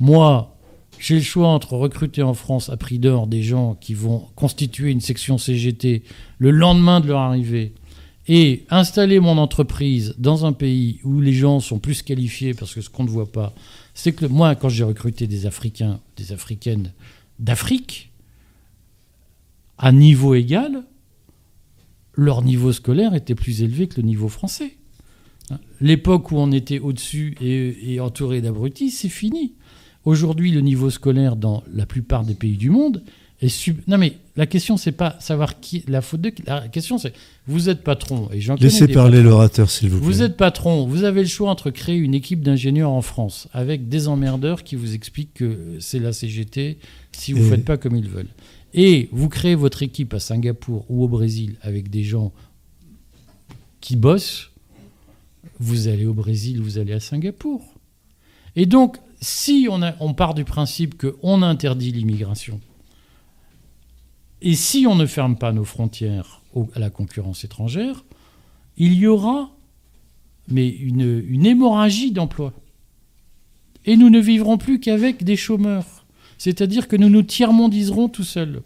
moi, 0.00 0.56
j'ai 0.98 1.14
le 1.16 1.22
choix 1.22 1.48
entre 1.48 1.74
recruter 1.74 2.22
en 2.22 2.34
France 2.34 2.68
à 2.68 2.76
prix 2.76 2.98
d'or 2.98 3.26
des 3.26 3.42
gens 3.42 3.74
qui 3.80 3.94
vont 3.94 4.26
constituer 4.36 4.90
une 4.90 5.00
section 5.00 5.38
CGT 5.38 6.02
le 6.38 6.50
lendemain 6.50 7.00
de 7.00 7.08
leur 7.08 7.20
arrivée 7.20 7.72
et 8.28 8.66
installer 8.70 9.18
mon 9.18 9.38
entreprise 9.38 10.14
dans 10.18 10.46
un 10.46 10.52
pays 10.52 11.00
où 11.04 11.20
les 11.20 11.32
gens 11.32 11.60
sont 11.60 11.78
plus 11.78 12.02
qualifiés 12.02 12.54
parce 12.54 12.74
que 12.74 12.80
ce 12.80 12.90
qu'on 12.90 13.04
ne 13.04 13.08
voit 13.08 13.30
pas, 13.30 13.54
c'est 13.94 14.12
que 14.12 14.26
moi, 14.26 14.54
quand 14.54 14.68
j'ai 14.68 14.84
recruté 14.84 15.26
des 15.26 15.46
Africains, 15.46 16.00
des 16.16 16.32
Africaines 16.32 16.92
d'Afrique, 17.38 18.10
à 19.78 19.92
niveau 19.92 20.34
égal, 20.34 20.84
leur 22.14 22.42
niveau 22.42 22.72
scolaire 22.72 23.14
était 23.14 23.34
plus 23.34 23.62
élevé 23.62 23.88
que 23.88 23.96
le 24.00 24.06
niveau 24.06 24.28
français. 24.28 24.76
L'époque 25.80 26.30
où 26.30 26.36
on 26.36 26.52
était 26.52 26.78
au-dessus 26.78 27.34
et, 27.40 27.98
entouré 27.98 28.40
d'abrutis, 28.40 28.90
c'est 28.90 29.08
fini. 29.08 29.54
Aujourd'hui, 30.04 30.52
le 30.52 30.60
niveau 30.60 30.90
scolaire 30.90 31.36
dans 31.36 31.64
la 31.72 31.86
plupart 31.86 32.24
des 32.24 32.34
pays 32.34 32.56
du 32.56 32.70
monde 32.70 33.02
est 33.40 33.48
sub. 33.48 33.78
Non, 33.88 33.98
mais 33.98 34.18
la 34.40 34.46
question, 34.46 34.78
c'est 34.78 34.92
pas 34.92 35.16
savoir 35.20 35.60
qui 35.60 35.84
la 35.86 36.00
faute 36.00 36.22
de 36.22 36.30
qui. 36.30 36.42
La 36.46 36.66
question, 36.68 36.96
c'est 36.96 37.12
vous 37.46 37.68
êtes 37.68 37.82
patron 37.84 38.30
et 38.32 38.40
Laissez 38.58 38.88
parler 38.88 39.22
l'orateur, 39.22 39.70
s'il 39.70 39.90
vous 39.90 39.98
plaît. 39.98 40.06
Vous 40.06 40.22
êtes 40.22 40.38
patron, 40.38 40.86
vous 40.86 41.04
avez 41.04 41.20
le 41.20 41.28
choix 41.28 41.50
entre 41.50 41.68
créer 41.70 41.96
une 41.98 42.14
équipe 42.14 42.40
d'ingénieurs 42.42 42.90
en 42.90 43.02
France 43.02 43.48
avec 43.52 43.90
des 43.90 44.08
emmerdeurs 44.08 44.64
qui 44.64 44.76
vous 44.76 44.94
expliquent 44.94 45.34
que 45.34 45.76
c'est 45.78 45.98
la 45.98 46.14
CGT 46.14 46.78
si 47.12 47.34
vous 47.34 47.40
ne 47.40 47.46
Et- 47.46 47.50
faites 47.50 47.64
pas 47.66 47.76
comme 47.76 47.94
ils 47.96 48.08
veulent. 48.08 48.30
Et 48.72 49.10
vous 49.12 49.28
créez 49.28 49.54
votre 49.54 49.82
équipe 49.82 50.14
à 50.14 50.20
Singapour 50.20 50.86
ou 50.88 51.04
au 51.04 51.08
Brésil 51.08 51.56
avec 51.60 51.90
des 51.90 52.04
gens 52.04 52.32
qui 53.82 53.94
bossent. 53.96 54.50
vous 55.58 55.88
allez 55.88 56.06
au 56.06 56.14
Brésil, 56.14 56.62
vous 56.62 56.78
allez 56.78 56.94
à 56.94 57.00
Singapour. 57.00 57.62
Et 58.56 58.64
donc, 58.64 58.96
si 59.20 59.68
on, 59.70 59.82
a- 59.82 59.94
on 60.00 60.14
part 60.14 60.32
du 60.32 60.44
principe 60.44 60.96
qu'on 60.98 61.42
interdit 61.42 61.92
l'immigration, 61.92 62.58
et 64.42 64.54
si 64.54 64.86
on 64.86 64.94
ne 64.94 65.06
ferme 65.06 65.36
pas 65.36 65.52
nos 65.52 65.64
frontières 65.64 66.40
à 66.74 66.78
la 66.78 66.90
concurrence 66.90 67.44
étrangère, 67.44 68.04
il 68.76 68.94
y 68.94 69.06
aura 69.06 69.50
mais 70.50 70.68
une, 70.68 71.24
une 71.28 71.46
hémorragie 71.46 72.12
d'emplois. 72.12 72.52
Et 73.86 73.96
nous 73.96 74.10
ne 74.10 74.20
vivrons 74.20 74.58
plus 74.58 74.80
qu'avec 74.80 75.24
des 75.24 75.36
chômeurs. 75.36 76.04
C'est-à-dire 76.38 76.88
que 76.88 76.96
nous 76.96 77.08
nous 77.08 77.22
tiers-mondiserons 77.22 78.08
tout 78.08 78.24
seuls. 78.24 78.62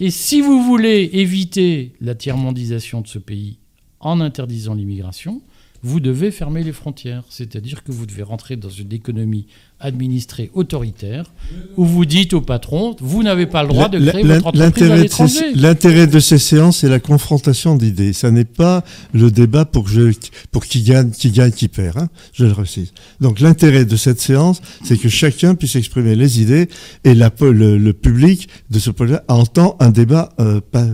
Et 0.00 0.10
si 0.10 0.40
vous 0.40 0.62
voulez 0.62 1.10
éviter 1.12 1.92
la 2.00 2.14
tiers-mondisation 2.14 3.00
de 3.00 3.08
ce 3.08 3.18
pays 3.18 3.58
en 4.00 4.20
interdisant 4.20 4.74
l'immigration, 4.74 5.42
vous 5.82 6.00
devez 6.00 6.30
fermer 6.30 6.64
les 6.64 6.72
frontières. 6.72 7.24
C'est-à-dire 7.28 7.84
que 7.84 7.92
vous 7.92 8.06
devez 8.06 8.22
rentrer 8.22 8.56
dans 8.56 8.68
une 8.68 8.92
économie 8.92 9.46
administrée 9.80 10.50
autoritaire 10.54 11.32
où 11.76 11.84
vous 11.84 12.04
dites 12.04 12.32
au 12.34 12.40
patron, 12.40 12.96
vous 13.00 13.22
n'avez 13.22 13.46
pas 13.46 13.62
le 13.62 13.68
droit 13.68 13.88
de 13.88 13.98
créer 13.98 14.22
votre 14.24 14.46
entreprise 14.48 14.60
à 14.62 14.64
l'intérêt 14.64 14.90
de 14.90 14.96
ces- 14.96 15.02
l'étranger. 15.02 15.52
L'intérêt 15.54 16.06
de 16.06 16.18
ces 16.18 16.38
séances, 16.38 16.78
c'est 16.78 16.88
la 16.88 16.98
confrontation 17.00 17.76
d'idées. 17.76 18.12
Ça 18.12 18.30
n'est 18.30 18.44
pas 18.44 18.84
le 19.14 19.30
débat 19.30 19.64
pour, 19.64 19.84
que 19.84 19.90
je, 19.90 20.10
pour 20.50 20.64
qui 20.66 20.82
gagne, 20.82 21.10
qui 21.10 21.30
gagne, 21.30 21.52
qui 21.52 21.68
perd. 21.68 21.96
hein, 21.98 22.08
je 22.34 22.44
le 22.44 22.52
précise. 22.52 22.92
Donc 23.20 23.40
l'intérêt 23.40 23.84
de 23.84 23.96
cette 23.96 24.20
séance, 24.20 24.60
c'est 24.84 24.96
que 24.98 25.08
chacun 25.08 25.54
puisse 25.54 25.76
exprimer 25.76 26.16
les 26.16 26.40
idées 26.42 26.68
et 27.04 27.14
la, 27.14 27.30
le, 27.40 27.78
le 27.78 27.92
public, 27.92 28.48
de 28.70 28.78
ce 28.78 28.90
point 28.90 29.06
de 29.06 29.12
vue, 29.12 29.18
entend 29.28 29.76
un 29.80 29.90
débat 29.90 30.30
euh, 30.40 30.60
pas, 30.60 30.86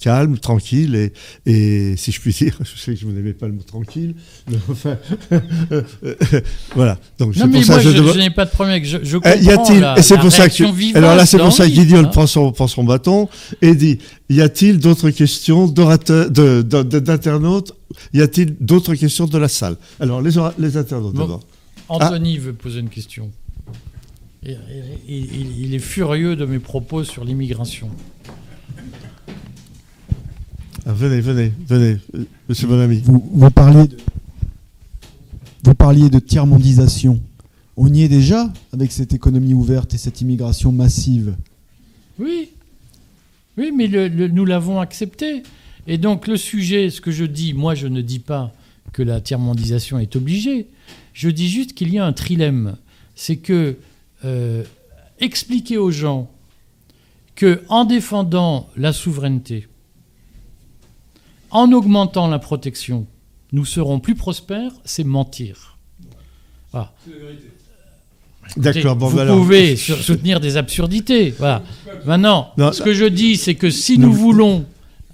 calme, 0.00 0.36
tranquille 0.38 0.94
et, 0.96 1.12
et, 1.46 1.96
si 1.96 2.10
je 2.12 2.20
puis 2.20 2.32
dire, 2.34 2.58
je 2.60 2.78
sais 2.80 2.94
que 2.94 3.00
je 3.00 3.06
vous 3.06 3.12
n'aimez 3.12 3.32
pas 3.34 3.46
le 3.46 3.52
mot 3.52 3.62
tranquille, 3.62 4.14
mais 4.50 4.56
enfin, 4.68 4.96
voilà. 6.74 6.98
Donc 7.18 7.34
c'est 7.34 7.48
pour 7.48 7.64
ça 7.64 7.74
moi, 7.74 7.82
que 7.82 7.88
je, 7.88 7.94
je 7.94 7.96
demande- 7.98 8.14
je 8.14 8.18
n'ai 8.18 8.30
pas 8.32 8.44
de 8.44 8.50
problème. 8.50 8.72
avec- 8.76 8.84
Je, 8.86 8.98
je 9.02 9.16
euh, 9.16 9.20
comprends 9.20 9.40
y 9.40 9.50
a-t-il 9.50 9.80
la, 9.80 9.98
et 9.98 10.02
c'est 10.02 10.16
la 10.16 10.20
pour 10.22 10.32
ça 10.32 10.48
que 10.48 10.96
alors 10.98 11.14
là 11.16 11.26
c'est 11.26 11.38
pour 11.38 11.52
ça 11.52 11.68
Guignol 11.68 12.04
hein. 12.06 12.08
prend 12.08 12.26
son 12.26 12.52
prend 12.52 12.66
son 12.68 12.84
bâton 12.84 13.28
et 13.60 13.74
dit 13.74 13.98
y 14.30 14.40
a-t-il 14.40 14.78
d'autres 14.78 15.10
questions 15.10 15.66
d'orateurs 15.68 16.30
de- 16.30 16.62
de- 16.62 16.82
de- 16.82 16.98
d'internautes 17.00 17.72
y 18.14 18.20
a-t-il 18.22 18.56
d'autres 18.60 18.94
questions 18.94 19.26
de 19.26 19.38
la 19.38 19.48
salle? 19.48 19.76
Alors 20.00 20.20
les 20.22 20.32
les 20.58 20.76
internautes 20.76 21.14
Bon. 21.14 21.20
d'abord 21.22 21.40
Anthony 21.88 22.38
veut 22.38 22.52
poser 22.54 22.80
une 22.80 22.88
question. 22.88 23.30
Il, 24.44 24.58
il- 25.08 25.60
il 25.66 25.74
est 25.74 25.78
furieux 25.78 26.34
de 26.36 26.44
mes 26.46 26.58
propos 26.58 27.04
sur 27.04 27.24
l'immigration. 27.24 27.88
Ah, 30.84 30.92
venez 30.92 31.20
venez 31.20 31.52
venez 31.68 31.96
euh, 32.16 32.24
monsieur 32.48 32.66
mon 32.66 32.80
ami 32.80 33.00
Vous, 33.04 33.24
vous 33.32 33.50
parliez 33.50 33.86
de, 33.86 33.96
vous 35.64 35.74
parliez 35.74 36.08
de 36.10 36.18
tiers-mondisation. 36.18 37.20
On 37.76 37.92
y 37.92 38.02
est 38.02 38.08
déjà 38.08 38.52
avec 38.72 38.92
cette 38.92 39.14
économie 39.14 39.54
ouverte 39.54 39.94
et 39.94 39.98
cette 39.98 40.20
immigration 40.20 40.72
massive. 40.72 41.36
Oui, 42.18 42.50
oui, 43.56 43.72
mais 43.74 43.86
le- 43.86 44.08
le- 44.08 44.28
nous 44.28 44.44
l'avons 44.44 44.80
accepté. 44.80 45.42
Et 45.86 45.98
donc 45.98 46.26
le 46.26 46.36
sujet, 46.36 46.90
ce 46.90 47.00
que 47.00 47.10
je 47.10 47.24
dis, 47.24 47.54
moi 47.54 47.74
je 47.74 47.86
ne 47.88 48.02
dis 48.02 48.18
pas 48.18 48.52
que 48.92 49.02
la 49.02 49.20
tiers-mondisation 49.20 49.98
est 49.98 50.14
obligée. 50.16 50.66
Je 51.14 51.28
dis 51.30 51.48
juste 51.48 51.72
qu'il 51.72 51.92
y 51.92 51.98
a 51.98 52.04
un 52.04 52.12
trilemme. 52.12 52.76
C'est 53.14 53.36
que 53.36 53.76
euh, 54.24 54.64
expliquer 55.18 55.78
aux 55.78 55.90
gens 55.90 56.30
que 57.34 57.62
en 57.68 57.84
défendant 57.84 58.68
la 58.76 58.92
souveraineté, 58.92 59.66
en 61.50 61.72
augmentant 61.72 62.28
la 62.28 62.38
protection, 62.38 63.06
nous 63.52 63.64
serons 63.64 63.98
plus 63.98 64.14
prospères, 64.14 64.72
c'est 64.84 65.04
mentir. 65.04 65.78
Voilà. 66.70 66.94
D'accord 68.56 68.96
bon 68.96 69.06
vous 69.08 69.16
bah 69.16 69.22
alors. 69.22 69.36
pouvez 69.38 69.76
soutenir 69.76 70.40
des 70.40 70.56
absurdités. 70.56 71.34
Voilà. 71.38 71.62
Maintenant, 72.06 72.50
Non, 72.58 72.72
ce 72.72 72.82
que 72.82 72.92
je 72.92 73.04
dis, 73.04 73.36
c'est 73.36 73.54
que 73.54 73.70
si 73.70 73.98
Non, 73.98 74.08
nous 74.08 74.12
voulons 74.12 74.64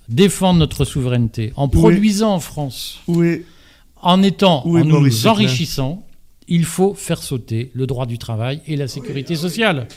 défendre 0.08 0.58
notre 0.58 0.84
souveraineté 0.84 1.52
en 1.56 1.68
produisant 1.68 2.34
en 2.34 2.40
France, 2.40 3.00
oui 3.08 3.42
en 4.00 4.22
étant, 4.22 4.62
Oui, 4.64 4.82
en 4.82 4.84
nous 4.84 4.90
Maurice, 4.92 5.22
clair. 5.22 5.32
enrichissant, 5.32 6.04
il 6.46 6.64
faut 6.64 6.94
faire 6.94 7.20
sauter 7.22 7.70
le 7.74 7.84
droit 7.86 8.06
du 8.06 8.16
travail 8.16 8.60
et 8.68 8.76
la 8.76 8.86
sécurité 8.86 9.34
sociale. 9.34 9.88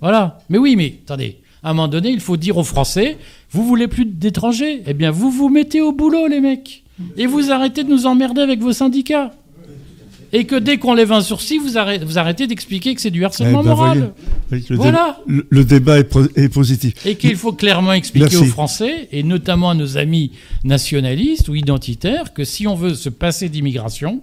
Voilà. 0.00 0.38
Mais 0.48 0.56
oui, 0.58 0.76
mais 0.76 0.98
attendez. 1.04 1.38
À 1.62 1.70
un 1.70 1.74
moment 1.74 1.88
donné, 1.88 2.10
il 2.10 2.20
faut 2.20 2.36
dire 2.36 2.56
aux 2.58 2.62
Français, 2.64 3.16
vous 3.50 3.64
voulez 3.66 3.88
plus 3.88 4.04
d'étrangers? 4.04 4.82
Eh 4.86 4.94
bien, 4.94 5.10
vous 5.10 5.30
vous 5.32 5.48
mettez 5.48 5.80
au 5.80 5.90
boulot, 5.92 6.26
les 6.28 6.40
mecs. 6.40 6.84
Et 7.16 7.26
vous 7.26 7.50
arrêtez 7.50 7.82
de 7.82 7.88
nous 7.88 8.06
emmerder 8.06 8.40
avec 8.40 8.60
vos 8.60 8.72
syndicats. 8.72 9.32
Et 10.36 10.46
que 10.46 10.56
dès 10.56 10.78
qu'on 10.78 10.94
lève 10.94 11.12
un 11.12 11.20
sourcil, 11.20 11.60
vous 11.60 11.78
arrêtez, 11.78 12.04
vous 12.04 12.18
arrêtez 12.18 12.48
d'expliquer 12.48 12.94
que 12.96 13.00
c'est 13.00 13.12
du 13.12 13.24
harcèlement 13.24 13.60
Eh 13.62 13.64
ben, 13.68 13.70
moral. 13.70 14.12
voyez, 14.48 14.64
le, 14.68 14.76
Voilà. 14.76 15.18
dé- 15.28 15.42
le- 15.48 15.64
débat 15.64 15.98
est, 16.00 16.48
positif 16.52 16.94
Et 17.06 17.14
qu'il 17.14 17.36
faut 17.36 17.52
clairement 17.52 17.92
expliquer 17.92 18.26
Merci. 18.32 18.38
aux 18.48 18.52
Français, 18.52 19.08
et 19.12 19.22
notamment 19.22 19.70
à 19.70 19.74
nos 19.74 19.96
amis 19.96 20.32
nationalistes 20.64 21.48
ou 21.48 21.54
identitaires, 21.54 22.32
que 22.34 22.42
si 22.44 22.66
on 22.66 22.74
veut 22.74 22.94
se 22.94 23.08
passer 23.10 23.48
d'immigration, 23.48 24.22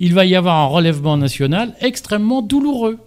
il 0.00 0.14
va 0.14 0.26
y 0.26 0.34
avoir 0.34 0.56
un 0.56 0.66
relèvement 0.66 1.16
national 1.16 1.74
extrêmement 1.80 2.42
douloureux. 2.42 2.98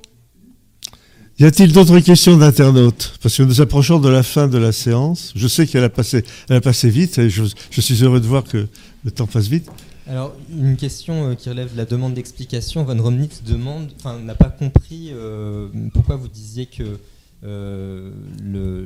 y 1.37 1.43
a-t-il 1.43 1.73
d'autres 1.73 1.99
questions 1.99 2.37
d'internautes? 2.37 3.15
Parce 3.21 3.35
que 3.35 3.43
nous 3.43 3.59
approchons 3.59 3.99
de 3.99 4.07
la 4.07 4.23
fin 4.23 4.47
de 4.47 4.57
la 4.57 4.71
séance 4.71 5.33
je 5.35 5.47
sais 5.49 5.67
qu'elle 5.67 5.83
a 5.83 5.89
passé 5.89 6.23
elle 6.49 6.55
a 6.55 6.61
passé 6.61 6.89
vite 6.89 7.17
et 7.17 7.29
je, 7.29 7.43
je 7.69 7.81
suis 7.81 8.01
heureux 8.03 8.21
de 8.21 8.25
voir 8.25 8.45
que 8.45 8.67
le 9.03 9.11
temps 9.11 9.27
passe 9.27 9.47
vite 9.49 9.67
Alors, 10.07 10.35
une 10.51 10.77
question 10.77 11.31
euh, 11.31 11.35
qui 11.35 11.49
relève 11.49 11.71
de 11.71 11.77
la 11.77 11.85
demande 11.85 12.13
d'explication. 12.13 12.83
Von 12.83 13.01
Romnitz 13.01 13.41
demande, 13.43 13.91
n'a 14.23 14.35
pas 14.35 14.49
compris 14.49 15.09
euh, 15.11 15.67
pourquoi 15.93 16.15
vous 16.15 16.27
disiez 16.27 16.67
que 16.67 16.99
euh, 17.43 18.11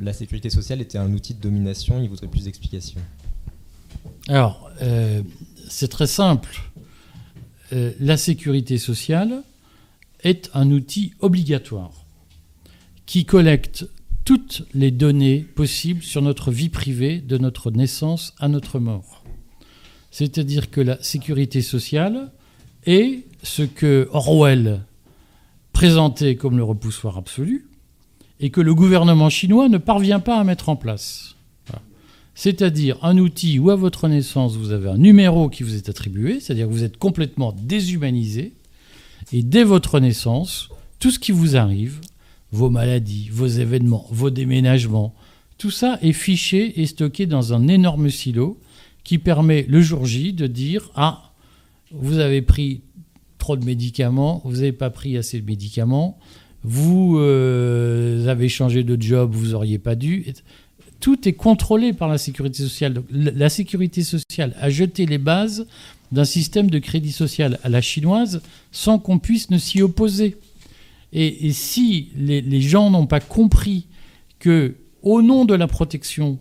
la 0.01 0.13
sécurité 0.13 0.49
sociale 0.49 0.79
était 0.79 0.97
un 0.97 1.11
outil 1.11 1.33
de 1.33 1.41
domination. 1.41 2.01
Il 2.01 2.07
voudrait 2.07 2.27
plus 2.27 2.45
d'explications. 2.45 3.01
Alors, 4.29 4.69
c'est 5.67 5.87
très 5.87 6.07
simple. 6.07 6.61
La 7.71 8.15
sécurité 8.15 8.77
sociale 8.77 9.43
est 10.23 10.49
un 10.53 10.71
outil 10.71 11.13
obligatoire 11.19 12.05
qui 13.05 13.25
collecte 13.25 13.89
toutes 14.23 14.63
les 14.73 14.91
données 14.91 15.39
possibles 15.39 16.03
sur 16.03 16.21
notre 16.21 16.51
vie 16.51 16.69
privée 16.69 17.19
de 17.19 17.37
notre 17.37 17.71
naissance 17.71 18.33
à 18.39 18.47
notre 18.47 18.79
mort. 18.79 19.18
C'est-à-dire 20.11 20.71
que 20.71 20.81
la 20.81 21.01
sécurité 21.01 21.61
sociale 21.61 22.31
est 22.85 23.25
ce 23.43 23.63
que 23.63 24.09
Orwell 24.11 24.81
présentait 25.73 26.35
comme 26.35 26.57
le 26.57 26.63
repoussoir 26.63 27.17
absolu 27.17 27.67
et 28.39 28.49
que 28.49 28.61
le 28.61 28.73
gouvernement 28.73 29.29
chinois 29.29 29.69
ne 29.69 29.77
parvient 29.77 30.19
pas 30.19 30.39
à 30.39 30.43
mettre 30.43 30.69
en 30.69 30.75
place. 30.75 31.35
C'est-à-dire 32.35 32.97
un 33.03 33.17
outil 33.17 33.59
où 33.59 33.69
à 33.69 33.75
votre 33.75 34.07
naissance 34.07 34.55
vous 34.55 34.71
avez 34.71 34.89
un 34.89 34.97
numéro 34.97 35.49
qui 35.49 35.63
vous 35.63 35.75
est 35.75 35.89
attribué, 35.89 36.39
c'est-à-dire 36.39 36.67
que 36.67 36.71
vous 36.71 36.85
êtes 36.85 36.97
complètement 36.97 37.51
déshumanisé, 37.51 38.53
et 39.33 39.43
dès 39.43 39.65
votre 39.65 39.99
naissance, 39.99 40.69
tout 40.99 41.11
ce 41.11 41.19
qui 41.19 41.33
vous 41.33 41.57
arrive, 41.57 41.99
vos 42.51 42.69
maladies, 42.69 43.29
vos 43.29 43.47
événements, 43.47 44.07
vos 44.09 44.29
déménagements, 44.29 45.13
tout 45.57 45.69
ça 45.69 45.99
est 46.01 46.13
fiché 46.13 46.81
et 46.81 46.85
stocké 46.85 47.25
dans 47.25 47.53
un 47.53 47.67
énorme 47.67 48.09
silo 48.09 48.57
qui 49.09 49.17
permet 49.17 49.65
le 49.67 49.81
jour 49.81 50.05
J 50.05 50.33
de 50.33 50.45
dire 50.45 50.91
Ah, 50.93 51.31
vous 51.91 52.19
avez 52.19 52.43
pris 52.43 52.81
trop 53.39 53.57
de 53.57 53.65
médicaments, 53.65 54.39
vous 54.45 54.57
n'avez 54.57 54.71
pas 54.71 54.91
pris 54.91 55.17
assez 55.17 55.41
de 55.41 55.45
médicaments, 55.47 56.19
vous 56.61 57.17
euh, 57.17 58.27
avez 58.27 58.49
changé 58.49 58.83
de 58.83 59.01
job, 59.01 59.31
vous 59.33 59.47
n'auriez 59.47 59.79
pas 59.79 59.95
dû. 59.95 60.31
Tout 60.99 61.27
est 61.27 61.33
contrôlé 61.33 61.91
par 61.91 62.07
la 62.07 62.19
sécurité 62.19 62.61
sociale. 62.61 63.01
La 63.09 63.49
sécurité 63.49 64.03
sociale 64.03 64.55
a 64.59 64.69
jeté 64.69 65.07
les 65.07 65.17
bases 65.17 65.65
d'un 66.11 66.23
système 66.23 66.69
de 66.69 66.77
crédit 66.77 67.11
social 67.11 67.57
à 67.63 67.69
la 67.69 67.81
chinoise 67.81 68.43
sans 68.71 68.99
qu'on 68.99 69.17
puisse 69.17 69.49
ne 69.49 69.57
s'y 69.57 69.81
opposer. 69.81 70.37
Et, 71.13 71.47
et 71.47 71.51
si 71.51 72.09
les, 72.15 72.41
les 72.41 72.61
gens 72.61 72.91
n'ont 72.91 73.07
pas 73.07 73.21
compris 73.21 73.87
que, 74.37 74.75
au 75.01 75.23
nom 75.23 75.45
de 75.45 75.55
la 75.55 75.65
protection, 75.65 76.37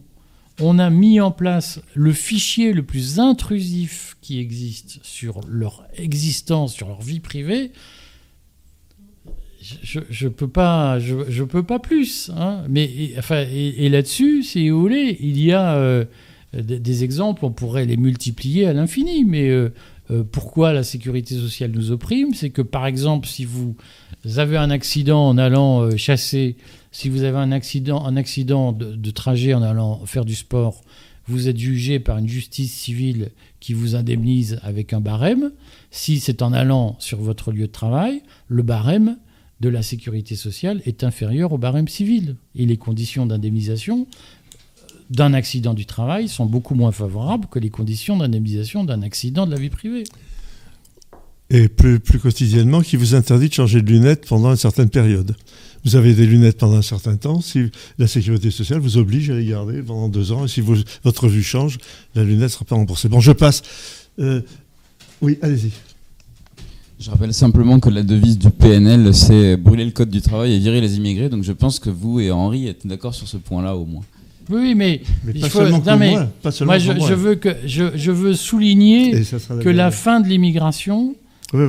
on 0.61 0.79
a 0.79 0.91
mis 0.91 1.21
en 1.21 1.31
place 1.31 1.81
le 1.95 2.13
fichier 2.13 2.73
le 2.73 2.83
plus 2.83 3.21
intrusif 3.21 4.17
qui 4.21 4.41
existe 4.41 4.99
sur 5.03 5.41
leur 5.49 5.87
existence, 5.97 6.75
sur 6.75 6.89
leur 6.89 7.03
vie 7.03 7.21
privée, 7.21 7.73
je, 9.83 10.01
je 10.09 10.29
peux 10.29 10.49
pas, 10.49 10.99
je, 10.99 11.43
peux 11.43 11.63
pas 11.63 11.79
plus. 11.79 12.31
hein. 12.37 12.63
Mais 12.69 12.85
et, 12.85 13.15
enfin, 13.19 13.45
et, 13.51 13.89
là-dessus, 13.89 14.43
si 14.43 14.69
vous 14.69 14.81
voulez, 14.81 15.17
il 15.21 15.41
y 15.43 15.53
a 15.53 15.75
euh, 15.75 16.05
des, 16.55 17.05
exemples, 17.05 17.45
on 17.45 17.51
pourrait 17.51 17.85
les 17.85 17.97
multiplier 17.97 18.67
à 18.67 18.73
l'infini. 18.73 19.25
Mais 19.25 19.49
euh, 19.49 19.73
euh, 20.11 20.23
pourquoi 20.31 20.73
la 20.73 20.83
sécurité 20.83 21.35
sociale 21.35 21.73
nous 21.73 21.91
opprime? 21.91 22.35
C'est 22.35 22.51
que 22.51 22.63
par 22.63 22.87
exemple, 22.87 23.27
si 23.27 23.45
vous 23.45 23.77
avez 24.37 24.57
un 24.57 24.71
accident 24.71 25.27
en 25.29 25.39
allant 25.39 25.97
chasser, 25.97 26.57
si 26.91 27.09
vous 27.09 27.23
avez 27.23 27.39
un 27.39 27.53
accident, 27.53 28.73
de, 28.73 28.95
de 28.95 29.11
trajet 29.11 29.55
en 29.55 29.63
allant 29.63 30.05
faire 30.07 30.25
du 30.25 30.35
sport, 30.35 30.83
vous 31.29 31.49
êtes 31.49 31.59
jugé 31.59 32.01
par 32.01 32.19
une 32.19 32.29
justice 32.29 32.73
civile 32.73 33.31
qui 33.61 33.75
vous 33.75 33.95
indemnise 33.95 34.59
avec 34.63 34.95
un 34.95 35.01
barème. 35.01 35.53
Si 35.91 36.21
c'est 36.21 36.41
en 36.41 36.53
allant 36.53 36.97
sur 36.99 37.19
votre 37.19 37.53
lieu 37.53 37.67
de 37.67 37.73
travail, 37.73 38.23
le 38.49 38.63
barème 38.63 39.19
de 39.61 39.69
la 39.69 39.83
sécurité 39.83 40.37
sociale 40.37 40.81
est 40.87 41.05
inférieur 41.05 41.53
au 41.53 41.59
barème 41.59 41.89
civil. 41.89 42.37
Et 42.55 42.65
les 42.65 42.79
conditions 42.79 43.27
d'indemnisation 43.27 44.07
d'un 45.11 45.35
accident 45.35 45.75
du 45.75 45.85
travail 45.85 46.29
sont 46.29 46.47
beaucoup 46.47 46.75
moins 46.75 46.93
favorables 46.93 47.47
que 47.51 47.59
les 47.59 47.71
conditions 47.71 48.17
d'indemnisation 48.17 48.85
d'un 48.85 49.03
accident 49.03 49.47
de 49.47 49.53
la 49.53 49.59
vie 49.59 49.71
privée. 49.71 50.05
Et 51.51 51.69
plus, 51.69 51.99
plus 51.99 52.19
quotidiennement, 52.19 52.83
qui 52.83 52.97
vous 52.97 53.15
interdit 53.15 53.49
de 53.49 53.55
changer 53.55 53.81
de 53.81 53.91
lunettes 53.91 54.27
pendant 54.29 54.51
une 54.51 54.57
certaine 54.57 54.91
période. 54.91 55.35
Vous 55.89 55.97
avez 55.97 56.13
des 56.13 56.27
lunettes 56.27 56.59
pendant 56.59 56.77
un 56.77 56.83
certain 56.83 57.17
temps. 57.17 57.41
Si 57.41 57.71
la 57.99 58.07
sécurité 58.07 58.51
sociale 58.51 58.79
vous 58.79 58.99
oblige 58.99 59.31
à 59.31 59.35
les 59.35 59.47
garder 59.47 59.81
pendant 59.81 60.11
deux 60.11 60.33
ans, 60.33 60.45
et 60.45 60.49
si 60.49 60.61
votre 60.61 61.29
vue 61.29 61.43
change, 61.43 61.79
la 62.15 62.25
lunette 62.25 62.43
ne 62.43 62.49
sera 62.49 62.67
pas 62.67 62.75
remboursée. 62.75 63.09
Bon, 63.09 63.21
je 63.21 63.33
passe. 63.33 63.63
Euh, 64.19 64.43
oui, 65.23 65.39
allez-y. 65.41 65.71
Je 67.01 67.11
rappelle 67.11 67.33
simplement 67.33 67.81
que 67.81 67.89
la 67.89 68.03
devise 68.03 68.39
du 68.39 68.51
PNL, 68.51 69.15
c'est 69.15 69.57
brûler 69.57 69.87
le 69.87 69.93
code 69.93 70.11
du 70.11 70.21
travail 70.21 70.53
et 70.53 70.59
virer 70.59 70.83
les 70.83 70.99
immigrés. 70.99 71.31
Donc 71.31 71.43
je 71.43 71.53
pense 71.53 71.81
que 71.81 71.89
vous 71.89 72.21
et 72.21 72.31
Henri 72.31 72.69
êtes 72.69 72.87
d'accord 72.87 73.15
sur 73.15 73.27
ce 73.27 73.39
point-là 73.39 73.75
au 73.75 73.87
moins. 73.87 74.05
Oui, 74.51 74.75
mais, 74.75 75.01
il 75.27 75.41
pas 75.41 75.49
faut, 75.49 75.61
seulement 75.61 75.83
non, 75.87 75.97
mais 75.97 76.11
moi, 76.11 76.29
pas 76.43 76.51
moi, 76.67 76.79
je, 76.79 76.93
je, 77.01 77.15
veux 77.15 77.35
que 77.37 77.57
je, 77.65 77.97
je 77.97 78.11
veux 78.11 78.35
souligner 78.35 79.23
que 79.63 79.69
la 79.71 79.91
fin 79.91 80.21
de 80.21 80.29
l'immigration, 80.29 81.15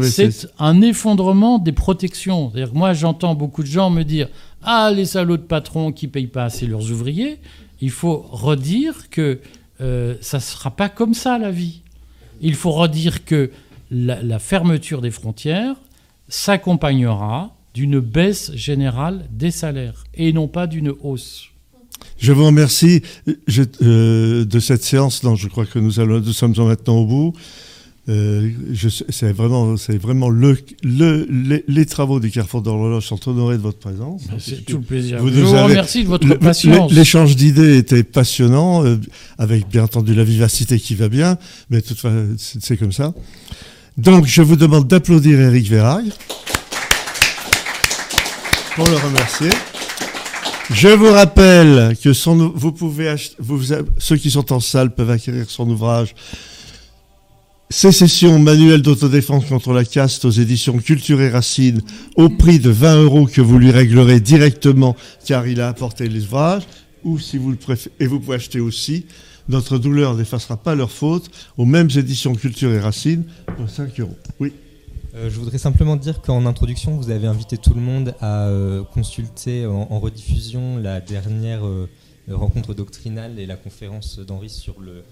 c'est 0.04 0.48
un 0.60 0.82
effondrement 0.82 1.58
des 1.58 1.72
protections. 1.72 2.50
Que 2.50 2.74
moi, 2.74 2.94
j'entends 2.94 3.36
beaucoup 3.36 3.64
de 3.64 3.68
gens 3.68 3.90
me 3.90 4.04
dire 4.04 4.28
ah 4.64 4.92
les 4.94 5.06
salauds 5.06 5.38
de 5.38 5.44
patrons 5.44 5.92
qui 5.92 6.08
payent 6.08 6.28
pas 6.28 6.46
assez 6.46 6.68
leurs 6.68 6.92
ouvriers. 6.92 7.38
Il 7.82 7.92
faut 7.92 8.26
redire 8.32 9.10
que 9.10 9.40
euh, 9.82 10.16
ça 10.22 10.38
ne 10.38 10.42
sera 10.42 10.72
pas 10.72 10.90
comme 10.90 11.14
ça 11.14 11.38
la 11.38 11.52
vie. 11.52 11.82
Il 12.42 12.56
faut 12.56 12.72
redire 12.72 13.24
que 13.24 13.52
la, 13.92 14.40
fermeture 14.40 15.02
des 15.02 15.12
frontières 15.12 15.76
s'accompagnera 16.28 17.56
d'une 17.74 18.00
baisse 18.00 18.52
générale 18.54 19.26
des 19.32 19.52
salaires 19.52 20.04
et 20.14 20.34
non 20.34 20.48
pas 20.48 20.68
d'une 20.68 20.94
hausse. 21.02 21.48
Je 22.18 22.32
vous 22.34 22.46
remercie 22.46 23.02
euh, 23.82 24.46
de 24.46 24.60
cette 24.60 24.84
séance. 24.84 25.22
dont 25.22 25.36
je 25.36 25.48
crois 25.48 25.66
que 25.66 25.80
nous, 25.80 26.00
allons, 26.00 26.20
nous 26.20 26.34
sommes 26.34 26.54
maintenant 26.58 26.98
au 26.98 27.06
bout. 27.06 27.34
Euh, 28.10 28.50
c'est 29.10 29.32
vraiment, 29.32 29.78
c'est 29.78 29.98
vraiment 29.98 30.30
le, 30.30 30.58
le, 30.84 31.64
les, 31.68 31.86
travaux 31.86 32.20
du 32.20 32.32
Carrefour 32.32 32.64
d'Horloge 32.64 33.06
sont 33.06 33.30
honorés 33.30 33.58
de 33.58 33.62
votre 33.62 33.78
présence. 33.78 34.24
C'est 34.40 34.66
tout 34.66 34.78
le 34.78 34.84
plaisir. 34.84 35.20
je 35.20 35.42
vous 35.42 35.64
remercie 35.64 36.04
de 36.04 36.08
votre 36.08 36.34
patience. 36.36 36.92
L'échange 36.92 37.36
d'idées 37.36 37.78
était 37.78 38.04
passionnant, 38.04 38.84
euh, 38.84 38.98
avec 39.38 39.68
bien 39.68 39.84
entendu 39.84 40.16
la 40.16 40.24
vivacité 40.24 40.80
qui 40.80 40.96
va 40.96 41.08
bien, 41.08 41.38
mais 41.70 41.82
toute 41.82 42.02
c'est 42.38 42.78
comme 42.78 42.92
ça. 42.94 43.14
Donc, 43.98 44.26
je 44.26 44.42
vous 44.42 44.56
demande 44.56 44.88
d'applaudir 44.88 45.40
Eric 45.40 45.70
Verraille 45.70 46.12
pour 48.76 48.88
le 48.88 48.96
remercier. 48.96 49.50
Je 50.72 50.88
vous 50.88 51.12
rappelle 51.12 51.96
que 52.02 52.14
son, 52.14 52.52
vous 52.56 52.72
pouvez 52.72 53.10
acheter, 53.10 53.36
vous, 53.40 53.62
ceux 53.98 54.16
qui 54.18 54.32
sont 54.32 54.54
en 54.54 54.60
salle 54.60 54.96
peuvent 54.96 55.10
acquérir 55.12 55.50
son 55.50 55.70
ouvrage 55.70 56.16
Sécession 57.72 58.40
manuel 58.40 58.82
d'autodéfense 58.82 59.46
contre 59.46 59.74
la 59.74 59.86
caste 59.86 60.26
aux 60.26 60.32
éditions 60.32 60.80
Culture 60.80 61.22
et 61.22 61.30
Racine 61.30 61.82
au 62.16 62.28
prix 62.28 62.58
de 62.58 62.72
20 62.72 63.04
euros 63.04 63.28
que 63.28 63.42
vous 63.42 63.60
lui 63.60 63.70
réglerez 63.70 64.20
directement 64.20 64.96
car 65.24 65.46
il 65.46 65.62
a 65.62 65.68
apporté 65.68 66.10
l'ouvrage 66.10 66.64
ou 67.04 67.20
si 67.20 67.38
vous 67.38 67.52
le 67.52 67.58
préférez, 67.58 67.94
et 68.00 68.08
vous 68.08 68.20
pouvez 68.20 68.38
acheter 68.38 68.60
aussi 68.60 69.06
notre 69.50 69.78
douleur 69.78 70.16
n'effacera 70.16 70.58
pas 70.58 70.74
leur 70.74 70.90
faute 70.90 71.30
aux 71.58 71.66
mêmes 71.66 71.90
éditions 71.96 72.34
Culture 72.34 72.72
et 72.72 72.80
Racines 72.80 73.26
pour 73.56 73.70
5 73.70 74.00
euros. 74.00 74.18
Oui. 74.40 74.52
Euh, 75.16 75.30
je 75.30 75.40
voudrais 75.40 75.58
simplement 75.60 75.96
dire 75.96 76.22
qu'en 76.22 76.48
introduction, 76.48 76.98
vous 76.98 77.12
avez 77.12 77.28
invité 77.28 77.58
tout 77.58 77.74
le 77.76 77.82
monde 77.82 78.16
à 78.20 78.48
euh, 78.48 78.84
consulter 78.84 79.66
en, 79.66 80.00
rediffusion 80.00 80.78
la 80.78 81.02
dernière 81.02 81.66
euh, 81.66 81.88
rencontre 82.36 82.74
doctrinale 82.74 83.40
et 83.40 83.46
la 83.46 83.56
conférence 83.56 84.20
d'Henri 84.20 84.50
sur 84.50 84.76
le 84.80 85.04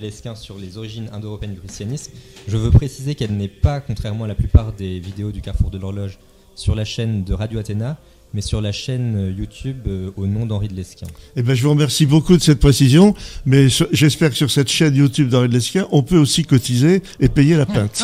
Lesquin 0.00 0.34
sur 0.34 0.58
les 0.58 0.78
origines 0.78 1.08
indo-européennes 1.12 1.54
du 1.54 1.60
christianisme. 1.60 2.12
Je 2.48 2.56
veux 2.56 2.70
préciser 2.70 3.14
qu'elle 3.14 3.36
n'est 3.36 3.48
pas, 3.48 3.80
contrairement 3.80 4.24
à 4.24 4.28
la 4.28 4.34
plupart 4.34 4.72
des 4.72 4.98
vidéos 4.98 5.32
du 5.32 5.40
Carrefour 5.40 5.70
de 5.70 5.78
l'Horloge, 5.78 6.18
sur 6.54 6.74
la 6.74 6.84
chaîne 6.84 7.24
de 7.24 7.34
Radio 7.34 7.58
Athéna, 7.58 7.98
mais 8.34 8.40
sur 8.40 8.60
la 8.60 8.72
chaîne 8.72 9.14
euh, 9.16 9.30
YouTube 9.30 9.86
euh, 9.86 10.10
au 10.16 10.26
nom 10.26 10.44
d'Henri 10.44 10.68
de 10.68 10.74
Lesquin. 10.74 11.06
Eh 11.36 11.42
ben, 11.42 11.54
je 11.54 11.62
vous 11.62 11.70
remercie 11.70 12.04
beaucoup 12.04 12.36
de 12.36 12.42
cette 12.42 12.58
précision, 12.58 13.14
mais 13.46 13.68
j'espère 13.92 14.30
que 14.30 14.36
sur 14.36 14.50
cette 14.50 14.68
chaîne 14.68 14.94
YouTube 14.96 15.28
d'Henri 15.28 15.48
de 15.48 15.54
Lesquin, 15.54 15.86
on 15.92 16.02
peut 16.02 16.18
aussi 16.18 16.44
cotiser 16.44 17.02
et 17.20 17.28
payer 17.28 17.56
la 17.56 17.66
pinte. 17.66 18.02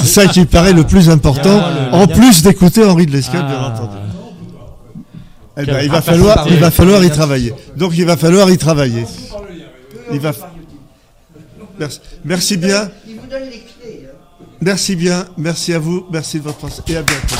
C'est 0.00 0.06
ça 0.06 0.26
qui 0.26 0.46
paraît 0.46 0.72
le 0.72 0.84
plus 0.84 1.10
important, 1.10 1.60
en 1.92 2.06
plus 2.06 2.42
d'écouter 2.42 2.82
Henri 2.84 3.06
de 3.06 3.12
Lesquin, 3.12 3.46
bien 3.46 3.58
ah. 3.60 3.74
entendu. 3.74 4.15
Eh 5.58 5.64
ben, 5.64 5.80
il 5.82 5.90
va 5.90 6.02
falloir, 6.02 6.46
il 6.48 6.58
va 6.58 6.70
falloir 6.70 7.04
y 7.04 7.10
travailler. 7.10 7.54
Donc, 7.76 7.92
il 7.96 8.04
va 8.04 8.16
falloir 8.16 8.50
y 8.50 8.58
travailler. 8.58 9.04
Il 10.12 10.20
va. 10.20 10.32
Merci, 11.78 12.00
merci 12.24 12.56
bien. 12.56 12.90
Merci 14.60 14.96
bien. 14.96 15.26
Merci 15.36 15.72
à 15.72 15.78
vous. 15.78 16.06
Merci 16.10 16.38
de 16.38 16.44
votre 16.44 16.58
présence. 16.58 16.82
Et 16.88 16.96
à 16.96 17.02
bientôt. 17.02 17.36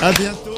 À 0.00 0.12
bientôt. 0.12 0.55